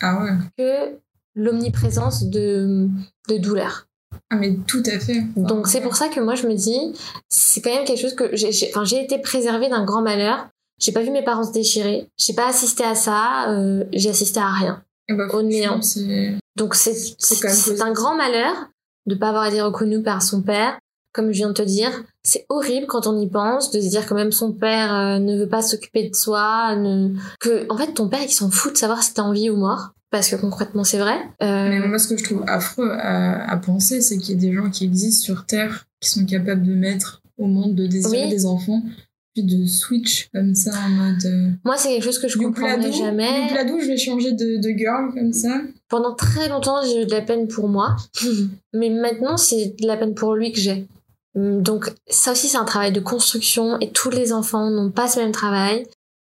Ah 0.00 0.22
ouais. 0.22 0.30
que 0.56 0.96
l'omniprésence 1.34 2.24
de, 2.24 2.88
de 3.28 3.36
douleur. 3.36 3.86
Ah 4.30 4.36
mais 4.36 4.56
tout 4.66 4.82
à 4.86 4.98
fait. 5.00 5.22
Donc, 5.36 5.66
c'est 5.66 5.80
pour 5.80 5.96
ça 5.96 6.08
que 6.08 6.20
moi, 6.20 6.34
je 6.36 6.46
me 6.46 6.54
dis, 6.54 6.94
c'est 7.28 7.60
quand 7.60 7.74
même 7.74 7.84
quelque 7.84 8.00
chose 8.00 8.14
que 8.14 8.34
j'ai, 8.36 8.52
j'ai- 8.52 8.70
enfin, 8.70 8.84
j'ai 8.84 9.02
été 9.02 9.18
préservée 9.18 9.68
d'un 9.68 9.84
grand 9.84 10.02
malheur. 10.02 10.48
J'ai 10.80 10.92
pas 10.92 11.02
vu 11.02 11.10
mes 11.10 11.22
parents 11.24 11.44
se 11.44 11.52
déchirer. 11.52 12.08
J'ai 12.18 12.32
pas 12.34 12.48
assisté 12.48 12.84
à 12.84 12.94
ça. 12.94 13.50
euh, 13.50 13.84
j'ai 13.92 14.10
assisté 14.10 14.40
à 14.40 14.50
rien. 14.50 14.82
bah, 15.08 15.26
au 15.32 15.42
néant. 15.42 15.82
c'est- 15.82 16.34
Donc, 16.56 16.74
c'est, 16.76 16.94
C'est 17.18 17.40
quand 17.40 17.48
même 17.48 17.56
c'est 17.56 17.80
un 17.82 17.92
grand 17.92 18.16
malheur 18.16 18.54
de 19.06 19.14
pas 19.16 19.28
avoir 19.28 19.46
été 19.46 19.60
reconnu 19.60 20.02
par 20.02 20.22
son 20.22 20.40
père. 20.42 20.78
Comme 21.14 21.28
je 21.32 21.36
viens 21.38 21.48
de 21.48 21.54
te 21.54 21.62
dire, 21.62 21.90
c'est 22.22 22.44
horrible 22.50 22.86
quand 22.86 23.06
on 23.06 23.18
y 23.18 23.28
pense 23.28 23.70
de 23.70 23.80
se 23.80 23.88
dire 23.88 24.04
que 24.06 24.12
même 24.14 24.32
son 24.32 24.52
père 24.52 24.92
euh, 24.94 25.18
ne 25.20 25.38
veut 25.38 25.48
pas 25.48 25.62
s'occuper 25.62 26.10
de 26.10 26.14
soi, 26.14 26.74
ne... 26.76 27.14
que 27.40 27.64
en 27.72 27.76
fait 27.78 27.92
ton 27.94 28.08
père 28.08 28.20
il 28.22 28.30
s'en 28.32 28.50
fout 28.50 28.72
de 28.72 28.76
savoir 28.78 29.02
si 29.02 29.14
t'es 29.14 29.20
en 29.20 29.32
vie 29.32 29.48
ou 29.48 29.56
mort, 29.56 29.90
parce 30.10 30.28
que 30.28 30.36
concrètement 30.36 30.84
c'est 30.84 30.98
vrai. 30.98 31.16
Euh, 31.42 31.68
Mais 31.70 31.86
moi, 31.86 31.98
ce 31.98 32.08
que 32.08 32.16
je 32.18 32.24
trouve 32.24 32.42
affreux 32.48 32.90
à, 32.92 33.48
à 33.50 33.56
penser, 33.56 34.00
c'est 34.00 34.18
qu'il 34.18 34.34
y 34.34 34.38
a 34.38 34.40
des 34.50 34.52
gens 34.56 34.68
qui 34.70 34.84
existent 34.84 35.24
sur 35.24 35.46
Terre 35.46 35.86
qui 36.00 36.10
sont 36.10 36.26
capables 36.26 36.62
de 36.66 36.74
mettre 36.74 37.22
au 37.38 37.46
monde 37.46 37.74
de 37.76 37.86
désirer 37.86 38.24
Oui. 38.24 38.30
des 38.30 38.44
enfants, 38.46 38.82
puis 39.34 39.42
de 39.44 39.66
switch 39.66 40.28
comme 40.34 40.54
ça 40.56 40.70
en 40.86 40.88
mode. 40.90 41.24
euh, 41.26 41.50
Moi 41.64 41.76
c'est 41.76 41.90
quelque 41.90 42.04
chose 42.04 42.18
que 42.18 42.28
je 42.28 42.38
comprendrai 42.38 42.74
Youpladou, 42.88 42.96
jamais. 42.98 43.42
Youpladou, 43.42 43.80
je 43.80 43.86
vais 43.86 43.96
changer 43.96 44.32
de, 44.32 44.56
de 44.60 44.68
girl 44.76 45.12
comme 45.14 45.32
ça. 45.32 45.60
Pendant 45.88 46.14
très 46.14 46.48
longtemps 46.48 46.82
j'ai 46.84 47.02
eu 47.02 47.06
de 47.06 47.10
la 47.12 47.22
peine 47.22 47.46
pour 47.48 47.68
moi, 47.68 47.94
mais 48.72 48.90
maintenant 48.90 49.36
c'est 49.36 49.74
de 49.80 49.86
la 49.86 49.96
peine 49.96 50.14
pour 50.14 50.34
lui 50.34 50.50
que 50.52 50.58
j'ai. 50.60 50.86
Hum, 51.36 51.62
Donc 51.62 51.92
ça 52.08 52.32
aussi 52.32 52.48
c'est 52.48 52.56
un 52.56 52.64
travail 52.64 52.92
de 52.92 53.00
construction 53.00 53.78
et 53.80 53.90
tous 53.90 54.10
les 54.10 54.32
enfants 54.32 54.70
n'ont 54.70 54.90
pas 54.90 55.08
ce 55.08 55.18
même 55.18 55.32
travail. 55.32 55.86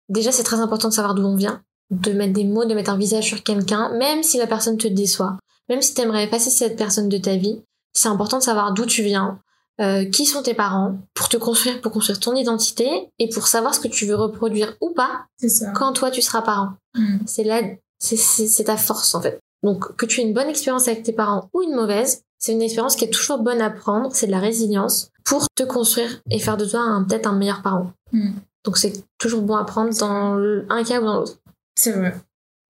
Déjà 0.08 0.32
c'est 0.32 0.42
très 0.42 0.60
important 0.60 0.88
de 0.88 0.94
savoir 0.94 1.14
d'où 1.14 1.24
on 1.24 1.36
vient, 1.36 1.62
de 1.90 2.12
mettre 2.12 2.32
des 2.32 2.44
mots, 2.44 2.64
de 2.64 2.74
mettre 2.74 2.90
un 2.90 2.98
visage 2.98 3.26
sur 3.26 3.42
quelqu'un, 3.42 3.90
même 3.96 4.22
si 4.22 4.38
la 4.38 4.46
personne 4.46 4.76
te 4.76 4.88
déçoit, 4.88 5.36
même 5.68 5.82
si 5.82 5.94
t'aimerais 5.94 6.24
effacer 6.24 6.50
cette 6.50 6.76
personne 6.76 7.08
de 7.08 7.18
ta 7.18 7.36
vie, 7.36 7.62
c'est 7.92 8.08
important 8.08 8.38
de 8.38 8.42
savoir 8.42 8.72
d'où 8.72 8.86
tu 8.86 9.02
viens, 9.02 9.40
euh, 9.80 10.04
qui 10.04 10.26
sont 10.26 10.42
tes 10.42 10.54
parents, 10.54 10.96
pour 11.14 11.28
te 11.28 11.36
construire, 11.36 11.80
pour 11.80 11.92
construire 11.92 12.18
ton 12.18 12.34
identité 12.34 13.10
et 13.18 13.28
pour 13.28 13.46
savoir 13.46 13.74
ce 13.74 13.80
que 13.80 13.88
tu 13.88 14.06
veux 14.06 14.14
reproduire 14.14 14.74
ou 14.80 14.90
pas 14.90 15.26
ça. 15.38 15.70
quand 15.72 15.92
toi 15.92 16.10
tu 16.10 16.22
seras 16.22 16.42
parent. 16.42 16.70
Mm. 16.94 17.18
C'est 17.26 17.44
là, 17.44 17.62
c'est 17.98 18.64
ta 18.64 18.76
force 18.76 19.14
en 19.14 19.20
fait. 19.20 19.38
Donc 19.62 19.96
que 19.96 20.06
tu 20.06 20.20
aies 20.20 20.24
une 20.24 20.34
bonne 20.34 20.48
expérience 20.48 20.88
avec 20.88 21.02
tes 21.02 21.12
parents 21.12 21.50
ou 21.52 21.62
une 21.62 21.74
mauvaise, 21.74 22.22
c'est 22.38 22.52
une 22.52 22.62
expérience 22.62 22.96
qui 22.96 23.04
est 23.04 23.10
toujours 23.10 23.38
bonne 23.38 23.60
à 23.60 23.70
prendre, 23.70 24.14
c'est 24.14 24.26
de 24.26 24.32
la 24.32 24.40
résilience 24.40 25.10
pour 25.24 25.46
te 25.54 25.62
construire 25.62 26.22
et 26.30 26.38
faire 26.38 26.56
de 26.56 26.64
toi 26.64 27.04
peut-être 27.08 27.26
un 27.26 27.36
meilleur 27.36 27.62
parent. 27.62 27.92
Mm. 28.12 28.30
Donc 28.64 28.78
c'est 28.78 28.92
toujours 29.18 29.42
bon 29.42 29.56
à 29.56 29.64
prendre 29.64 29.96
dans 29.98 30.36
un 30.68 30.84
cas 30.84 31.00
ou 31.00 31.04
dans 31.04 31.20
l'autre. 31.20 31.38
C'est 31.76 31.92
vrai. 31.92 32.14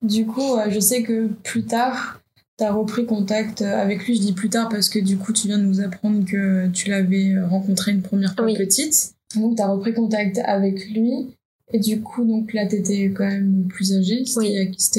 Du 0.02 0.26
coup, 0.26 0.56
euh, 0.56 0.66
je 0.68 0.78
sais 0.80 1.02
que 1.02 1.28
plus 1.42 1.64
tard, 1.64 2.20
t'as 2.56 2.72
repris 2.72 3.06
contact 3.06 3.62
euh, 3.62 3.80
avec 3.80 4.06
lui. 4.06 4.16
Je 4.16 4.20
dis 4.20 4.32
plus 4.32 4.50
tard 4.50 4.68
parce 4.68 4.88
que 4.88 4.98
du 4.98 5.16
coup, 5.16 5.32
tu 5.32 5.46
viens 5.48 5.58
de 5.58 5.64
nous 5.64 5.80
apprendre 5.80 6.24
que 6.24 6.68
tu 6.68 6.90
l'avais 6.90 7.34
rencontré 7.42 7.92
une 7.92 8.02
première 8.02 8.34
fois 8.34 8.44
Oui. 8.44 8.56
petite. 8.56 9.14
Donc, 9.34 9.56
t'as 9.56 9.66
repris 9.66 9.94
contact 9.94 10.38
avec 10.44 10.88
lui. 10.90 11.35
Et 11.72 11.80
du 11.80 12.00
coup, 12.00 12.24
donc 12.24 12.54
là, 12.54 12.64
t'étais 12.66 13.10
quand 13.16 13.26
même 13.26 13.64
plus 13.68 13.92
âgée. 13.92 14.24
C'était 14.24 14.38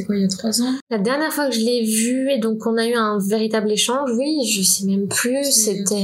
Oui. 0.01 0.03
quoi, 0.05 0.15
il 0.17 0.21
y 0.21 0.25
a 0.25 0.27
trois 0.27 0.61
ans? 0.61 0.73
La 0.89 0.97
dernière 0.97 1.31
fois 1.31 1.47
que 1.49 1.55
je 1.55 1.61
l'ai 1.61 1.83
vu 1.85 2.29
et 2.29 2.39
donc 2.39 2.65
on 2.65 2.75
a 2.77 2.85
eu 2.85 2.93
un 2.93 3.17
véritable 3.19 3.71
échange, 3.71 4.11
oui, 4.17 4.45
je 4.45 4.61
sais 4.61 4.85
même 4.85 5.07
plus, 5.07 5.43
c'était... 5.49 5.95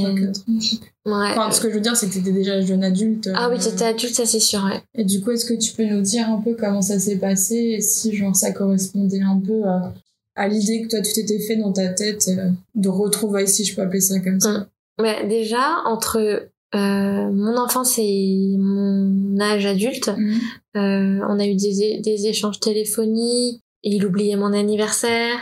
Ouais. 1.06 1.12
Enfin, 1.32 1.50
ce 1.50 1.60
que 1.60 1.68
je 1.68 1.74
veux 1.74 1.80
dire, 1.82 1.94
c'est 1.96 2.08
que 2.08 2.14
t'étais 2.14 2.32
déjà 2.32 2.62
jeune 2.62 2.82
adulte. 2.82 3.28
Ah 3.34 3.50
oui, 3.50 3.56
euh, 3.56 3.62
t'étais 3.62 3.84
adulte, 3.84 4.14
ça 4.14 4.24
c'est 4.24 4.40
sûr, 4.40 4.64
ouais. 4.64 4.80
Et 4.94 5.04
du 5.04 5.20
coup, 5.20 5.32
est-ce 5.32 5.44
que 5.44 5.52
tu 5.52 5.74
peux 5.74 5.84
nous 5.84 6.00
dire 6.00 6.30
un 6.30 6.40
peu 6.40 6.54
comment 6.58 6.80
ça 6.80 6.98
s'est 6.98 7.16
passé 7.18 7.56
et 7.76 7.80
si 7.82 8.14
genre 8.16 8.34
ça 8.34 8.52
correspondait 8.52 9.20
un 9.20 9.38
peu 9.38 9.64
à, 9.64 9.92
à 10.34 10.48
l'idée 10.48 10.80
que 10.82 10.88
toi 10.88 11.02
tu 11.02 11.12
t'étais 11.12 11.40
fait 11.40 11.56
dans 11.56 11.72
ta 11.72 11.88
tête 11.88 12.24
euh, 12.28 12.48
de 12.74 12.88
retrouvailles, 12.88 13.48
si 13.48 13.66
je 13.66 13.76
peux 13.76 13.82
appeler 13.82 14.00
ça 14.00 14.18
comme 14.20 14.40
ça? 14.40 14.66
Mais 14.98 15.26
déjà, 15.28 15.82
entre 15.84 16.48
euh, 16.74 17.30
mon 17.30 17.56
enfance 17.56 17.98
et 17.98 18.56
mon 18.58 19.38
âge 19.40 19.66
adulte, 19.66 20.10
Mhm. 20.16 20.40
Euh, 20.76 21.20
on 21.28 21.38
a 21.38 21.46
eu 21.46 21.54
des, 21.54 22.00
des 22.00 22.26
échanges 22.26 22.58
téléphoniques. 22.60 23.60
Il 23.84 24.04
oubliait 24.06 24.36
mon 24.36 24.52
anniversaire. 24.52 25.36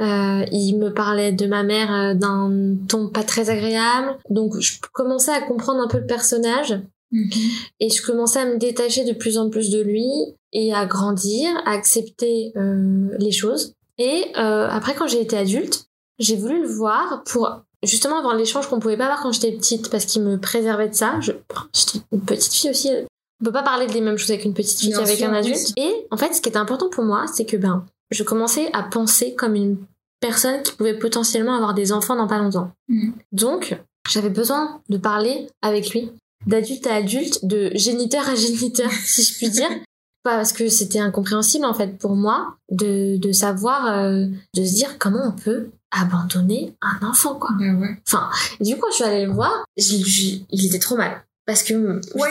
Euh, 0.00 0.44
il 0.52 0.74
me 0.76 0.90
parlait 0.92 1.32
de 1.32 1.46
ma 1.46 1.62
mère 1.62 2.14
d'un 2.16 2.74
ton 2.88 3.08
pas 3.08 3.22
très 3.22 3.48
agréable. 3.48 4.18
Donc 4.28 4.58
je 4.60 4.74
commençais 4.92 5.30
à 5.30 5.40
comprendre 5.40 5.80
un 5.80 5.88
peu 5.88 5.98
le 5.98 6.06
personnage 6.06 6.78
Mhm. 7.12 7.30
et 7.78 7.88
je 7.88 8.04
commençais 8.04 8.40
à 8.40 8.46
me 8.46 8.58
détacher 8.58 9.04
de 9.04 9.12
plus 9.12 9.38
en 9.38 9.48
plus 9.48 9.70
de 9.70 9.80
lui 9.80 10.10
et 10.52 10.74
à 10.74 10.84
grandir, 10.86 11.48
à 11.64 11.70
accepter 11.70 12.52
les 13.20 13.30
choses. 13.30 13.74
Et 13.98 14.24
après, 14.34 14.94
quand 14.96 15.06
j'ai 15.06 15.20
été 15.22 15.36
adulte, 15.38 15.86
j'ai 16.18 16.34
voulu 16.36 16.62
le 16.62 16.68
voir 16.68 17.22
pour 17.24 17.62
justement 17.84 18.18
avoir 18.18 18.34
l'échange 18.34 18.68
qu'on 18.68 18.78
pouvait 18.80 18.96
pas 18.96 19.04
avoir 19.04 19.22
quand 19.22 19.32
j'étais 19.32 19.52
petite 19.52 19.90
parce 19.90 20.04
qu'il 20.06 20.22
me 20.22 20.38
préservait 20.38 20.88
de 20.88 20.94
ça. 20.94 21.18
Je- 21.20 21.32
J'étais 21.74 22.04
une 22.12 22.20
petite 22.22 22.52
fille 22.54 22.70
aussi. 22.70 22.90
On 23.40 23.44
peut 23.44 23.52
pas 23.52 23.62
parler 23.62 23.86
des 23.86 24.00
mêmes 24.00 24.16
choses 24.16 24.30
avec 24.30 24.44
une 24.44 24.54
petite 24.54 24.78
fille 24.80 24.92
qu'avec 24.92 25.20
un 25.22 25.32
oui. 25.32 25.38
adulte. 25.38 25.72
Et 25.76 26.06
en 26.10 26.16
fait, 26.16 26.32
ce 26.34 26.40
qui 26.40 26.48
était 26.48 26.58
important 26.58 26.88
pour 26.88 27.04
moi, 27.04 27.26
c'est 27.32 27.44
que 27.44 27.56
ben, 27.56 27.84
je 28.10 28.22
commençais 28.22 28.70
à 28.72 28.82
penser 28.82 29.34
comme 29.34 29.54
une 29.54 29.76
personne 30.20 30.62
qui 30.62 30.72
pouvait 30.72 30.98
potentiellement 30.98 31.54
avoir 31.54 31.74
des 31.74 31.92
enfants 31.92 32.16
dans 32.16 32.26
pas 32.26 32.38
longtemps. 32.38 32.70
Mhm. 32.88 33.12
Donc, 33.32 33.76
j'avais 34.08 34.30
besoin 34.30 34.80
de 34.88 34.96
parler 34.96 35.48
avec 35.60 35.90
lui, 35.90 36.10
d'adulte 36.46 36.86
à 36.86 36.94
adulte, 36.94 37.44
de 37.44 37.70
géniteur 37.74 38.26
à 38.28 38.34
géniteur, 38.34 38.90
si 39.04 39.22
je 39.22 39.34
puis 39.36 39.50
dire. 39.50 39.68
Parce 40.22 40.52
que 40.52 40.68
c'était 40.68 40.98
incompréhensible 40.98 41.64
en 41.66 41.74
fait 41.74 41.98
pour 41.98 42.16
moi 42.16 42.56
de, 42.72 43.16
de 43.16 43.30
savoir, 43.30 43.86
euh, 43.86 44.26
de 44.54 44.64
se 44.64 44.74
dire 44.74 44.98
comment 44.98 45.22
on 45.28 45.30
peut 45.40 45.68
abandonner 45.90 46.74
un 46.82 47.06
enfant 47.06 47.34
quoi. 47.36 47.50
Bah 47.58 47.64
ouais. 47.80 47.96
Du 48.60 48.74
coup, 48.74 48.80
quand 48.82 48.90
je 48.90 48.94
suis 48.96 49.04
allée 49.04 49.26
le 49.26 49.32
voir, 49.32 49.64
je- 49.76 49.96
je- 50.04 50.36
il 50.50 50.66
était 50.66 50.78
trop 50.78 50.96
mal. 50.96 51.22
parce 51.46 51.62
que 51.62 51.74
Ouais, 52.18 52.30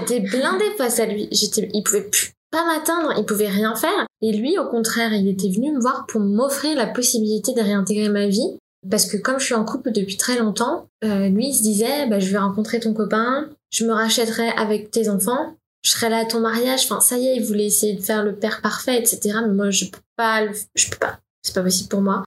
j'étais 0.00 0.20
blindée 0.20 0.70
face 0.76 1.00
à 1.00 1.06
lui. 1.06 1.26
J'étais, 1.32 1.70
il 1.72 1.82
pouvait 1.82 2.02
plus 2.02 2.32
pas 2.50 2.66
m'atteindre, 2.66 3.14
il 3.16 3.24
pouvait 3.24 3.48
rien 3.48 3.74
faire. 3.74 4.06
Et 4.20 4.30
lui, 4.32 4.58
au 4.58 4.66
contraire, 4.66 5.14
il 5.14 5.26
était 5.26 5.48
venu 5.48 5.72
me 5.72 5.80
voir 5.80 6.04
pour 6.06 6.20
m'offrir 6.20 6.76
la 6.76 6.86
possibilité 6.86 7.54
de 7.54 7.62
réintégrer 7.62 8.10
ma 8.10 8.26
vie. 8.26 8.58
Parce 8.90 9.06
que 9.06 9.16
comme 9.16 9.38
je 9.38 9.46
suis 9.46 9.54
en 9.54 9.64
couple 9.64 9.90
depuis 9.92 10.18
très 10.18 10.36
longtemps, 10.38 10.86
euh, 11.02 11.28
lui, 11.30 11.46
il 11.48 11.54
se 11.54 11.62
disait, 11.62 12.06
bah, 12.08 12.18
je 12.20 12.30
vais 12.30 12.36
rencontrer 12.36 12.78
ton 12.78 12.92
copain, 12.92 13.48
je 13.70 13.86
me 13.86 13.92
rachèterai 13.94 14.50
avec 14.50 14.90
tes 14.90 15.08
enfants, 15.08 15.54
je 15.82 15.90
serai 15.92 16.10
là 16.10 16.18
à 16.18 16.24
ton 16.26 16.40
mariage. 16.40 16.80
Enfin, 16.84 17.00
ça 17.00 17.16
y 17.16 17.28
est, 17.28 17.36
il 17.36 17.44
voulait 17.44 17.66
essayer 17.66 17.94
de 17.94 18.02
faire 18.02 18.22
le 18.22 18.34
père 18.34 18.60
parfait, 18.60 18.98
etc. 18.98 19.38
Mais 19.46 19.54
moi, 19.54 19.70
je 19.70 19.86
peux 19.86 20.00
pas, 20.16 20.44
le- 20.44 20.52
je 20.74 20.90
peux 20.90 20.98
pas. 20.98 21.20
C'est 21.42 21.54
pas 21.54 21.62
possible 21.62 21.88
pour 21.88 22.02
moi. 22.02 22.22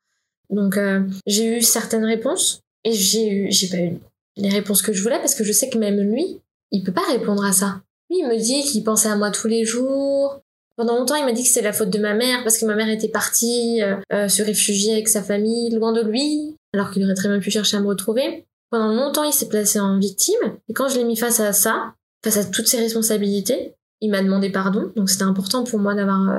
Donc, 0.49 0.77
euh, 0.77 1.01
j'ai 1.25 1.57
eu 1.57 1.61
certaines 1.61 2.05
réponses 2.05 2.61
et 2.83 2.91
j'ai 2.91 3.29
eu, 3.29 3.51
j'ai 3.51 3.67
pas 3.67 3.77
eu 3.77 3.99
les 4.37 4.49
réponses 4.49 4.81
que 4.81 4.93
je 4.93 5.01
voulais 5.01 5.19
parce 5.19 5.35
que 5.35 5.43
je 5.43 5.51
sais 5.51 5.69
que 5.69 5.77
même 5.77 5.99
lui, 5.99 6.39
il 6.71 6.83
peut 6.83 6.91
pas 6.91 7.05
répondre 7.07 7.43
à 7.43 7.51
ça. 7.51 7.81
Lui, 8.09 8.19
il 8.19 8.27
me 8.27 8.37
dit 8.37 8.63
qu'il 8.63 8.83
pensait 8.83 9.09
à 9.09 9.15
moi 9.15 9.31
tous 9.31 9.47
les 9.47 9.65
jours. 9.65 10.41
Pendant 10.77 10.97
longtemps, 10.97 11.15
il 11.15 11.25
m'a 11.25 11.31
dit 11.31 11.43
que 11.43 11.47
c'était 11.47 11.61
la 11.61 11.73
faute 11.73 11.89
de 11.89 11.99
ma 11.99 12.13
mère 12.13 12.43
parce 12.43 12.57
que 12.57 12.65
ma 12.65 12.75
mère 12.75 12.89
était 12.89 13.07
partie 13.07 13.81
euh, 13.81 13.95
euh, 14.11 14.27
se 14.27 14.43
réfugier 14.43 14.93
avec 14.93 15.07
sa 15.07 15.23
famille 15.23 15.69
loin 15.71 15.93
de 15.93 16.01
lui, 16.01 16.55
alors 16.73 16.91
qu'il 16.91 17.03
aurait 17.03 17.13
très 17.13 17.29
bien 17.29 17.39
pu 17.39 17.49
chercher 17.49 17.77
à 17.77 17.79
me 17.79 17.87
retrouver. 17.87 18.45
Pendant 18.69 18.93
longtemps, 18.93 19.23
il 19.23 19.31
s'est 19.31 19.47
placé 19.47 19.79
en 19.79 19.97
victime. 19.97 20.57
Et 20.67 20.73
quand 20.73 20.89
je 20.89 20.97
l'ai 20.97 21.05
mis 21.05 21.15
face 21.15 21.39
à 21.39 21.53
ça, 21.53 21.93
face 22.23 22.37
à 22.37 22.43
toutes 22.43 22.67
ses 22.67 22.77
responsabilités, 22.77 23.73
il 24.01 24.11
m'a 24.11 24.21
demandé 24.21 24.49
pardon. 24.49 24.91
Donc 24.97 25.09
c'était 25.09 25.23
important 25.23 25.63
pour 25.63 25.79
moi 25.79 25.95
d'avoir 25.95 26.35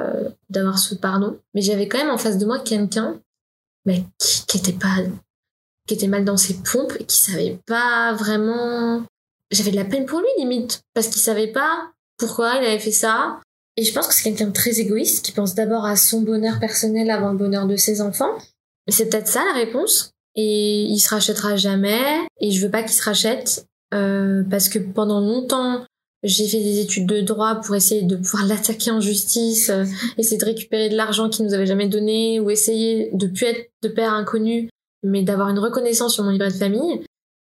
d'avoir 0.50 0.78
ce 0.78 0.94
pardon. 0.94 1.38
Mais 1.54 1.62
j'avais 1.62 1.88
quand 1.88 1.96
même 1.96 2.10
en 2.10 2.18
face 2.18 2.36
de 2.36 2.44
moi 2.44 2.58
quelqu'un 2.58 3.18
mais 3.86 4.04
qui, 4.18 4.58
était 4.58 4.72
pas 4.72 4.96
qui 5.86 5.94
était 5.94 6.08
mal 6.08 6.24
dans 6.24 6.36
ses 6.36 6.54
pompes 6.54 6.92
et 6.98 7.04
qui 7.04 7.18
savait 7.18 7.58
pas 7.66 8.12
vraiment. 8.14 9.04
J'avais 9.50 9.70
de 9.70 9.76
la 9.76 9.84
peine 9.84 10.06
pour 10.06 10.18
lui 10.18 10.26
limite 10.38 10.82
parce 10.92 11.08
qu'il 11.08 11.22
savait 11.22 11.52
pas 11.52 11.90
pourquoi 12.18 12.56
il 12.56 12.66
avait 12.66 12.78
fait 12.78 12.90
ça. 12.90 13.40
Et 13.76 13.84
je 13.84 13.92
pense 13.92 14.08
que 14.08 14.14
c'est 14.14 14.24
quelqu'un 14.24 14.48
de 14.48 14.52
très 14.52 14.80
égoïste 14.80 15.24
qui 15.24 15.32
pense 15.32 15.54
d'abord 15.54 15.84
à 15.84 15.96
son 15.96 16.22
bonheur 16.22 16.58
personnel 16.58 17.10
avant 17.10 17.30
le 17.30 17.38
bonheur 17.38 17.66
de 17.66 17.76
ses 17.76 18.00
enfants. 18.00 18.36
C'est 18.88 19.08
peut-être 19.08 19.28
ça 19.28 19.44
la 19.44 19.52
réponse. 19.52 20.10
Et 20.34 20.82
il 20.82 20.98
se 20.98 21.10
rachètera 21.10 21.56
jamais. 21.56 22.26
Et 22.40 22.50
je 22.50 22.64
veux 22.64 22.70
pas 22.70 22.82
qu'il 22.82 22.92
se 22.92 23.02
rachète 23.02 23.66
euh, 23.94 24.42
parce 24.50 24.68
que 24.68 24.78
pendant 24.78 25.20
longtemps 25.20 25.84
j'ai 26.26 26.48
fait 26.48 26.60
des 26.60 26.80
études 26.80 27.06
de 27.06 27.20
droit 27.20 27.56
pour 27.56 27.74
essayer 27.74 28.02
de 28.02 28.16
pouvoir 28.16 28.44
l'attaquer 28.46 28.90
en 28.90 29.00
justice, 29.00 29.70
euh, 29.70 29.84
essayer 30.18 30.38
de 30.38 30.44
récupérer 30.44 30.88
de 30.88 30.96
l'argent 30.96 31.28
qu'il 31.30 31.46
nous 31.46 31.54
avait 31.54 31.66
jamais 31.66 31.88
donné, 31.88 32.40
ou 32.40 32.50
essayer 32.50 33.10
de 33.12 33.26
plus 33.26 33.46
être 33.46 33.70
de 33.82 33.88
père 33.88 34.12
inconnu, 34.12 34.68
mais 35.02 35.22
d'avoir 35.22 35.48
une 35.48 35.58
reconnaissance 35.58 36.14
sur 36.14 36.24
mon 36.24 36.30
livret 36.30 36.48
de 36.48 36.54
famille. 36.54 37.00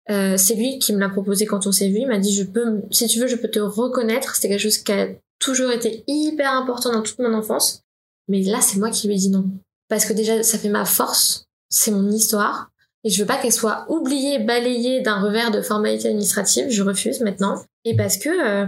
Euh, 0.10 0.36
c'est 0.38 0.56
lui 0.56 0.80
qui 0.80 0.94
me 0.94 1.00
l'a 1.00 1.10
proposé 1.10 1.46
quand 1.46 1.66
on 1.66 1.72
s'est 1.72 1.88
vu. 1.88 2.00
Il 2.00 2.08
m'a 2.08 2.20
dit, 2.20 2.34
je 2.34 2.44
peux, 2.44 2.82
si 2.92 3.08
tu 3.08 3.20
veux, 3.20 3.28
je 3.28 3.38
peux 3.38 3.50
te 3.50 3.60
reconnaître. 3.60 4.36
C'était 4.36 4.50
quelque 4.50 4.60
chose 4.60 4.78
qui 4.78 4.92
a 4.92 5.08
toujours 5.40 5.72
été 5.72 6.04
hyper 6.08 6.52
important 6.52 6.92
dans 6.92 7.02
toute 7.02 7.20
mon 7.20 7.34
enfance. 7.34 7.82
Mais 8.28 8.42
là, 8.42 8.60
c'est 8.62 8.80
moi 8.80 8.90
qui 8.90 9.08
lui 9.08 9.16
ai 9.16 9.18
dit 9.18 9.30
non. 9.30 9.50
Parce 9.88 10.06
que 10.06 10.14
déjà, 10.14 10.44
ça 10.44 10.58
fait 10.58 10.70
ma 10.70 10.86
force. 10.86 11.46
C'est 11.70 11.92
mon 11.92 12.12
histoire. 12.12 12.70
Et 13.04 13.10
je 13.10 13.20
veux 13.22 13.28
pas 13.28 13.38
qu'elle 13.38 13.52
soit 13.52 13.86
oubliée, 13.90 14.40
balayée 14.40 15.02
d'un 15.02 15.20
revers 15.22 15.52
de 15.52 15.62
formalité 15.62 16.08
administrative. 16.08 16.68
Je 16.70 16.84
refuse 16.84 17.20
maintenant. 17.22 17.62
Et 17.86 17.96
parce 17.96 18.18
que 18.18 18.30
euh, 18.30 18.66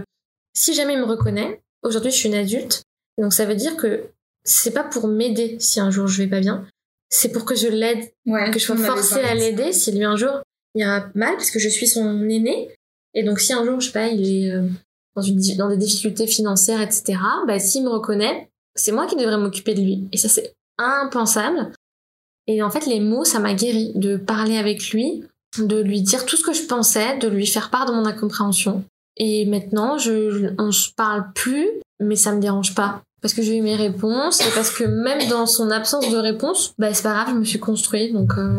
si 0.54 0.74
jamais 0.74 0.92
il 0.94 1.00
me 1.00 1.04
reconnaît, 1.06 1.60
aujourd'hui 1.82 2.10
je 2.10 2.16
suis 2.16 2.28
une 2.28 2.34
adulte, 2.34 2.82
donc 3.18 3.32
ça 3.32 3.46
veut 3.46 3.54
dire 3.54 3.76
que 3.76 4.04
c'est 4.44 4.72
pas 4.72 4.84
pour 4.84 5.08
m'aider 5.08 5.56
si 5.58 5.80
un 5.80 5.90
jour 5.90 6.06
je 6.06 6.22
vais 6.22 6.28
pas 6.28 6.40
bien, 6.40 6.66
c'est 7.08 7.30
pour 7.32 7.44
que 7.44 7.54
je 7.54 7.68
l'aide, 7.68 8.10
Ouais, 8.26 8.50
que 8.50 8.58
je 8.58 8.64
sois 8.66 8.76
forcée 8.76 9.20
à 9.20 9.34
l'aider 9.34 9.72
si 9.72 9.90
lui 9.92 10.04
un 10.04 10.16
jour 10.16 10.42
il 10.74 10.82
ira 10.82 11.06
mal, 11.14 11.34
parce 11.36 11.50
que 11.50 11.58
je 11.58 11.68
suis 11.70 11.86
son 11.88 12.22
aîné. 12.28 12.70
Et 13.14 13.22
donc 13.22 13.40
si 13.40 13.54
un 13.54 13.64
jour, 13.64 13.80
je 13.80 13.86
sais 13.86 13.92
pas, 13.92 14.08
il 14.08 14.44
est 14.44 14.50
euh, 14.52 14.68
dans, 15.14 15.22
une, 15.22 15.36
di- 15.36 15.56
dans 15.56 15.70
des 15.70 15.78
difficultés 15.78 16.26
financières, 16.26 16.82
etc., 16.82 17.18
bah 17.46 17.58
s'il 17.58 17.82
me 17.84 17.88
reconnaît, 17.88 18.50
c'est 18.74 18.92
moi 18.92 19.06
qui 19.06 19.16
devrais 19.16 19.38
m'occuper 19.38 19.72
de 19.72 19.80
lui. 19.80 20.06
Et 20.12 20.18
ça 20.18 20.28
c'est 20.28 20.52
impensable. 20.76 21.72
Et 22.46 22.62
en 22.62 22.70
fait, 22.70 22.86
les 22.86 23.00
mots, 23.00 23.24
ça 23.24 23.40
m'a 23.40 23.54
guéri 23.54 23.92
de 23.94 24.16
parler 24.16 24.56
avec 24.56 24.90
lui, 24.90 25.24
de 25.58 25.80
lui 25.80 26.02
dire 26.02 26.26
tout 26.26 26.36
ce 26.36 26.44
que 26.44 26.52
je 26.52 26.62
pensais, 26.62 27.18
de 27.18 27.28
lui 27.28 27.46
faire 27.46 27.70
part 27.70 27.86
de 27.86 27.92
mon 27.92 28.06
incompréhension. 28.06 28.84
Et 29.16 29.46
maintenant, 29.46 29.98
je, 29.98 30.52
on 30.58 30.72
se 30.72 30.90
parle 30.94 31.32
plus, 31.34 31.68
mais 32.00 32.16
ça 32.16 32.32
me 32.32 32.40
dérange 32.40 32.74
pas. 32.74 33.02
Parce 33.22 33.32
que 33.34 33.42
j'ai 33.42 33.56
eu 33.56 33.62
mes 33.62 33.76
réponses, 33.76 34.40
et 34.40 34.50
parce 34.54 34.70
que 34.70 34.84
même 34.84 35.28
dans 35.28 35.46
son 35.46 35.70
absence 35.70 36.10
de 36.10 36.16
réponse, 36.16 36.74
bah 36.78 36.92
c'est 36.92 37.02
pas 37.02 37.14
grave, 37.14 37.28
je 37.30 37.38
me 37.38 37.44
suis 37.44 37.58
construite. 37.58 38.12
Donc 38.12 38.34
euh, 38.36 38.58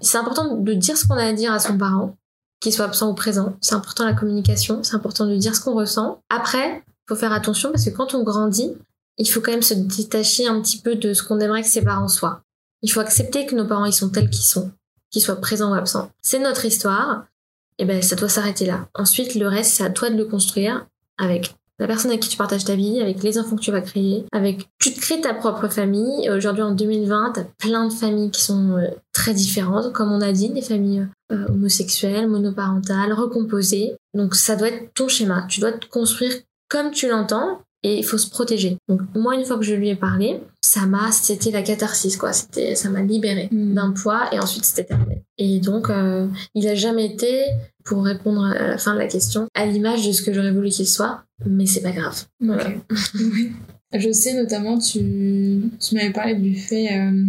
c'est 0.00 0.18
important 0.18 0.56
de 0.56 0.74
dire 0.74 0.96
ce 0.96 1.06
qu'on 1.06 1.16
a 1.16 1.24
à 1.24 1.32
dire 1.32 1.52
à 1.52 1.58
son 1.58 1.78
parent, 1.78 2.14
qu'il 2.60 2.72
soit 2.72 2.84
absent 2.84 3.10
ou 3.10 3.14
présent. 3.14 3.56
C'est 3.60 3.74
important 3.74 4.04
la 4.04 4.12
communication, 4.12 4.82
c'est 4.82 4.94
important 4.94 5.26
de 5.26 5.34
dire 5.36 5.56
ce 5.56 5.60
qu'on 5.60 5.74
ressent. 5.74 6.20
Après, 6.28 6.84
faut 7.08 7.16
faire 7.16 7.32
attention 7.32 7.70
parce 7.70 7.84
que 7.84 7.90
quand 7.90 8.14
on 8.14 8.22
grandit, 8.22 8.72
il 9.18 9.28
faut 9.28 9.40
quand 9.40 9.52
même 9.52 9.62
se 9.62 9.74
détacher 9.74 10.46
un 10.46 10.60
petit 10.60 10.80
peu 10.80 10.96
de 10.96 11.14
ce 11.14 11.22
qu'on 11.22 11.40
aimerait 11.40 11.62
que 11.62 11.68
ses 11.68 11.82
parents 11.82 12.08
soient. 12.08 12.42
Il 12.84 12.92
faut 12.92 13.00
accepter 13.00 13.46
que 13.46 13.54
nos 13.54 13.66
parents 13.66 13.86
ils 13.86 13.94
sont 13.94 14.10
tels 14.10 14.28
qu'ils 14.28 14.44
sont, 14.44 14.70
qu'ils 15.10 15.22
soient 15.22 15.40
présents 15.40 15.70
ou 15.70 15.74
absents. 15.74 16.10
C'est 16.20 16.38
notre 16.38 16.66
histoire, 16.66 17.24
et 17.78 17.86
ben 17.86 18.02
ça 18.02 18.14
doit 18.14 18.28
s'arrêter 18.28 18.66
là. 18.66 18.88
Ensuite, 18.94 19.34
le 19.34 19.48
reste, 19.48 19.72
c'est 19.72 19.84
à 19.84 19.88
toi 19.88 20.10
de 20.10 20.16
le 20.16 20.26
construire 20.26 20.86
avec 21.16 21.54
la 21.78 21.86
personne 21.86 22.10
avec 22.10 22.20
qui 22.20 22.28
tu 22.28 22.36
partages 22.36 22.66
ta 22.66 22.74
vie, 22.74 23.00
avec 23.00 23.22
les 23.22 23.38
enfants 23.38 23.56
que 23.56 23.62
tu 23.62 23.72
vas 23.72 23.80
créer, 23.80 24.26
avec 24.32 24.68
tu 24.78 24.92
te 24.92 25.00
crées 25.00 25.22
ta 25.22 25.32
propre 25.32 25.68
famille. 25.68 26.28
Aujourd'hui, 26.28 26.62
en 26.62 26.72
2020, 26.72 27.32
t'as 27.34 27.44
plein 27.58 27.88
de 27.88 27.92
familles 27.92 28.30
qui 28.30 28.42
sont 28.42 28.76
euh, 28.76 28.88
très 29.14 29.32
différentes, 29.32 29.90
comme 29.94 30.12
on 30.12 30.20
a 30.20 30.32
dit, 30.32 30.50
des 30.50 30.60
familles 30.60 31.08
euh, 31.32 31.46
homosexuelles, 31.48 32.28
monoparentales, 32.28 33.14
recomposées. 33.14 33.96
Donc 34.12 34.34
ça 34.34 34.56
doit 34.56 34.68
être 34.68 34.92
ton 34.92 35.08
schéma. 35.08 35.46
Tu 35.48 35.60
dois 35.60 35.72
te 35.72 35.86
construire 35.86 36.34
comme 36.68 36.90
tu 36.90 37.08
l'entends 37.08 37.62
et 37.84 37.98
il 37.98 38.04
faut 38.04 38.18
se 38.18 38.28
protéger. 38.28 38.76
Donc 38.88 39.02
moi, 39.14 39.36
une 39.36 39.44
fois 39.44 39.56
que 39.58 39.62
je 39.62 39.74
lui 39.74 39.90
ai 39.90 39.94
parlé, 39.94 40.40
ça 40.60 40.86
m'a, 40.86 41.12
c'était 41.12 41.50
la 41.52 41.62
catharsis 41.62 42.16
quoi. 42.16 42.32
C'était, 42.32 42.74
ça 42.74 42.88
m'a 42.90 43.02
libéré 43.02 43.48
Mm. 43.52 43.74
d'un 43.74 43.92
poids 43.92 44.34
et 44.34 44.40
ensuite 44.40 44.64
c'était 44.64 44.84
terminé. 44.84 45.22
Et 45.38 45.60
donc, 45.60 45.90
euh, 45.90 46.26
il 46.54 46.66
a 46.66 46.74
jamais 46.74 47.04
été, 47.06 47.44
pour 47.84 48.02
répondre 48.04 48.44
à 48.46 48.54
la 48.68 48.78
fin 48.78 48.94
de 48.94 48.98
la 48.98 49.06
question, 49.06 49.46
à 49.54 49.66
l'image 49.66 50.06
de 50.06 50.12
ce 50.12 50.22
que 50.22 50.32
j'aurais 50.32 50.52
voulu 50.52 50.70
qu'il 50.70 50.88
soit, 50.88 51.22
mais 51.46 51.66
c'est 51.66 51.82
pas 51.82 51.92
grave. 51.92 52.24
Voilà. 52.40 52.68
Ok. 52.68 52.74
Oui. 53.20 53.52
Je 53.96 54.10
sais 54.10 54.34
notamment, 54.34 54.76
tu, 54.76 54.98
tu 55.78 55.94
m'avais 55.94 56.10
parlé 56.10 56.34
du 56.34 56.56
fait 56.56 56.98
euh, 56.98 57.24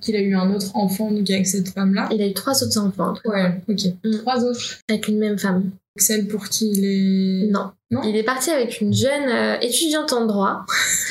qu'il 0.00 0.14
a 0.14 0.20
eu 0.20 0.36
un 0.36 0.54
autre 0.54 0.70
enfant 0.76 1.10
donc 1.10 1.28
avec 1.30 1.48
cette 1.48 1.70
femme-là. 1.70 2.08
Il 2.12 2.22
a 2.22 2.28
eu 2.28 2.32
trois 2.32 2.62
autres 2.62 2.78
enfants, 2.78 3.14
en 3.24 3.28
Ouais, 3.30 3.60
ok. 3.68 3.80
Mm. 4.04 4.18
Trois 4.18 4.44
autres. 4.44 4.78
avec 4.88 5.08
une 5.08 5.18
même 5.18 5.36
femme. 5.36 5.70
Celle 5.98 6.26
pour 6.26 6.48
qui 6.48 6.70
il 6.70 6.84
est. 6.84 7.50
Non. 7.50 7.70
Non 7.90 8.02
Il 8.04 8.16
est 8.16 8.24
parti 8.24 8.50
avec 8.50 8.80
une 8.80 8.92
jeune 8.92 9.28
euh, 9.28 9.60
étudiante 9.60 10.12
en 10.12 10.26
droit 10.26 10.64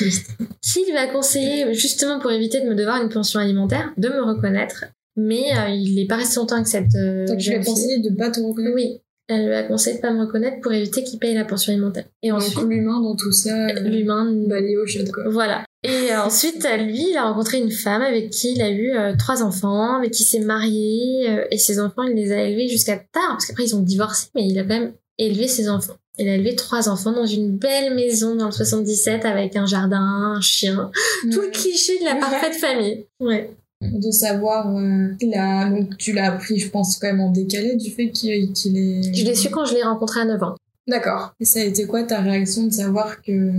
qui 0.62 0.84
lui 0.84 0.96
a 0.96 1.06
conseillé, 1.06 1.72
justement 1.74 2.20
pour 2.20 2.30
éviter 2.30 2.60
de 2.60 2.68
me 2.68 2.74
devoir 2.74 3.02
une 3.02 3.08
pension 3.08 3.40
alimentaire, 3.40 3.92
de 3.96 4.08
me 4.08 4.22
reconnaître. 4.22 4.84
Mais 5.16 5.56
euh, 5.56 5.70
il 5.70 5.94
n'est 5.94 6.06
pas 6.06 6.16
resté 6.16 6.36
longtemps 6.36 6.56
avec 6.56 6.66
cette 6.66 6.94
euh, 6.94 7.26
Donc 7.26 7.38
tu 7.38 7.50
lui 7.50 7.56
as 7.56 7.64
conseillé 7.64 7.98
de 7.98 8.14
pas 8.14 8.30
te 8.30 8.40
reconnaître. 8.40 8.74
Oui, 8.74 9.00
elle 9.28 9.46
lui 9.46 9.54
a 9.54 9.62
conseillé 9.62 9.96
de 9.96 10.02
pas 10.02 10.12
me 10.12 10.20
reconnaître 10.20 10.60
pour 10.60 10.72
éviter 10.72 11.02
qu'il 11.02 11.18
paye 11.18 11.34
la 11.34 11.46
pension 11.46 11.72
alimentaire. 11.72 12.04
Et 12.22 12.30
ensuite, 12.30 12.62
l'humain 12.62 13.00
dans 13.00 13.16
tout 13.16 13.32
ça, 13.32 13.72
l'humain 13.74 14.30
balayé 14.46 14.76
au 14.76 14.84
quoi. 15.12 15.24
Voilà. 15.28 15.64
Et 15.86 16.14
ensuite, 16.16 16.66
lui, 16.78 17.10
il 17.10 17.16
a 17.16 17.28
rencontré 17.30 17.58
une 17.58 17.70
femme 17.70 18.02
avec 18.02 18.30
qui 18.30 18.52
il 18.52 18.62
a 18.62 18.70
eu 18.70 18.92
euh, 18.92 19.14
trois 19.16 19.42
enfants, 19.42 19.96
avec 19.96 20.10
qui 20.10 20.24
s'est 20.24 20.40
marié, 20.40 21.28
euh, 21.28 21.44
et 21.50 21.58
ses 21.58 21.78
enfants, 21.80 22.02
il 22.02 22.14
les 22.14 22.32
a 22.32 22.42
élevés 22.42 22.68
jusqu'à 22.68 22.96
tard, 22.96 23.28
parce 23.30 23.46
qu'après, 23.46 23.64
ils 23.64 23.76
ont 23.76 23.82
divorcé, 23.82 24.28
mais 24.34 24.46
il 24.46 24.58
a 24.58 24.62
quand 24.62 24.68
même 24.68 24.92
élevé 25.18 25.46
ses 25.48 25.68
enfants. 25.68 25.96
Il 26.18 26.28
a 26.28 26.34
élevé 26.34 26.54
trois 26.56 26.88
enfants 26.88 27.12
dans 27.12 27.26
une 27.26 27.56
belle 27.56 27.94
maison 27.94 28.34
dans 28.36 28.46
le 28.46 28.52
77 28.52 29.24
avec 29.24 29.54
un 29.54 29.66
jardin, 29.66 30.00
un 30.00 30.40
chien. 30.40 30.90
Tout 31.30 31.42
le 31.42 31.50
cliché 31.50 31.98
de 31.98 32.04
la 32.04 32.16
parfaite 32.16 32.54
famille. 32.54 33.04
Ouais. 33.20 33.50
de 33.82 34.10
savoir 34.10 34.74
euh, 34.74 35.08
qu'il 35.20 35.34
a 35.34 35.68
donc 35.68 35.98
tu 35.98 36.14
l'as 36.14 36.32
appris 36.32 36.58
je 36.58 36.70
pense 36.70 36.96
quand 36.96 37.08
même 37.08 37.20
en 37.20 37.30
décalé 37.30 37.76
du 37.76 37.90
fait 37.90 38.08
qu'il 38.08 38.54
qu'il 38.54 38.78
est 38.78 39.14
Je 39.14 39.24
l'ai 39.26 39.34
su 39.34 39.50
quand 39.50 39.66
je 39.66 39.74
l'ai 39.74 39.82
rencontré 39.82 40.20
à 40.20 40.24
9 40.24 40.42
ans. 40.42 40.54
D'accord 40.86 41.34
et 41.40 41.44
ça 41.44 41.60
a 41.60 41.64
été 41.64 41.86
quoi 41.86 42.02
ta 42.04 42.20
réaction 42.20 42.64
de 42.66 42.72
savoir 42.72 43.22
que 43.22 43.50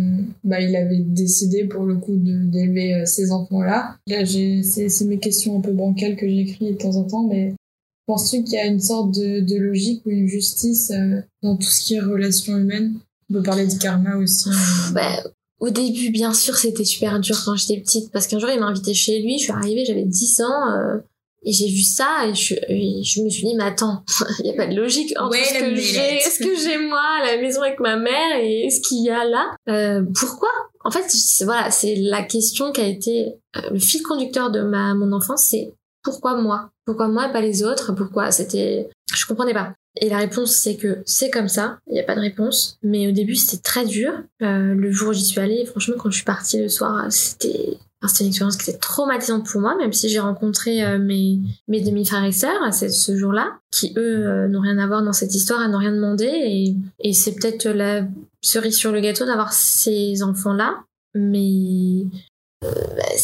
bah 0.43 0.61
il 0.61 0.75
avait 0.75 0.99
décidé 0.99 1.65
pour 1.65 1.83
le 1.83 1.95
coup 1.95 2.15
d'élever 2.15 2.95
euh, 2.95 3.05
ces 3.05 3.31
enfants 3.31 3.61
là 3.61 3.97
là 4.07 4.25
c'est 4.25 5.05
mes 5.05 5.19
questions 5.19 5.57
un 5.57 5.61
peu 5.61 5.71
bancales 5.71 6.15
que 6.15 6.27
j'écris 6.27 6.71
de 6.71 6.77
temps 6.77 6.95
en 6.95 7.03
temps 7.03 7.27
mais 7.27 7.53
penses-tu 8.07 8.43
qu'il 8.43 8.53
y 8.53 8.57
a 8.57 8.65
une 8.65 8.79
sorte 8.79 9.11
de, 9.13 9.57
logique 9.57 10.01
ou 10.05 10.09
une 10.09 10.27
justice 10.27 10.91
euh, 10.91 11.21
dans 11.43 11.57
tout 11.57 11.67
ce 11.67 11.85
qui 11.85 11.95
est 11.95 11.99
relations 11.99 12.57
humaines? 12.57 12.95
On 13.29 13.35
peut 13.35 13.43
parler 13.43 13.67
du 13.67 13.77
karma 13.77 14.15
aussi. 14.15 14.49
Bah, 14.93 15.23
au 15.59 15.69
début, 15.69 16.09
bien 16.11 16.33
sûr, 16.33 16.55
c'était 16.55 16.85
super 16.85 17.19
dur 17.19 17.37
quand 17.43 17.55
j'étais 17.55 17.81
petite, 17.81 18.11
parce 18.11 18.27
qu'un 18.27 18.39
jour, 18.39 18.49
il 18.49 18.59
m'a 18.59 18.67
invité 18.67 18.93
chez 18.93 19.21
lui, 19.21 19.37
je 19.37 19.43
suis 19.43 19.51
arrivée, 19.51 19.85
j'avais 19.85 20.05
10 20.05 20.41
ans, 20.41 20.71
euh, 20.71 20.97
et 21.43 21.51
j'ai 21.53 21.67
vu 21.67 21.81
ça, 21.81 22.27
et 22.27 22.33
je, 22.33 22.55
et 22.67 23.03
je 23.03 23.21
me 23.21 23.29
suis 23.29 23.43
dit, 23.43 23.55
mais 23.55 23.63
attends, 23.63 24.03
il 24.39 24.45
n'y 24.45 24.51
a 24.51 24.53
pas 24.53 24.67
de 24.67 24.75
logique 24.75 25.13
entre 25.17 25.31
Wait 25.31 25.43
ce 25.43 25.59
que 25.59 25.75
j'ai, 25.75 26.19
ce 26.19 26.39
que 26.39 26.55
j'ai 26.55 26.77
moi 26.77 27.03
à 27.21 27.25
la 27.25 27.41
maison 27.41 27.61
avec 27.61 27.79
ma 27.79 27.95
mère 27.95 28.39
et 28.41 28.69
ce 28.69 28.81
qu'il 28.81 29.03
y 29.03 29.09
a 29.09 29.23
là. 29.23 29.51
Euh, 29.69 30.03
pourquoi? 30.19 30.49
En 30.83 30.91
fait, 30.91 31.05
voilà, 31.43 31.71
c'est 31.71 31.95
la 31.95 32.23
question 32.23 32.71
qui 32.71 32.81
a 32.81 32.87
été 32.87 33.35
euh, 33.55 33.69
le 33.71 33.79
fil 33.79 34.01
conducteur 34.03 34.51
de 34.51 34.61
ma 34.61 34.93
mon 34.93 35.11
enfance, 35.11 35.47
c'est 35.49 35.73
pourquoi 36.03 36.41
moi? 36.41 36.69
Pourquoi 36.85 37.07
moi 37.09 37.27
et 37.27 37.33
pas 37.33 37.41
les 37.41 37.63
autres? 37.63 37.93
Pourquoi? 37.93 38.31
C'était, 38.31 38.89
je 39.13 39.25
comprenais 39.25 39.53
pas. 39.53 39.73
Et 39.99 40.09
la 40.09 40.17
réponse, 40.17 40.51
c'est 40.51 40.77
que 40.77 41.01
c'est 41.05 41.29
comme 41.29 41.49
ça, 41.49 41.79
il 41.87 41.93
n'y 41.93 41.99
a 41.99 42.03
pas 42.03 42.15
de 42.15 42.21
réponse. 42.21 42.77
Mais 42.83 43.07
au 43.07 43.11
début, 43.11 43.35
c'était 43.35 43.61
très 43.61 43.85
dur. 43.85 44.13
Euh, 44.41 44.73
le 44.73 44.91
jour 44.91 45.09
où 45.09 45.13
j'y 45.13 45.25
suis 45.25 45.39
allée, 45.39 45.65
franchement, 45.65 45.95
quand 45.97 46.09
je 46.09 46.17
suis 46.17 46.25
partie 46.25 46.61
le 46.61 46.69
soir, 46.69 47.05
c'était 47.09 47.77
enfin, 48.01 48.13
c'était 48.13 48.23
une 48.25 48.29
expérience 48.29 48.57
qui 48.57 48.69
était 48.69 48.79
traumatisante 48.79 49.45
pour 49.49 49.61
moi, 49.61 49.75
même 49.75 49.93
si 49.93 50.09
j'ai 50.09 50.19
rencontré 50.19 50.83
euh, 50.83 50.99
mes, 50.99 51.41
demi-frères 51.67 52.23
et 52.23 52.31
sœurs 52.31 52.61
à 52.63 52.71
ce, 52.71 52.89
ce 52.89 53.17
jour-là, 53.17 53.59
qui 53.71 53.93
eux 53.97 54.27
euh, 54.27 54.47
n'ont 54.47 54.61
rien 54.61 54.77
à 54.77 54.87
voir 54.87 55.03
dans 55.03 55.13
cette 55.13 55.33
histoire, 55.33 55.63
et 55.63 55.67
n'ont 55.67 55.79
rien 55.79 55.93
demandé. 55.93 56.75
Et, 57.03 57.13
c'est 57.13 57.33
peut-être 57.33 57.67
la 57.67 58.07
cerise 58.41 58.75
sur 58.75 58.91
le 58.91 59.01
gâteau 59.01 59.25
d'avoir 59.25 59.53
ces 59.53 60.21
enfants-là. 60.21 60.83
Mais 61.15 62.05
euh, 62.63 62.69
bah, 62.95 63.17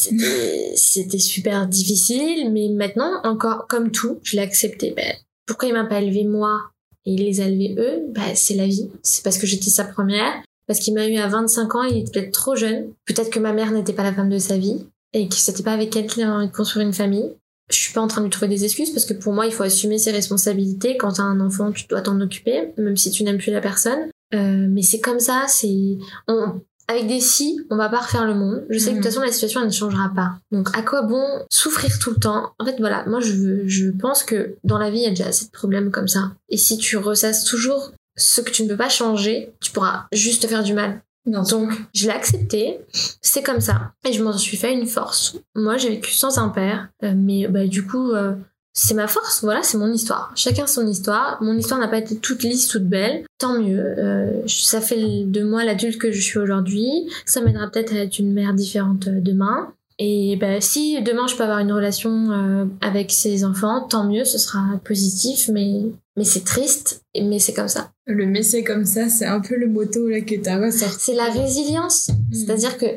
c'était 0.76 1.20
super 1.20 1.68
difficile. 1.68 2.52
Mais 2.52 2.70
maintenant, 2.70 3.22
encore 3.24 3.68
comme 3.68 3.92
tout, 3.92 4.20
je 4.24 4.36
l'ai 4.36 4.42
accepté. 4.42 4.94
Ben, 4.96 5.14
pourquoi 5.46 5.68
il 5.68 5.74
m'a 5.74 5.86
pas 5.86 6.02
élevé 6.02 6.24
moi 6.24 6.62
et 7.06 7.14
il 7.14 7.24
les 7.24 7.42
a 7.42 7.48
élevés 7.48 7.76
eux? 7.78 8.04
Bah, 8.10 8.34
C'est 8.34 8.56
la 8.56 8.66
vie. 8.66 8.90
C'est 9.04 9.24
parce 9.24 9.38
que 9.38 9.46
j'étais 9.46 9.70
sa 9.70 9.84
première. 9.84 10.34
Parce 10.74 10.84
qu'il 10.84 10.96
m'a 10.96 11.08
eu 11.08 11.18
à 11.18 11.28
25 11.28 11.76
ans, 11.76 11.84
il 11.84 12.00
était 12.00 12.12
peut-être 12.20 12.32
trop 12.32 12.56
jeune. 12.56 12.88
Peut-être 13.06 13.30
que 13.30 13.38
ma 13.38 13.54
mère 13.54 13.70
n'était 13.72 13.94
pas 13.94 14.02
la 14.02 14.12
femme 14.12 14.30
de 14.30 14.40
sa 14.40 14.58
vie 14.58 14.88
et 15.14 15.28
que 15.30 15.36
c'était 15.36 15.62
pas 15.62 15.74
avec 15.74 15.96
elle 15.96 16.08
qu'il 16.08 16.24
avait 16.24 16.32
envie 16.32 16.48
de 16.48 16.52
construire 16.52 16.84
une 16.88 16.94
famille. 16.94 17.32
Je 17.70 17.76
suis 17.78 17.94
pas 17.94 18.02
en 18.02 18.08
train 18.08 18.22
de 18.22 18.26
lui 18.26 18.32
trouver 18.32 18.48
des 18.48 18.66
excuses 18.66 18.90
parce 18.90 19.06
que 19.06 19.14
pour 19.14 19.34
moi, 19.34 19.46
il 19.46 19.52
faut 19.54 19.62
assumer 19.62 20.00
ses 20.00 20.10
responsabilités. 20.10 20.98
Quand 20.98 21.12
t'as 21.14 21.24
un 21.24 21.40
enfant, 21.42 21.72
tu 21.72 21.86
dois 21.86 22.02
t'en 22.02 22.20
occuper, 22.22 22.74
même 22.78 22.98
si 22.98 23.12
tu 23.12 23.24
n'aimes 23.24 23.38
plus 23.38 23.52
la 23.52 23.62
personne. 23.62 24.00
Euh, 24.34 24.66
mais 24.68 24.82
c'est 24.82 25.00
comme 25.00 25.20
ça, 25.20 25.46
c'est... 25.48 25.98
On... 26.28 26.60
Avec 26.88 27.06
des 27.08 27.22
si, 27.22 27.60
on 27.70 27.78
va 27.78 27.88
pas 27.88 28.00
refaire 28.02 28.26
le 28.26 28.34
monde. 28.34 28.66
Je 28.70 28.80
sais 28.80 28.90
que 28.90 28.96
de 28.96 28.96
toute 28.96 29.06
Mhm. 29.06 29.12
façon, 29.12 29.22
la 29.22 29.32
situation, 29.32 29.62
elle 29.62 29.68
ne 29.68 29.72
changera 29.72 30.12
pas. 30.14 30.34
Donc, 30.52 30.76
à 30.78 30.82
quoi 30.82 31.04
bon 31.04 31.24
souffrir 31.52 31.98
tout 32.00 32.10
le 32.10 32.18
temps? 32.18 32.52
En 32.60 32.66
fait, 32.66 32.76
voilà, 32.80 33.06
moi, 33.08 33.20
je, 33.22 33.32
veux, 33.34 33.68
je 33.68 33.90
pense 33.92 34.24
que 34.24 34.56
dans 34.66 34.80
la 34.80 34.90
vie, 34.90 34.98
il 34.98 35.04
y 35.04 35.08
a 35.08 35.12
déjà 35.12 35.28
assez 35.28 35.46
de 35.46 35.52
problèmes 35.52 35.92
comme 35.92 36.10
ça. 36.10 36.32
Et 36.50 36.58
si 36.58 36.78
tu 36.78 36.98
ressasses 36.98 37.46
toujours 37.46 37.92
ce 38.16 38.42
que 38.42 38.52
tu 38.52 38.64
ne 38.64 38.70
peux 38.70 38.78
pas 38.78 38.90
changer, 38.90 39.54
tu 39.60 39.72
pourras 39.72 40.06
juste 40.12 40.44
te 40.44 40.48
faire 40.48 40.64
du 40.64 40.74
mal. 40.74 41.02
Sûr. 41.26 41.44
Donc, 41.58 41.72
je 41.94 42.06
l'ai 42.06 42.14
accepté, 42.14 42.80
c'est 43.22 43.44
comme 43.44 43.62
ça. 43.62 43.94
Et 44.06 44.12
je 44.12 44.22
m'en 44.22 44.38
suis 44.38 44.58
fait 44.58 44.74
une 44.74 44.86
force. 44.86 45.38
Moi, 45.56 45.78
j'ai 45.78 45.90
vécu 45.90 46.12
sans 46.12 46.38
un 46.38 46.50
père, 46.50 46.90
euh, 47.04 47.14
mais 47.16 47.48
bah, 47.48 47.66
du 47.66 47.86
coup, 47.86 48.12
euh, 48.12 48.34
c'est 48.74 48.94
ma 48.94 49.08
force, 49.08 49.42
voilà, 49.44 49.64
c'est 49.64 49.78
mon 49.78 49.92
histoire. 49.92 50.32
Chacun 50.36 50.68
son 50.68 50.86
histoire. 50.86 51.38
Mon 51.42 51.54
histoire 51.54 51.80
n'a 51.80 51.88
pas 51.88 52.00
été 52.00 52.18
toute 52.18 52.44
lisse, 52.44 52.68
toute 52.68 52.90
belle. 52.90 53.24
Tant 53.38 53.60
mieux. 53.60 53.80
Euh, 53.80 54.42
ça 54.48 54.82
fait 54.82 55.24
de 55.26 55.44
moi 55.44 55.64
l'adulte 55.64 55.98
que 55.98 56.12
je 56.12 56.20
suis 56.20 56.40
aujourd'hui. 56.40 57.10
Ça 57.26 57.40
m'aidera 57.40 57.70
peut-être 57.70 57.94
à 57.94 58.00
être 58.00 58.20
une 58.20 58.34
mère 58.34 58.54
différente 58.54 59.08
demain. 59.08 59.72
Et 60.00 60.38
bah, 60.38 60.60
si 60.62 61.02
demain 61.02 61.28
je 61.28 61.36
peux 61.36 61.44
avoir 61.44 61.60
une 61.60 61.72
relation 61.72 62.32
euh, 62.32 62.66
avec 62.82 63.12
ses 63.12 63.46
enfants, 63.46 63.88
tant 63.88 64.06
mieux, 64.06 64.26
ce 64.26 64.38
sera 64.38 64.80
positif, 64.84 65.50
mais, 65.50 65.84
mais 66.18 66.24
c'est 66.24 66.44
triste, 66.44 67.04
mais 67.16 67.40
c'est 67.40 67.54
comme 67.54 67.68
ça. 67.68 67.92
Le 68.06 68.26
mais 68.26 68.44
c'est 68.44 68.64
comme 68.64 68.86
ça, 68.86 69.10
c'est 69.10 69.26
un 69.26 69.40
peu 69.40 69.56
le 69.56 69.68
motto 69.68 70.08
là 70.08 70.22
que 70.22 70.36
t'as 70.36 70.60
ressorti. 70.60 70.98
C'est 71.00 71.16
la 71.16 71.30
résilience. 71.30 72.10
C'est-à-dire 72.32 72.78
que 72.78 72.88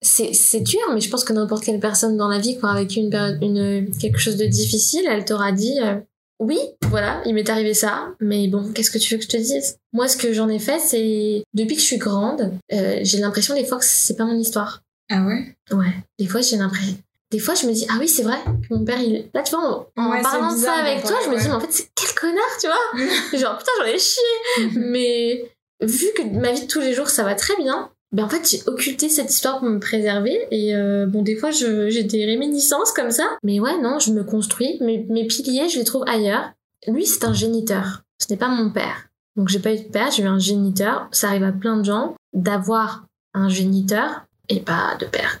c'est 0.00 0.34
c'est 0.34 0.60
dur, 0.60 0.80
mais 0.92 1.00
je 1.00 1.10
pense 1.10 1.24
que 1.24 1.32
n'importe 1.32 1.64
quelle 1.64 1.80
personne 1.80 2.16
dans 2.16 2.28
la 2.28 2.38
vie 2.38 2.56
qui 2.56 2.64
aura 2.64 2.78
vécu 2.78 3.00
une 3.00 3.10
période, 3.10 3.38
une, 3.42 3.90
quelque 3.98 4.18
chose 4.18 4.36
de 4.36 4.44
difficile, 4.44 5.04
elle 5.08 5.24
t'aura 5.24 5.50
dit 5.52 5.80
euh, 5.82 5.96
oui, 6.40 6.58
voilà, 6.90 7.22
il 7.26 7.34
m'est 7.34 7.48
arrivé 7.48 7.74
ça, 7.74 8.08
mais 8.20 8.48
bon, 8.48 8.72
qu'est-ce 8.72 8.90
que 8.90 8.98
tu 8.98 9.14
veux 9.14 9.18
que 9.18 9.24
je 9.24 9.28
te 9.28 9.36
dise? 9.36 9.78
Moi, 9.92 10.08
ce 10.08 10.16
que 10.16 10.32
j'en 10.32 10.48
ai 10.48 10.58
fait, 10.58 10.78
c'est 10.78 11.42
depuis 11.54 11.76
que 11.76 11.80
je 11.80 11.86
suis 11.86 11.98
grande, 11.98 12.52
euh, 12.72 13.00
j'ai 13.02 13.18
l'impression 13.18 13.54
des 13.54 13.64
fois 13.64 13.78
que 13.78 13.84
c'est 13.84 14.16
pas 14.16 14.24
mon 14.24 14.38
histoire. 14.38 14.82
Ah 15.10 15.24
ouais? 15.24 15.56
Ouais, 15.70 15.94
des 16.18 16.26
fois 16.26 16.40
j'ai 16.40 16.56
l'impression. 16.56 16.96
Des 17.30 17.40
fois, 17.40 17.54
je 17.54 17.66
me 17.66 17.72
dis, 17.72 17.84
ah 17.90 17.94
oui, 17.98 18.06
c'est 18.06 18.22
vrai, 18.22 18.38
mon 18.70 18.84
père, 18.84 19.00
il. 19.00 19.28
Là, 19.34 19.42
tu 19.42 19.56
vois, 19.56 19.88
en, 19.96 20.02
en 20.02 20.10
Ouais, 20.10 20.18
c'est 20.18 20.22
parlant 20.22 20.52
de 20.52 20.56
ça 20.56 20.74
avec 20.74 21.02
toi, 21.02 21.16
je 21.24 21.30
me 21.30 21.36
dis, 21.36 21.48
mais 21.48 21.54
en 21.54 21.58
fait, 21.58 21.72
c'est 21.72 21.88
quel 21.96 22.14
connard, 22.14 22.44
tu 22.60 22.68
vois? 22.68 23.08
Genre, 23.40 23.58
putain, 23.58 23.72
j'en 23.80 23.86
ai 23.86 23.98
chié 23.98 24.70
Mais 24.76 25.50
vu 25.80 26.06
que 26.16 26.22
ma 26.22 26.52
vie 26.52 26.62
de 26.62 26.68
tous 26.68 26.78
les 26.78 26.94
jours, 26.94 27.08
ça 27.08 27.24
va 27.24 27.34
très 27.34 27.56
bien, 27.56 27.90
ben 28.12 28.22
en 28.22 28.28
fait, 28.28 28.48
j'ai 28.48 28.60
occulté 28.68 29.08
cette 29.08 29.30
histoire 29.30 29.58
pour 29.58 29.68
me 29.68 29.80
préserver. 29.80 30.46
Et 30.52 30.76
euh, 30.76 31.06
bon, 31.06 31.22
des 31.22 31.34
fois, 31.34 31.50
j'ai 31.50 32.04
des 32.04 32.24
réminiscences 32.24 32.92
comme 32.92 33.10
ça. 33.10 33.24
Mais 33.42 33.58
ouais, 33.58 33.80
non, 33.82 33.98
je 33.98 34.12
me 34.12 34.22
construis. 34.22 34.78
Mes, 34.80 35.04
mes 35.08 35.26
piliers, 35.26 35.68
je 35.68 35.80
les 35.80 35.84
trouve 35.84 36.04
ailleurs. 36.06 36.52
Lui, 36.86 37.04
c'est 37.04 37.24
un 37.24 37.32
géniteur. 37.32 38.02
Ce 38.20 38.26
n'est 38.30 38.36
pas 38.36 38.46
mon 38.46 38.70
père. 38.70 39.08
Donc, 39.34 39.48
j'ai 39.48 39.58
pas 39.58 39.74
eu 39.74 39.78
de 39.78 39.88
père, 39.88 40.12
j'ai 40.12 40.22
eu 40.22 40.26
un 40.26 40.38
géniteur. 40.38 41.08
Ça 41.10 41.26
arrive 41.26 41.42
à 41.42 41.50
plein 41.50 41.76
de 41.78 41.84
gens 41.84 42.14
d'avoir 42.32 43.06
un 43.32 43.48
géniteur 43.48 44.26
et 44.48 44.60
pas 44.60 44.96
de 45.00 45.06
père. 45.06 45.40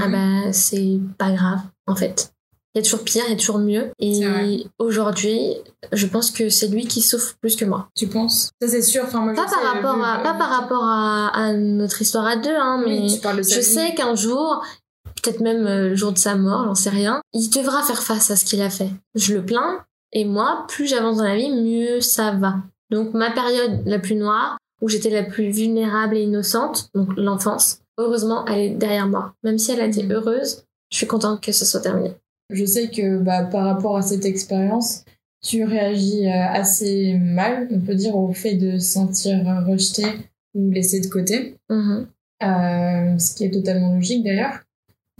Ah 0.00 0.08
bah, 0.08 0.52
c'est 0.52 0.98
pas 1.18 1.30
grave, 1.32 1.60
en 1.86 1.94
fait. 1.94 2.30
Il 2.74 2.78
y 2.78 2.80
a 2.80 2.82
toujours 2.84 3.04
pire, 3.04 3.22
il 3.28 3.30
y 3.30 3.34
a 3.34 3.38
toujours 3.38 3.58
mieux. 3.58 3.90
Et 4.00 4.66
aujourd'hui, 4.78 5.54
je 5.92 6.06
pense 6.06 6.30
que 6.32 6.48
c'est 6.48 6.66
lui 6.68 6.86
qui 6.86 7.02
souffre 7.02 7.34
plus 7.40 7.54
que 7.54 7.64
moi. 7.64 7.88
Tu 7.94 8.08
penses? 8.08 8.50
Ça 8.60 8.66
c'est 8.68 8.82
sûr. 8.82 9.04
Enfin, 9.04 9.20
moi, 9.20 9.34
Pas 9.34 9.46
sais, 9.46 9.54
par 9.54 9.74
rapport 9.74 9.96
vu- 9.96 10.02
à, 10.02 10.18
pas 10.18 10.34
par 10.34 10.48
rapport 10.50 10.84
à, 10.84 11.28
à 11.28 11.52
notre 11.52 12.02
histoire 12.02 12.26
à 12.26 12.36
deux, 12.36 12.54
hein, 12.54 12.82
mais 12.84 12.98
Oui, 13.00 13.20
de 13.20 13.42
je 13.42 13.58
vie. 13.58 13.62
sais 13.62 13.94
qu'un 13.94 14.16
jour, 14.16 14.64
peut-être 15.22 15.40
même 15.40 15.66
euh, 15.66 15.90
le 15.90 15.94
jour 15.94 16.10
de 16.12 16.18
sa 16.18 16.34
mort, 16.34 16.64
j'en 16.64 16.74
sais 16.74 16.90
rien, 16.90 17.20
il 17.32 17.48
devra 17.50 17.82
faire 17.82 18.02
face 18.02 18.30
à 18.32 18.36
ce 18.36 18.44
qu'il 18.44 18.60
a 18.60 18.70
fait. 18.70 18.90
Je 19.14 19.34
le 19.34 19.44
plains, 19.44 19.84
et 20.12 20.24
moi, 20.24 20.64
plus 20.68 20.86
j'avance 20.88 21.18
dans 21.18 21.24
la 21.24 21.36
vie, 21.36 21.50
mieux 21.52 22.00
ça 22.00 22.32
va. 22.32 22.56
Donc 22.90 23.14
ma 23.14 23.30
période 23.30 23.82
la 23.86 24.00
plus 24.00 24.16
noire, 24.16 24.56
où 24.80 24.88
j'étais 24.88 25.10
la 25.10 25.22
plus 25.22 25.50
vulnérable 25.50 26.16
et 26.16 26.22
innocente, 26.22 26.88
donc 26.94 27.10
l'enfance, 27.16 27.78
heureusement, 27.98 28.44
elle 28.46 28.60
est 28.60 28.70
derrière 28.70 29.08
moi. 29.08 29.34
Même 29.42 29.58
si 29.58 29.72
elle 29.72 29.80
a 29.80 29.86
été 29.86 30.02
Mhm. 30.02 30.12
heureuse, 30.12 30.64
je 30.90 30.96
suis 30.98 31.06
contente 31.06 31.40
que 31.42 31.52
ce 31.52 31.64
soit 31.64 31.80
terminé. 31.80 32.12
Je 32.50 32.64
sais 32.64 32.88
que 32.88 33.18
bah, 33.18 33.44
par 33.44 33.64
rapport 33.64 33.96
à 33.96 34.02
cette 34.02 34.24
expérience, 34.24 35.04
tu 35.42 35.64
réagis 35.64 36.26
euh, 36.26 36.46
assez 36.52 37.14
mal, 37.18 37.68
on 37.70 37.80
peut 37.80 37.94
dire, 37.94 38.16
au 38.16 38.32
fait 38.32 38.54
de 38.54 38.78
se 38.78 38.92
sentir 38.92 39.44
rejeté 39.66 40.04
ou 40.54 40.70
laissé 40.70 41.00
de 41.00 41.06
côté. 41.06 41.56
Mhm. 41.70 42.06
Euh, 42.42 43.18
ce 43.18 43.34
qui 43.34 43.44
est 43.44 43.50
totalement 43.50 43.94
logique 43.94 44.24
d'ailleurs, 44.24 44.60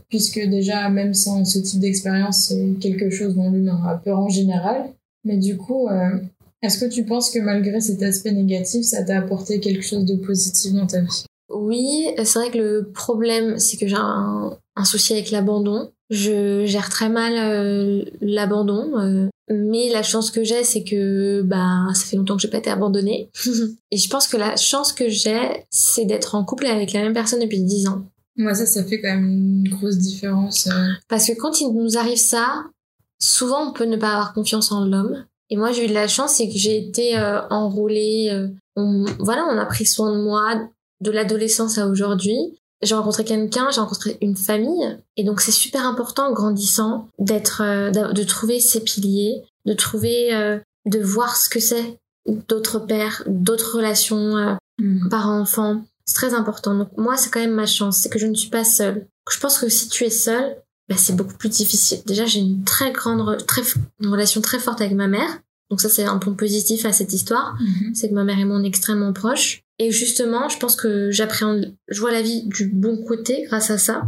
puisque 0.08 0.38
déjà, 0.38 0.88
même 0.90 1.14
sans 1.14 1.44
ce 1.44 1.58
type 1.58 1.80
d'expérience, 1.80 2.48
c'est 2.48 2.74
quelque 2.80 3.10
chose 3.10 3.34
dont 3.34 3.50
l'humain 3.50 3.82
a 3.86 3.96
peur 3.96 4.18
en 4.18 4.28
général. 4.28 4.90
Mais 5.24 5.36
du 5.38 5.56
coup, 5.56 5.88
euh, 5.88 6.18
est-ce 6.62 6.78
que 6.78 6.90
tu 6.90 7.04
penses 7.04 7.30
que 7.30 7.38
malgré 7.38 7.80
cet 7.80 8.02
aspect 8.02 8.32
négatif, 8.32 8.84
ça 8.84 9.02
t'a 9.02 9.18
apporté 9.18 9.60
quelque 9.60 9.82
chose 9.82 10.04
de 10.04 10.16
positif 10.16 10.72
dans 10.72 10.86
ta 10.86 11.00
vie? 11.00 11.24
Oui, 11.54 12.08
c'est 12.16 12.38
vrai 12.38 12.50
que 12.50 12.58
le 12.58 12.90
problème, 12.92 13.58
c'est 13.58 13.76
que 13.76 13.86
j'ai 13.86 13.96
un, 13.96 14.56
un 14.76 14.84
souci 14.84 15.12
avec 15.12 15.30
l'abandon. 15.30 15.90
Je 16.10 16.64
gère 16.66 16.90
très 16.90 17.08
mal 17.08 17.32
euh, 17.36 18.04
l'abandon, 18.20 18.98
euh, 18.98 19.26
mais 19.48 19.90
la 19.90 20.02
chance 20.02 20.30
que 20.30 20.44
j'ai, 20.44 20.62
c'est 20.64 20.84
que 20.84 21.42
bah 21.42 21.86
ça 21.94 22.04
fait 22.04 22.16
longtemps 22.16 22.36
que 22.36 22.42
j'ai 22.42 22.48
pas 22.48 22.58
été 22.58 22.70
abandonnée. 22.70 23.30
Et 23.90 23.96
je 23.96 24.08
pense 24.10 24.28
que 24.28 24.36
la 24.36 24.56
chance 24.56 24.92
que 24.92 25.08
j'ai, 25.08 25.64
c'est 25.70 26.04
d'être 26.04 26.34
en 26.34 26.44
couple 26.44 26.66
avec 26.66 26.92
la 26.92 27.00
même 27.00 27.14
personne 27.14 27.40
depuis 27.40 27.62
10 27.62 27.88
ans. 27.88 28.02
Moi, 28.36 28.52
ça, 28.54 28.66
ça 28.66 28.84
fait 28.84 29.00
quand 29.00 29.08
même 29.14 29.28
une 29.64 29.68
grosse 29.70 29.96
différence. 29.96 30.66
euh. 30.66 30.88
Parce 31.08 31.26
que 31.26 31.32
quand 31.38 31.60
il 31.60 31.72
nous 31.72 31.96
arrive 31.96 32.18
ça, 32.18 32.64
souvent 33.18 33.70
on 33.70 33.72
peut 33.72 33.84
ne 33.86 33.96
pas 33.96 34.10
avoir 34.10 34.34
confiance 34.34 34.72
en 34.72 34.84
l'homme. 34.84 35.24
Et 35.50 35.56
moi, 35.56 35.72
j'ai 35.72 35.84
eu 35.84 35.88
de 35.88 35.94
la 35.94 36.08
chance, 36.08 36.32
c'est 36.34 36.48
que 36.48 36.56
j'ai 36.56 36.78
été 36.78 37.16
enrôlée. 37.50 38.28
euh, 38.32 38.48
on, 38.76 39.04
voilà, 39.20 39.46
on 39.50 39.56
a 39.58 39.66
pris 39.66 39.86
soin 39.86 40.12
de 40.12 40.20
moi 40.22 40.68
de 41.04 41.10
l'adolescence 41.10 41.78
à 41.78 41.86
aujourd'hui. 41.86 42.36
J'ai 42.82 42.94
rencontré 42.94 43.24
quelqu'un, 43.24 43.70
j'ai 43.70 43.80
rencontré 43.80 44.18
une 44.20 44.36
famille. 44.36 44.98
Et 45.16 45.24
donc, 45.24 45.40
c'est 45.40 45.52
super 45.52 45.86
important, 45.86 46.28
en 46.28 46.32
grandissant, 46.32 47.08
d'être, 47.18 47.62
euh, 47.62 47.90
de 47.90 48.22
trouver 48.24 48.60
ses 48.60 48.80
piliers, 48.80 49.42
de 49.64 49.72
trouver, 49.74 50.34
euh, 50.34 50.58
de 50.86 50.98
voir 50.98 51.36
ce 51.36 51.48
que 51.48 51.60
c'est 51.60 51.98
d'autres 52.48 52.80
pères, 52.80 53.22
d'autres 53.26 53.76
relations 53.76 54.36
euh, 54.36 54.54
Mm. 54.78 55.08
parents-enfants. 55.08 55.84
C'est 56.04 56.14
très 56.14 56.34
important. 56.34 56.74
Donc 56.74 56.88
moi, 56.96 57.16
c'est 57.16 57.30
quand 57.30 57.40
même 57.40 57.54
ma 57.54 57.66
chance, 57.66 57.98
c'est 57.98 58.08
que 58.08 58.18
je 58.18 58.26
ne 58.26 58.34
suis 58.34 58.50
pas 58.50 58.64
seule. 58.64 59.06
Je 59.30 59.38
pense 59.38 59.58
que 59.58 59.68
si 59.68 59.88
tu 59.88 60.04
es 60.04 60.10
seule, 60.10 60.56
bah, 60.88 60.96
c'est 60.98 61.16
beaucoup 61.16 61.34
plus 61.34 61.48
difficile. 61.48 62.00
Déjà, 62.06 62.26
j'ai 62.26 62.40
une 62.40 62.64
très 62.64 62.92
grande, 62.92 63.44
très, 63.46 63.62
une 64.00 64.08
relation 64.08 64.40
très 64.40 64.58
forte 64.58 64.80
avec 64.80 64.94
ma 64.94 65.06
mère. 65.06 65.40
Donc 65.70 65.80
ça, 65.80 65.88
c'est 65.88 66.04
un 66.04 66.18
point 66.18 66.34
positif 66.34 66.84
à 66.84 66.92
cette 66.92 67.12
histoire. 67.12 67.56
Mhm. 67.58 67.94
C'est 67.94 68.10
que 68.10 68.14
ma 68.14 68.24
mère 68.24 68.38
et 68.38 68.44
moi, 68.44 68.58
on 68.58 68.64
est 68.64 68.68
extrêmement 68.68 69.12
proches. 69.12 69.62
Et 69.78 69.90
justement, 69.90 70.48
je 70.48 70.58
pense 70.58 70.76
que 70.76 71.10
j'appréhende, 71.10 71.74
je 71.88 72.00
vois 72.00 72.12
la 72.12 72.22
vie 72.22 72.46
du 72.46 72.66
bon 72.66 73.02
côté 73.04 73.42
grâce 73.42 73.70
à 73.70 73.78
ça. 73.78 74.04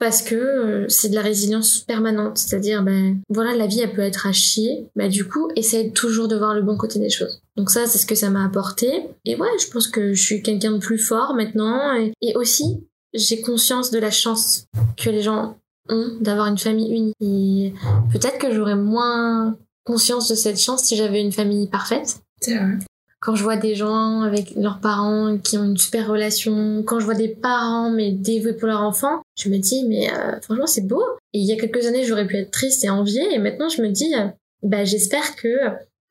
Parce 0.00 0.22
que 0.22 0.36
euh, 0.36 0.88
c'est 0.88 1.08
de 1.08 1.16
la 1.16 1.22
résilience 1.22 1.80
permanente. 1.80 2.38
C'est-à-dire, 2.38 2.84
ben, 2.84 3.18
voilà, 3.28 3.56
la 3.56 3.66
vie, 3.66 3.80
elle 3.80 3.92
peut 3.92 4.02
être 4.02 4.28
à 4.28 4.32
chier. 4.32 4.86
Bah, 4.94 5.08
du 5.08 5.26
coup, 5.26 5.50
essaye 5.56 5.92
toujours 5.92 6.28
de 6.28 6.36
voir 6.36 6.54
le 6.54 6.62
bon 6.62 6.76
côté 6.76 7.00
des 7.00 7.10
choses. 7.10 7.42
Donc 7.56 7.70
ça, 7.70 7.86
c'est 7.86 7.98
ce 7.98 8.06
que 8.06 8.14
ça 8.14 8.30
m'a 8.30 8.44
apporté. 8.44 9.08
Et 9.24 9.34
ouais, 9.34 9.48
je 9.60 9.68
pense 9.68 9.88
que 9.88 10.12
je 10.14 10.22
suis 10.22 10.40
quelqu'un 10.40 10.70
de 10.70 10.78
plus 10.78 10.98
fort 10.98 11.34
maintenant. 11.34 11.96
Et, 11.96 12.12
et 12.22 12.36
aussi, 12.36 12.86
j'ai 13.12 13.40
conscience 13.40 13.90
de 13.90 13.98
la 13.98 14.12
chance 14.12 14.66
que 14.96 15.10
les 15.10 15.22
gens 15.22 15.58
ont 15.88 16.16
d'avoir 16.20 16.46
une 16.46 16.58
famille 16.58 16.92
unie. 16.92 17.14
Et 17.20 17.74
peut-être 18.12 18.38
que 18.38 18.54
j'aurais 18.54 18.76
moins 18.76 19.56
conscience 19.84 20.28
de 20.28 20.34
cette 20.34 20.60
chance 20.60 20.84
si 20.84 20.96
j'avais 20.96 21.20
une 21.20 21.32
famille 21.32 21.66
parfaite 21.66 22.20
C'est 22.40 22.56
vrai. 22.56 22.78
Quand 23.20 23.34
je 23.34 23.42
vois 23.42 23.56
des 23.56 23.74
gens 23.74 24.22
avec 24.22 24.52
leurs 24.54 24.80
parents 24.80 25.38
qui 25.38 25.58
ont 25.58 25.64
une 25.64 25.76
super 25.76 26.08
relation, 26.08 26.82
quand 26.84 27.00
je 27.00 27.04
vois 27.04 27.14
des 27.14 27.28
parents 27.28 27.90
mais 27.90 28.12
dévoués 28.12 28.54
pour 28.54 28.68
leur 28.68 28.82
enfant, 28.82 29.22
je 29.38 29.48
me 29.48 29.58
dis 29.58 29.84
mais 29.86 30.10
euh, 30.12 30.40
franchement 30.40 30.66
c'est 30.66 30.86
beau. 30.86 31.02
Et 31.32 31.40
il 31.40 31.44
y 31.44 31.52
a 31.52 31.56
quelques 31.56 31.86
années 31.86 32.04
j'aurais 32.04 32.26
pu 32.26 32.36
être 32.36 32.50
triste 32.50 32.84
et 32.84 32.90
envier 32.90 33.32
et 33.32 33.38
maintenant 33.38 33.68
je 33.68 33.82
me 33.82 33.88
dis 33.88 34.14
euh, 34.14 34.28
bah 34.62 34.84
j'espère 34.84 35.36
que 35.36 35.48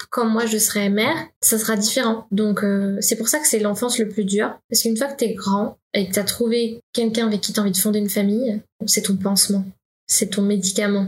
comme 0.10 0.32
moi 0.32 0.46
je 0.46 0.58
serai 0.58 0.90
mère, 0.90 1.16
ça 1.42 1.58
sera 1.58 1.76
différent. 1.76 2.28
Donc 2.32 2.64
euh, 2.64 2.98
c'est 3.02 3.16
pour 3.16 3.28
ça 3.28 3.40
que 3.40 3.48
c'est 3.48 3.60
l'enfance 3.60 3.98
le 4.00 4.10
plus 4.10 4.26
dur. 4.26 4.58
Parce 4.70 4.82
qu'une 4.82 4.98
fois 4.98 5.08
que 5.08 5.18
t'es 5.18 5.34
grand 5.34 5.78
et 5.94 6.08
que 6.08 6.14
t'as 6.14 6.24
trouvé 6.24 6.80
quelqu'un 6.94 7.28
avec 7.28 7.42
qui 7.42 7.54
t'as 7.54 7.62
envie 7.62 7.72
de 7.72 7.78
fonder 7.78 8.00
une 8.00 8.10
famille, 8.10 8.62
c'est 8.86 9.04
ton 9.04 9.16
pansement, 9.16 9.66
c'est 10.08 10.32
ton 10.32 10.42
médicament. 10.42 11.08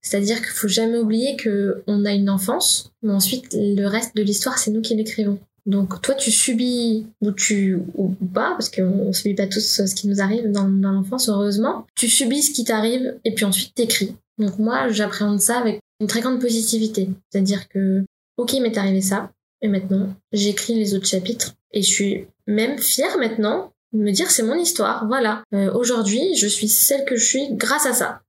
C'est-à-dire 0.00 0.38
qu'il 0.38 0.50
faut 0.50 0.68
jamais 0.68 0.98
oublier 0.98 1.36
que 1.36 1.82
on 1.86 2.04
a 2.04 2.12
une 2.12 2.30
enfance, 2.30 2.92
mais 3.02 3.12
ensuite 3.12 3.48
le 3.52 3.86
reste 3.86 4.16
de 4.16 4.22
l'histoire 4.22 4.58
c'est 4.58 4.70
nous 4.70 4.82
qui 4.82 4.94
l'écrivons. 4.94 5.38
Donc 5.64 6.02
toi 6.02 6.14
tu 6.14 6.30
subis 6.32 7.06
ou 7.20 7.30
tu 7.30 7.78
ou 7.94 8.08
pas 8.34 8.52
parce 8.52 8.68
qu'on 8.68 9.12
subit 9.12 9.34
pas 9.34 9.46
tous 9.46 9.60
ce 9.60 9.94
qui 9.94 10.08
nous 10.08 10.20
arrive 10.20 10.50
dans, 10.50 10.66
l'enfance 10.66 11.28
heureusement. 11.28 11.86
Tu 11.94 12.08
subis 12.08 12.42
ce 12.42 12.52
qui 12.52 12.64
t'arrive 12.64 13.16
et 13.24 13.34
puis 13.34 13.44
ensuite 13.44 13.74
t'écris. 13.74 14.16
Donc 14.38 14.58
moi 14.58 14.88
j'appréhende 14.88 15.40
ça 15.40 15.58
avec 15.58 15.80
une 16.00 16.08
très 16.08 16.20
grande 16.20 16.40
positivité. 16.40 17.08
C'est-à-dire 17.30 17.68
que 17.68 18.04
ok 18.38 18.54
m'est 18.54 18.76
arrivé 18.76 19.00
ça 19.00 19.30
et 19.60 19.68
maintenant 19.68 20.12
j'écris 20.32 20.74
les 20.74 20.94
autres 20.94 21.06
chapitres 21.06 21.54
et 21.72 21.82
je 21.82 21.88
suis 21.88 22.26
même 22.48 22.78
fière 22.78 23.16
maintenant 23.18 23.72
de 23.92 24.00
me 24.00 24.10
dire 24.10 24.30
c'est 24.30 24.42
mon 24.42 24.56
histoire. 24.56 25.06
Voilà. 25.06 25.44
Euh, 25.54 25.72
Aujourd'hui 25.74 26.34
je 26.36 26.48
suis 26.48 26.68
celle 26.68 27.04
que 27.04 27.16
je 27.16 27.24
suis 27.24 27.48
grâce 27.52 27.86
à 27.86 27.92
ça 27.92 28.22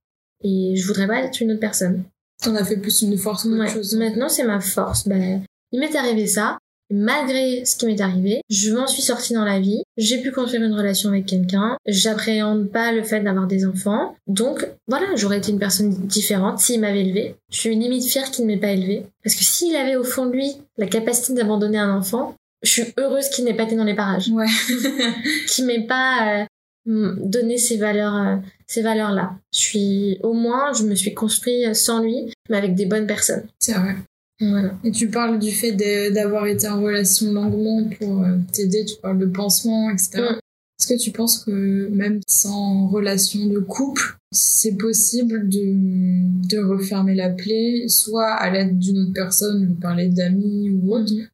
et 0.44 0.76
je 0.76 0.86
voudrais 0.86 1.06
pas 1.08 1.20
être 1.22 1.40
une 1.40 1.50
autre 1.52 1.60
personne. 1.60 2.04
T'en 2.42 2.54
as 2.54 2.64
fait 2.64 2.76
plus 2.76 3.02
une 3.02 3.16
force 3.18 3.44
Ouais. 3.46 3.68
chose. 3.68 3.94
Maintenant, 3.96 4.28
c'est 4.28 4.44
ma 4.44 4.60
force. 4.60 5.08
Ben, 5.08 5.42
il 5.72 5.80
m'est 5.80 5.96
arrivé 5.96 6.26
ça. 6.26 6.58
Malgré 6.90 7.64
ce 7.64 7.76
qui 7.76 7.86
m'est 7.86 8.00
arrivé, 8.02 8.42
je 8.50 8.72
m'en 8.72 8.86
suis 8.86 9.00
sortie 9.00 9.32
dans 9.32 9.44
la 9.44 9.58
vie. 9.58 9.82
J'ai 9.96 10.20
pu 10.20 10.30
construire 10.30 10.62
une 10.62 10.74
relation 10.74 11.08
avec 11.08 11.24
quelqu'un. 11.24 11.78
J'appréhende 11.86 12.70
pas 12.70 12.92
le 12.92 13.02
fait 13.02 13.20
d'avoir 13.20 13.46
des 13.46 13.64
enfants. 13.64 14.14
Donc, 14.26 14.68
voilà, 14.86 15.06
j'aurais 15.16 15.38
été 15.38 15.50
une 15.50 15.58
personne 15.58 15.88
différente 15.90 16.58
s'il 16.58 16.80
m'avait 16.80 17.00
élevée. 17.00 17.36
Je 17.50 17.58
suis 17.58 17.74
limite 17.74 18.04
fière 18.04 18.30
qu'il 18.30 18.44
ne 18.44 18.50
m'ait 18.52 18.60
pas 18.60 18.72
élevée. 18.72 19.06
Parce 19.24 19.34
que 19.34 19.42
s'il 19.44 19.74
avait 19.76 19.96
au 19.96 20.04
fond 20.04 20.26
de 20.26 20.32
lui 20.32 20.52
la 20.76 20.86
capacité 20.86 21.32
d'abandonner 21.32 21.78
un 21.78 21.96
enfant, 21.96 22.34
je 22.62 22.70
suis 22.70 22.84
heureuse 22.98 23.28
qu'il 23.30 23.44
n'ait 23.46 23.54
pas 23.54 23.64
été 23.64 23.76
dans 23.76 23.84
les 23.84 23.94
parages. 23.96 24.28
Ouais. 24.28 24.46
Qu'il 25.48 25.66
m'ait 25.66 25.86
pas 25.86 26.46
euh, 26.88 27.12
m- 27.16 27.18
donné 27.30 27.58
ces 27.58 27.76
valeurs, 27.76 28.14
euh, 28.16 28.36
ces 28.66 28.82
valeurs-là. 28.82 29.36
Je 29.52 29.58
suis, 29.58 30.18
au 30.22 30.32
moins, 30.32 30.72
je 30.72 30.84
me 30.84 30.94
suis 30.94 31.14
construite 31.14 31.66
euh, 31.68 31.74
sans 31.74 32.02
lui, 32.02 32.32
mais 32.50 32.56
avec 32.56 32.74
des 32.74 32.86
bonnes 32.86 33.06
personnes. 33.06 33.44
c'est 33.58 33.72
vrai. 33.74 33.96
Voilà. 34.40 34.74
Et 34.82 34.90
tu 34.90 35.08
parles 35.08 35.38
du 35.38 35.52
fait 35.52 35.72
d'avoir 36.12 36.46
été 36.46 36.66
en 36.68 36.82
relation 36.82 37.32
longuement 37.32 37.88
pour 37.98 38.22
euh, 38.24 38.36
t'aider, 38.52 38.84
tu 38.84 38.96
parles 39.00 39.18
de 39.18 39.26
pansement, 39.26 39.90
etc. 39.90 40.10
Mm. 40.18 40.38
Est-ce 40.80 40.88
que 40.88 40.98
tu 41.00 41.12
penses 41.12 41.38
que 41.38 41.88
même 41.88 42.18
sans 42.26 42.88
relation 42.88 43.46
de 43.46 43.60
couple, 43.60 44.16
c'est 44.32 44.76
possible 44.76 45.48
de, 45.48 46.48
de 46.48 46.58
refermer 46.58 47.14
la 47.14 47.30
plaie, 47.30 47.84
soit 47.88 48.32
à 48.32 48.50
l'aide 48.50 48.76
d'une 48.80 48.98
autre 48.98 49.12
personne, 49.14 49.66
vous 49.68 49.80
parlez 49.80 50.08
d'amis 50.08 50.70
ou 50.70 50.92
autre, 50.94 51.12
Mhm. 51.12 51.28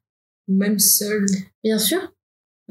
ou 0.47 0.53
même 0.53 0.79
seul? 0.79 1.25
Bien 1.63 1.79
sûr. 1.79 2.13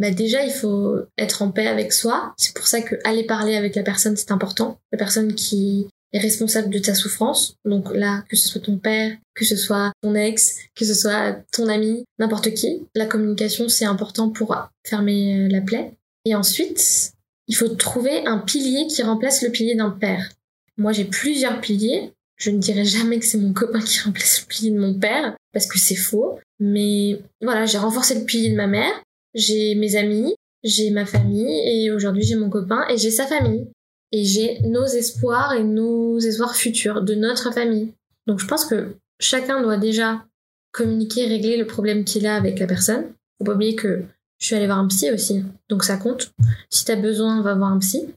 Bah 0.01 0.11
déjà, 0.11 0.42
il 0.44 0.51
faut 0.51 0.96
être 1.18 1.42
en 1.42 1.51
paix 1.51 1.66
avec 1.66 1.92
soi. 1.92 2.32
C'est 2.38 2.57
pour 2.57 2.66
ça 2.66 2.80
que 2.80 2.96
aller 3.05 3.24
parler 3.24 3.55
avec 3.55 3.76
la 3.76 3.82
personne, 3.82 4.16
c'est 4.16 4.32
important. 4.32 4.80
La 4.92 4.98
personne 4.98 5.34
qui 5.34 5.88
est 6.14 6.18
responsable 6.18 6.70
de 6.70 6.78
ta 6.78 6.94
souffrance. 6.94 7.57
Donc 7.66 7.94
là, 7.94 8.24
que 8.30 8.36
ce 8.36 8.48
soit 8.48 8.62
ton 8.62 8.78
père, 8.78 9.12
que 9.34 9.44
ce 9.44 9.57
soit 9.57 9.92
ton 10.01 10.14
ex, 10.14 10.57
que 10.74 10.86
ce 10.86 10.94
soit 10.94 11.36
ton 11.53 11.68
ami, 11.68 12.05
n'importe 12.18 12.55
qui. 12.55 12.86
La 12.94 13.05
communication, 13.05 13.68
c'est 13.68 13.84
important 13.84 14.30
pour 14.30 14.57
fermer 14.86 15.44
euh, 15.44 15.48
la 15.48 15.61
plaie. 15.61 15.92
Et 16.24 16.34
ensuite, 16.34 17.12
il 17.46 17.55
faut 17.55 17.68
trouver 17.68 18.26
un 18.26 18.38
pilier 18.38 18.86
qui 18.86 19.03
remplace 19.03 19.42
le 19.42 19.51
pilier 19.51 19.74
d'un 19.74 19.90
père. 19.90 20.30
Moi, 20.78 20.92
j'ai 20.92 21.05
plusieurs 21.05 21.61
piliers. 21.61 22.12
Je 22.36 22.51
ne 22.51 22.59
dirais 22.59 22.86
jamais 22.86 23.18
que 23.18 23.26
c'est 23.26 23.36
mon 23.36 23.53
copain 23.53 23.80
qui 23.80 24.01
remplace 24.01 24.40
le 24.40 24.46
pilier 24.46 24.70
de 24.70 24.80
mon 24.80 24.94
père, 24.94 25.36
parce 25.53 25.66
que 25.66 25.78
c'est 25.78 25.94
faux. 25.94 26.38
Mais 26.59 27.20
voilà, 27.42 27.66
j'ai 27.66 27.76
renforcé 27.76 28.18
le 28.18 28.24
pilier 28.24 28.51
de 28.51 28.57
ma 28.57 28.66
mère, 28.66 29.03
j'ai 29.35 29.74
mes 29.74 29.97
amis, 29.97 30.35
j'ai 30.62 30.91
ma 30.91 31.07
famille, 31.07 31.51
et 31.68 31.91
aujourd'hui 31.91 32.22
j'ai 32.22 32.37
mon 32.37 32.51
copain, 32.51 32.87
et 32.89 32.97
j'ai 32.97 33.11
sa 33.11 33.26
famille. 33.26 33.66
Et 34.12 34.24
j'ai 34.24 34.61
nos 34.62 34.87
espoirs 34.87 35.55
et 35.55 35.62
nos 35.62 36.18
espoirs 36.18 36.57
futurs 36.57 37.03
de 37.03 37.14
notre 37.14 37.53
famille. 37.53 37.93
Donc 38.26 38.41
je 38.41 38.47
pense 38.47 38.64
que 38.64 38.97
chacun 39.20 39.62
doit 39.62 39.76
déjà 39.76 40.24
communiquer, 40.72 41.26
régler 41.26 41.57
le 41.57 41.66
problème 41.66 42.05
qu'il 42.05 42.26
a 42.26 42.35
avec 42.35 42.59
la 42.59 42.66
personne. 42.66 43.12
Faut 43.39 43.45
pas 43.45 43.55
oublier 43.55 43.76
que 43.76 44.03
je 44.39 44.47
suis 44.47 44.57
allée 44.57 44.66
voir 44.66 44.78
un 44.78 44.89
psy 44.89 45.11
aussi, 45.11 45.45
donc 45.68 45.85
ça 45.85 45.97
compte. 45.97 46.33
Si 46.70 46.85
t'as 46.85 46.97
besoin, 46.97 47.43
va 47.43 47.55
voir 47.55 47.72
un 47.72 47.78
psy 47.78 48.09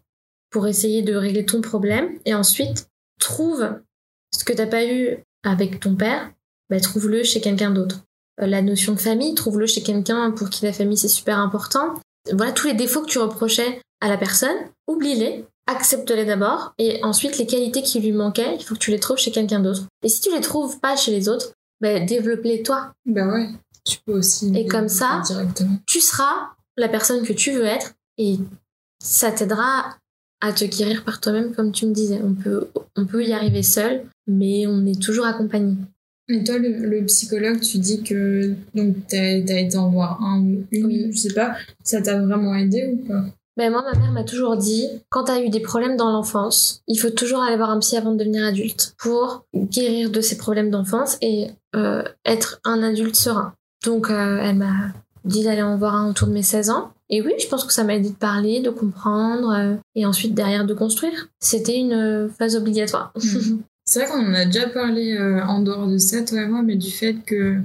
pour 0.49 0.67
essayer 0.67 1.01
de 1.01 1.15
régler 1.15 1.45
ton 1.45 1.61
problème. 1.61 2.17
Et 2.25 2.33
ensuite, 2.33 2.87
trouve 3.19 3.69
ce 4.35 4.43
que 4.43 4.53
t'as 4.53 4.67
pas 4.67 4.85
eu 4.85 5.17
avec 5.43 5.79
ton 5.79 5.95
père, 5.95 6.31
bah, 6.69 6.79
trouve-le 6.79 7.23
chez 7.23 7.41
quelqu'un 7.41 7.71
d'autre. 7.71 8.05
Euh, 8.41 8.47
La 8.47 8.61
notion 8.61 8.93
de 8.93 8.99
famille, 8.99 9.35
trouve-le 9.35 9.67
chez 9.67 9.83
quelqu'un 9.83 10.31
pour 10.31 10.49
qui 10.49 10.65
la 10.65 10.73
famille 10.73 10.97
c'est 10.97 11.07
super 11.07 11.39
important. 11.39 11.95
Voilà 12.31 12.51
tous 12.51 12.67
les 12.67 12.73
défauts 12.73 13.01
que 13.01 13.09
tu 13.09 13.19
reprochais 13.19 13.81
à 14.01 14.09
la 14.09 14.17
personne, 14.17 14.55
oublie-les, 14.87 15.45
accepte-les 15.67 16.25
d'abord, 16.25 16.73
et 16.77 17.03
ensuite 17.03 17.37
les 17.37 17.45
qualités 17.45 17.81
qui 17.81 17.99
lui 17.99 18.11
manquaient, 18.11 18.55
il 18.55 18.63
faut 18.63 18.75
que 18.75 18.79
tu 18.79 18.91
les 18.91 18.99
trouves 18.99 19.17
chez 19.17 19.31
quelqu'un 19.31 19.59
d'autre. 19.59 19.83
Et 20.03 20.09
si 20.09 20.21
tu 20.21 20.31
les 20.31 20.41
trouves 20.41 20.79
pas 20.79 20.95
chez 20.95 21.11
les 21.11 21.29
autres, 21.29 21.53
bah, 21.81 21.99
développe-les 21.99 22.63
toi. 22.63 22.93
Bah 23.05 23.27
ouais, 23.27 23.49
tu 23.85 23.97
peux 24.05 24.17
aussi. 24.17 24.51
Et 24.55 24.65
comme 24.67 24.89
ça-. 24.89 25.21
Tu 25.85 25.99
seras 25.99 26.51
la 26.77 26.89
personne 26.89 27.25
que 27.25 27.33
tu 27.33 27.51
veux 27.51 27.65
être, 27.65 27.93
et 28.17 28.39
ça 29.01 29.31
t'aidera 29.31 29.95
à 30.41 30.51
te 30.51 30.65
guérir 30.65 31.03
par 31.03 31.21
toi-même, 31.21 31.53
comme 31.53 31.71
tu 31.71 31.85
me 31.85 31.93
disais. 31.93 32.19
On 32.23 32.33
peut, 32.33 32.67
on 32.95 33.05
peut 33.05 33.23
y 33.23 33.33
arriver 33.33 33.63
seul, 33.63 34.05
mais 34.27 34.67
on 34.67 34.85
est 34.85 35.01
toujours 35.01 35.25
accompagné. 35.25 35.75
Et 36.29 36.43
toi, 36.43 36.57
le, 36.57 36.69
le 36.69 37.05
psychologue, 37.05 37.59
tu 37.59 37.77
dis 37.79 38.01
que 38.03 38.53
donc 38.73 38.95
t'as 39.09 39.17
as 39.19 39.59
été 39.59 39.77
en 39.77 39.89
voir 39.89 40.21
un 40.23 40.39
ou 40.41 40.63
une, 40.71 40.85
Oui. 40.85 41.07
je 41.11 41.17
sais 41.17 41.33
pas, 41.33 41.55
ça 41.83 42.01
t'a 42.01 42.19
vraiment 42.21 42.55
aidé 42.55 42.93
ou 42.93 43.07
pas? 43.07 43.23
Ben 43.55 43.71
moi, 43.71 43.83
ma 43.83 43.99
mère 43.99 44.11
m'a 44.11 44.23
toujours 44.23 44.57
dit, 44.57 44.87
quand 45.09 45.25
t'as 45.25 45.41
eu 45.43 45.49
des 45.49 45.59
problèmes 45.59 45.95
dans 45.95 46.11
l'enfance, 46.11 46.81
il 46.87 46.97
faut 46.97 47.11
toujours 47.11 47.43
aller 47.43 47.55
voir 47.57 47.69
un 47.69 47.79
psy 47.79 47.97
avant 47.97 48.11
de 48.13 48.17
devenir 48.17 48.45
adulte 48.45 48.95
pour 48.97 49.45
guérir 49.53 50.09
de 50.09 50.21
ces 50.21 50.37
problèmes 50.37 50.71
d'enfance 50.71 51.17
et 51.21 51.49
euh, 51.75 52.03
être 52.25 52.59
un 52.63 52.81
adulte 52.81 53.15
serein. 53.15 53.53
Donc, 53.85 54.09
euh, 54.09 54.39
elle 54.41 54.55
m'a 54.55 54.93
dit 55.25 55.43
d'aller 55.43 55.61
en 55.61 55.77
voir 55.77 55.93
un 55.93 56.09
autour 56.09 56.29
de 56.29 56.33
mes 56.33 56.41
16 56.41 56.71
ans. 56.71 56.93
Et 57.11 57.21
oui, 57.21 57.33
je 57.39 57.47
pense 57.47 57.63
que 57.63 57.73
ça 57.73 57.83
m'a 57.83 57.95
aidé 57.95 58.09
de 58.09 58.15
parler, 58.15 58.59
de 58.61 58.71
comprendre 58.71 59.53
euh, 59.55 59.75
et 59.93 60.05
ensuite 60.07 60.33
derrière 60.33 60.65
de 60.65 60.73
construire. 60.73 61.27
C'était 61.39 61.77
une 61.77 62.29
phase 62.39 62.55
obligatoire. 62.55 63.13
Mhm. 63.21 63.61
C'est 63.93 64.07
vrai 64.07 64.11
qu'on 64.11 64.31
en 64.31 64.33
a 64.33 64.45
déjà 64.45 64.67
parlé 64.69 65.13
euh, 65.13 65.45
en 65.45 65.59
dehors 65.59 65.87
de 65.87 65.99
ça, 65.99 66.23
toi 66.23 66.41
et 66.41 66.47
moi, 66.47 66.63
mais 66.63 66.77
du 66.77 66.89
fait 66.89 67.13
que 67.13 67.61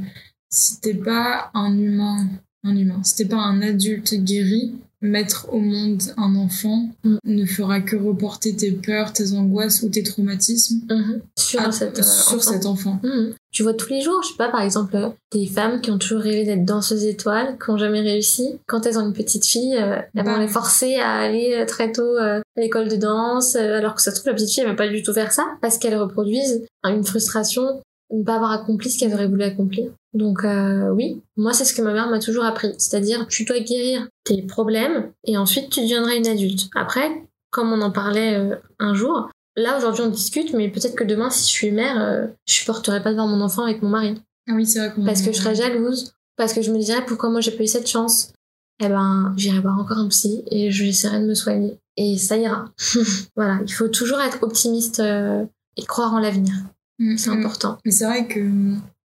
si 0.50 0.78
t'es 0.78 0.92
pas 0.92 1.50
un 1.54 1.78
humain, 1.78 2.26
un 2.64 2.76
humain, 2.76 3.02
si 3.02 3.16
t'es 3.16 3.24
pas 3.24 3.38
un 3.38 3.62
adulte 3.62 4.12
guéri, 4.12 4.74
mettre 5.00 5.46
au 5.52 5.60
monde 5.60 6.02
un 6.16 6.34
enfant 6.34 6.88
ne 7.24 7.44
fera 7.46 7.80
que 7.80 7.94
reporter 7.96 8.54
tes 8.56 8.72
peurs, 8.72 9.12
tes 9.12 9.32
angoisses 9.32 9.82
ou 9.82 9.88
tes 9.88 10.02
traumatismes 10.02 10.80
Mhm. 10.90 11.20
Sur, 11.38 11.60
à- 11.60 11.72
cette, 11.72 11.98
euh, 12.00 12.02
sur 12.02 12.34
enfant. 12.38 12.52
cet 12.52 12.66
enfant. 12.66 13.00
Mhm. 13.04 13.34
Tu 13.52 13.62
vois 13.62 13.74
tous 13.74 13.90
les 13.90 14.00
jours, 14.02 14.20
je 14.22 14.28
sais 14.30 14.36
pas, 14.36 14.48
par 14.50 14.60
exemple, 14.62 14.94
euh, 14.96 15.08
des 15.32 15.46
femmes 15.46 15.80
qui 15.80 15.90
ont 15.90 15.98
toujours 15.98 16.20
rêvé 16.20 16.44
d'être 16.44 16.64
danseuses 16.64 17.04
étoiles, 17.04 17.56
qui 17.62 17.70
ont 17.70 17.78
jamais 17.78 18.00
réussi. 18.00 18.58
Quand 18.66 18.84
elles 18.86 18.98
ont 18.98 19.06
une 19.06 19.12
petite 19.14 19.46
fille, 19.46 19.76
euh, 19.76 19.96
elles 20.14 20.24
Bah. 20.24 20.34
vont 20.34 20.40
les 20.40 20.48
forcer 20.48 20.96
à 20.96 21.12
aller 21.18 21.64
très 21.66 21.92
tôt 21.92 22.02
euh, 22.16 22.40
à 22.40 22.60
l'école 22.60 22.88
de 22.88 22.96
danse, 22.96 23.54
alors 23.56 23.94
que 23.94 24.02
ça 24.02 24.10
se 24.10 24.16
trouve, 24.16 24.28
la 24.30 24.34
petite 24.34 24.50
fille, 24.50 24.62
elle 24.64 24.68
va 24.70 24.74
pas 24.74 24.88
du 24.88 25.02
tout 25.02 25.12
faire 25.12 25.32
ça, 25.32 25.46
parce 25.62 25.78
qu'elles 25.78 25.96
reproduisent 25.96 26.64
une 26.84 27.04
frustration 27.04 27.62
de 28.10 28.18
ne 28.18 28.24
pas 28.24 28.34
avoir 28.36 28.50
accompli 28.52 28.90
ce 28.90 28.98
qu'elles 28.98 29.14
auraient 29.14 29.28
voulu 29.28 29.42
accomplir. 29.44 29.90
Donc 30.14 30.44
euh, 30.44 30.90
oui, 30.90 31.22
moi 31.36 31.52
c'est 31.52 31.64
ce 31.64 31.74
que 31.74 31.82
ma 31.82 31.92
mère 31.92 32.08
m'a 32.08 32.18
toujours 32.18 32.44
appris, 32.44 32.74
c'est-à-dire 32.78 33.26
tu 33.28 33.44
dois 33.44 33.60
guérir 33.60 34.08
tes 34.24 34.42
problèmes 34.42 35.12
et 35.24 35.36
ensuite 35.36 35.70
tu 35.70 35.80
deviendras 35.80 36.14
une 36.14 36.26
adulte. 36.26 36.68
Après, 36.74 37.24
comme 37.50 37.72
on 37.72 37.82
en 37.82 37.90
parlait 37.90 38.34
euh, 38.34 38.56
un 38.78 38.94
jour, 38.94 39.30
là 39.56 39.76
aujourd'hui 39.76 40.02
on 40.02 40.10
discute, 40.10 40.54
mais 40.54 40.70
peut-être 40.70 40.96
que 40.96 41.04
demain 41.04 41.30
si 41.30 41.42
je 41.42 41.52
suis 41.52 41.70
mère, 41.70 42.00
euh, 42.00 42.26
je 42.46 42.54
supporterai 42.54 43.02
pas 43.02 43.10
de 43.10 43.16
voir 43.16 43.26
mon 43.26 43.42
enfant 43.42 43.64
avec 43.64 43.82
mon 43.82 43.90
mari 43.90 44.20
Ah 44.48 44.54
oui, 44.54 44.66
c'est 44.66 44.78
vrai 44.78 44.92
qu'on 44.94 45.04
parce 45.04 45.20
que 45.20 45.32
je 45.32 45.38
serais 45.38 45.54
jalouse, 45.54 46.14
parce 46.36 46.54
que 46.54 46.62
je 46.62 46.72
me 46.72 46.78
dirais 46.78 47.04
pourquoi 47.06 47.28
moi 47.28 47.40
j'ai 47.40 47.52
pas 47.52 47.62
eu 47.62 47.68
cette 47.68 47.88
chance? 47.88 48.32
Eh 48.80 48.88
ben, 48.88 49.34
j'irai 49.36 49.60
voir 49.60 49.78
encore 49.78 49.98
un 49.98 50.08
psy 50.08 50.44
et 50.50 50.70
j'essaierai 50.70 51.20
de 51.20 51.26
me 51.26 51.34
soigner 51.34 51.78
et 51.96 52.16
ça 52.16 52.36
ira. 52.36 52.66
voilà, 53.36 53.58
il 53.66 53.72
faut 53.72 53.88
toujours 53.88 54.20
être 54.20 54.42
optimiste 54.42 55.00
euh, 55.00 55.44
et 55.76 55.84
croire 55.84 56.14
en 56.14 56.20
l'avenir, 56.20 56.54
Mm, 56.98 57.16
c'est 57.16 57.30
mm. 57.30 57.38
important. 57.38 57.78
Mais 57.84 57.90
c'est 57.90 58.04
vrai 58.04 58.26
que 58.26 58.50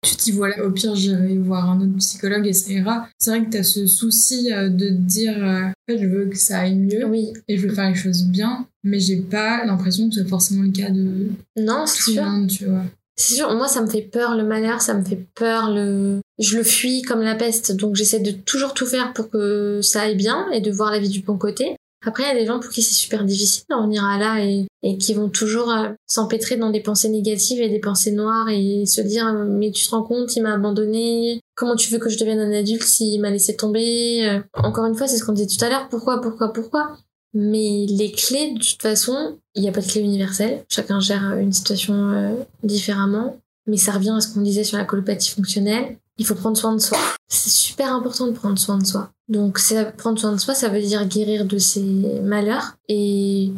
tu 0.03 0.15
te 0.15 0.23
dis, 0.23 0.31
voilà, 0.31 0.63
au 0.65 0.71
pire, 0.71 0.95
j'irai 0.95 1.37
voir 1.37 1.69
un 1.69 1.79
autre 1.79 1.95
psychologue 1.97 2.47
et 2.47 2.53
ça 2.53 2.71
ira. 2.71 3.07
C'est 3.19 3.29
vrai 3.29 3.45
que 3.45 3.51
t'as 3.51 3.63
ce 3.63 3.85
souci 3.85 4.51
euh, 4.51 4.69
de 4.69 4.87
te 4.89 4.93
dire, 4.93 5.37
euh, 5.37 5.65
en 5.67 5.73
fait, 5.87 5.99
je 5.99 6.07
veux 6.07 6.25
que 6.25 6.37
ça 6.37 6.59
aille 6.59 6.75
mieux 6.75 7.05
Oui, 7.05 7.33
et 7.47 7.57
je 7.57 7.67
veux 7.67 7.73
faire 7.73 7.89
les 7.89 7.95
choses 7.95 8.23
bien, 8.23 8.65
mais 8.83 8.99
j'ai 8.99 9.17
pas 9.17 9.63
l'impression 9.65 10.09
que 10.09 10.15
c'est 10.15 10.27
forcément 10.27 10.63
le 10.63 10.71
cas 10.71 10.89
de 10.89 11.29
non, 11.57 11.85
c'est 11.85 12.03
tout 12.03 12.09
le 12.11 12.15
sûr. 12.15 12.25
monde, 12.25 12.47
tu 12.49 12.65
vois. 12.65 12.83
C'est 13.17 13.35
sûr, 13.35 13.53
moi 13.53 13.67
ça 13.67 13.81
me 13.83 13.87
fait 13.87 14.01
peur 14.01 14.35
le 14.35 14.43
malheur, 14.43 14.81
ça 14.81 14.95
me 14.95 15.03
fait 15.03 15.27
peur 15.35 15.69
le. 15.71 16.21
Je 16.39 16.57
le 16.57 16.63
fuis 16.63 17.03
comme 17.03 17.21
la 17.21 17.35
peste, 17.35 17.75
donc 17.75 17.95
j'essaie 17.95 18.21
de 18.21 18.31
toujours 18.31 18.73
tout 18.73 18.87
faire 18.87 19.13
pour 19.13 19.29
que 19.29 19.81
ça 19.83 20.01
aille 20.03 20.15
bien 20.15 20.49
et 20.51 20.61
de 20.61 20.71
voir 20.71 20.91
la 20.91 20.97
vie 20.97 21.09
du 21.09 21.21
bon 21.21 21.37
côté. 21.37 21.75
Après, 22.03 22.23
il 22.23 22.27
y 22.27 22.31
a 22.31 22.39
des 22.39 22.47
gens 22.47 22.59
pour 22.59 22.71
qui 22.71 22.81
c'est 22.81 22.95
super 22.95 23.23
difficile 23.23 23.63
d'en 23.69 23.83
venir 23.83 24.03
à 24.03 24.17
là 24.17 24.43
et, 24.43 24.67
qui 24.97 25.13
vont 25.13 25.29
toujours 25.29 25.69
euh, 25.69 25.89
s'empêtrer 26.07 26.57
dans 26.57 26.71
des 26.71 26.81
pensées 26.81 27.09
négatives 27.09 27.61
et 27.61 27.69
des 27.69 27.79
pensées 27.79 28.11
noires 28.11 28.49
et 28.49 28.85
se 28.87 29.01
dire 29.01 29.27
euh, 29.27 29.45
mais 29.47 29.71
tu 29.71 29.85
te 29.85 29.91
rends 29.91 30.01
compte, 30.01 30.35
il 30.35 30.41
m'a 30.41 30.53
abandonné. 30.53 31.39
Comment 31.55 31.75
tu 31.75 31.91
veux 31.91 31.99
que 31.99 32.09
je 32.09 32.17
devienne 32.17 32.39
un 32.39 32.51
adulte 32.51 32.81
s'il 32.81 33.21
m'a 33.21 33.29
laissé 33.29 33.55
tomber 33.55 34.27
Euh, 34.27 34.39
Encore 34.55 34.85
une 34.85 34.95
fois, 34.95 35.07
c'est 35.07 35.17
ce 35.17 35.23
qu'on 35.23 35.33
disait 35.33 35.55
tout 35.55 35.63
à 35.63 35.69
l'heure. 35.69 35.89
Pourquoi, 35.89 36.21
pourquoi, 36.21 36.51
pourquoi? 36.51 36.97
Mais 37.33 37.85
les 37.87 38.11
clés, 38.11 38.53
de 38.53 38.59
toute 38.59 38.81
façon, 38.81 39.37
il 39.53 39.61
n'y 39.61 39.69
a 39.69 39.71
pas 39.71 39.81
de 39.81 39.87
clé 39.87 40.01
universelle. 40.01 40.63
Chacun 40.69 40.99
gère 40.99 41.37
une 41.37 41.53
situation 41.53 42.35
différemment. 42.63 43.37
Mais 43.67 43.77
ça 43.77 43.93
revient 43.93 44.13
à 44.17 44.19
ce 44.19 44.33
qu'on 44.33 44.41
disait 44.41 44.65
sur 44.65 44.77
la 44.77 44.83
colopathie 44.83 45.29
fonctionnelle. 45.29 45.97
Il 46.17 46.25
faut 46.25 46.35
prendre 46.35 46.57
soin 46.57 46.73
de 46.73 46.79
soi. 46.79 46.97
C'est 47.27 47.49
super 47.49 47.93
important 47.93 48.27
de 48.27 48.31
prendre 48.31 48.59
soin 48.59 48.77
de 48.77 48.85
soi. 48.85 49.11
Donc, 49.27 49.59
prendre 49.97 50.19
soin 50.19 50.33
de 50.33 50.37
soi, 50.37 50.53
ça 50.53 50.69
veut 50.69 50.81
dire 50.81 51.05
guérir 51.05 51.45
de 51.45 51.57
ses 51.57 52.19
malheurs 52.21 52.75
et 52.89 53.51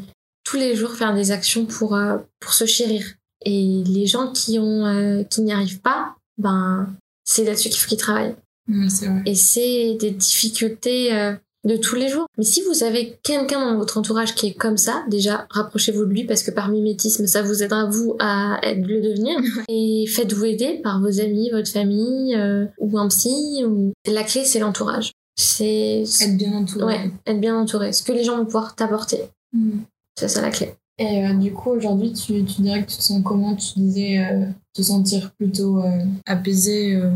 tous 0.43 0.57
les 0.57 0.75
jours 0.75 0.91
faire 0.91 1.15
des 1.15 1.31
actions 1.31 1.65
pour, 1.65 1.95
euh, 1.95 2.17
pour 2.39 2.53
se 2.53 2.65
chérir. 2.65 3.05
Et 3.45 3.83
les 3.85 4.05
gens 4.05 4.31
qui 4.31 4.59
ont 4.59 4.85
euh, 4.85 5.23
qui 5.23 5.41
n'y 5.41 5.51
arrivent 5.51 5.81
pas, 5.81 6.15
ben 6.37 6.87
c'est 7.23 7.43
là-dessus 7.43 7.69
qu'il 7.69 7.79
faut 7.79 7.87
qu'ils 7.87 7.97
travaillent. 7.97 8.35
Vrai. 8.67 9.21
Et 9.25 9.35
c'est 9.35 9.95
des 9.99 10.11
difficultés 10.11 11.13
euh, 11.13 11.33
de 11.65 11.77
tous 11.77 11.95
les 11.95 12.09
jours. 12.09 12.25
Mais 12.37 12.43
si 12.43 12.61
vous 12.63 12.83
avez 12.83 13.17
quelqu'un 13.23 13.59
dans 13.71 13.77
votre 13.77 13.97
entourage 13.97 14.35
qui 14.35 14.47
est 14.47 14.53
comme 14.53 14.77
ça, 14.77 15.03
déjà 15.09 15.47
rapprochez-vous 15.49 16.05
de 16.05 16.11
lui 16.11 16.23
parce 16.25 16.43
que 16.43 16.51
par 16.51 16.69
mimétisme, 16.69 17.25
ça 17.27 17.41
vous 17.41 17.63
aidera 17.63 17.85
vous 17.85 18.15
à 18.19 18.59
être- 18.63 18.85
le 18.85 19.01
devenir. 19.01 19.37
Et 19.69 20.05
faites-vous 20.07 20.45
aider 20.45 20.81
par 20.83 20.99
vos 21.01 21.19
amis, 21.21 21.49
votre 21.51 21.69
famille 21.71 22.35
euh, 22.35 22.65
ou 22.79 22.97
un 22.97 23.07
psy. 23.07 23.63
Ou... 23.65 23.93
La 24.11 24.23
clé, 24.23 24.43
c'est 24.45 24.59
l'entourage. 24.59 25.11
C'est 25.35 26.03
Être 26.21 26.37
bien 26.37 26.53
entouré. 26.53 26.85
ouais, 26.85 27.11
être 27.25 27.39
bien 27.39 27.57
entouré. 27.57 27.91
Ce 27.93 28.03
que 28.03 28.11
les 28.11 28.23
gens 28.23 28.37
vont 28.37 28.45
pouvoir 28.45 28.75
t'apporter, 28.75 29.21
Mm. 29.53 29.81
c'est 30.15 30.27
ça 30.27 30.41
la 30.41 30.49
clé. 30.49 30.73
Et 31.03 31.25
euh, 31.25 31.33
du 31.33 31.51
coup, 31.51 31.71
aujourd'hui, 31.71 32.13
tu, 32.13 32.45
tu 32.45 32.61
dirais 32.61 32.81
que 32.83 32.89
tu 32.89 32.97
te 32.97 33.03
sens 33.03 33.21
comment? 33.23 33.55
Tu 33.55 33.73
disais 33.75 34.19
euh, 34.19 34.45
te 34.73 34.81
sentir 34.81 35.31
plutôt 35.33 35.83
euh, 35.83 36.05
apaisé 36.25 36.95
euh, 36.95 37.09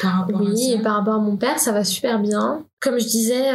par 0.00 0.20
rapport 0.20 0.40
à 0.40 0.44
Oui, 0.44 0.70
ça? 0.70 0.72
et 0.72 0.78
par 0.82 0.96
rapport 0.96 1.14
à 1.14 1.18
mon 1.18 1.36
père, 1.36 1.58
ça 1.58 1.72
va 1.72 1.84
super 1.84 2.20
bien. 2.20 2.64
Comme 2.80 2.98
je 2.98 3.06
disais, 3.06 3.50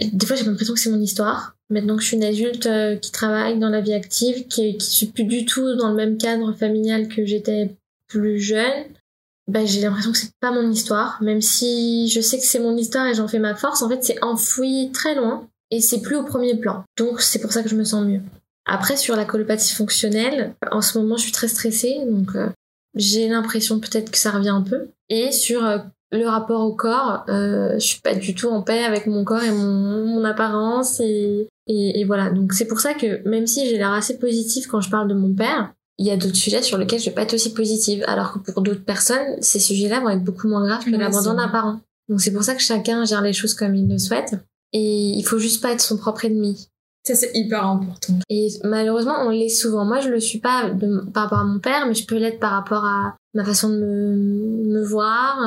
des 0.00 0.26
fois 0.26 0.36
j'ai 0.36 0.44
l'impression 0.44 0.74
que 0.74 0.80
c'est 0.80 0.90
mon 0.90 1.00
histoire. 1.00 1.54
Maintenant 1.70 1.96
que 1.96 2.02
je 2.02 2.08
suis 2.08 2.16
une 2.16 2.24
adulte 2.24 2.68
qui 3.00 3.12
travaille 3.12 3.58
dans 3.58 3.68
la 3.68 3.80
vie 3.80 3.92
active, 3.92 4.46
qui, 4.48 4.76
qui 4.78 4.86
suis 4.86 5.06
plus 5.06 5.24
du 5.24 5.44
tout 5.44 5.76
dans 5.76 5.90
le 5.90 5.96
même 5.96 6.16
cadre 6.18 6.52
familial 6.52 7.08
que 7.08 7.24
j'étais 7.24 7.74
plus 8.08 8.40
jeune, 8.40 8.84
bah, 9.48 9.64
j'ai 9.64 9.80
l'impression 9.80 10.12
que 10.12 10.18
c'est 10.18 10.30
pas 10.40 10.50
mon 10.50 10.70
histoire. 10.70 11.18
Même 11.22 11.42
si 11.42 12.08
je 12.08 12.20
sais 12.20 12.38
que 12.38 12.44
c'est 12.44 12.60
mon 12.60 12.76
histoire 12.76 13.06
et 13.06 13.14
j'en 13.14 13.28
fais 13.28 13.38
ma 13.38 13.54
force, 13.54 13.82
en 13.82 13.88
fait 13.88 14.02
c'est 14.02 14.22
enfoui 14.24 14.90
très 14.92 15.14
loin 15.14 15.46
et 15.70 15.80
c'est 15.80 16.00
plus 16.00 16.16
au 16.16 16.24
premier 16.24 16.56
plan. 16.56 16.84
Donc 16.96 17.20
c'est 17.20 17.38
pour 17.40 17.52
ça 17.52 17.62
que 17.62 17.68
je 17.68 17.76
me 17.76 17.84
sens 17.84 18.04
mieux. 18.04 18.22
Après, 18.68 18.96
sur 18.96 19.16
la 19.16 19.24
colopathie 19.24 19.74
fonctionnelle, 19.74 20.54
en 20.70 20.82
ce 20.82 20.98
moment 20.98 21.16
je 21.16 21.22
suis 21.22 21.32
très 21.32 21.48
stressée, 21.48 21.96
donc 22.06 22.36
euh, 22.36 22.48
j'ai 22.94 23.26
l'impression 23.28 23.80
peut-être 23.80 24.10
que 24.10 24.18
ça 24.18 24.30
revient 24.30 24.50
un 24.50 24.62
peu. 24.62 24.88
Et 25.08 25.32
sur 25.32 25.64
euh, 25.64 25.78
le 26.12 26.26
rapport 26.26 26.60
au 26.60 26.74
corps, 26.74 27.24
euh, 27.30 27.74
je 27.74 27.86
suis 27.86 28.00
pas 28.00 28.14
du 28.14 28.34
tout 28.34 28.48
en 28.48 28.62
paix 28.62 28.84
avec 28.84 29.06
mon 29.06 29.24
corps 29.24 29.42
et 29.42 29.50
mon, 29.50 30.06
mon 30.06 30.24
apparence 30.24 31.00
et, 31.00 31.48
et, 31.66 32.00
et 32.00 32.04
voilà. 32.04 32.30
Donc 32.30 32.52
c'est 32.52 32.66
pour 32.66 32.80
ça 32.80 32.92
que 32.92 33.26
même 33.26 33.46
si 33.46 33.66
j'ai 33.66 33.78
l'air 33.78 33.92
assez 33.92 34.18
positive 34.18 34.66
quand 34.68 34.82
je 34.82 34.90
parle 34.90 35.08
de 35.08 35.14
mon 35.14 35.34
père, 35.34 35.72
il 35.96 36.06
y 36.06 36.10
a 36.10 36.16
d'autres 36.18 36.36
sujets 36.36 36.62
sur 36.62 36.76
lesquels 36.76 37.00
je 37.00 37.06
vais 37.06 37.14
pas 37.14 37.22
être 37.22 37.34
aussi 37.34 37.54
positive. 37.54 38.04
Alors 38.06 38.34
que 38.34 38.38
pour 38.38 38.62
d'autres 38.62 38.84
personnes, 38.84 39.40
ces 39.40 39.60
sujets-là 39.60 40.00
vont 40.00 40.10
être 40.10 40.24
beaucoup 40.24 40.46
moins 40.46 40.64
graves 40.66 40.84
que 40.84 40.90
l'abandon 40.90 41.34
d'un 41.34 41.48
parent. 41.48 41.80
Donc 42.08 42.20
c'est 42.20 42.32
pour 42.32 42.42
ça 42.44 42.54
que 42.54 42.62
chacun 42.62 43.04
gère 43.04 43.22
les 43.22 43.32
choses 43.32 43.54
comme 43.54 43.74
il 43.74 43.88
le 43.88 43.98
souhaite. 43.98 44.34
Et 44.72 45.10
il 45.16 45.22
faut 45.22 45.38
juste 45.38 45.62
pas 45.62 45.72
être 45.72 45.80
son 45.80 45.96
propre 45.96 46.26
ennemi. 46.26 46.68
Ça, 47.08 47.14
c'est 47.14 47.30
hyper 47.34 47.64
important. 47.66 48.12
Et 48.28 48.48
malheureusement, 48.64 49.14
on 49.24 49.30
l'est 49.30 49.48
souvent. 49.48 49.84
Moi, 49.86 50.00
je 50.00 50.08
le 50.10 50.20
suis 50.20 50.40
pas 50.40 50.68
de- 50.70 51.04
par 51.14 51.22
rapport 51.24 51.38
à 51.38 51.44
mon 51.44 51.58
père, 51.58 51.86
mais 51.86 51.94
je 51.94 52.06
peux 52.06 52.16
l'être 52.18 52.38
par 52.38 52.50
rapport 52.52 52.84
à 52.84 53.16
ma 53.34 53.44
façon 53.44 53.70
de 53.70 53.76
me, 53.76 54.64
me 54.74 54.84
voir. 54.84 55.38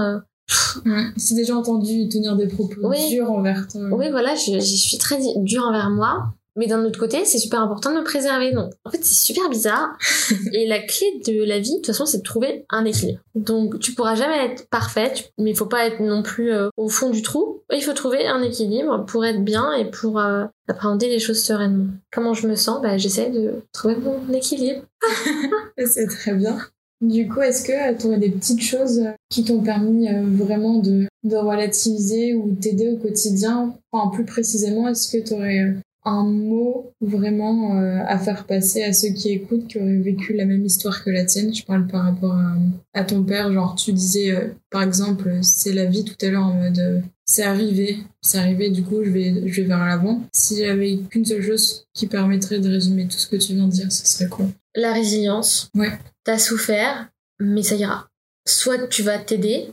Ouais. 0.86 1.06
C'est 1.18 1.36
déjà 1.36 1.56
entendu 1.56 2.10
tenir 2.10 2.36
des 2.36 2.48
propos 2.48 2.74
Oui. 2.84 2.98
durs 3.10 3.32
envers 3.32 3.68
toi. 3.68 3.82
Oui, 3.92 4.10
voilà, 4.10 4.34
je, 4.36 4.54
je 4.56 4.60
suis 4.60 4.98
très 4.98 5.18
dure 5.38 5.64
envers 5.64 5.90
moi. 5.92 6.34
Mais 6.56 6.68
d'un 6.68 6.84
autre 6.84 7.00
côté, 7.00 7.24
c'est 7.26 7.38
super 7.38 7.62
important 7.62 7.92
de 7.92 8.00
me 8.00 8.04
préserver. 8.04 8.52
Donc, 8.52 8.72
en 8.86 8.92
fait, 8.92 9.04
c'est 9.04 9.26
super 9.26 9.50
bizarre. 9.50 9.98
Et 10.54 10.68
la 10.68 10.80
clé 10.80 11.22
de 11.26 11.44
la 11.44 11.60
vie, 11.60 11.72
de 11.72 11.76
toute 11.78 11.88
façon, 11.88 12.06
c'est 12.06 12.20
de 12.20 12.24
trouver 12.24 12.66
un 12.70 12.86
équilibre. 12.86 13.20
Donc, 13.36 13.80
tu 13.80 13.94
pourras 13.94 14.16
jamais 14.16 14.46
être 14.46 14.68
parfaite, 14.70 15.32
mais 15.38 15.52
il 15.52 15.56
faut 15.58 15.66
pas 15.66 15.88
être 15.88 16.02
non 16.02 16.24
plus 16.24 16.52
euh, 16.52 16.70
au 16.78 16.90
fond 16.90 17.10
du 17.10 17.22
trou. 17.22 17.62
Il 17.72 17.82
faut 17.82 17.94
trouver 17.94 18.28
un 18.28 18.42
équilibre 18.42 19.06
pour 19.06 19.26
être 19.26 19.44
bien 19.44 19.74
et 19.74 19.90
pour 19.90 20.20
euh, 20.20 20.46
appréhender 20.68 21.08
les 21.08 21.20
choses 21.20 21.42
sereinement. 21.42 21.88
Comment 22.12 22.34
je 22.34 22.48
me 22.48 22.56
sens? 22.56 22.82
Bah, 22.82 22.98
J'essaie 22.98 23.30
de 23.30 23.64
trouver 23.72 23.96
mon 23.96 24.34
équilibre. 24.34 24.84
C'est 25.86 26.08
très 26.08 26.34
bien. 26.34 26.58
Du 27.02 27.28
coup, 27.28 27.42
est-ce 27.42 27.64
que 27.64 27.98
tu 28.00 28.06
aurais 28.06 28.20
des 28.20 28.30
petites 28.30 28.62
choses 28.62 29.00
euh, 29.00 29.12
qui 29.30 29.44
t'ont 29.44 29.62
permis 29.62 30.08
euh, 30.08 30.22
vraiment 30.24 30.78
de, 30.78 31.08
de 31.24 31.36
relativiser 31.36 32.36
ou 32.36 32.54
t'aider 32.54 32.90
au 32.90 32.98
quotidien? 32.98 33.76
Enfin, 33.92 34.12
plus 34.14 34.24
précisément, 34.24 34.88
est-ce 34.88 35.12
que 35.12 35.28
tu 35.28 35.34
aurais 35.34 35.76
un 36.04 36.24
mot 36.24 36.92
vraiment 37.00 37.80
euh, 37.80 38.00
à 38.08 38.18
faire 38.18 38.46
passer 38.46 38.84
à 38.84 38.94
ceux 38.94 39.10
qui 39.10 39.30
écoutent, 39.30 39.68
qui 39.68 39.78
auraient 39.78 39.98
vécu 39.98 40.34
la 40.34 40.46
même 40.46 40.66
histoire 40.66 41.04
que 41.04 41.10
la 41.10 41.26
tienne 41.26 41.54
Je 41.54 41.64
parle 41.64 41.86
par 41.88 42.04
rapport 42.04 42.34
à, 42.34 42.56
à 42.94 43.04
ton 43.04 43.24
père. 43.24 43.52
Genre, 43.54 43.76
tu 43.76 43.94
disais, 43.94 44.32
euh, 44.32 44.48
par 44.70 44.82
exemple, 44.82 45.32
c'est 45.42 45.74
la 45.74 45.86
vie 45.86 46.04
tout 46.04 46.16
à 46.22 46.30
l'heure 46.30 46.46
en 46.46 46.54
mode 46.54 46.80
euh, 46.80 47.00
c'est 47.32 47.44
arrivé, 47.44 48.00
c'est 48.22 48.40
arrivé, 48.40 48.70
du 48.70 48.84
coup, 48.84 49.06
je 49.06 49.10
vais, 49.10 49.48
je 49.48 49.62
vais 49.62 49.68
vers 49.68 49.86
l'avant. 49.86 50.22
Si 50.34 50.58
j'avais 50.58 50.98
qu'une 51.10 51.24
seule 51.24 51.42
chose 51.42 51.88
qui 51.94 52.08
permettrait 52.08 52.60
de 52.60 52.68
résumer 52.68 53.08
tout 53.08 53.18
ce 53.18 53.28
que 53.28 53.38
tu 53.38 53.54
viens 53.54 53.68
de 53.68 53.72
dire, 53.72 53.90
ce 53.90 54.06
serait 54.06 54.28
quoi? 54.28 54.48
La 54.76 54.92
résilience. 54.92 55.70
Ouais. 55.74 55.98
T'as 56.26 56.38
souffert, 56.38 57.10
mais 57.40 57.64
ça 57.64 57.76
ira. 57.76 58.10
Soit 58.46 58.88
tu 58.90 59.02
vas 59.02 59.18
t'aider, 59.18 59.68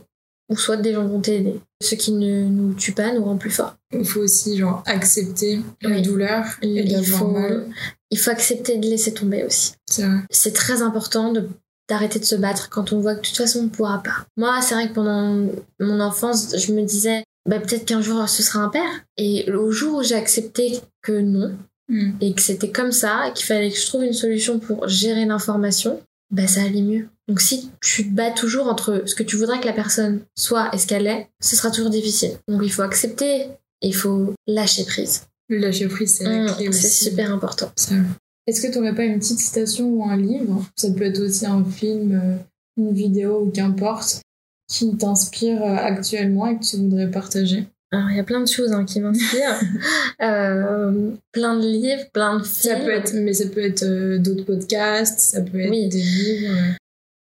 ou 0.47 0.55
soit 0.55 0.77
des 0.77 0.93
gens 0.93 1.05
vont 1.05 1.19
t'aider. 1.19 1.59
Ce 1.81 1.95
qui 1.95 2.11
ne 2.11 2.43
nous 2.43 2.73
tue 2.73 2.91
pas 2.91 3.13
nous 3.13 3.23
rend 3.23 3.37
plus 3.37 3.51
forts. 3.51 3.75
Il 3.93 4.05
faut 4.05 4.19
aussi 4.19 4.57
genre 4.57 4.83
accepter 4.85 5.59
la 5.81 5.91
Oui. 5.91 6.01
douleur 6.01 6.43
et 6.61 6.67
Il 6.67 7.05
faut, 7.05 7.27
mal. 7.27 7.67
il 8.11 8.19
faut 8.19 8.31
accepter 8.31 8.77
de 8.77 8.85
laisser 8.87 9.13
tomber 9.13 9.43
aussi. 9.45 9.73
C'est 9.89 10.03
vrai. 10.03 10.17
C'est 10.29 10.53
très 10.53 10.81
important 10.81 11.31
de 11.31 11.47
d'arrêter 11.87 12.19
de 12.19 12.25
se 12.25 12.35
battre 12.35 12.69
quand 12.69 12.93
on 12.93 12.99
voit 12.99 13.15
que 13.15 13.21
de 13.21 13.25
toute 13.25 13.37
façon 13.37 13.61
on 13.61 13.63
ne 13.63 13.69
pourra 13.69 14.03
pas. 14.03 14.27
Moi, 14.37 14.61
c'est 14.61 14.75
vrai 14.75 14.89
que 14.89 14.93
pendant 14.93 15.47
mon 15.79 15.99
enfance, 15.99 16.55
je 16.55 16.71
me 16.73 16.83
disais 16.83 17.23
bah, 17.47 17.59
peut-être 17.59 17.85
qu'un 17.85 18.01
jour 18.01 18.27
ce 18.29 18.43
sera 18.43 18.59
un 18.59 18.69
père. 18.69 18.91
Et 19.17 19.51
au 19.51 19.71
jour 19.71 19.97
où 19.99 20.03
j'ai 20.03 20.15
accepté 20.15 20.79
que 21.01 21.13
non, 21.19 21.55
Mm. 21.91 22.11
et 22.21 22.33
que 22.35 22.41
c'était 22.43 22.69
comme 22.69 22.91
ça, 22.91 23.27
et 23.29 23.33
qu'il 23.33 23.47
fallait 23.47 23.71
que 23.71 23.75
je 23.79 23.87
trouve 23.87 24.03
une 24.03 24.13
solution 24.13 24.59
pour 24.59 24.87
gérer 24.87 25.25
l'information, 25.25 25.99
bah 26.31 26.47
ça 26.47 26.61
allait 26.63 26.81
mieux. 26.81 27.07
Donc 27.27 27.41
si 27.41 27.69
tu 27.81 28.09
te 28.09 28.13
bats 28.15 28.31
toujours 28.31 28.67
entre 28.67 29.03
ce 29.05 29.15
que 29.15 29.23
tu 29.23 29.35
voudrais 29.37 29.59
que 29.59 29.65
la 29.65 29.73
personne 29.73 30.21
soit 30.35 30.69
et 30.73 30.77
ce 30.77 30.87
qu'elle 30.87 31.07
est, 31.07 31.27
ce 31.41 31.55
sera 31.55 31.71
toujours 31.71 31.89
difficile. 31.89 32.31
Donc 32.47 32.61
il 32.63 32.71
faut 32.71 32.81
accepter, 32.81 33.41
et 33.81 33.87
il 33.87 33.95
faut 33.95 34.33
lâcher 34.47 34.83
prise. 34.85 35.23
Le 35.47 35.57
lâcher 35.57 35.87
prise, 35.87 36.15
c'est 36.15 36.23
la 36.25 36.43
Mm, 36.43 36.55
clé 36.55 36.63
c'est 36.71 36.87
aussi. 36.87 37.05
super 37.05 37.31
important. 37.31 37.71
C'est. 37.75 37.95
Est-ce 38.47 38.61
que 38.61 38.71
tu 38.71 38.77
n'aurais 38.79 38.95
pas 38.95 39.03
une 39.05 39.19
petite 39.19 39.39
citation 39.39 39.87
ou 39.89 40.03
un 40.05 40.17
livre? 40.17 40.65
Ça 40.75 40.89
peut 40.91 41.03
être 41.03 41.19
aussi 41.19 41.45
un 41.45 41.63
film, 41.65 42.11
euh, 42.13 42.35
une 42.77 42.93
vidéo 42.93 43.43
ou 43.45 43.51
qu'importe, 43.51 44.21
qui 44.67 44.95
t'inspire 44.97 45.61
euh, 45.63 45.75
actuellement 45.75 46.47
et 46.47 46.57
que 46.57 46.63
tu 46.65 46.77
voudrais 46.77 47.09
partager? 47.09 47.67
Alors 47.91 48.09
il 48.11 48.17
y 48.17 48.19
a 48.19 48.23
plein 48.23 48.39
de 48.41 48.47
choses 48.47 48.71
hein, 48.71 48.85
qui 48.85 48.99
m'inspirent. 48.99 49.59
Euh, 50.21 51.11
plein 51.31 51.55
de 51.57 51.65
livres, 51.65 52.03
plein 52.11 52.39
de 52.39 52.43
films. 52.43 52.75
Ça 52.75 52.79
peut 52.81 52.91
être, 52.91 53.13
mais 53.13 53.31
ça 53.33 53.47
peut 53.47 53.63
être 53.63 53.83
euh, 53.83 54.17
d'autres 54.17 54.43
podcasts, 54.43 55.19
ça 55.19 55.39
peut 55.41 55.61
être 55.61 55.69
Oui. 55.71 55.87
des 55.87 55.97
livres. 56.01 56.53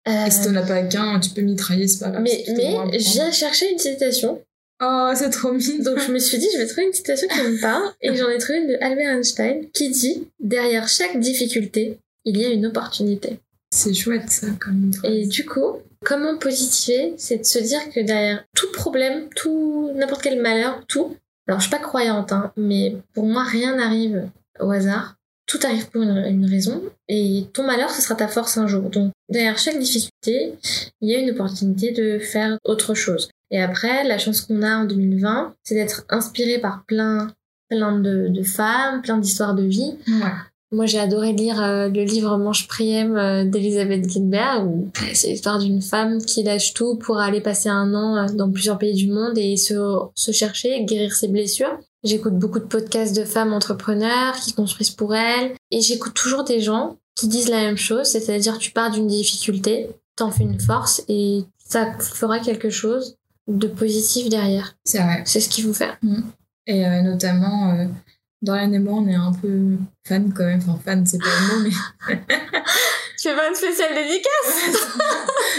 Euh, 0.09 0.25
Et 0.25 0.29
si 0.31 0.41
t'en 0.43 0.53
as 0.55 0.63
pas 0.63 0.81
qu'un, 0.83 1.17
tu 1.21 1.29
peux 1.29 1.41
mitrailler, 1.41 1.87
c'est 1.87 1.99
pas 2.03 2.09
grave. 2.09 2.23
mais 2.23 2.43
mais 2.49 2.99
j'ai 2.99 3.31
cherché 3.31 3.71
une 3.71 3.79
citation. 3.79 4.41
Oh, 4.83 5.11
c'est 5.15 5.29
trop 5.29 5.53
mignon. 5.53 5.81
Donc 5.81 5.99
je 6.05 6.11
me 6.11 6.19
suis 6.19 6.37
dit, 6.37 6.47
je 6.53 6.57
vais 6.57 6.67
trouver 6.67 6.87
une 6.87 6.93
citation 6.93 7.25
qui 7.29 7.37
me 7.41 7.61
parle. 7.61 7.89
Et 8.01 8.13
j'en 8.15 8.27
ai 8.29 8.37
trouvé 8.37 8.59
une 8.59 8.67
de 8.67 8.77
Albert 8.81 9.15
Einstein 9.15 9.69
qui 9.73 9.89
dit 9.91 10.27
Derrière 10.41 10.89
chaque 10.89 11.17
difficulté, 11.21 11.99
il 12.25 12.37
y 12.37 12.45
a 12.45 12.49
une 12.49 12.65
opportunité. 12.65 13.39
C'est 13.73 13.95
chouette 13.95 14.29
ça 14.29 14.47
comme. 14.59 14.91
Et 15.03 15.25
du 15.25 15.45
coup, 15.45 15.79
comment 16.05 16.37
positiver 16.37 17.15
C'est 17.17 17.39
de 17.39 17.43
se 17.43 17.57
dire 17.57 17.79
que 17.91 17.99
derrière 18.01 18.45
tout 18.55 18.71
problème, 18.71 19.29
tout 19.35 19.89
n'importe 19.95 20.21
quel 20.21 20.39
malheur, 20.39 20.83
tout. 20.87 21.17
Alors 21.47 21.59
je 21.59 21.65
suis 21.65 21.75
pas 21.75 21.81
croyante, 21.81 22.31
hein, 22.31 22.53
mais 22.55 22.95
pour 23.15 23.25
moi 23.25 23.43
rien 23.43 23.75
n'arrive 23.75 24.29
au 24.59 24.69
hasard. 24.69 25.15
Tout 25.47 25.57
arrive 25.63 25.89
pour 25.89 26.03
une, 26.03 26.17
une 26.17 26.45
raison 26.45 26.83
et 27.09 27.47
ton 27.51 27.63
malheur 27.63 27.89
ce 27.89 28.01
sera 28.01 28.13
ta 28.13 28.27
force 28.27 28.57
un 28.57 28.67
jour. 28.67 28.91
Donc 28.91 29.11
derrière 29.27 29.57
chaque 29.57 29.79
difficulté, 29.79 30.53
il 31.01 31.09
y 31.09 31.15
a 31.15 31.19
une 31.19 31.31
opportunité 31.31 31.91
de 31.91 32.19
faire 32.19 32.59
autre 32.63 32.93
chose. 32.93 33.31
Et 33.49 33.59
après, 33.59 34.03
la 34.03 34.19
chance 34.19 34.41
qu'on 34.41 34.61
a 34.61 34.77
en 34.77 34.85
2020, 34.85 35.55
c'est 35.63 35.75
d'être 35.75 36.05
inspiré 36.09 36.59
par 36.59 36.85
plein, 36.85 37.33
plein 37.69 37.99
de, 37.99 38.27
de 38.27 38.43
femmes, 38.43 39.01
plein 39.01 39.17
d'histoires 39.17 39.55
de 39.55 39.63
vie. 39.63 39.95
Ouais. 40.07 40.31
Moi, 40.73 40.87
j'ai 40.87 40.97
adoré 40.97 41.33
lire 41.33 41.61
euh, 41.61 41.87
le 41.87 42.03
livre 42.03 42.35
Manche 42.39 42.67
Priem 42.67 43.15
euh, 43.15 43.45
d'Elisabeth 43.45 44.07
Guilbert, 44.07 44.65
où 44.65 44.89
euh, 45.03 45.05
c'est 45.13 45.27
l'histoire 45.27 45.59
d'une 45.59 45.83
femme 45.83 46.19
qui 46.19 46.41
lâche 46.41 46.73
tout 46.73 46.95
pour 46.95 47.19
aller 47.19 47.41
passer 47.41 47.69
un 47.69 47.93
an 47.93 48.17
euh, 48.17 48.33
dans 48.33 48.49
plusieurs 48.51 48.79
pays 48.79 48.95
du 48.95 49.07
monde 49.07 49.37
et 49.37 49.55
se, 49.55 49.75
se 50.15 50.31
chercher, 50.31 50.83
guérir 50.83 51.13
ses 51.13 51.27
blessures. 51.27 51.77
J'écoute 52.03 52.39
beaucoup 52.39 52.57
de 52.57 52.65
podcasts 52.65 53.15
de 53.15 53.23
femmes 53.23 53.53
entrepreneurs 53.53 54.35
qui 54.37 54.53
construisent 54.53 54.89
pour 54.89 55.13
elles. 55.13 55.51
Et 55.69 55.79
j'écoute 55.79 56.15
toujours 56.15 56.43
des 56.43 56.59
gens 56.59 56.97
qui 57.15 57.27
disent 57.27 57.49
la 57.49 57.61
même 57.61 57.77
chose, 57.77 58.07
c'est-à-dire 58.07 58.57
tu 58.57 58.71
pars 58.71 58.89
d'une 58.89 59.07
difficulté, 59.07 59.89
t'en 60.15 60.31
fais 60.31 60.43
une 60.43 60.59
force 60.59 61.03
et 61.07 61.43
ça 61.59 61.93
fera 61.99 62.39
quelque 62.39 62.71
chose 62.71 63.15
de 63.47 63.67
positif 63.67 64.27
derrière. 64.27 64.75
C'est 64.85 64.97
vrai. 64.97 65.21
C'est 65.25 65.39
ce 65.39 65.49
qu'il 65.49 65.65
faut 65.65 65.73
faire. 65.73 65.99
Et 66.65 66.83
euh, 66.83 67.01
notamment, 67.03 67.87
Dorian 68.43 68.73
et 68.73 68.79
moi, 68.79 68.93
on 68.95 69.07
est 69.07 69.15
un 69.15 69.31
peu 69.31 69.77
fan 70.03 70.33
quand 70.35 70.45
même. 70.45 70.59
Enfin, 70.67 70.79
fan, 70.83 71.05
c'est 71.05 71.17
pas 71.17 71.25
le 71.25 71.55
mot, 71.55 71.63
mais 71.63 72.15
Tu 73.17 73.29
fais 73.29 73.35
pas 73.35 73.47
une 73.47 73.55
spéciale 73.55 73.93
dédicace 73.95 74.89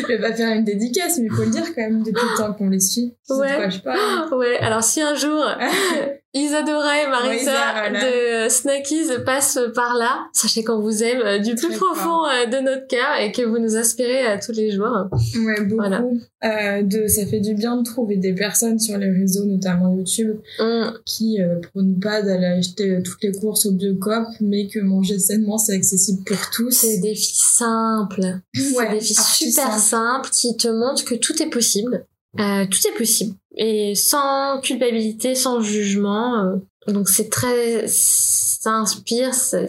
je 0.00 0.06
vais 0.06 0.18
pas 0.18 0.32
faire 0.32 0.54
une 0.54 0.64
dédicace, 0.64 1.18
mais 1.18 1.26
il 1.26 1.32
faut 1.32 1.44
le 1.44 1.50
dire 1.50 1.64
quand 1.74 1.82
même 1.82 2.02
depuis 2.02 2.26
le 2.30 2.36
temps 2.36 2.52
qu'on 2.52 2.68
les 2.68 2.80
suit. 2.80 3.14
Ouais. 3.30 3.50
de 3.50 3.56
quoi 3.56 3.68
je 3.68 3.78
parle. 3.78 4.34
Ouais, 4.34 4.58
alors 4.58 4.82
si 4.82 5.00
un 5.00 5.14
jour 5.14 5.44
Isadora 6.34 7.02
et 7.02 7.06
Marisa 7.06 7.52
Marisa, 7.52 7.72
voilà. 7.90 8.00
de 8.46 8.48
Snackies 8.48 9.06
passent 9.24 9.60
par 9.74 9.94
là, 9.94 10.26
sachez 10.32 10.64
qu'on 10.64 10.80
vous 10.80 11.02
aime 11.04 11.20
euh, 11.22 11.38
du 11.38 11.54
plus 11.54 11.68
Très 11.68 11.76
profond 11.76 12.24
euh, 12.26 12.46
de 12.46 12.56
notre 12.58 12.88
cœur 12.88 13.20
et 13.20 13.30
que 13.30 13.42
vous 13.42 13.58
nous 13.58 13.76
inspirez 13.76 14.26
euh, 14.26 14.36
tous 14.44 14.50
les 14.52 14.72
jours. 14.72 15.08
Ouais, 15.12 15.60
beaucoup. 15.62 15.76
Voilà. 15.76 16.02
Euh, 16.44 16.82
de, 16.82 17.06
ça 17.06 17.24
fait 17.26 17.38
du 17.40 17.54
bien 17.54 17.76
de 17.76 17.84
trouver 17.84 18.16
des 18.16 18.34
personnes 18.34 18.78
sur 18.80 18.98
les 18.98 19.10
réseaux, 19.10 19.44
notamment 19.44 19.94
YouTube, 19.96 20.36
Hum, 20.58 20.92
qui 21.06 21.40
euh, 21.40 21.60
prônent 21.72 22.00
pas 22.00 22.20
d'aller 22.22 22.46
acheter 22.46 23.00
toutes 23.04 23.22
les 23.22 23.32
courses 23.32 23.66
au 23.66 23.72
Biocop, 23.72 24.26
mais 24.40 24.66
que 24.66 24.80
manger 24.80 25.18
sainement, 25.20 25.56
c'est 25.56 25.74
accessible 25.76 26.24
pour 26.24 26.36
tous. 26.52 26.70
C'est 26.72 26.96
des 26.98 27.10
défis 27.10 27.32
simples. 27.38 28.40
C'est 28.54 28.76
Ouais, 28.76 28.88
des 28.90 28.98
défis 28.98 29.14
archi 29.18 29.50
super 29.52 29.78
simple. 29.78 29.80
simples 29.80 30.30
qui 30.30 30.56
te 30.56 30.68
montrent 30.68 31.04
que 31.04 31.14
tout 31.14 31.40
est 31.42 31.48
possible. 31.50 32.04
Euh, 32.40 32.66
tout 32.66 32.78
est 32.88 32.96
possible. 32.96 33.36
Et 33.56 33.94
sans 33.94 34.60
culpabilité, 34.60 35.34
sans 35.34 35.60
jugement. 35.60 36.44
euh, 36.44 36.92
donc 36.92 37.08
c'est 37.08 37.30
très... 37.30 37.84
Ça 37.86 38.70
inspire, 38.72 39.34
ça, 39.34 39.66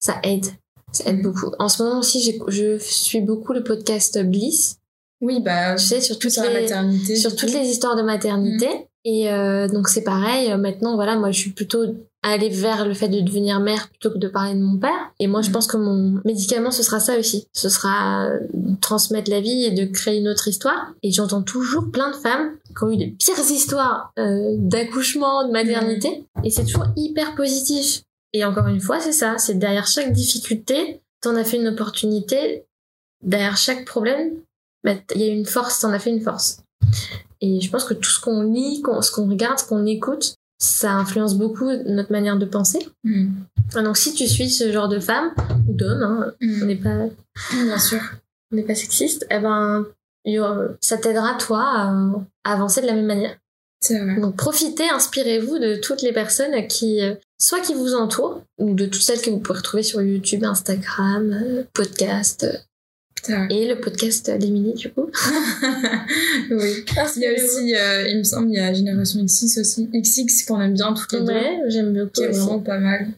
ça 0.00 0.20
aide. 0.24 0.46
Ça 0.92 1.04
aide 1.06 1.16
Mhm. 1.18 1.22
beaucoup. 1.22 1.50
En 1.58 1.68
ce 1.68 1.82
moment 1.82 1.98
aussi, 2.00 2.20
je 2.48 2.78
suis 2.78 3.20
beaucoup 3.20 3.52
le 3.52 3.62
podcast 3.64 4.18
Bliss. 4.22 4.76
Oui, 5.20 5.40
bah, 5.40 5.76
Tu 5.76 5.84
sais, 5.86 6.00
sur 6.00 6.16
tout 6.18 6.22
toutes 6.28 6.32
sur 6.32 6.42
les, 6.44 6.62
maternité. 6.62 7.16
sur 7.16 7.34
toutes 7.34 7.52
les 7.52 7.66
histoires 7.68 7.96
de 7.96 8.02
maternité. 8.02 8.68
Et 9.06 9.30
euh, 9.30 9.68
donc 9.68 9.88
c'est 9.88 10.02
pareil, 10.02 10.50
euh, 10.50 10.56
maintenant 10.56 10.94
voilà, 10.94 11.16
moi 11.16 11.30
je 11.30 11.38
suis 11.38 11.50
plutôt 11.50 11.84
allée 12.22 12.48
vers 12.48 12.86
le 12.88 12.94
fait 12.94 13.08
de 13.08 13.20
devenir 13.20 13.60
mère 13.60 13.90
plutôt 13.90 14.10
que 14.10 14.16
de 14.16 14.28
parler 14.28 14.54
de 14.54 14.60
mon 14.62 14.78
père. 14.78 15.12
Et 15.20 15.26
moi 15.26 15.42
je 15.42 15.48
Mhm. 15.48 15.52
pense 15.52 15.66
que 15.66 15.76
mon 15.76 16.22
médicament 16.24 16.70
ce 16.70 16.82
sera 16.82 17.00
ça 17.00 17.18
aussi. 17.18 17.46
Ce 17.52 17.68
sera 17.68 18.30
de 18.54 18.76
transmettre 18.80 19.30
la 19.30 19.42
vie 19.42 19.64
et 19.64 19.72
de 19.72 19.84
créer 19.84 20.20
une 20.20 20.28
autre 20.28 20.48
histoire. 20.48 20.94
Et 21.02 21.10
j'entends 21.12 21.42
toujours 21.42 21.90
plein 21.90 22.10
de 22.10 22.16
femmes 22.16 22.52
qui 22.76 22.82
ont 22.84 22.90
eu 22.90 22.96
les 22.96 23.08
pires 23.10 23.38
histoires 23.50 24.10
euh, 24.18 24.54
d'accouchement, 24.58 25.46
de 25.46 25.52
maternité. 25.52 26.24
Et 26.42 26.48
c'est 26.50 26.64
toujours 26.64 26.86
hyper 26.96 27.34
positif. 27.34 28.00
Et 28.32 28.42
encore 28.44 28.68
une 28.68 28.80
fois, 28.80 29.00
c'est 29.00 29.12
ça, 29.12 29.36
c'est 29.36 29.58
derrière 29.58 29.86
chaque 29.86 30.12
difficulté, 30.12 31.02
t'en 31.20 31.36
as 31.36 31.44
fait 31.44 31.58
une 31.58 31.68
opportunité. 31.68 32.64
Derrière 33.22 33.56
chaque 33.58 33.84
problème, 33.84 34.32
bah, 34.82 34.94
il 35.14 35.20
y 35.20 35.24
a 35.24 35.32
une 35.32 35.46
force, 35.46 35.80
t'en 35.80 35.92
as 35.92 35.98
fait 35.98 36.10
une 36.10 36.20
force. 36.22 36.58
Et 37.40 37.60
je 37.60 37.70
pense 37.70 37.84
que 37.84 37.94
tout 37.94 38.10
ce 38.10 38.20
qu'on 38.20 38.42
lit, 38.42 38.82
ce 39.00 39.10
qu'on 39.10 39.28
regarde, 39.28 39.58
ce 39.58 39.64
qu'on 39.66 39.84
écoute, 39.86 40.34
ça 40.58 40.92
influence 40.92 41.34
beaucoup 41.34 41.70
notre 41.86 42.12
manière 42.12 42.36
de 42.38 42.46
penser. 42.46 42.86
Mm. 43.04 43.28
Donc 43.74 43.96
si 43.96 44.14
tu 44.14 44.26
suis 44.26 44.48
ce 44.50 44.72
genre 44.72 44.88
de 44.88 44.98
femme 45.00 45.32
ou 45.68 45.72
d'homme, 45.72 46.02
hein, 46.02 46.32
Mm. 46.40 46.62
on 46.62 46.66
n'est 46.66 46.76
pas, 46.76 46.98
Bien 47.52 47.78
sûr. 47.78 48.00
on 48.52 48.56
n'est 48.56 48.62
pas 48.62 48.74
sexiste, 48.74 49.26
eh 49.30 49.38
ben 49.40 49.84
ça 50.80 50.96
t'aidera 50.96 51.34
toi 51.34 51.60
à, 51.62 51.90
à 52.44 52.52
avancer 52.54 52.80
de 52.80 52.86
la 52.86 52.94
même 52.94 53.06
manière. 53.06 53.36
Vrai. 53.90 54.18
Donc 54.18 54.36
profitez, 54.36 54.88
inspirez-vous 54.88 55.58
de 55.58 55.74
toutes 55.76 56.00
les 56.00 56.12
personnes 56.14 56.66
qui, 56.68 57.02
euh, 57.02 57.14
soit 57.38 57.60
qui 57.60 57.74
vous 57.74 57.94
entourent, 57.94 58.40
ou 58.58 58.74
de 58.74 58.86
toutes 58.86 59.02
celles 59.02 59.20
que 59.20 59.28
vous 59.28 59.40
pouvez 59.40 59.58
retrouver 59.58 59.82
sur 59.82 60.00
YouTube, 60.00 60.42
Instagram, 60.42 61.32
euh, 61.32 61.64
podcast, 61.74 62.46
euh, 63.30 63.46
et 63.50 63.68
le 63.68 63.80
podcast 63.80 64.30
d'Emily 64.30 64.74
du 64.74 64.90
coup. 64.90 65.06
oui. 66.50 66.84
Il 67.16 67.22
y 67.22 67.26
a 67.26 67.32
aussi, 67.32 67.74
euh, 67.74 68.08
il 68.08 68.18
me 68.18 68.22
semble, 68.22 68.48
il 68.50 68.54
y 68.54 68.60
a 68.60 68.72
Génération 68.72 69.22
XX 69.22 69.58
aussi. 69.58 69.88
XX 69.92 70.44
qu'on 70.46 70.60
aime 70.60 70.74
bien 70.74 70.92
toutes 70.92 71.12
les 71.12 71.20
deux. 71.20 71.26
Ouais, 71.26 71.60
j'aime 71.68 71.92
beaucoup 71.92 72.10
Qui 72.12 72.22
est 72.22 72.30
vraiment 72.30 72.60
pas 72.60 72.78
mal. 72.78 73.08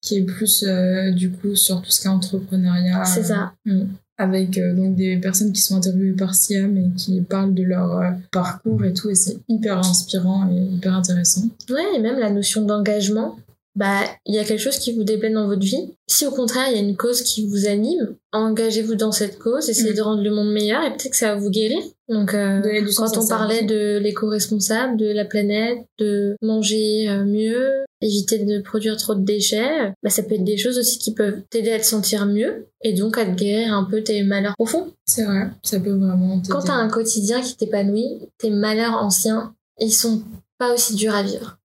Qui 0.00 0.18
est 0.18 0.22
plus, 0.22 0.64
euh, 0.66 1.10
du 1.12 1.30
coup, 1.30 1.54
sur 1.54 1.80
tout 1.80 1.90
ce 1.90 2.00
qui 2.00 2.06
est 2.06 2.10
entrepreneuriat. 2.10 3.04
C'est 3.04 3.24
ça. 3.24 3.52
Mm. 3.64 3.84
Avec 4.18 4.60
donc 4.76 4.94
des 4.94 5.16
personnes 5.16 5.52
qui 5.52 5.60
sont 5.60 5.76
interviewées 5.76 6.12
par 6.12 6.34
Siam 6.34 6.76
et 6.76 6.90
qui 6.96 7.20
parlent 7.22 7.54
de 7.54 7.62
leur 7.62 8.14
parcours 8.30 8.84
et 8.84 8.92
tout. 8.92 9.10
Et 9.10 9.14
c'est 9.14 9.38
hyper 9.48 9.78
inspirant 9.78 10.48
et 10.50 10.74
hyper 10.74 10.94
intéressant. 10.94 11.42
Ouais, 11.70 11.96
et 11.96 11.98
même 11.98 12.18
la 12.18 12.30
notion 12.30 12.62
d'engagement. 12.62 13.38
Bah, 13.74 14.00
il 14.26 14.34
y 14.34 14.38
a 14.38 14.44
quelque 14.44 14.60
chose 14.60 14.78
qui 14.78 14.92
vous 14.92 15.02
déplaît 15.02 15.30
dans 15.30 15.46
votre 15.46 15.62
vie. 15.62 15.94
Si 16.06 16.26
au 16.26 16.30
contraire, 16.30 16.66
il 16.70 16.76
y 16.76 16.78
a 16.78 16.82
une 16.82 16.96
cause 16.96 17.22
qui 17.22 17.46
vous 17.46 17.66
anime, 17.66 18.16
engagez-vous 18.32 18.96
dans 18.96 19.12
cette 19.12 19.38
cause, 19.38 19.70
essayez 19.70 19.92
Mm. 19.92 19.96
de 19.96 20.02
rendre 20.02 20.22
le 20.22 20.30
monde 20.30 20.52
meilleur 20.52 20.82
et 20.84 20.90
peut-être 20.90 21.10
que 21.12 21.16
ça 21.16 21.34
va 21.34 21.40
vous 21.40 21.48
guérir. 21.48 21.78
Donc, 22.08 22.34
euh, 22.34 22.60
quand 22.96 23.16
on 23.16 23.26
parlait 23.26 23.62
de 23.62 23.96
l'éco-responsable, 23.98 24.98
de 24.98 25.06
la 25.06 25.24
planète, 25.24 25.78
de 25.98 26.36
manger 26.42 27.08
euh, 27.08 27.24
mieux, 27.24 27.84
éviter 28.02 28.44
de 28.44 28.60
produire 28.60 28.98
trop 28.98 29.14
de 29.14 29.24
déchets, 29.24 29.94
bah, 30.02 30.10
ça 30.10 30.22
peut 30.22 30.34
être 30.34 30.44
des 30.44 30.58
choses 30.58 30.78
aussi 30.78 30.98
qui 30.98 31.14
peuvent 31.14 31.40
t'aider 31.48 31.72
à 31.72 31.78
te 31.78 31.86
sentir 31.86 32.26
mieux 32.26 32.66
et 32.82 32.92
donc 32.92 33.16
à 33.16 33.24
te 33.24 33.30
guérir 33.30 33.72
un 33.72 33.84
peu 33.84 34.02
tes 34.02 34.22
malheurs 34.22 34.54
profonds. 34.56 34.92
C'est 35.06 35.24
vrai. 35.24 35.48
Ça 35.62 35.80
peut 35.80 35.92
vraiment 35.92 36.40
t'aider. 36.40 36.52
Quand 36.52 36.62
t'as 36.62 36.74
un 36.74 36.88
quotidien 36.88 37.40
qui 37.40 37.56
t'épanouit, 37.56 38.18
tes 38.36 38.50
malheurs 38.50 38.94
anciens, 39.02 39.54
ils 39.80 39.92
sont 39.92 40.22
pas 40.58 40.74
aussi 40.74 40.94
durs 40.94 41.14
à 41.14 41.22
vivre. 41.22 41.58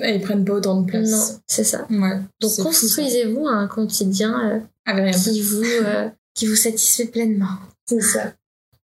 Et 0.00 0.14
ils 0.14 0.20
prennent 0.20 0.44
pas 0.44 0.54
autant 0.54 0.80
de 0.82 0.86
place. 0.86 1.10
Non, 1.10 1.40
c'est 1.46 1.64
ça. 1.64 1.86
Ouais. 1.90 2.20
Donc 2.40 2.52
construisez-vous 2.62 3.46
un 3.46 3.66
quotidien 3.66 4.62
euh, 4.88 5.10
qui 5.10 5.40
vous 5.40 5.62
euh, 5.64 6.08
qui 6.34 6.46
vous 6.46 6.56
satisfait 6.56 7.06
pleinement. 7.06 7.56
C'est 7.86 8.00
ça. 8.00 8.32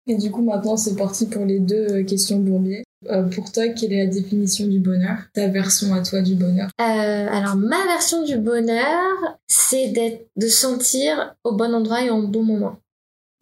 Et 0.07 0.15
du 0.15 0.31
coup, 0.31 0.41
maintenant, 0.41 0.75
c'est 0.75 0.95
parti 0.95 1.27
pour 1.27 1.45
les 1.45 1.59
deux 1.59 1.87
euh, 1.89 2.03
questions 2.03 2.39
bourbier. 2.39 2.83
Euh, 3.09 3.23
pour 3.23 3.51
toi, 3.51 3.67
quelle 3.69 3.93
est 3.93 4.05
la 4.05 4.11
définition 4.11 4.67
du 4.67 4.79
bonheur? 4.79 5.17
Ta 5.33 5.47
version 5.47 5.93
à 5.93 6.01
toi 6.01 6.21
du 6.21 6.35
bonheur? 6.35 6.69
Euh, 6.81 7.27
alors 7.29 7.55
ma 7.55 7.85
version 7.85 8.23
du 8.23 8.37
bonheur, 8.37 9.37
c'est 9.47 9.89
d'être 9.89 10.25
de 10.35 10.47
se 10.47 10.57
sentir 10.61 11.35
au 11.43 11.53
bon 11.53 11.73
endroit 11.73 12.03
et 12.03 12.09
au 12.09 12.27
bon 12.27 12.43
moment. 12.43 12.77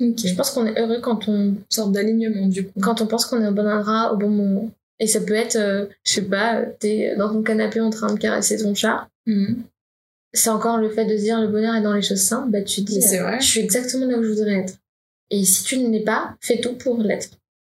Ok. 0.02 0.20
Je 0.26 0.36
pense 0.36 0.52
qu'on 0.52 0.66
est 0.66 0.80
heureux 0.80 1.00
quand 1.02 1.28
on 1.28 1.34
Une 1.34 1.64
sorte 1.70 1.92
d'alignement, 1.92 2.48
du 2.48 2.66
coup. 2.66 2.80
quand 2.82 3.02
on 3.02 3.08
pense 3.08 3.26
qu'on 3.26 3.42
est 3.42 3.48
au 3.48 3.54
bon 3.54 3.68
endroit 3.68 4.14
au 4.14 4.18
bon 4.18 4.30
moment. 4.30 4.70
Et 5.02 5.08
ça 5.08 5.20
peut 5.20 5.34
être, 5.34 5.56
euh, 5.56 5.88
je 6.06 6.14
sais 6.14 6.22
pas, 6.22 6.60
euh, 6.60 6.66
t'es 6.80 7.16
dans 7.18 7.34
ton 7.34 7.42
canapé 7.42 7.82
en 7.82 7.90
train 7.90 8.14
de 8.14 8.20
caresser 8.20 8.58
ton 8.58 8.76
chat. 8.76 9.10
Mhm. 9.26 9.64
C'est 10.32 10.52
encore 10.52 10.78
le 10.78 10.90
fait 10.92 11.06
de 11.06 11.18
se 11.18 11.24
dire 11.24 11.42
le 11.42 11.48
bonheur 11.48 11.76
est 11.76 11.82
dans 11.82 11.94
les 11.94 12.04
choses 12.04 12.22
simples. 12.22 12.52
Bah 12.52 12.62
tu 12.62 12.86
te 12.86 12.92
dis, 12.92 13.00
euh, 13.18 13.40
je 13.40 13.46
suis 13.46 13.60
exactement 13.62 14.06
là 14.06 14.18
où 14.18 14.24
je 14.24 14.30
voudrais 14.30 14.60
être. 14.60 14.76
Et 15.32 15.44
si 15.44 15.64
tu 15.64 15.80
ne 15.80 15.90
l'es 15.90 16.04
pas, 16.04 16.38
fais 16.40 16.62
tout 16.62 16.74
pour 16.74 17.00
l'être. 17.00 17.30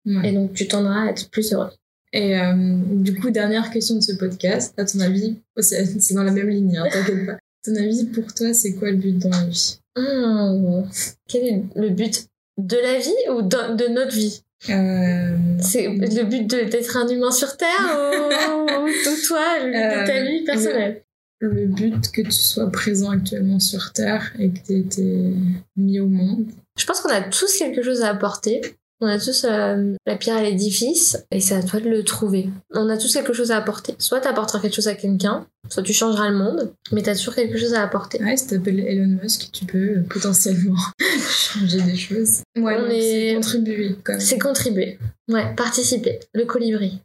Ouais. 0.06 0.30
Et 0.30 0.32
donc 0.34 0.54
tu 0.54 0.68
tendras 0.68 1.06
à 1.06 1.10
être 1.12 1.30
plus 1.30 1.54
heureux. 1.54 1.72
Et 2.12 2.38
euh, 2.38 2.54
du 2.92 3.16
coup, 3.16 3.32
dernière 3.32 3.72
question 3.72 3.96
de 3.96 4.02
ce 4.02 4.12
podcast. 4.12 4.74
À 4.78 4.84
ton 4.84 5.00
avis, 5.00 5.38
oh, 5.56 5.62
c'est 5.62 6.14
dans 6.14 6.24
la 6.24 6.32
même 6.32 6.50
ligne, 6.50 6.78
hein, 6.78 6.88
t'inquiète 6.92 7.26
pas. 7.26 7.38
À 7.66 7.72
ton 7.72 7.76
avis, 7.78 8.04
pour 8.08 8.34
toi, 8.34 8.54
c'est 8.54 8.74
quoi 8.74 8.92
le 8.92 8.98
but 8.98 9.18
dans 9.18 9.30
la 9.30 9.46
vie? 9.46 9.80
Hmm. 9.96 10.84
Quel 11.30 11.44
est 11.46 11.64
le 11.78 11.92
but 11.92 12.28
de 12.58 12.76
la 12.76 13.00
vie 13.00 13.30
ou 13.32 13.42
de, 13.42 13.78
de 13.78 13.88
notre 13.88 14.14
vie? 14.14 14.44
Euh... 14.70 15.38
C'est 15.60 15.88
le 15.88 16.24
but 16.24 16.48
d'être 16.48 16.98
un 16.98 17.08
humain 17.08 17.32
sur 17.32 17.58
Terre 17.58 17.98
ou, 17.98 18.86
ou 18.86 19.26
toi, 19.28 19.60
le 19.60 19.72
but 19.72 20.02
de 20.02 20.08
ta 20.08 20.18
Euh, 20.18 20.24
vie 20.24 20.44
personnelle? 20.44 21.04
Le 21.40 21.66
but 21.66 22.12
que 22.12 22.22
tu 22.22 22.32
sois 22.32 22.70
présent 22.72 23.10
actuellement 23.12 23.60
sur 23.60 23.92
Terre 23.92 24.32
et 24.40 24.50
que 24.50 24.60
tu 24.66 24.74
été 24.80 25.34
mis 25.76 26.00
au 26.00 26.08
monde. 26.08 26.46
Je 26.78 26.86
pense 26.86 27.02
qu'on 27.02 27.10
a 27.10 27.22
tous 27.22 27.58
quelque 27.58 27.84
chose 27.84 28.02
à 28.02 28.10
apporter. 28.10 28.62
On 29.04 29.08
a 29.08 29.20
tous 29.20 29.44
euh, 29.44 29.96
la 30.06 30.16
pierre 30.16 30.38
à 30.38 30.44
l'édifice 30.44 31.18
et 31.30 31.42
c'est 31.42 31.56
à 31.56 31.62
toi 31.62 31.82
de 31.82 31.90
le 31.90 32.04
trouver. 32.06 32.50
On 32.74 32.88
a 32.88 32.96
tous 32.98 33.12
quelque 33.14 33.34
chose 33.34 33.52
à 33.52 33.58
apporter. 33.58 33.96
Soit 34.00 34.22
tu 34.22 34.30
apporteras 34.30 34.62
quelque 34.62 34.76
chose 34.76 34.88
à 34.88 34.96
quelqu'un, 34.96 35.46
soit 35.70 35.84
tu 35.84 35.92
changeras 35.92 36.30
le 36.30 36.38
monde, 36.38 36.72
mais 36.94 37.04
tu 37.04 37.10
as 37.10 37.16
toujours 37.18 37.36
quelque 37.36 37.58
chose 37.58 37.74
à 37.74 37.84
apporter. 37.84 38.24
Ouais, 38.24 38.38
si 38.38 38.48
t'appelles 38.48 38.80
Elon 38.80 39.20
Musk, 39.22 39.50
tu 39.52 39.66
peux 39.66 39.98
euh, 39.98 40.04
potentiellement 40.10 40.78
changer 41.30 41.82
des 41.82 41.98
choses. 41.98 42.44
Ouais, 42.58 42.78
On 42.80 42.90
est- 42.90 43.02
c'est 43.32 43.36
contribuer 43.36 43.96
quand 44.06 44.14
même. 44.14 44.22
C'est 44.22 44.40
contribuer. 44.40 44.98
Ouais, 45.28 45.54
participer. 45.54 46.20
Le 46.34 46.46
colibri. 46.46 47.02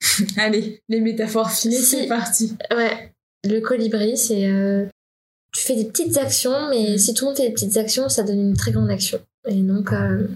Allez, 0.36 0.80
les 0.88 1.00
métaphores 1.00 1.50
filées, 1.50 1.76
Si. 1.78 1.84
c'est 2.02 2.06
parti. 2.06 2.54
Ouais, 2.72 3.12
le 3.44 3.58
colibri, 3.60 4.16
c'est. 4.16 4.46
euh, 4.46 4.86
tu 5.52 5.64
fais 5.64 5.74
des 5.74 5.86
petites 5.86 6.16
actions, 6.18 6.68
mais 6.70 6.94
Mm. 6.94 6.98
si 6.98 7.14
tout 7.14 7.24
le 7.24 7.30
monde 7.30 7.36
fait 7.36 7.48
des 7.48 7.52
petites 7.54 7.76
actions, 7.76 8.08
ça 8.08 8.22
donne 8.22 8.38
une 8.40 8.56
très 8.56 8.70
grande 8.70 8.90
action. 8.90 9.18
Et 9.48 9.54
donc. 9.54 9.92
euh, 9.92 10.28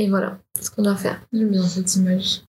et 0.00 0.08
voilà, 0.08 0.38
ce 0.60 0.70
qu'on 0.70 0.82
doit 0.82 0.96
faire. 0.96 1.20
J'aime 1.32 1.48
bien 1.50 1.66
cette 1.66 1.94
image. 1.96 2.42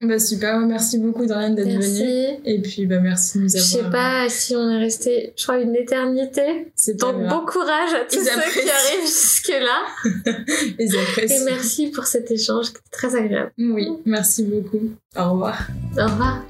Bah 0.00 0.20
super, 0.20 0.60
merci 0.60 0.96
beaucoup 0.98 1.26
Dorian 1.26 1.50
d'être 1.54 1.66
venue. 1.66 1.78
Merci. 1.78 2.40
Et 2.44 2.62
puis 2.62 2.86
bah 2.86 3.00
merci 3.00 3.38
de 3.38 3.42
nous 3.44 3.48
Je 3.48 3.56
avoir. 3.56 3.68
sais 3.84 3.90
pas 3.90 4.28
si 4.28 4.54
on 4.54 4.70
est 4.70 4.78
resté, 4.78 5.32
je 5.36 5.42
crois, 5.42 5.58
une 5.58 5.74
éternité. 5.74 6.70
C'est 6.76 6.94
Donc 7.00 7.16
grave. 7.16 7.28
bon 7.30 7.44
courage 7.46 7.94
à 7.94 8.04
tous 8.04 8.14
Ils 8.16 8.24
ceux 8.24 8.30
apprécient. 8.38 8.62
qui 8.62 8.70
arrivent 8.70 9.06
jusque-là. 9.08 9.80
Ils 10.78 10.94
Et 10.94 10.98
apprécient. 11.00 11.44
merci 11.46 11.86
pour 11.90 12.04
cet 12.06 12.30
échange 12.30 12.66
qui 12.66 12.78
était 12.78 12.90
très 12.92 13.16
agréable. 13.16 13.50
Oui, 13.58 13.88
merci 14.04 14.44
beaucoup. 14.44 14.90
Au 15.16 15.32
revoir. 15.32 15.66
Au 15.98 16.04
revoir. 16.04 16.44